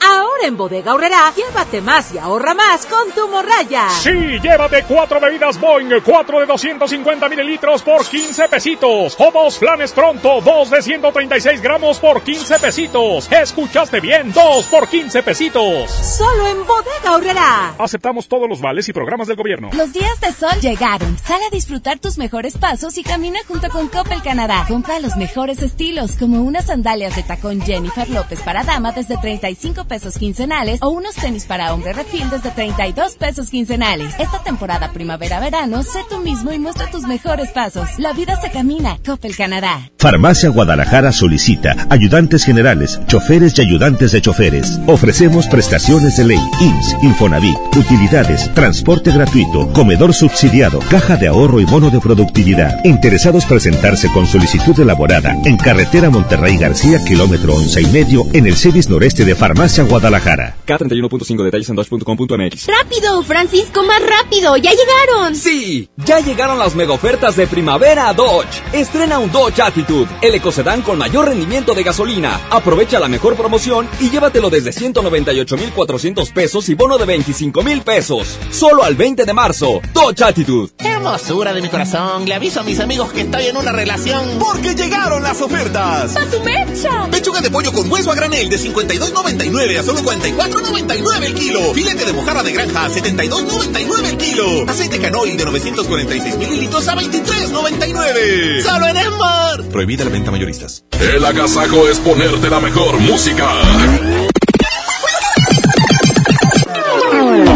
Ahora 0.00 0.46
en 0.46 0.56
Bodega 0.56 0.94
Horrera, 0.94 1.32
llévate 1.34 1.80
más 1.80 2.14
y 2.14 2.18
ahorra 2.18 2.54
más 2.54 2.86
con 2.86 3.10
tu 3.12 3.28
morraya. 3.28 3.88
Sí, 3.90 4.38
llévate 4.40 4.84
cuatro 4.84 5.20
bebidas 5.20 5.60
Boeing, 5.60 6.00
cuatro 6.04 6.40
de 6.40 6.46
250 6.46 7.28
mililitros 7.28 7.82
por 7.82 8.04
15 8.06 8.48
pesitos. 8.48 9.16
O 9.18 9.30
dos 9.32 9.58
flanes 9.58 9.92
pronto, 9.92 10.40
dos 10.40 10.70
de 10.70 10.82
136 10.82 11.60
gramos 11.60 11.98
por 11.98 12.22
15 12.22 12.58
pesitos. 12.58 13.30
¿Escuchaste 13.30 14.00
bien? 14.00 14.32
Dos 14.32 14.66
por 14.66 14.88
15 14.88 15.22
pesitos. 15.22 15.90
Solo 15.90 16.48
en 16.48 16.66
Bodega 16.66 17.16
Horrera. 17.16 17.74
Aceptamos 17.78 18.28
todos 18.28 18.48
los 18.48 18.60
vales 18.60 18.88
y 18.88 18.92
programas 18.92 19.28
del 19.28 19.36
gobierno. 19.36 19.70
Los 19.72 19.92
días 19.92 20.20
de 20.20 20.32
sol 20.32 20.60
llegaron. 20.60 21.16
Sale 21.18 21.44
a 21.46 21.50
disfrutar 21.50 21.98
tus 21.98 22.18
mejores 22.18 22.56
pasos 22.56 22.96
y 22.98 23.02
camina 23.02 23.40
junto 23.46 23.68
con 23.70 23.88
Coppel 23.88 24.22
Canadá. 24.22 24.64
Compra 24.68 25.00
los 25.00 25.16
mejores 25.16 25.62
estilos, 25.62 26.16
como 26.16 26.42
unas 26.42 26.66
sandalias 26.66 27.16
de 27.16 27.22
tacón 27.22 27.60
Jennifer 27.60 28.08
López 28.08 28.40
para 28.42 28.62
dama 28.64 28.92
desde 28.92 29.16
35 29.16 29.84
pesos 29.88 30.18
quincenales 30.18 30.80
o 30.82 30.90
unos 30.90 31.14
tenis 31.16 31.46
para 31.46 31.74
hombre 31.74 31.92
refil 31.92 32.30
desde 32.30 32.50
32 32.50 33.14
pesos 33.14 33.50
quincenales. 33.50 34.14
Esta 34.18 34.42
temporada 34.44 34.92
primavera-verano, 34.92 35.82
sé 35.82 36.00
tú 36.08 36.18
mismo 36.18 36.52
y 36.52 36.58
muestra 36.58 36.90
tus 36.90 37.02
mejores 37.02 37.50
pasos. 37.50 37.88
La 37.98 38.12
vida 38.12 38.40
se 38.40 38.50
camina. 38.50 38.98
Coppel 39.04 39.36
Canadá. 39.36 39.90
Farmacia 39.98 40.50
Guadalajara 40.50 41.10
solicita 41.10 41.74
ayudantes 41.90 42.44
generales, 42.44 43.00
choferes 43.08 43.58
y 43.58 43.62
ayudantes 43.62 44.12
de 44.12 44.20
choferes. 44.20 44.78
Ofrecemos 44.86 45.46
prestaciones 45.48 46.16
de 46.16 46.24
ley, 46.24 46.40
IMSS, 46.60 47.02
Infonavit, 47.02 47.56
utilidades, 47.76 48.52
transporte 48.54 49.10
gratuito, 49.10 49.72
comedor 49.72 50.14
subsidiado, 50.14 50.78
caja 50.90 51.16
de 51.16 51.28
ahorro 51.28 51.60
y 51.60 51.64
bono 51.64 51.90
de 51.90 52.00
productividad. 52.00 52.84
Interesados 52.84 53.46
presentarse 53.46 54.08
con 54.12 54.26
solicitud 54.26 54.78
elaborada 54.78 55.34
en 55.44 55.56
carretera 55.56 56.10
Monterrey 56.10 56.58
García, 56.58 56.98
kilómetro 57.04 57.54
once 57.54 57.80
y 57.80 57.86
medio, 57.86 58.26
en 58.32 58.46
el 58.46 58.56
CEDIS 58.56 58.88
noreste 58.88 59.24
de 59.24 59.34
Farmacia 59.34 59.77
Guadalajara. 59.86 60.56
K31.5 60.66 61.42
detalles 61.44 61.68
en 61.68 61.76
dodge.com.mx. 61.76 62.66
¡Rápido, 62.66 63.22
Francisco, 63.22 63.82
más 63.84 64.00
rápido! 64.00 64.56
¡Ya 64.56 64.70
llegaron! 64.70 65.34
Sí, 65.34 65.88
ya 65.96 66.20
llegaron 66.20 66.58
las 66.58 66.74
mega 66.74 66.92
ofertas 66.92 67.36
de 67.36 67.46
primavera 67.46 68.08
a 68.08 68.14
Dodge. 68.14 68.62
Estrena 68.72 69.18
un 69.18 69.30
Dodge 69.30 69.60
Attitude, 69.60 70.08
el 70.22 70.34
ecocedán 70.34 70.82
con 70.82 70.98
mayor 70.98 71.26
rendimiento 71.26 71.74
de 71.74 71.82
gasolina. 71.82 72.40
Aprovecha 72.50 72.98
la 72.98 73.08
mejor 73.08 73.36
promoción 73.36 73.88
y 74.00 74.10
llévatelo 74.10 74.50
desde 74.50 74.72
198,400 74.72 76.30
pesos 76.30 76.68
y 76.68 76.74
bono 76.74 76.98
de 76.98 77.04
25,000 77.04 77.82
pesos. 77.82 78.38
Solo 78.50 78.84
al 78.84 78.94
20 78.94 79.24
de 79.24 79.32
marzo. 79.32 79.80
Dodge 79.92 80.22
Attitude. 80.22 80.72
Hermosura 80.78 81.52
de 81.52 81.62
mi 81.62 81.68
corazón. 81.68 82.26
Le 82.26 82.34
aviso 82.34 82.60
a 82.60 82.62
mis 82.64 82.80
amigos 82.80 83.12
que 83.12 83.22
estoy 83.22 83.46
en 83.46 83.56
una 83.56 83.72
relación. 83.72 84.38
Porque 84.38 84.74
llegaron 84.74 85.22
las 85.22 85.40
ofertas. 85.40 86.16
¡A 86.16 86.30
su 86.30 86.40
mecha! 86.42 87.08
Pechuga 87.10 87.40
de 87.40 87.50
pollo 87.50 87.72
con 87.72 87.90
hueso 87.90 88.10
a 88.10 88.14
granel 88.14 88.48
de 88.48 88.58
52,99 88.58 89.67
a 89.76 89.82
solo 89.82 90.00
44,99 90.00 91.24
el 91.24 91.34
kilo. 91.34 91.74
Filete 91.74 92.04
de 92.06 92.12
mojarra 92.12 92.42
de 92.42 92.52
granja 92.52 92.86
a 92.86 92.90
72,99 92.90 94.04
el 94.08 94.16
kilo. 94.16 94.64
Aceite 94.68 94.98
canoil 94.98 95.36
de 95.36 95.44
946 95.44 96.36
mililitros 96.38 96.88
a 96.88 96.96
23,99. 96.96 98.62
¡Solo 98.62 98.86
en 98.86 98.96
Esmar! 98.96 99.64
Prohibida 99.70 100.04
la 100.04 100.10
venta 100.10 100.30
mayoristas. 100.30 100.84
El 101.00 101.24
agasajo 101.24 101.88
es 101.88 101.98
ponerte 101.98 102.48
la 102.48 102.60
mejor 102.60 102.98
música. 102.98 103.48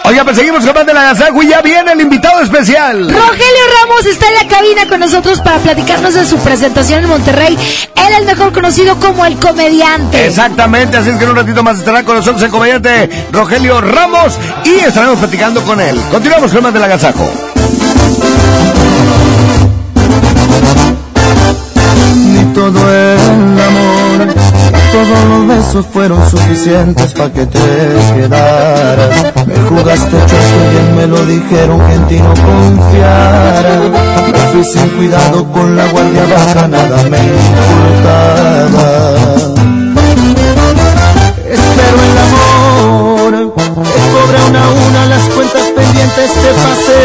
Oiga, 0.08 0.22
pues 0.22 0.36
seguimos 0.36 0.64
con 0.64 0.72
más 0.72 0.86
de 0.86 0.94
la 0.94 1.02
Gazajo 1.02 1.42
y 1.42 1.48
ya 1.48 1.60
viene 1.62 1.90
el 1.90 2.00
invitado 2.00 2.40
especial. 2.40 3.10
Rogelio 3.10 3.64
Ramos 3.82 4.06
está 4.06 4.28
en 4.28 4.34
la 4.36 4.46
cabina 4.46 4.86
con 4.86 5.00
nosotros 5.00 5.40
para 5.40 5.58
platicarnos 5.58 6.14
de 6.14 6.24
su 6.24 6.38
presentación 6.38 7.02
en 7.02 7.10
Monterrey. 7.10 7.58
Él 7.96 8.14
es 8.20 8.24
mejor 8.24 8.52
conocido 8.52 9.00
como 9.00 9.26
el 9.26 9.36
comediante. 9.36 10.26
Exactamente, 10.26 10.96
así 10.96 11.10
es 11.10 11.16
que 11.16 11.24
en 11.24 11.30
un 11.30 11.36
ratito 11.36 11.64
más 11.64 11.78
estará 11.78 12.04
con 12.04 12.14
nosotros 12.14 12.40
el 12.44 12.50
comediante 12.50 13.26
Rogelio 13.32 13.80
Ramos 13.80 14.38
y 14.64 14.76
estaremos 14.76 15.18
platicando 15.18 15.60
con 15.62 15.80
él. 15.80 16.00
Continuamos 16.12 16.52
con 16.52 16.62
más 16.62 16.72
de 16.72 16.78
la 16.78 16.86
Gazajo. 16.86 17.28
Ni 22.14 22.54
todo 22.54 22.92
el 22.92 23.55
amor, 23.55 23.55
ni 23.55 23.55
todos 23.55 23.55
los 25.24 25.46
besos 25.46 25.86
fueron 25.92 26.30
suficientes 26.30 27.12
para 27.14 27.32
que 27.32 27.46
te 27.46 27.58
quedaras. 28.14 29.34
Me 29.46 29.56
jugaste 29.68 30.16
chueco 30.26 30.80
y 30.80 30.96
me 30.96 31.06
lo 31.06 31.24
dijeron 31.26 31.78
que 31.86 31.94
en 31.94 32.06
ti 32.06 32.18
no 32.20 32.34
confiara. 32.34 33.80
Me 34.32 34.38
fui 34.52 34.64
sin 34.64 34.88
cuidado 34.90 35.44
con 35.52 35.76
la 35.76 35.86
guardia 35.88 36.24
baja, 36.26 36.68
nada 36.68 37.02
me 37.10 37.18
importaba. 37.18 38.86
Espero 41.48 41.96
el 42.08 42.18
amor, 42.26 43.54
te 43.54 44.00
cobre 44.12 44.38
una 44.48 44.60
a 44.64 44.68
una 44.68 45.06
las 45.06 45.22
cuentas 45.22 45.45
pendientes, 45.96 46.30
te 46.32 46.50
pasé 46.64 47.00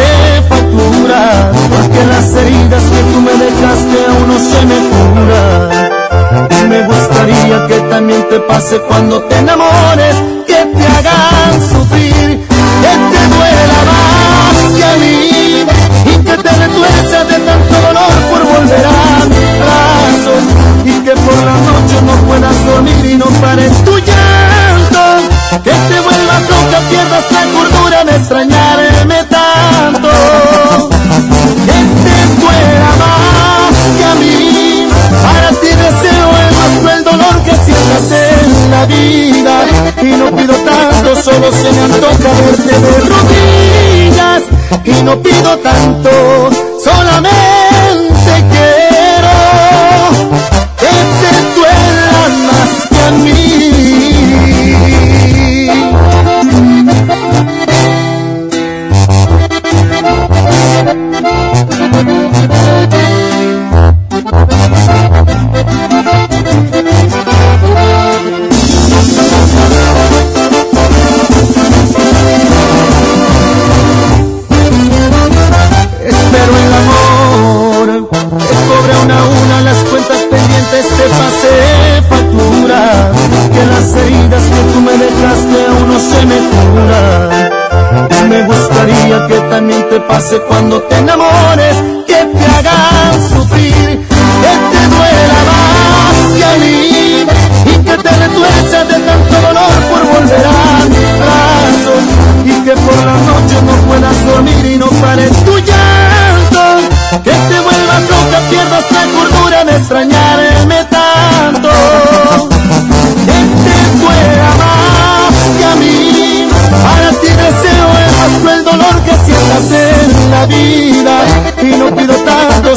factura. 0.49 1.51
Porque 1.69 2.05
las 2.05 2.35
heridas 2.35 2.83
que 2.83 3.01
tú 3.11 3.21
me 3.21 3.31
dejaste 3.31 3.97
aún 4.07 4.27
no 4.27 4.37
se 4.39 4.65
me 4.65 4.77
curan. 4.89 6.69
Me 6.69 6.79
gustaría 6.83 7.67
que 7.67 7.79
también 7.89 8.27
te 8.29 8.39
pase 8.39 8.79
cuando 8.81 9.23
te 9.23 9.37
enamores, 9.37 10.15
que 10.47 10.53
te 10.53 10.87
hagan 10.87 11.61
sufrir, 11.69 12.39
que 12.81 12.93
te 13.11 13.21
duela 13.33 13.79
más 13.89 14.55
que 14.75 14.83
a 14.83 14.95
mí, 14.97 15.65
y 16.05 16.17
que 16.23 16.37
te 16.37 16.49
retuerce 16.49 17.17
de 17.25 17.37
tanto 17.45 17.75
dolor 17.87 18.13
por 18.29 18.41
volver 18.53 18.85
a 18.85 19.25
mis 19.25 19.51
brazos, 19.61 20.43
y 20.85 21.03
que 21.03 21.11
por 21.11 21.37
la 21.43 21.55
noche 21.69 21.97
no 22.05 22.13
puedas 22.27 22.65
dormir 22.65 23.05
y 23.05 23.15
no 23.15 23.25
pares 23.41 23.73
tu 23.83 23.97
llanto, 23.97 24.50
vuelvas 26.31 26.49
loca, 26.49 26.79
pierdas 26.89 27.31
la 27.31 27.43
cordura 27.51 28.03
de 28.05 28.15
extrañarme 28.15 29.23
tanto, 29.29 30.09
que 31.65 31.79
te 32.03 32.41
duela 32.41 32.91
más 32.99 33.73
que 33.97 34.05
a 34.05 34.15
mí, 34.15 34.87
para 35.23 35.49
ti 35.49 35.67
deseo 35.67 36.29
el 36.47 36.55
más 36.55 36.79
cruel 36.79 37.03
dolor 37.03 37.43
que 37.43 37.51
sientas 37.51 38.11
en 38.11 38.71
la 38.71 38.85
vida. 38.85 39.65
Y 40.01 40.17
no 40.17 40.35
pido 40.35 40.55
tanto, 40.55 41.21
solo 41.21 41.51
se 41.51 41.71
me 41.71 41.81
antoja 41.81 42.29
verte 42.41 42.79
de 42.79 42.99
rodillas. 43.09 44.43
Y 44.85 45.03
no 45.03 45.21
pido 45.21 45.57
tanto, 45.57 46.49
solamente 46.83 47.70
te 89.91 89.99
pase 89.99 90.39
cuando 90.43 90.81
te 90.83 90.95
enamores, 90.99 91.90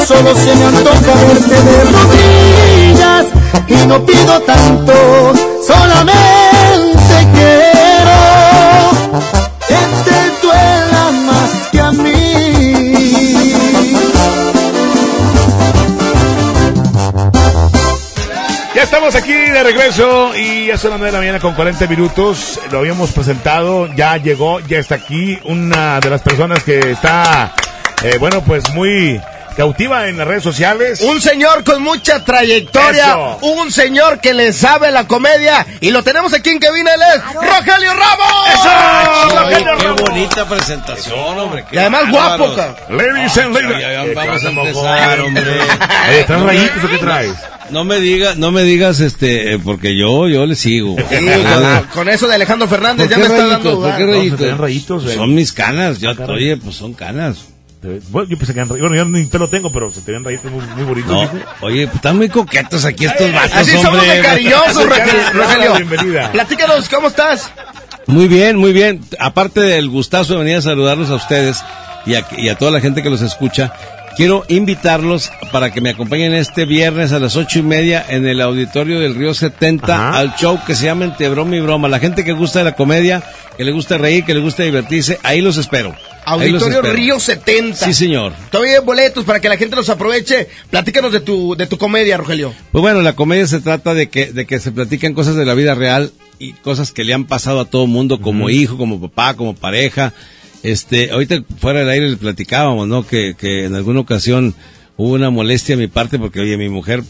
solo 0.07 0.35
se 0.35 0.55
me 0.55 0.65
antoja 0.65 1.15
verte 1.27 1.63
de 1.63 1.85
rodillas 1.85 3.27
y 3.69 3.87
no 3.87 4.05
pido 4.05 4.41
tanto, 4.41 4.93
solamente 5.67 7.15
quiero 7.33 8.91
que 9.67 9.77
te 10.05 10.47
duela 10.47 11.11
más 11.27 11.51
que 11.73 11.81
a 11.81 11.91
mí. 11.93 13.55
Ya 18.75 18.83
estamos 18.83 19.15
aquí 19.15 19.33
de 19.33 19.63
regreso 19.63 20.35
y 20.37 20.67
ya 20.67 20.77
son 20.77 20.91
las 20.91 20.99
9 20.99 21.07
de 21.07 21.13
la 21.13 21.19
mañana 21.19 21.41
con 21.41 21.55
40 21.55 21.87
minutos. 21.87 22.61
Lo 22.71 22.81
habíamos 22.81 23.13
presentado, 23.13 23.87
ya 23.95 24.19
llegó, 24.19 24.61
ya 24.61 24.79
está 24.79 24.97
aquí 24.97 25.39
una 25.45 26.01
de 26.01 26.11
las 26.11 26.21
personas 26.21 26.63
que 26.63 26.91
está, 26.91 27.55
eh, 28.03 28.19
bueno, 28.19 28.43
pues 28.43 28.69
muy 28.75 29.19
cautiva 29.55 30.09
en 30.09 30.19
las 30.19 30.27
redes 30.27 30.43
sociales. 30.43 31.01
Un 31.01 31.21
señor 31.21 31.65
con 31.65 31.83
mucha 31.83 32.25
trayectoria, 32.25 33.09
Eso. 33.11 33.39
un 33.43 33.71
señor 33.73 34.21
que 34.21 34.35
le 34.35 34.53
sabe 34.53 34.91
la 34.91 35.07
comedia 35.07 35.67
y 35.81 35.91
lo 35.91 36.03
tenemos 36.03 36.33
aquí 36.35 36.51
en 36.51 36.59
cabina, 36.59 36.91
él 36.95 37.01
es 37.17 37.35
Rogelio 37.35 37.91
Ramos. 37.95 39.35
Oye, 39.35 39.39
Rogelio 39.39 39.77
qué 39.79 39.85
Ramos. 39.85 40.01
bonita 40.03 40.49
presentación, 40.49 41.39
hombre. 41.39 41.65
qué 41.71 41.77
Y 41.77 41.79
además 41.79 42.11
guapo, 42.11 42.55
Ladies 42.91 43.39
and 43.39 43.55
ladies. 43.55 43.81
ya, 43.81 43.93
ya, 43.93 44.05
¿Qué 44.05 44.15
Vamos 44.15 44.45
a 44.45 44.49
empezar, 44.49 45.21
hombre. 45.21 45.45
Eh, 46.11 46.25
¿traes 46.27 46.43
rayitos 46.43 46.85
o 46.85 46.89
qué 46.89 46.99
traes? 46.99 47.35
No 47.71 47.85
me 47.85 47.99
digas, 47.99 48.37
no 48.37 48.51
me 48.53 48.63
digas, 48.63 49.01
este, 49.01 49.55
eh, 49.55 49.59
porque 49.59 49.97
yo, 49.97 50.29
yo 50.29 50.45
le 50.45 50.55
sigo. 50.55 50.97
Sí, 51.09 51.17
con, 51.27 51.87
con 51.95 52.09
eso 52.11 52.29
de 52.29 52.35
Alejandro 52.35 52.69
Fernández 52.69 53.09
ya 53.09 53.17
me 53.17 53.25
está 53.25 53.47
dando 53.47 53.81
¿Por 53.81 53.97
qué 53.97 54.05
No, 54.05 54.13
rayitos? 54.13 54.41
ven 54.41 54.59
rayitos. 54.59 55.03
Son 55.13 55.35
mis 55.35 55.53
canas, 55.53 55.99
yo, 56.01 56.11
oye, 56.29 56.57
pues 56.59 56.77
son 56.77 56.93
canas. 56.93 57.39
Bueno, 58.11 58.29
yo 58.29 58.39
pensé 58.39 58.53
que 58.55 58.61
eran. 58.61 58.69
Bueno, 58.69 58.95
yo 58.95 59.05
ni 59.05 59.25
pelo 59.27 59.49
tengo, 59.49 59.71
pero 59.71 59.91
se 59.91 60.01
te 60.01 60.13
ven 60.13 60.25
rayitos 60.25 60.51
muy, 60.51 60.65
muy 60.77 60.85
bonitos. 60.85 61.13
No, 61.33 61.41
oye, 61.61 61.85
pues 61.87 61.97
están 61.97 62.17
muy 62.17 62.29
coquetos 62.29 62.85
aquí 62.85 63.05
estos 63.07 63.33
vatos, 63.33 63.53
Así 63.55 63.73
somos 63.73 64.01
hombre. 64.01 64.17
de 64.17 64.23
cariñosos, 64.23 64.89
Rogelio. 64.89 65.23
Rogelio. 65.33 65.75
Bienvenida. 65.77 66.33
Platícanos, 66.33 66.89
¿cómo 66.89 67.09
estás? 67.09 67.51
Muy 68.07 68.29
bien, 68.29 68.57
muy 68.57 68.73
bien. 68.73 69.01
Aparte 69.19 69.61
del 69.61 69.89
gustazo 69.89 70.35
de 70.35 70.39
venir 70.41 70.57
a 70.57 70.63
saludarlos 70.63 71.11
a 71.11 71.15
ustedes 71.15 71.63
y 72.07 72.15
a, 72.15 72.27
y 72.37 72.49
a 72.49 72.57
toda 72.57 72.71
la 72.71 72.81
gente 72.81 73.03
que 73.03 73.11
los 73.11 73.23
escucha, 73.23 73.73
quiero 74.17 74.45
invitarlos 74.49 75.31
para 75.53 75.71
que 75.73 75.81
me 75.81 75.91
acompañen 75.91 76.35
este 76.35 76.67
viernes 76.67 77.13
a 77.13 77.19
las 77.19 77.37
ocho 77.37 77.59
y 77.59 77.63
media 77.63 78.05
en 78.09 78.27
el 78.27 78.41
auditorio 78.41 79.01
del 79.01 79.15
Río 79.15 79.33
70 79.35 79.95
Ajá. 79.95 80.19
al 80.19 80.35
show 80.37 80.59
que 80.67 80.75
se 80.75 80.85
llama 80.87 81.05
Entre 81.07 81.29
Broma 81.31 81.57
y 81.57 81.61
Broma. 81.61 81.89
La 81.89 81.99
gente 81.99 82.25
que 82.25 82.33
gusta 82.33 82.59
de 82.61 82.67
la 82.67 82.73
comedia, 82.77 83.23
que 83.57 83.65
le 83.65 83.73
gusta 83.73 83.97
reír, 83.99 84.25
que 84.25 84.35
le 84.35 84.41
gusta 84.41 84.63
divertirse, 84.63 85.19
ahí 85.23 85.41
los 85.41 85.57
espero. 85.57 85.95
Auditorio. 86.25 86.83
Río 86.83 87.21
70. 87.21 87.77
Sí, 87.87 87.93
señor. 87.95 88.33
Todavía 88.51 88.79
hay 88.79 88.85
boletos 88.85 89.25
para 89.25 89.41
que 89.41 89.49
la 89.49 89.57
gente 89.57 89.77
los 89.77 89.89
aproveche. 89.89 90.49
Platícanos 90.71 91.13
de 91.13 91.21
tu, 91.21 91.55
de 91.57 91.67
tu 91.67 91.79
comedia, 91.79 92.17
Rogelio. 92.17 92.53
Pues 92.73 92.83
bueno, 92.83 93.03
la 93.03 93.15
comedia 93.15 93.47
se 93.47 93.61
trata 93.61 93.95
de 93.95 94.09
que, 94.09 94.33
de 94.33 94.47
que 94.47 94.59
se 94.61 94.73
platican 94.73 95.15
cosas 95.15 95.37
de 95.37 95.45
la 95.45 95.55
vida 95.55 95.75
real 95.75 96.13
y 96.39 96.53
cosas 96.55 96.93
que 96.93 97.05
le 97.05 97.15
han 97.15 97.25
pasado 97.27 97.61
a 97.61 97.65
todo 97.67 97.87
mundo, 97.87 98.21
como 98.21 98.51
hijo, 98.51 98.77
como 98.77 99.01
papá, 99.01 99.35
como 99.35 99.55
pareja. 99.55 100.13
Este, 100.63 101.11
ahorita 101.11 101.43
fuera 101.59 101.81
del 101.81 101.91
aire 101.91 102.09
le 102.11 102.17
platicábamos, 102.17 102.89
¿no? 102.89 103.07
Que, 103.07 103.35
que 103.39 103.65
en 103.67 103.75
alguna 103.75 104.01
ocasión 104.01 104.55
hubo 104.97 105.13
una 105.13 105.29
molestia 105.31 105.75
a 105.75 105.79
mi 105.79 105.89
parte 105.89 106.19
porque, 106.19 106.41
oye, 106.41 106.57
mi 106.57 106.69
mujer 106.71 107.03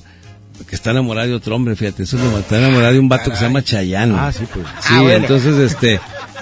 que 0.68 0.74
está 0.76 0.90
enamorada 0.92 1.26
de 1.26 1.34
otro 1.34 1.54
hombre, 1.56 1.74
fíjate, 1.76 2.02
eso 2.04 2.16
es 2.16 2.22
lo- 2.24 2.38
está 2.38 2.58
enamorada 2.58 2.92
de 2.92 2.98
un 2.98 3.08
vato 3.08 3.30
que 3.30 3.36
se 3.36 3.42
llama 3.44 3.62
Chayán. 3.62 4.12
Ah, 4.16 4.32
sí, 4.32 4.44
pues. 4.52 4.66
Sí, 4.80 4.88
Ah, 4.90 5.00
bueno. 5.02 5.16
entonces, 5.18 5.56
este, 5.58 6.00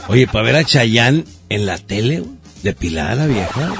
oye, 0.08 0.26
para 0.26 0.44
ver 0.44 0.56
a 0.56 0.64
Chayán 0.64 1.24
en 1.48 1.66
la 1.66 1.78
tele, 1.78 2.20
güey, 2.20 2.32
depilada 2.62 3.14
la 3.14 3.26
vieja. 3.26 3.72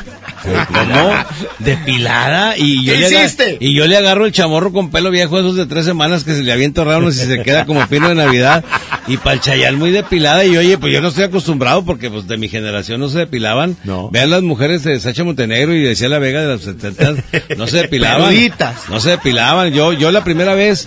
¿Cómo? 0.69 1.13
Depilada 1.61 2.57
y 2.57 2.85
yo, 2.85 2.93
¿Qué 2.95 2.99
le 2.99 3.09
hiciste? 3.09 3.57
y 3.61 3.75
yo 3.75 3.87
le 3.87 3.97
agarro 3.97 4.27
el 4.27 4.33
chamorro 4.33 4.73
con 4.73 4.91
pelo 4.91 5.11
viejo 5.11 5.39
esos 5.39 5.57
de 5.57 5.67
tres 5.67 5.85
semanas 5.85 6.25
que 6.25 6.35
se 6.35 6.43
le 6.43 6.53
avienta 6.53 6.83
raro 6.85 7.09
y 7.09 7.13
se 7.13 7.43
queda 7.45 7.65
como 7.65 7.87
pino 7.87 8.09
de 8.09 8.17
Navidad 8.17 8.65
y 9.07 9.17
para 9.19 9.35
el 9.35 9.41
Chayán 9.41 9.79
muy 9.79 9.91
depilada 9.91 10.45
y 10.45 10.57
oye, 10.57 10.79
pues 10.79 10.93
yo 10.93 11.01
no 11.01 11.09
estoy 11.09 11.25
acostumbrado 11.25 11.85
porque 11.85 12.11
pues 12.11 12.27
de 12.27 12.37
mi 12.39 12.49
generación 12.49 13.01
no 13.01 13.09
se 13.09 13.19
depilaban. 13.19 13.77
No. 13.85 14.11
Vean 14.11 14.31
las 14.31 14.43
mujeres 14.43 14.83
de 14.83 14.99
Sacha 15.01 15.23
Montenegro 15.25 15.75
y 15.75 15.83
decía 15.83 16.09
la 16.09 16.19
Vega 16.19 16.41
de 16.41 16.49
los 16.49 16.63
70 16.63 17.15
no 17.57 17.67
se 17.67 17.77
depilaban. 17.79 18.33
No 18.91 19.01
se 19.01 19.11
depilaban. 19.11 19.73
Yo, 19.73 19.93
yo 19.93 20.11
la 20.11 20.25
primera 20.25 20.55
vez 20.55 20.87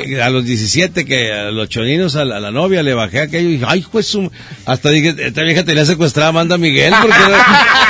que 0.00 0.22
a 0.22 0.30
los 0.30 0.44
17 0.44 1.04
que 1.04 1.32
a 1.32 1.50
los 1.50 1.68
choninos 1.68 2.16
a 2.16 2.24
la, 2.24 2.38
a 2.38 2.40
la 2.40 2.50
novia 2.50 2.82
le 2.82 2.94
bajé 2.94 3.20
aquello 3.20 3.48
y 3.48 3.52
dije, 3.52 3.64
ay, 3.68 3.84
pues 3.90 4.06
su-". 4.06 4.30
hasta 4.64 4.90
dije, 4.90 5.14
esta 5.18 5.42
vieja 5.42 5.64
tenía 5.64 5.84
secuestrada 5.84 6.30
Amanda 6.30 6.56
Miguel 6.58 6.92
porque 7.00 7.16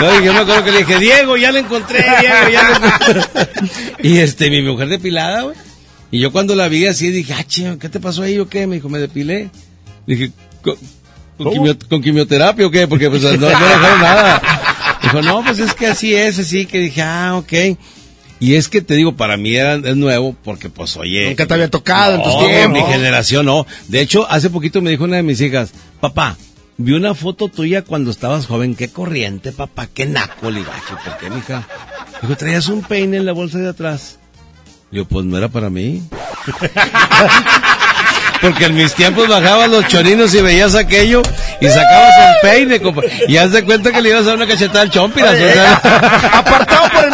no, 0.00 0.24
yo 0.24 0.32
me 0.32 0.40
acuerdo 0.40 0.64
que 0.64 0.72
le 0.72 0.78
dije, 0.78 0.98
Diego, 0.98 1.36
ya 1.36 1.52
la 1.52 1.58
encontré, 1.60 1.98
Diego, 2.20 2.50
ya 2.52 2.62
la 2.68 2.76
encontré. 2.76 3.70
y 4.02 4.18
este, 4.18 4.50
mi 4.50 4.62
mujer 4.62 4.88
depilada, 4.88 5.42
güey. 5.42 5.56
Y 6.10 6.18
yo 6.18 6.30
cuando 6.32 6.54
la 6.54 6.68
vi 6.68 6.86
así 6.86 7.10
dije, 7.10 7.32
ah, 7.32 7.44
ching, 7.44 7.78
¿qué 7.78 7.88
te 7.88 7.98
pasó 8.00 8.22
ahí 8.22 8.38
o 8.38 8.48
qué? 8.48 8.66
Me 8.66 8.74
dijo, 8.76 8.88
me 8.90 8.98
depilé. 8.98 9.48
Dije, 10.06 10.30
¿con, 10.62 10.74
con, 11.38 11.52
quimio- 11.54 11.88
con 11.88 12.02
quimioterapia 12.02 12.66
o 12.66 12.70
qué? 12.70 12.86
Porque 12.86 13.08
pues 13.08 13.22
no, 13.22 13.32
no 13.36 13.46
dejaron 13.46 14.00
nada. 14.00 14.42
Dijo, 15.02 15.22
no, 15.22 15.42
pues 15.42 15.58
es 15.58 15.72
que 15.74 15.86
así 15.86 16.14
es, 16.14 16.38
así 16.38 16.66
que 16.66 16.78
dije, 16.80 17.00
ah, 17.02 17.36
ok. 17.36 17.78
Y 18.42 18.56
es 18.56 18.68
que 18.68 18.82
te 18.82 18.94
digo, 18.94 19.12
para 19.16 19.36
mí 19.36 19.54
era, 19.54 19.74
es 19.76 19.94
nuevo 19.96 20.34
porque 20.42 20.68
pues 20.68 20.96
oye. 20.96 21.28
Nunca 21.28 21.46
te 21.46 21.54
había 21.54 21.70
tocado 21.70 22.16
en 22.16 22.22
tus 22.24 22.32
No, 22.34 22.40
tiempos. 22.44 22.82
mi 22.88 22.92
generación 22.92 23.46
no. 23.46 23.66
De 23.86 24.00
hecho, 24.00 24.28
hace 24.28 24.50
poquito 24.50 24.82
me 24.82 24.90
dijo 24.90 25.04
una 25.04 25.14
de 25.18 25.22
mis 25.22 25.40
hijas, 25.40 25.70
papá, 26.00 26.36
vi 26.76 26.92
una 26.92 27.14
foto 27.14 27.46
tuya 27.46 27.82
cuando 27.82 28.10
estabas 28.10 28.46
joven, 28.46 28.74
qué 28.74 28.88
corriente, 28.88 29.52
papá, 29.52 29.86
qué 29.86 30.06
naco, 30.06 30.50
le 30.50 30.58
digo, 30.58 30.72
"Ay, 30.74 30.80
¿por 31.04 31.18
qué, 31.18 31.30
mija? 31.30 31.68
Dijo, 32.20 32.36
traías 32.36 32.66
un 32.66 32.82
peine 32.82 33.18
en 33.18 33.26
la 33.26 33.32
bolsa 33.32 33.58
de 33.58 33.68
atrás. 33.68 34.18
Digo, 34.90 35.04
pues 35.04 35.24
no 35.24 35.38
era 35.38 35.48
para 35.48 35.70
mí. 35.70 36.02
Porque 38.40 38.64
en 38.64 38.74
mis 38.74 38.92
tiempos 38.94 39.28
bajabas 39.28 39.70
los 39.70 39.86
chorinos 39.86 40.34
y 40.34 40.40
veías 40.42 40.74
aquello 40.74 41.22
y 41.60 41.66
sacabas 41.68 42.12
el 42.18 42.34
peine, 42.50 42.80
compa. 42.80 43.02
Y 43.28 43.36
haz 43.36 43.52
de 43.52 43.62
cuenta 43.64 43.92
que 43.92 44.02
le 44.02 44.08
ibas 44.08 44.22
a 44.22 44.30
dar 44.30 44.36
una 44.36 44.48
cachetada 44.48 44.80
al 44.80 44.90
chompiras. 44.90 45.34
o 45.34 45.36
sea. 45.36 45.74
apartado 46.38 46.88
por 46.92 47.04
el 47.04 47.10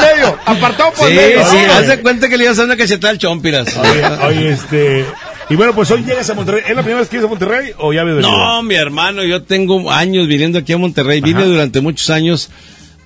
apartado 0.47 0.93
por 0.93 1.07
Sí, 1.09 1.13
el 1.13 1.17
medio. 1.17 1.45
sí, 1.51 1.57
Oye. 1.57 1.67
haz 1.67 1.87
de 1.89 2.01
cuenta 2.01 2.29
que 2.29 2.37
le 2.37 2.45
ibas 2.45 2.57
a 2.59 2.63
dar 2.63 2.67
una 2.67 2.77
cachetada 2.77 3.11
al 3.13 3.19
chompiras. 3.19 3.77
Oye, 3.77 4.07
oye, 4.27 4.49
este. 4.51 5.05
Y 5.51 5.55
bueno, 5.57 5.75
pues 5.75 5.91
hoy 5.91 6.03
llegas 6.05 6.29
a 6.29 6.35
Monterrey. 6.35 6.63
¿Es 6.69 6.77
la 6.77 6.83
primera 6.83 7.01
vez 7.01 7.09
que 7.09 7.17
llegas 7.17 7.27
a 7.27 7.31
Monterrey 7.31 7.71
o 7.79 7.93
ya 7.93 8.03
habías? 8.03 8.19
No, 8.19 8.63
mi 8.63 8.75
hermano, 8.75 9.25
yo 9.25 9.43
tengo 9.43 9.91
años 9.91 10.27
viniendo 10.29 10.59
aquí 10.59 10.73
a 10.75 10.79
Monterrey. 10.79 11.21
Vine 11.23 11.45
durante 11.45 11.81
muchos 11.81 12.11
años 12.11 12.51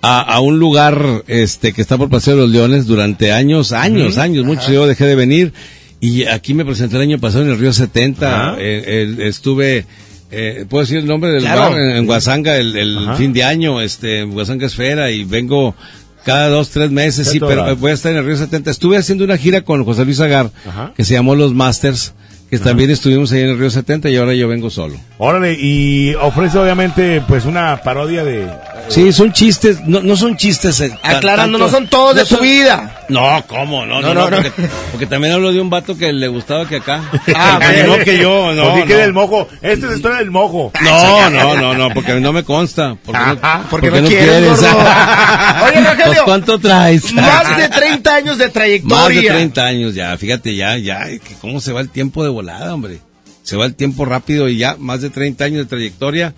a, 0.02 0.20
a 0.20 0.40
un 0.40 0.58
lugar 0.58 1.22
este 1.28 1.72
que 1.72 1.80
está 1.80 1.96
por 1.98 2.10
Paseo 2.10 2.34
de 2.34 2.40
los 2.42 2.50
Leones 2.50 2.86
durante 2.86 3.30
años, 3.32 3.70
años, 3.72 4.18
años. 4.18 4.44
Muchos 4.44 4.68
yo 4.68 4.86
dejé 4.88 5.04
de 5.06 5.14
venir 5.14 5.52
y 6.00 6.24
aquí 6.24 6.52
me 6.54 6.64
presenté 6.64 6.96
el 6.96 7.02
año 7.02 7.18
pasado 7.20 7.44
en 7.44 7.50
el 7.50 7.58
Río 7.60 7.72
70. 7.72 8.26
Ajá. 8.48 8.56
Eh, 8.58 8.82
eh, 8.86 9.28
estuve, 9.28 9.86
eh, 10.32 10.66
¿puedo 10.68 10.82
decir 10.82 10.98
el 10.98 11.06
nombre 11.06 11.30
del 11.30 11.42
Claro. 11.42 11.68
lugar? 11.68 11.80
En, 11.80 11.96
en 11.98 12.06
Guasanga 12.06 12.56
el, 12.56 13.08
fin 13.16 13.32
de 13.32 13.44
año, 13.44 13.80
este, 13.80 14.18
en 14.22 14.32
Guasanga 14.32 14.66
Esfera 14.66 15.12
y 15.12 15.22
vengo 15.22 15.76
cada 16.24 16.48
dos, 16.48 16.70
tres 16.70 16.90
meses, 16.90 17.28
sí, 17.28 17.40
pero 17.40 17.76
voy 17.76 17.90
a 17.90 17.94
estar 17.94 18.12
en 18.12 18.18
el 18.18 18.24
Río 18.24 18.36
70. 18.36 18.70
Estuve 18.70 18.96
haciendo 18.96 19.24
una 19.24 19.36
gira 19.36 19.62
con 19.62 19.84
José 19.84 20.04
Luis 20.04 20.20
Agar, 20.20 20.50
Ajá. 20.68 20.92
que 20.96 21.04
se 21.04 21.14
llamó 21.14 21.34
Los 21.34 21.54
Masters, 21.54 22.14
que 22.50 22.58
también 22.58 22.90
estuvimos 22.90 23.32
ahí 23.32 23.40
en 23.40 23.48
el 23.50 23.58
Río 23.58 23.70
70 23.70 24.10
y 24.10 24.16
ahora 24.16 24.34
yo 24.34 24.46
vengo 24.46 24.68
solo. 24.70 24.94
Órale, 25.18 25.54
y 25.54 26.14
ofrece 26.14 26.58
obviamente 26.58 27.22
pues 27.26 27.44
una 27.46 27.80
parodia 27.82 28.24
de... 28.24 28.46
Sí, 28.88 29.10
son 29.12 29.32
chistes, 29.32 29.80
no, 29.86 30.00
no 30.02 30.16
son 30.16 30.36
chistes. 30.36 30.80
eh, 30.80 30.92
Aclarando, 31.02 31.58
tanto- 31.58 31.58
no 31.58 31.70
son 31.70 31.88
todos 31.88 32.14
de 32.14 32.22
no 32.22 32.26
su 32.26 32.34
son- 32.36 32.44
vida. 32.44 33.04
No, 33.08 33.42
¿cómo? 33.46 33.86
No, 33.86 34.00
no, 34.00 34.08
No, 34.08 34.14
no, 34.14 34.30
no, 34.30 34.30
no. 34.30 34.42
porque, 34.42 34.68
porque 34.90 35.06
también 35.06 35.32
hablo 35.32 35.52
de 35.52 35.60
un 35.60 35.70
vato 35.70 35.96
que 35.96 36.12
le 36.12 36.28
gustaba 36.28 36.68
que 36.68 36.76
acá. 36.76 37.02
Ah, 37.34 37.58
Que 37.60 37.84
no 37.84 37.98
que 37.98 38.18
yo, 38.18 38.52
no. 38.54 38.74
Porque 38.74 38.94
no. 38.94 39.00
del 39.00 39.12
mojo. 39.12 39.48
Esta 39.62 39.72
es 39.86 39.90
la 39.90 39.96
historia 39.96 40.18
del 40.18 40.30
mojo. 40.30 40.72
No, 40.82 41.30
no, 41.30 41.56
no, 41.56 41.74
no, 41.74 41.90
porque 41.94 42.14
no 42.20 42.32
me 42.32 42.44
consta. 42.44 42.96
Porque 43.04 43.20
no, 43.20 43.38
Ajá, 43.40 43.64
porque 43.70 43.90
no 43.90 44.06
quieres, 44.08 44.48
gordo. 44.48 44.66
Oye, 45.64 45.80
Rogelio. 45.80 46.04
Pues, 46.06 46.22
¿Cuánto 46.24 46.58
traes? 46.58 47.12
Más 47.14 47.56
de 47.56 47.68
30 47.70 48.14
años 48.14 48.38
de 48.38 48.44
Más 48.46 48.52
de 48.54 48.60
trayectoria. 48.60 49.32
30 49.32 49.64
años 49.64 49.94
ya, 49.94 50.16
fíjate 50.18 50.54
ya, 50.54 50.76
ya, 50.76 51.06
que 51.06 51.34
cómo 51.40 51.60
se 51.60 51.72
va 51.72 51.80
el 51.80 51.88
tiempo 51.88 52.22
de 52.24 52.30
volada, 52.30 52.74
hombre. 52.74 52.98
Se 53.42 53.56
va 53.56 53.64
el 53.66 53.74
tiempo 53.74 54.04
rápido 54.04 54.48
y 54.48 54.58
ya, 54.58 54.76
más 54.78 55.00
de 55.00 55.10
30 55.10 55.44
años 55.44 55.58
de 55.60 55.64
trayectoria. 55.66 56.34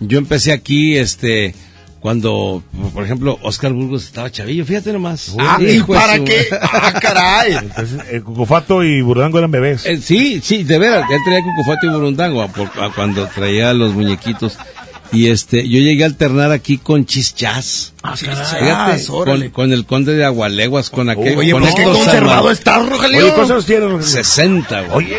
Yo 0.00 0.18
empecé 0.18 0.52
aquí, 0.52 0.96
este, 0.98 1.54
cuando, 2.02 2.62
por 2.92 3.04
ejemplo, 3.04 3.38
Oscar 3.42 3.72
Burgos 3.72 4.04
estaba 4.04 4.28
chavillo, 4.30 4.64
fíjate 4.66 4.92
nomás. 4.92 5.34
Ah, 5.38 5.56
¿y 5.60 5.64
de 5.78 5.84
para 5.84 6.16
su- 6.16 6.24
qué? 6.24 6.46
Ah, 6.60 6.92
caray. 7.00 7.52
Entonces, 7.52 8.00
el 8.10 8.22
Cucufato 8.24 8.82
y 8.82 9.00
Burdango 9.02 9.38
eran 9.38 9.52
bebés. 9.52 9.86
Eh, 9.86 9.98
sí, 9.98 10.40
sí, 10.42 10.64
de 10.64 10.78
veras, 10.80 11.08
él 11.10 11.18
traía 11.24 11.42
Cucufato 11.42 11.86
y 11.86 11.90
Burundango 11.90 12.42
a- 12.42 12.48
por- 12.48 12.70
a 12.82 12.90
cuando 12.92 13.26
traía 13.28 13.72
los 13.72 13.94
muñequitos. 13.94 14.58
Y 15.14 15.28
este, 15.28 15.68
yo 15.68 15.78
llegué 15.78 16.04
a 16.04 16.06
alternar 16.06 16.52
aquí 16.52 16.78
con 16.78 17.04
Chichas. 17.04 17.92
Ah, 18.02 18.16
Fíjate, 18.16 18.40
caray, 18.58 19.04
órale. 19.10 19.44
con, 19.50 19.66
con 19.68 19.72
el 19.74 19.84
conde 19.84 20.14
de 20.14 20.24
Agualeguas, 20.24 20.88
con 20.88 21.10
aquel. 21.10 21.36
Oye, 21.36 21.52
con 21.52 21.60
pues 21.60 21.74
qué 21.74 21.84
conservado 21.84 22.50
estás, 22.50 22.88
Rogelio. 22.88 23.18
Oye, 23.18 23.26
¿cuántos 23.28 23.50
años 23.50 23.66
tienes? 23.66 23.90
Rogelio? 23.90 24.06
60, 24.06 24.80
güey. 24.80 25.06
Oye, 25.06 25.16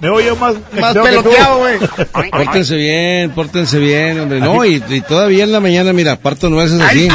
me 0.00 0.08
oye 0.10 0.32
más, 0.34 0.54
Más 0.80 0.94
tú. 0.94 1.02
peloteado, 1.02 1.58
güey. 1.58 1.78
Pórtense 2.30 2.76
bien, 2.76 3.30
pórtense 3.30 3.78
bien, 3.78 4.20
hombre. 4.20 4.40
No, 4.40 4.64
y, 4.64 4.82
y 4.88 5.00
todavía 5.00 5.44
en 5.44 5.52
la 5.52 5.60
mañana, 5.60 5.92
mira, 5.92 6.16
parto 6.16 6.50
nueces 6.50 6.80
así. 6.80 7.08
No, 7.08 7.14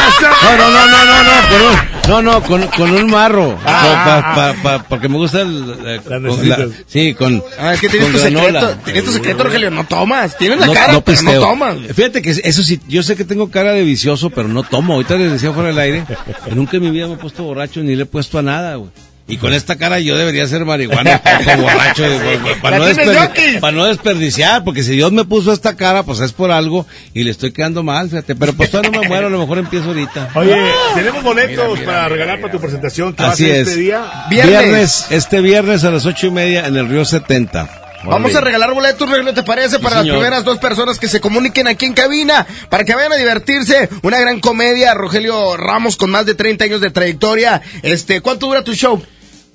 no, 0.57 0.69
no, 0.69 0.87
no, 0.87 1.05
no, 1.05 1.23
no, 1.23 1.49
con 1.49 1.61
un, 1.61 2.09
no, 2.09 2.21
no, 2.21 2.43
con, 2.43 2.67
con 2.67 2.91
un 2.91 3.11
marro. 3.11 3.57
Ah. 3.65 3.83
No, 3.83 4.35
pa- 4.35 4.35
pa- 4.53 4.61
pa- 4.63 4.83
porque 4.87 5.09
me 5.09 5.17
gusta 5.17 5.41
el, 5.41 5.75
eh, 5.85 6.01
con 6.05 6.23
nuecitas. 6.23 6.69
sí, 6.87 7.13
con, 7.13 7.43
Ah, 7.59 7.73
es 7.73 7.81
que 7.81 7.89
tienes 7.89 8.11
tu 8.11 8.17
granola. 8.19 8.59
secreto, 8.61 8.77
tienes 8.85 9.03
tu 9.05 9.11
secreto, 9.11 9.43
Rogelio, 9.43 9.71
no 9.71 9.83
tomas. 9.85 10.37
Tienes 10.37 10.59
la 10.59 10.65
No- 10.67 10.73
cara, 10.73 10.93
no 10.93 11.01
pero 11.01 11.21
no 11.21 11.33
tomas. 11.39 11.75
Fíjate 11.93 12.21
que 12.21 12.31
eso 12.43 12.63
sí, 12.63 12.79
yo 12.87 13.03
sé 13.03 13.15
que 13.15 13.25
tengo 13.25 13.49
cara 13.51 13.73
de 13.73 13.83
vicioso, 13.83 14.29
pero 14.29 14.47
no 14.47 14.63
tomo. 14.63 14.93
Ahorita 14.93 15.15
les 15.15 15.31
decía 15.33 15.51
fuera 15.51 15.69
del 15.69 15.79
aire 15.79 16.03
que 16.45 16.55
nunca 16.55 16.77
en 16.77 16.83
mi 16.83 16.91
vida 16.91 17.07
me 17.07 17.13
he 17.13 17.17
puesto 17.17 17.43
borracho 17.43 17.81
ni 17.81 17.95
le 17.95 18.03
he 18.03 18.05
puesto 18.05 18.39
a 18.39 18.41
nada, 18.41 18.75
güey. 18.75 18.89
Y 19.29 19.37
con 19.37 19.53
esta 19.53 19.75
cara 19.77 19.99
yo 19.99 20.17
debería 20.17 20.47
ser 20.47 20.65
marihuana 20.65 21.21
poco 21.21 21.61
borracho, 21.61 22.03
para, 22.61 22.79
no 22.79 22.87
desperdi- 22.89 23.59
para 23.59 23.71
no 23.77 23.85
desperdiciar, 23.85 24.63
porque 24.63 24.81
si 24.83 24.93
Dios 24.93 25.11
me 25.11 25.23
puso 25.23 25.53
esta 25.53 25.75
cara, 25.77 26.03
pues 26.03 26.19
es 26.19 26.33
por 26.33 26.51
algo 26.51 26.87
y 27.13 27.23
le 27.23 27.31
estoy 27.31 27.51
quedando 27.51 27.83
mal, 27.83 28.09
fíjate. 28.09 28.35
Pero 28.35 28.53
pues 28.53 28.71
todavía 28.71 28.91
no 28.91 29.01
me 29.01 29.07
muero, 29.07 29.27
a 29.27 29.29
lo 29.29 29.39
mejor 29.39 29.59
empiezo 29.59 29.85
ahorita. 29.89 30.29
Oye, 30.35 30.55
tenemos 30.95 31.23
boletos 31.23 31.79
para 31.81 32.09
regalar 32.09 32.41
para 32.41 32.51
tu 32.51 32.59
presentación 32.59 33.13
que 33.13 33.21
va 33.23 33.29
a 33.29 33.33
Así 33.33 33.45
ser 33.45 33.55
es. 33.55 33.67
este 33.67 33.79
día. 33.79 34.03
Viernes. 34.29 35.05
este 35.11 35.41
viernes 35.41 35.83
a 35.83 35.91
las 35.91 36.05
ocho 36.05 36.27
y 36.27 36.31
media 36.31 36.65
en 36.65 36.75
el 36.75 36.89
Río 36.89 37.05
70. 37.05 37.69
Vamos 38.05 38.33
a 38.33 38.39
regalar 38.41 38.73
boletos, 38.73 39.09
Rogelio, 39.09 39.33
¿te 39.33 39.43
parece? 39.43 39.77
Para 39.77 39.97
las 39.97 40.03
señor. 40.05 40.19
primeras 40.19 40.45
dos 40.45 40.57
personas 40.57 40.97
que 40.99 41.09
se 41.09 41.19
comuniquen 41.19 41.67
aquí 41.67 41.85
en 41.85 41.93
cabina, 41.93 42.47
para 42.69 42.85
que 42.85 42.95
vayan 42.95 43.11
a 43.11 43.17
divertirse. 43.17 43.89
Una 44.03 44.19
gran 44.21 44.39
comedia, 44.39 44.93
Rogelio 44.93 45.57
Ramos 45.57 45.97
con 45.97 46.09
más 46.09 46.25
de 46.25 46.33
30 46.33 46.63
años 46.63 46.79
de 46.81 46.91
trayectoria. 46.91 47.61
Este, 47.83 48.21
¿cuánto 48.21 48.47
dura 48.47 48.63
tu 48.63 48.73
show? 48.73 49.03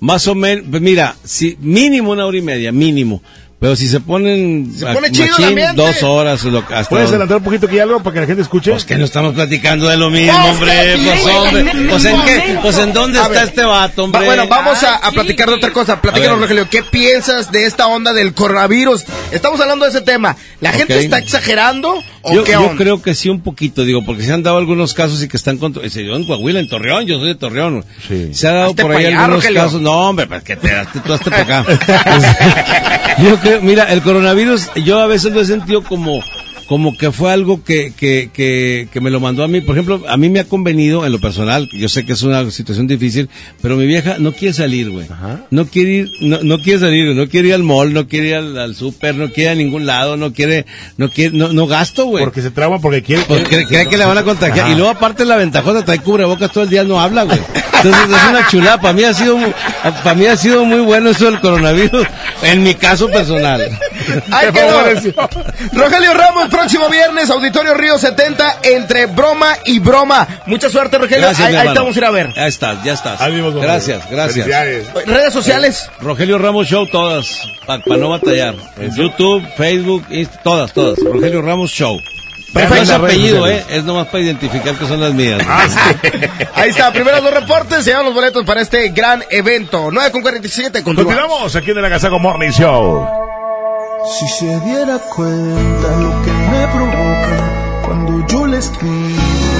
Más 0.05 0.27
o 0.27 0.35
menos, 0.35 0.65
mira, 0.81 1.15
si, 1.23 1.57
mínimo 1.61 2.11
una 2.11 2.27
hora 2.27 2.37
y 2.37 2.41
media, 2.43 2.71
mínimo. 2.71 3.23
Pero 3.57 3.75
si 3.77 3.87
se 3.87 4.01
ponen 4.01 4.69
Se 4.77 4.85
pone 4.85 5.09
chido 5.11 5.37
el 5.37 5.43
ambiente. 5.45 5.75
dos 5.81 6.03
horas, 6.03 6.43
lo, 6.43 6.59
hasta 6.59 6.89
¿Puedes 6.89 7.09
adelantar 7.09 7.37
un 7.37 7.43
poquito 7.43 7.67
aquí 7.67 7.79
algo 7.79 8.03
para 8.03 8.13
que 8.13 8.19
la 8.19 8.27
gente 8.27 8.41
escuche? 8.41 8.71
Pues 8.71 8.83
que 8.85 8.97
no 8.97 9.05
estamos 9.05 9.33
platicando 9.33 9.87
de 9.87 9.95
lo 9.97 10.09
mismo, 10.09 10.37
Oh, 10.37 10.51
hombre. 10.51 10.97
sí, 10.97 11.03
Pues, 11.23 11.35
hombre. 11.35 11.59
en 11.71 11.87
Pues 11.87 12.05
en 12.05 12.21
qué, 12.23 12.59
pues 12.61 12.77
en 12.77 12.93
dónde 12.93 13.17
está 13.17 13.29
ver. 13.29 13.43
este 13.45 13.63
vato, 13.63 14.03
hombre. 14.03 14.19
Va- 14.21 14.25
bueno, 14.27 14.47
vamos 14.47 14.83
a, 14.83 14.95
a 14.97 15.11
platicar 15.11 15.47
de 15.47 15.55
otra 15.55 15.71
cosa. 15.71 16.01
Platícanos. 16.01 16.39
Rogelio, 16.41 16.69
¿qué 16.69 16.83
piensas 16.83 17.51
de 17.51 17.65
esta 17.65 17.87
onda 17.87 18.11
del 18.13 18.33
coronavirus? 18.33 19.03
Estamos 19.31 19.59
hablando 19.61 19.85
de 19.85 19.91
ese 19.91 20.01
tema. 20.01 20.35
¿La 20.59 20.71
gente 20.73 20.99
está 20.99 21.17
exagerando 21.19 22.03
o 22.23 22.33
Yo, 22.33 22.43
qué 22.43 22.51
yo 22.53 22.61
onda? 22.61 22.75
creo 22.75 23.01
que 23.01 23.15
sí 23.15 23.29
un 23.29 23.39
poquito, 23.41 23.83
digo, 23.85 24.03
porque 24.05 24.23
se 24.23 24.33
han 24.33 24.43
dado 24.43 24.57
algunos 24.57 24.93
casos 24.93 25.23
y 25.23 25.27
que 25.29 25.37
están 25.37 25.57
contra... 25.57 25.89
Se 25.89 26.01
dio 26.01 26.15
en 26.15 26.25
Coahuila, 26.25 26.59
en 26.59 26.67
Torreón, 26.67 27.05
yo 27.05 27.19
soy 27.19 27.29
de 27.29 27.35
Torreón. 27.35 27.85
Se 28.33 28.47
ha 28.47 28.51
dado 28.51 28.69
Hazte 28.71 28.81
por 28.81 28.91
ahí 28.95 29.05
allá, 29.05 29.19
algunos 29.21 29.43
Rogelio. 29.43 29.61
casos. 29.63 29.81
No, 29.81 29.91
hombre, 30.09 30.27
pues 30.27 30.43
que 30.43 30.55
te 30.57 30.69
tú 31.05 31.13
hazte 31.13 31.29
para 31.31 31.43
acá. 31.61 31.65
yo 33.19 33.39
mira, 33.61 33.83
el 33.85 34.01
coronavirus, 34.01 34.69
yo 34.83 34.99
a 34.99 35.07
veces 35.07 35.33
lo 35.33 35.41
he 35.41 35.45
sentido 35.45 35.83
como 35.83 36.21
como 36.67 36.97
que 36.97 37.11
fue 37.11 37.31
algo 37.31 37.63
que, 37.63 37.93
que, 37.95 38.29
que, 38.33 38.87
que 38.91 39.01
me 39.01 39.11
lo 39.11 39.19
mandó 39.19 39.43
a 39.43 39.47
mí. 39.47 39.61
Por 39.61 39.75
ejemplo, 39.75 40.03
a 40.07 40.17
mí 40.17 40.29
me 40.29 40.39
ha 40.39 40.45
convenido 40.45 41.05
en 41.05 41.11
lo 41.11 41.19
personal, 41.19 41.69
yo 41.71 41.87
sé 41.89 42.05
que 42.05 42.13
es 42.13 42.23
una 42.23 42.49
situación 42.51 42.87
difícil, 42.87 43.29
pero 43.61 43.75
mi 43.75 43.85
vieja 43.85 44.15
no 44.19 44.31
quiere 44.31 44.53
salir, 44.53 44.89
güey. 44.89 45.07
No 45.51 45.65
quiere 45.67 45.91
ir, 45.91 46.11
no, 46.21 46.39
no 46.43 46.59
quiere 46.59 46.79
salir, 46.79 47.05
güey. 47.05 47.15
no 47.17 47.29
quiere 47.29 47.49
ir 47.49 47.53
al 47.53 47.63
mall, 47.63 47.93
no 47.93 48.07
quiere 48.07 48.27
ir 48.29 48.35
al, 48.35 48.57
al 48.57 48.75
súper, 48.75 49.15
no 49.15 49.27
quiere 49.31 49.43
ir 49.43 49.49
a 49.49 49.55
ningún 49.55 49.85
lado, 49.85 50.17
no 50.17 50.33
quiere, 50.33 50.65
no 50.97 51.09
quiere, 51.09 51.37
no, 51.37 51.53
no 51.53 51.67
gasto, 51.67 52.05
güey. 52.05 52.23
Porque 52.23 52.41
se 52.41 52.51
trauma, 52.51 52.79
porque 52.79 53.01
quiere. 53.03 53.23
Porque 53.27 53.43
cree, 53.43 53.65
cree 53.65 53.87
que 53.87 53.97
le 53.97 54.05
van 54.05 54.17
a 54.17 54.23
contagiar. 54.23 54.65
Ajá. 54.65 54.71
Y 54.71 54.75
luego 54.75 54.89
aparte 54.89 55.23
la 55.25 55.35
ventajota, 55.37 55.85
trae 55.85 55.99
cubrebocas 55.99 56.51
todo 56.51 56.63
el 56.63 56.69
día, 56.69 56.83
no 56.83 56.99
habla, 56.99 57.23
güey. 57.23 57.39
Entonces 57.83 58.01
es 58.03 58.29
una 58.29 58.47
chulada. 58.49 58.81
Para 58.81 58.93
mí 58.93 59.03
ha 59.03 59.13
sido, 59.13 59.37
mu- 59.37 59.51
para 60.03 60.15
mí 60.15 60.25
ha 60.25 60.35
sido 60.37 60.65
muy 60.65 60.79
bueno 60.79 61.11
eso 61.11 61.25
del 61.25 61.39
coronavirus, 61.39 62.07
en 62.43 62.63
mi 62.63 62.73
caso 62.73 63.07
personal. 63.09 63.61
Ahí 64.31 64.47
quedó. 64.51 64.83
Rogelio 65.73 66.13
Ramos, 66.13 66.49
próximo 66.55 66.89
viernes, 66.89 67.29
Auditorio 67.29 67.73
Río 67.73 67.97
70, 67.97 68.59
entre 68.63 69.07
broma 69.07 69.57
y 69.65 69.79
broma. 69.79 70.27
Mucha 70.45 70.69
suerte, 70.69 70.97
Rogelio. 70.97 71.25
Gracias, 71.27 71.47
ahí, 71.47 71.55
ahí 71.55 71.67
te 71.73 71.79
vamos 71.79 71.95
a 71.95 71.99
ir 71.99 72.05
a 72.05 72.11
ver. 72.11 72.33
Ya 72.33 72.47
estás, 72.47 72.83
ya 72.83 72.93
estás. 72.93 73.31
Vimos, 73.31 73.55
Gracias, 73.55 74.09
gracias. 74.09 74.47
Redes 75.05 75.33
sociales. 75.33 75.89
Rogelio 75.99 76.37
Ramos 76.37 76.67
Show, 76.67 76.87
todas, 76.87 77.27
para 77.65 77.97
no 77.97 78.09
batallar. 78.09 78.55
En 78.77 78.95
YouTube, 78.95 79.43
Facebook, 79.57 80.05
todas, 80.43 80.71
todas. 80.73 80.97
Rogelio 80.99 81.41
Ramos 81.41 81.71
Show. 81.71 81.99
Perfecto. 82.53 82.75
No 82.75 82.81
es 82.83 82.89
apellido, 82.91 83.47
eh, 83.47 83.65
es 83.69 83.83
nomás 83.83 84.07
para 84.07 84.23
identificar 84.23 84.75
que 84.75 84.87
son 84.87 85.01
las 85.01 85.13
mías. 85.13 85.45
Ahí 86.55 86.69
está, 86.69 86.93
primeros 86.93 87.21
dos 87.21 87.33
reportes, 87.33 87.83
se 87.83 87.89
llevan 87.89 88.05
los 88.05 88.13
boletos 88.13 88.45
para 88.45 88.61
este 88.61 88.89
gran 88.89 89.25
evento. 89.29 89.89
9 89.91 90.11
con 90.11 90.21
47, 90.21 90.81
continuamos. 90.81 91.17
Continuamos 91.17 91.55
aquí 91.57 91.71
en 91.71 91.77
el 91.79 91.85
Agasago 91.85 92.17
Morning 92.17 92.51
Show. 92.51 93.25
Si 94.07 94.27
se 94.27 94.59
diera 94.61 94.99
cuenta 94.99 95.97
lo 95.97 96.21
que 96.21 96.44
provoca 96.71 97.81
cuando 97.85 98.27
yo 98.27 98.47
le 98.47 98.57
escribo 98.57 99.55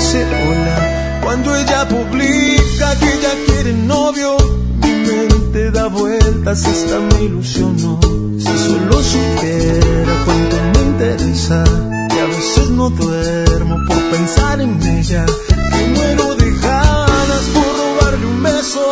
dice 0.00 0.24
hola, 0.24 1.20
cuando 1.22 1.54
ella 1.56 1.86
publica 1.86 2.98
que 2.98 3.06
ella 3.14 3.32
quiere 3.46 3.72
novio, 3.72 4.36
mi 4.82 4.92
mente 4.92 5.70
da 5.70 5.86
vueltas 5.88 6.64
hasta 6.64 6.98
me 6.98 7.24
ilusionó. 7.24 8.00
Si 8.38 8.58
solo 8.66 9.02
supiera 9.02 10.14
cuánto 10.24 10.56
me 10.72 10.80
interesa, 10.90 11.64
que 12.08 12.20
a 12.20 12.26
veces 12.26 12.70
no 12.70 12.88
duermo 12.90 13.76
por 13.86 13.98
pensar 14.10 14.60
en 14.60 14.82
ella, 14.82 15.26
que 15.26 15.86
muero 15.94 16.34
de 16.36 16.50
ganas 16.58 17.44
por 17.54 17.70
robarle 17.80 18.26
un 18.26 18.42
beso, 18.42 18.90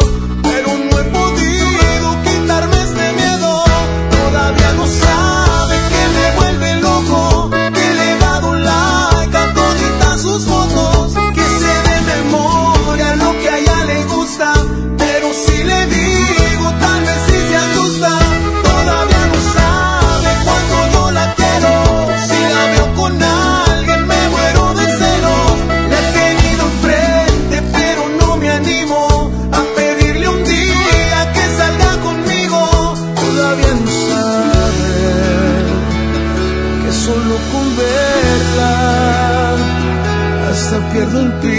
pierdo. 40.99 41.58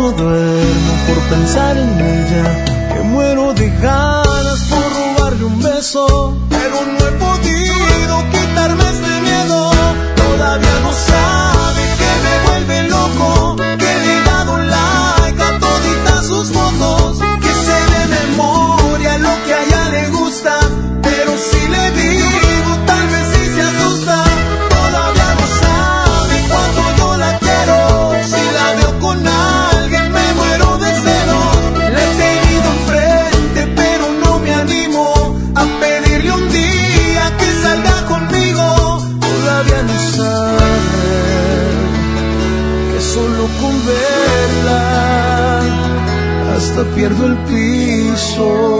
No 0.00 0.12
duermo 0.12 0.92
por 1.06 1.18
pensar 1.28 1.76
en 1.76 1.90
ella, 2.00 2.64
que 2.94 3.00
muero 3.02 3.52
de 3.52 3.68
ganas 3.82 4.09
hasta 46.80 46.94
pierdo 46.94 47.26
el 47.26 47.36
piso. 47.44 48.79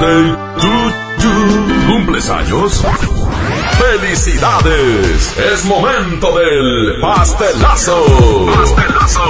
Birthday 0.00 0.32
to 0.60 0.68
you. 1.22 1.86
¿Cumples 1.86 2.28
años? 2.30 2.82
¡Felicidades! 3.78 5.36
Es 5.52 5.64
momento 5.64 6.38
del 6.38 7.00
pastelazo. 7.00 8.04
Pastelazo. 8.46 9.22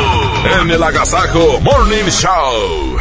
En 0.60 0.70
el 0.70 0.82
Agasajo 0.82 1.60
Morning 1.60 2.04
Show. 2.04 2.98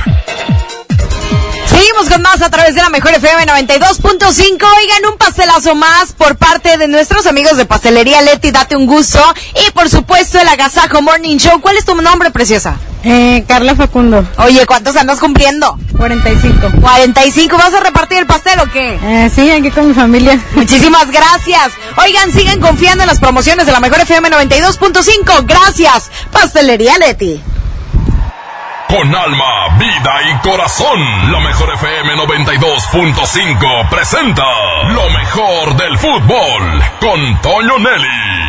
Seguimos 1.68 2.10
con 2.10 2.22
más 2.22 2.42
a 2.42 2.50
través 2.50 2.76
de 2.76 2.82
la 2.82 2.90
Mejor 2.90 3.12
FM 3.14 3.46
92.5. 3.46 4.42
Oigan, 4.42 5.12
un 5.12 5.18
pastelazo 5.18 5.76
más 5.76 6.14
por 6.14 6.36
parte 6.36 6.78
de 6.78 6.88
nuestros 6.88 7.28
amigos 7.28 7.58
de 7.58 7.66
Pastelería 7.66 8.22
Leti. 8.22 8.52
Date 8.52 8.76
un 8.76 8.86
gusto. 8.86 9.22
Y 9.68 9.72
por 9.72 9.90
supuesto, 9.90 10.40
el 10.40 10.48
Agasajo 10.48 11.02
Morning 11.02 11.38
Show. 11.38 11.62
¿Cuál 11.62 11.78
es 11.78 11.86
tu 11.86 11.96
nombre, 11.96 12.32
preciosa? 12.32 12.78
Eh, 13.03 13.45
Carla 13.48 13.76
Facundo. 13.76 14.26
Oye, 14.38 14.66
¿cuántos 14.66 14.95
andas 14.98 15.19
cumpliendo? 15.19 15.78
45. 15.98 16.72
45. 16.82 17.58
¿Vas 17.58 17.74
a 17.74 17.80
repartir 17.80 18.19
el 18.19 18.26
pastel 18.26 18.60
o 18.60 18.69
qué? 18.72 19.00
Eh, 19.02 19.30
sí, 19.34 19.50
aquí 19.52 19.72
con 19.72 19.88
mi 19.88 19.94
familia. 19.94 20.40
Muchísimas 20.56 21.10
gracias. 21.11 21.72
Oigan, 21.98 22.32
sigan 22.32 22.60
confiando 22.60 23.03
en 23.03 23.08
las 23.08 23.19
promociones 23.19 23.66
de 23.66 23.72
la 23.72 23.80
Mejor 23.80 24.02
FM 24.02 24.30
92.5. 24.30 25.45
Gracias. 25.45 26.11
Pastelería 26.32 26.98
Leti. 26.98 27.42
Con 28.90 29.16
alma, 29.16 29.78
vida 29.78 30.14
y 30.32 30.48
corazón, 30.48 31.32
la 31.32 31.40
mejor 31.42 31.72
FM 31.76 32.16
92.5 32.16 33.88
presenta 33.88 34.44
lo 34.88 35.08
mejor 35.11 35.78
del 35.78 35.95
fútbol 36.00 36.84
con 37.00 37.40
Toño 37.40 37.78
Nelly. 37.78 38.49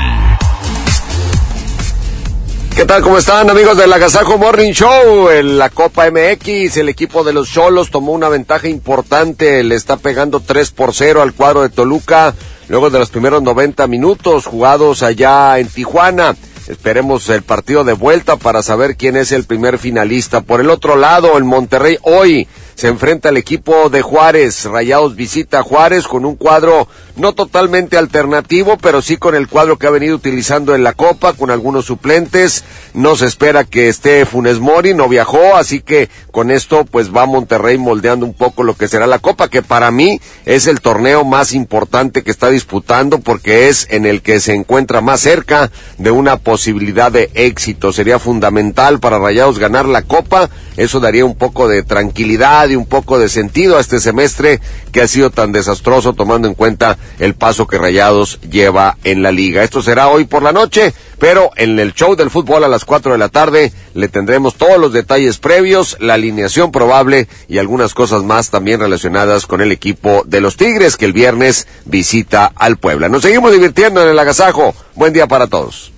¿Qué 2.75 2.87
tal? 2.87 3.03
¿Cómo 3.03 3.19
están 3.19 3.51
amigos 3.51 3.77
del 3.77 3.93
Agasajo 3.93 4.39
Morning 4.39 4.73
Show? 4.73 5.29
En 5.29 5.59
la 5.59 5.69
Copa 5.71 6.11
MX, 6.11 6.77
el 6.79 6.89
equipo 6.89 7.25
de 7.25 7.33
los 7.33 7.51
Cholos 7.51 7.91
tomó 7.91 8.13
una 8.13 8.29
ventaja 8.29 8.69
importante, 8.69 9.63
le 9.63 9.75
está 9.75 9.97
pegando 9.97 10.41
3 10.41 10.71
por 10.71 10.95
0 10.95 11.21
al 11.21 11.35
cuadro 11.35 11.63
de 11.63 11.69
Toluca 11.69 12.35
luego 12.69 12.89
de 12.89 13.01
los 13.01 13.11
primeros 13.11 13.43
90 13.43 13.87
minutos 13.89 14.47
jugados 14.47 15.03
allá 15.03 15.59
en 15.59 15.69
Tijuana. 15.69 16.37
Esperemos 16.69 17.29
el 17.29 17.43
partido 17.43 17.83
de 17.83 17.95
vuelta 17.95 18.37
para 18.37 18.63
saber 18.63 18.97
quién 18.97 19.17
es 19.17 19.33
el 19.33 19.45
primer 19.45 19.79
finalista. 19.79 20.41
Por 20.41 20.61
el 20.61 20.71
otro 20.71 20.95
lado, 20.95 21.37
el 21.37 21.45
Monterrey 21.45 21.99
hoy 22.03 22.47
se 22.75 22.89
enfrenta 22.89 23.29
al 23.29 23.37
equipo 23.37 23.91
de 23.91 24.03
Juárez. 24.03 24.65
Rayados 24.65 25.17
visita 25.17 25.61
a 25.61 25.63
Juárez 25.63 26.07
con 26.07 26.25
un 26.25 26.37
cuadro 26.37 26.89
no 27.17 27.35
totalmente 27.35 27.99
alternativo, 27.99 28.79
pero 28.79 29.03
sí 29.03 29.17
con 29.19 29.35
el 29.35 29.49
cuadro 29.49 29.79
que 29.79 29.87
ha 29.87 29.91
venido 29.91 30.17
utilizando 30.17 30.75
en 30.75 30.83
la 30.83 30.95
Copa, 30.95 31.35
con 31.35 31.51
algunos 31.51 31.85
suplentes. 31.85 32.65
No 32.95 33.17
se 33.17 33.27
espera 33.27 33.65
que 33.65 33.89
esté 33.89 34.25
Funes 34.25 34.59
Mori, 34.59 34.95
no 34.95 35.09
viajó, 35.09 35.57
así 35.57 35.81
que 35.81 36.09
con 36.31 36.51
esto 36.51 36.85
pues 36.85 37.15
va 37.15 37.27
Monterrey 37.27 37.77
moldeando 37.77 38.25
un 38.25 38.33
poco 38.33 38.63
lo 38.63 38.75
que 38.75 38.89
será 38.89 39.07
la 39.07 39.19
Copa, 39.19 39.49
que 39.49 39.63
para 39.63 39.91
mí 39.91 40.21
es 40.47 40.67
el 40.67 40.81
torneo 40.81 41.25
más 41.25 41.53
importante 41.53 42.23
que 42.23 42.31
está 42.31 42.49
disputando 42.49 43.19
porque 43.19 43.69
es 43.69 43.87
en 43.91 44.07
el 44.07 44.23
que 44.23 44.41
se 44.41 44.55
encuentra 44.55 45.01
más 45.01 45.21
cerca 45.21 45.71
de 45.99 46.11
una 46.11 46.37
posibilidad 46.37 47.13
de 47.13 47.31
éxito. 47.35 47.93
Sería 47.93 48.19
fundamental 48.19 49.01
para 49.01 49.19
Rayados 49.19 49.59
ganar 49.59 49.87
la 49.87 50.03
Copa, 50.03 50.49
eso 50.77 51.01
daría 51.01 51.25
un 51.25 51.37
poco 51.37 51.69
de 51.69 51.83
tranquilidad 51.83 52.70
un 52.77 52.87
poco 52.87 53.19
de 53.19 53.29
sentido 53.29 53.77
a 53.77 53.81
este 53.81 54.01
semestre 54.01 54.61
que 54.93 55.01
ha 55.01 55.09
sido 55.09 55.31
tan 55.31 55.53
desastroso 55.53 56.13
tomando 56.13 56.49
en 56.49 56.55
cuenta 56.55 56.99
el 57.19 57.35
paso 57.35 57.67
que 57.67 57.79
Rayados 57.79 58.41
lleva 58.43 58.97
en 59.05 59.23
la 59.23 59.33
liga. 59.33 59.63
Esto 59.63 59.83
será 59.83 60.09
hoy 60.09 60.25
por 60.25 60.43
la 60.43 60.53
noche, 60.53 60.95
pero 61.19 61.51
en 61.57 61.79
el 61.79 61.95
show 61.95 62.17
del 62.17 62.31
fútbol 62.31 62.65
a 62.65 62.69
las 62.69 62.85
4 62.85 63.13
de 63.13 63.19
la 63.19 63.29
tarde 63.29 63.73
le 63.95 64.09
tendremos 64.09 64.55
todos 64.57 64.79
los 64.79 64.93
detalles 64.93 65.39
previos, 65.39 65.97
la 66.01 66.15
alineación 66.15 66.73
probable 66.73 67.29
y 67.49 67.59
algunas 67.59 67.95
cosas 67.95 68.23
más 68.23 68.51
también 68.51 68.81
relacionadas 68.81 69.47
con 69.47 69.61
el 69.61 69.73
equipo 69.73 70.23
de 70.27 70.41
los 70.41 70.57
Tigres 70.57 70.97
que 70.97 71.05
el 71.05 71.13
viernes 71.13 71.67
visita 71.85 72.51
al 72.55 72.77
Puebla. 72.77 73.09
Nos 73.09 73.23
seguimos 73.23 73.53
divirtiendo 73.53 74.03
en 74.03 74.09
el 74.09 74.19
agasajo. 74.19 74.75
Buen 74.95 75.13
día 75.13 75.27
para 75.27 75.47
todos. 75.47 75.93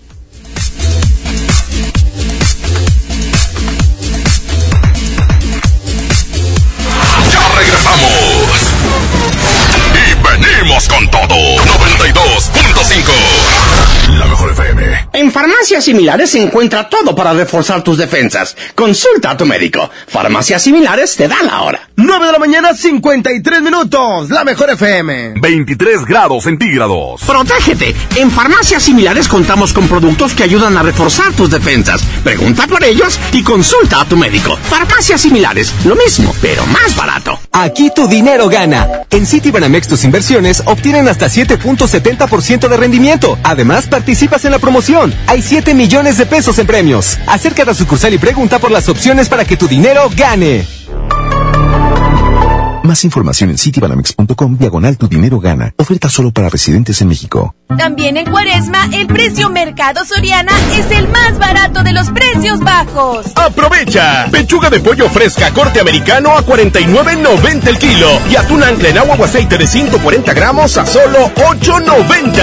Venimos 10.62 10.88
con 10.88 11.10
todo. 11.10 11.26
92.5. 11.26 13.81
La 14.18 14.26
mejor 14.26 14.52
FM. 14.52 15.08
En 15.14 15.32
farmacias 15.32 15.84
similares 15.84 16.30
se 16.30 16.42
encuentra 16.42 16.88
todo 16.88 17.14
para 17.14 17.32
reforzar 17.32 17.82
tus 17.82 17.96
defensas. 17.96 18.54
Consulta 18.74 19.30
a 19.30 19.36
tu 19.36 19.46
médico. 19.46 19.90
Farmacias 20.06 20.62
similares 20.62 21.16
te 21.16 21.28
da 21.28 21.42
la 21.42 21.62
hora. 21.62 21.88
9 21.96 22.26
de 22.26 22.32
la 22.32 22.38
mañana, 22.38 22.74
53 22.74 23.62
minutos. 23.62 24.28
La 24.28 24.44
mejor 24.44 24.70
FM. 24.70 25.34
23 25.40 26.04
grados 26.04 26.44
centígrados. 26.44 27.22
Protégete. 27.22 27.94
En 28.16 28.30
farmacias 28.30 28.82
similares 28.82 29.28
contamos 29.28 29.72
con 29.72 29.88
productos 29.88 30.34
que 30.34 30.42
ayudan 30.42 30.76
a 30.76 30.82
reforzar 30.82 31.32
tus 31.32 31.50
defensas. 31.50 32.02
Pregunta 32.22 32.66
por 32.66 32.84
ellos 32.84 33.18
y 33.32 33.42
consulta 33.42 34.02
a 34.02 34.04
tu 34.04 34.16
médico. 34.16 34.56
Farmacias 34.56 35.22
similares. 35.22 35.72
Lo 35.84 35.96
mismo, 35.96 36.34
pero 36.42 36.66
más 36.66 36.94
barato. 36.96 37.38
Aquí 37.52 37.90
tu 37.94 38.06
dinero 38.08 38.48
gana. 38.48 38.88
En 39.10 39.26
Citibanamex 39.26 39.88
tus 39.88 40.04
inversiones 40.04 40.62
obtienen 40.66 41.08
hasta 41.08 41.26
7.70% 41.26 42.68
de 42.68 42.76
rendimiento. 42.76 43.38
Además, 43.42 43.88
participas 44.02 44.44
en 44.44 44.50
la 44.50 44.58
promoción. 44.58 45.14
Hay 45.28 45.42
7 45.42 45.74
millones 45.74 46.18
de 46.18 46.26
pesos 46.26 46.58
en 46.58 46.66
premios. 46.66 47.20
Acércate 47.28 47.70
a 47.70 47.74
sucursal 47.74 48.12
y 48.12 48.18
pregunta 48.18 48.58
por 48.58 48.72
las 48.72 48.88
opciones 48.88 49.28
para 49.28 49.44
que 49.44 49.56
tu 49.56 49.68
dinero 49.68 50.10
gane. 50.16 50.66
Más 52.82 53.04
información 53.04 53.50
en 53.50 53.58
citibanamex.com 53.58 54.56
diagonal 54.58 54.98
tu 54.98 55.06
dinero 55.06 55.38
gana. 55.38 55.72
Oferta 55.76 56.08
solo 56.08 56.32
para 56.32 56.48
residentes 56.48 57.00
en 57.00 57.08
México. 57.08 57.54
También 57.78 58.16
en 58.16 58.26
Cuaresma, 58.30 58.88
el 58.92 59.06
precio 59.06 59.48
Mercado 59.50 60.04
Soriana 60.04 60.52
es 60.76 60.90
el 60.90 61.08
más 61.08 61.38
barato 61.38 61.82
de 61.82 61.92
los 61.92 62.10
precios 62.10 62.60
bajos. 62.60 63.26
¡Aprovecha! 63.36 64.26
Pechuga 64.30 64.68
de 64.68 64.80
pollo 64.80 65.08
fresca 65.08 65.52
corte 65.52 65.80
americano 65.80 66.36
a 66.36 66.44
49.90 66.44 67.66
el 67.68 67.78
kilo 67.78 68.08
y 68.30 68.36
atún 68.36 68.62
ancla 68.62 68.88
en 68.88 68.98
agua 68.98 69.16
o 69.18 69.24
aceite 69.24 69.56
de 69.56 69.66
140 69.66 70.32
gramos 70.34 70.76
a 70.76 70.84
solo 70.84 71.32
8.90. 71.34 72.42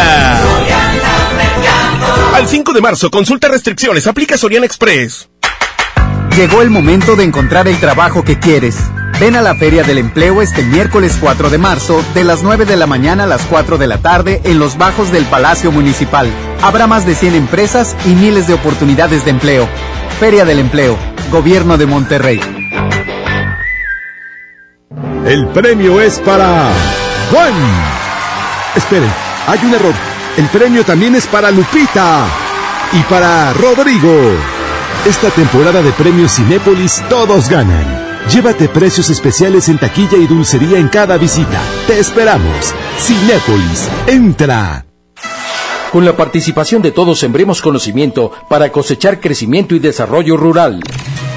Al 2.34 2.48
5 2.48 2.74
de 2.74 2.82
marzo, 2.82 3.12
consulta 3.12 3.50
restricciones, 3.50 4.08
aplica 4.08 4.38
Soriana 4.38 4.66
Express. 4.66 5.28
Llegó 6.36 6.62
el 6.62 6.70
momento 6.70 7.16
de 7.16 7.24
encontrar 7.24 7.68
el 7.68 7.80
trabajo 7.80 8.24
que 8.24 8.40
quieres. 8.40 8.78
Ven 9.20 9.36
a 9.36 9.42
la 9.42 9.56
Feria 9.56 9.84
del 9.84 9.98
Empleo 9.98 10.42
este 10.42 10.64
miércoles 10.64 11.18
4 11.20 11.50
de 11.50 11.58
marzo, 11.58 12.02
de 12.14 12.24
las 12.24 12.42
9 12.44 12.66
de 12.66 12.78
la 12.78 12.88
mañana 12.88 13.26
a 13.26 13.28
las 13.28 13.42
4 13.44 13.78
de 13.78 13.88
la 13.88 13.98
tarde, 13.98 14.40
en 14.46 14.60
los 14.60 14.78
bajos 14.78 15.12
del 15.12 15.26
Palacio 15.26 15.72
Municipal. 15.72 16.30
Habrá 16.62 16.88
más 16.88 17.06
de 17.06 17.16
100 17.16 17.36
empresas 17.36 17.98
y 18.06 18.10
miles 18.10 18.48
de 18.48 18.54
oportunidades 18.54 19.26
de 19.26 19.32
empleo. 19.32 19.68
Feria 20.20 20.46
del 20.46 20.60
Empleo, 20.60 20.98
Gobierno 21.32 21.78
de 21.78 21.86
Monterrey. 21.86 22.40
El 25.26 25.48
premio 25.48 26.00
es 26.00 26.20
para 26.20 26.72
Juan. 27.32 27.54
Esperen, 28.76 29.12
hay 29.48 29.60
un 29.64 29.74
error. 29.74 29.94
El 30.38 30.46
premio 30.48 30.86
también 30.86 31.16
es 31.16 31.28
para 31.28 31.52
Lupita 31.52 32.26
y 32.94 33.02
para 33.04 33.52
Rodrigo. 33.54 34.59
Esta 35.06 35.30
temporada 35.30 35.82
de 35.82 35.92
premios 35.94 36.34
Cinépolis 36.36 37.02
todos 37.10 37.50
ganan. 37.50 37.86
Llévate 38.34 38.68
precios 38.68 39.10
especiales 39.10 39.70
en 39.70 39.78
taquilla 39.78 40.18
y 40.18 40.28
dulcería 40.28 40.78
en 40.78 40.90
cada 40.90 41.18
visita. 41.18 41.62
Te 41.88 42.00
esperamos. 42.00 42.74
Cinépolis, 43.00 43.90
entra. 44.08 44.86
Con 45.94 46.04
la 46.04 46.18
participación 46.18 46.82
de 46.82 46.92
todos 46.92 47.18
sembremos 47.18 47.62
conocimiento 47.62 48.32
para 48.50 48.74
cosechar 48.74 49.22
crecimiento 49.22 49.74
y 49.74 49.80
desarrollo 49.80 50.36
rural. 50.36 50.82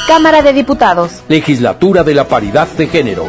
Cámara 0.07 0.43
de 0.43 0.53
Diputados. 0.53 1.23
Legislatura 1.29 2.05
de 2.05 2.15
la 2.15 2.29
Paridad 2.29 2.69
de 2.69 2.87
Género. 2.89 3.27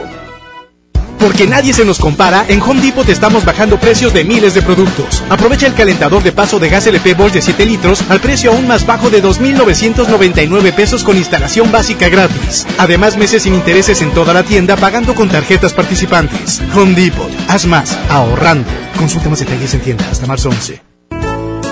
Porque 1.20 1.48
nadie 1.48 1.74
se 1.74 1.86
nos 1.86 2.00
compara, 2.00 2.46
en 2.48 2.62
Home 2.62 2.82
Depot 2.82 3.06
te 3.06 3.12
estamos 3.12 3.46
bajando 3.46 3.80
precios 3.80 4.14
de 4.14 4.24
miles 4.24 4.54
de 4.54 4.62
productos. 4.62 5.24
Aprovecha 5.30 5.68
el 5.68 5.74
calentador 5.74 6.24
de 6.24 6.32
paso 6.32 6.60
de 6.60 6.70
gas 6.70 6.88
LP 6.88 7.14
Bosch 7.14 7.34
de 7.34 7.42
7 7.42 7.66
litros 7.66 8.04
al 8.10 8.20
precio 8.20 8.52
aún 8.52 8.68
más 8.68 8.86
bajo 8.86 9.10
de 9.10 9.24
2.999 9.24 10.74
pesos 10.74 11.04
con 11.04 11.18
instalación 11.18 11.72
básica 11.72 12.10
gratis. 12.10 12.68
Además, 12.78 13.18
meses 13.18 13.44
sin 13.44 13.56
intereses 13.56 14.02
en 14.02 14.12
toda 14.12 14.34
la 14.34 14.44
tienda 14.44 14.76
pagando 14.76 15.16
con 15.16 15.30
tarjetas 15.30 15.74
participantes. 15.74 16.62
Home 16.76 16.94
Depot, 16.94 17.32
haz 17.48 17.66
más, 17.66 17.98
ahorrando. 18.10 18.70
Consulta 18.98 19.30
más 19.30 19.40
detalles 19.40 19.74
en 19.74 19.82
tienda 19.82 20.08
hasta 20.10 20.26
marzo 20.26 20.50
11. 20.50 20.85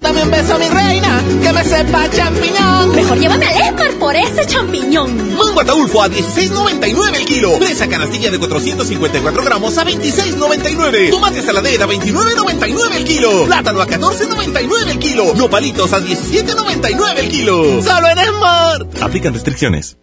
Dame 0.00 0.22
un 0.22 0.30
beso, 0.30 0.58
mi 0.58 0.68
reina, 0.68 1.22
que 1.42 1.52
me 1.52 1.64
sepa 1.64 2.08
champiñón. 2.10 2.94
Mejor 2.94 3.18
llévame 3.18 3.46
al 3.46 3.56
Esmar 3.68 3.92
por 3.98 4.14
ese 4.14 4.46
champiñón. 4.46 5.36
Mango 5.36 5.60
ataulfo 5.60 6.02
a 6.02 6.08
16.99 6.08 7.16
el 7.16 7.24
kilo. 7.24 7.56
Fresa 7.58 7.88
canastilla 7.88 8.30
de 8.30 8.38
454 8.38 9.44
gramos 9.44 9.76
a 9.76 9.84
26.99. 9.84 11.10
Tomate 11.10 11.42
saladera 11.42 11.84
a 11.84 11.88
29.99 11.88 12.96
el 12.96 13.04
kilo. 13.04 13.44
Plátano 13.46 13.80
a 13.80 13.86
14.99 13.88 14.90
el 14.90 14.98
kilo. 14.98 15.34
Nopalitos 15.34 15.92
a 15.92 16.00
17.99 16.00 17.18
el 17.18 17.28
kilo. 17.28 17.82
Solo 17.82 18.08
en 18.08 18.18
Smart. 18.28 19.02
Aplican 19.02 19.34
restricciones. 19.34 19.96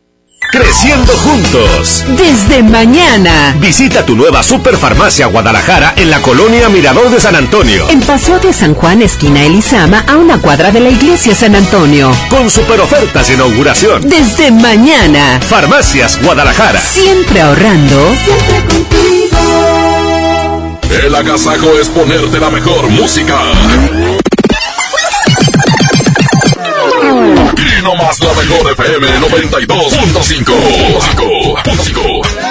Creciendo 0.51 1.13
juntos. 1.17 2.05
Desde 2.17 2.63
mañana. 2.63 3.55
Visita 3.59 4.05
tu 4.05 4.15
nueva 4.15 4.41
Superfarmacia 4.41 5.25
Guadalajara 5.27 5.93
en 5.97 6.09
la 6.09 6.21
colonia 6.21 6.69
Mirador 6.69 7.09
de 7.09 7.19
San 7.19 7.35
Antonio. 7.35 7.89
En 7.89 7.99
Paseo 8.01 8.39
de 8.39 8.53
San 8.53 8.73
Juan, 8.73 9.01
esquina 9.01 9.43
Elizama, 9.43 10.05
a 10.07 10.15
una 10.17 10.39
cuadra 10.39 10.71
de 10.71 10.79
la 10.79 10.89
iglesia 10.89 11.35
San 11.35 11.55
Antonio. 11.55 12.11
Con 12.29 12.49
super 12.49 12.79
ofertas 12.79 13.27
de 13.27 13.33
inauguración. 13.33 14.09
Desde 14.09 14.51
mañana. 14.51 15.39
Farmacias 15.41 16.21
Guadalajara. 16.21 16.79
Siempre 16.79 17.41
ahorrando. 17.41 18.15
Siempre 18.23 18.65
contigo. 18.73 19.35
El 21.05 21.15
agasajo 21.15 21.77
es 21.79 21.89
ponerte 21.89 22.39
la 22.39 22.49
mejor 22.49 22.87
música. 22.89 23.37
Y 27.85 27.87
no 27.87 27.95
más 27.95 28.19
la 28.19 28.33
mejor 28.33 28.71
FM 28.71 29.07
92.5. 29.19 30.53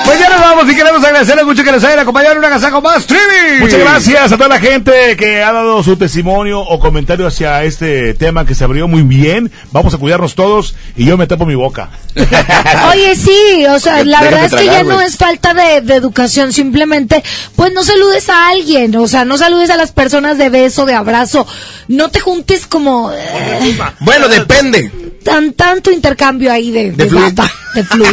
Pues 0.05 0.19
ya 0.21 0.29
nos 0.31 0.41
vamos 0.41 0.71
y 0.71 0.77
queremos 0.77 1.03
agradecerles 1.05 1.45
mucho 1.45 1.65
que 1.65 1.73
nos 1.73 1.83
hayan 1.83 1.99
acompañado 1.99 2.35
en 2.35 2.39
un 2.39 2.45
agasajo 2.45 2.81
más, 2.81 3.05
Trivi. 3.07 3.59
Muchas 3.61 3.81
gracias 3.81 4.31
a 4.33 4.37
toda 4.37 4.49
la 4.49 4.61
gente 4.61 5.17
que 5.17 5.43
ha 5.43 5.53
dado 5.53 5.83
su 5.83 5.97
testimonio 5.97 6.61
o 6.61 6.79
comentario 6.79 7.27
hacia 7.27 7.65
este 7.65 8.15
tema 8.15 8.47
que 8.47 8.55
se 8.55 8.63
abrió 8.65 8.87
muy 8.87 9.03
bien. 9.03 9.51
Vamos 9.73 9.93
a 9.95 9.99
cuidarnos 9.99 10.35
todos 10.37 10.77
y 10.97 11.07
yo 11.07 11.17
me 11.17 11.27
tapo 11.27 11.47
mi 11.47 11.55
boca. 11.57 11.91
Oye, 12.93 13.17
sí, 13.17 13.67
o 13.69 13.81
sea, 13.81 14.05
la 14.05 14.21
Déjame 14.21 14.31
verdad 14.31 14.45
es 14.45 14.51
que 14.53 14.65
tragar, 14.67 14.85
ya 14.87 14.93
no 14.93 15.01
es 15.01 15.17
falta 15.17 15.53
de, 15.55 15.81
de 15.81 15.95
educación, 15.95 16.53
simplemente, 16.53 17.25
pues 17.57 17.73
no 17.73 17.83
saludes 17.83 18.29
a 18.29 18.51
alguien, 18.51 18.95
o 18.97 19.09
sea, 19.09 19.25
no 19.25 19.37
saludes 19.37 19.71
a 19.71 19.77
las 19.77 19.91
personas 19.91 20.39
de 20.39 20.49
beso, 20.49 20.87
de 20.87 20.95
abrazo, 20.95 21.45
no 21.89 22.09
te 22.11 22.21
juntes 22.21 22.67
como... 22.67 23.11
eh, 23.13 23.77
Bueno, 24.01 24.29
depende. 24.29 24.91
Tan 25.25 25.53
tanto 25.55 25.91
intercambio 25.91 26.53
ahí 26.53 26.70
de, 26.70 26.93
de, 26.93 27.09
fluido. 27.09 27.31
data, 27.31 27.51
de 27.75 27.85
fluido 27.85 28.12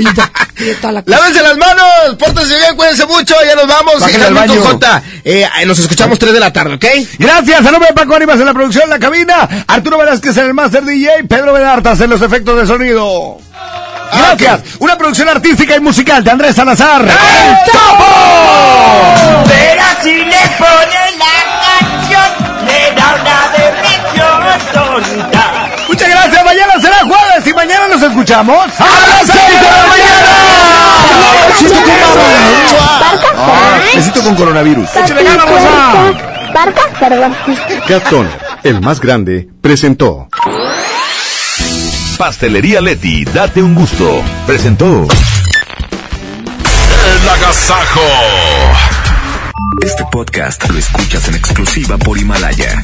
y 0.58 0.64
de 0.66 0.76
toda 0.76 0.94
la 0.94 1.04
cosa. 1.04 1.18
Lávense 1.18 1.44
las 1.44 1.58
manos, 1.58 2.16
pórtense 2.18 2.56
bien, 2.56 2.76
cuídense 2.76 3.06
mucho, 3.06 3.36
ya 3.46 3.56
nos 3.56 3.68
vamos. 3.68 4.02
Al 4.02 4.34
baño. 4.34 4.56
con 4.56 4.72
Jota. 4.72 5.04
Eh, 5.24 5.48
nos 5.68 5.78
escuchamos 5.78 6.18
3 6.18 6.34
de 6.34 6.40
la 6.40 6.52
tarde, 6.52 6.76
¿ok? 6.76 6.86
Gracias, 7.20 7.60
a 7.60 7.72
nombre 7.72 7.90
de 7.90 7.94
Paco 7.94 8.16
Ánimas 8.16 8.40
en 8.40 8.46
la 8.46 8.54
producción, 8.54 8.86
en 8.86 8.90
la 8.90 9.00
cabina, 9.00 9.48
Arturo 9.68 9.98
Velázquez 9.98 10.38
en 10.38 10.46
el 10.48 10.54
Master 10.54 10.84
DJ, 10.84 11.26
Pedro 11.28 11.54
Bedartas 11.54 12.02
en 12.02 12.10
los 12.10 12.22
efectos 12.22 12.58
de 12.60 12.66
sonido. 12.66 13.38
Gracias, 14.14 14.62
una 14.80 14.98
producción 14.98 15.30
artística 15.30 15.76
y 15.76 15.80
musical 15.80 16.24
de 16.24 16.32
Andrés 16.32 16.56
Salazar. 16.56 17.02
¡El 17.04 17.72
Topo! 17.72 19.48
Verás 19.48 19.98
si 20.04 20.14
le 20.14 20.38
mañana 27.72 27.96
nos 27.96 28.04
escuchamos 28.04 28.68
a 28.80 28.84
las 28.84 29.28
6 29.28 29.36
de 29.36 29.72
la 29.72 29.88
mañana. 29.88 30.28
Besito 33.96 34.22
con 34.24 34.36
coronavirus. 34.36 34.90
Barca, 36.54 36.82
perdón. 37.00 37.34
Toner, 38.10 38.40
el 38.64 38.82
más 38.82 39.00
grande, 39.00 39.48
presentó. 39.62 40.28
Pastelería 42.18 42.82
Leti, 42.82 43.24
date 43.26 43.64
un 43.64 43.74
gusto. 43.74 44.22
Presentó. 44.46 45.08
El 47.06 47.30
agasajo. 47.30 48.02
Este 49.82 50.04
podcast 50.12 50.70
lo 50.70 50.78
escuchas 50.78 51.28
en 51.30 51.36
exclusiva 51.36 51.98
por 51.98 52.18
Himalaya. 52.18 52.84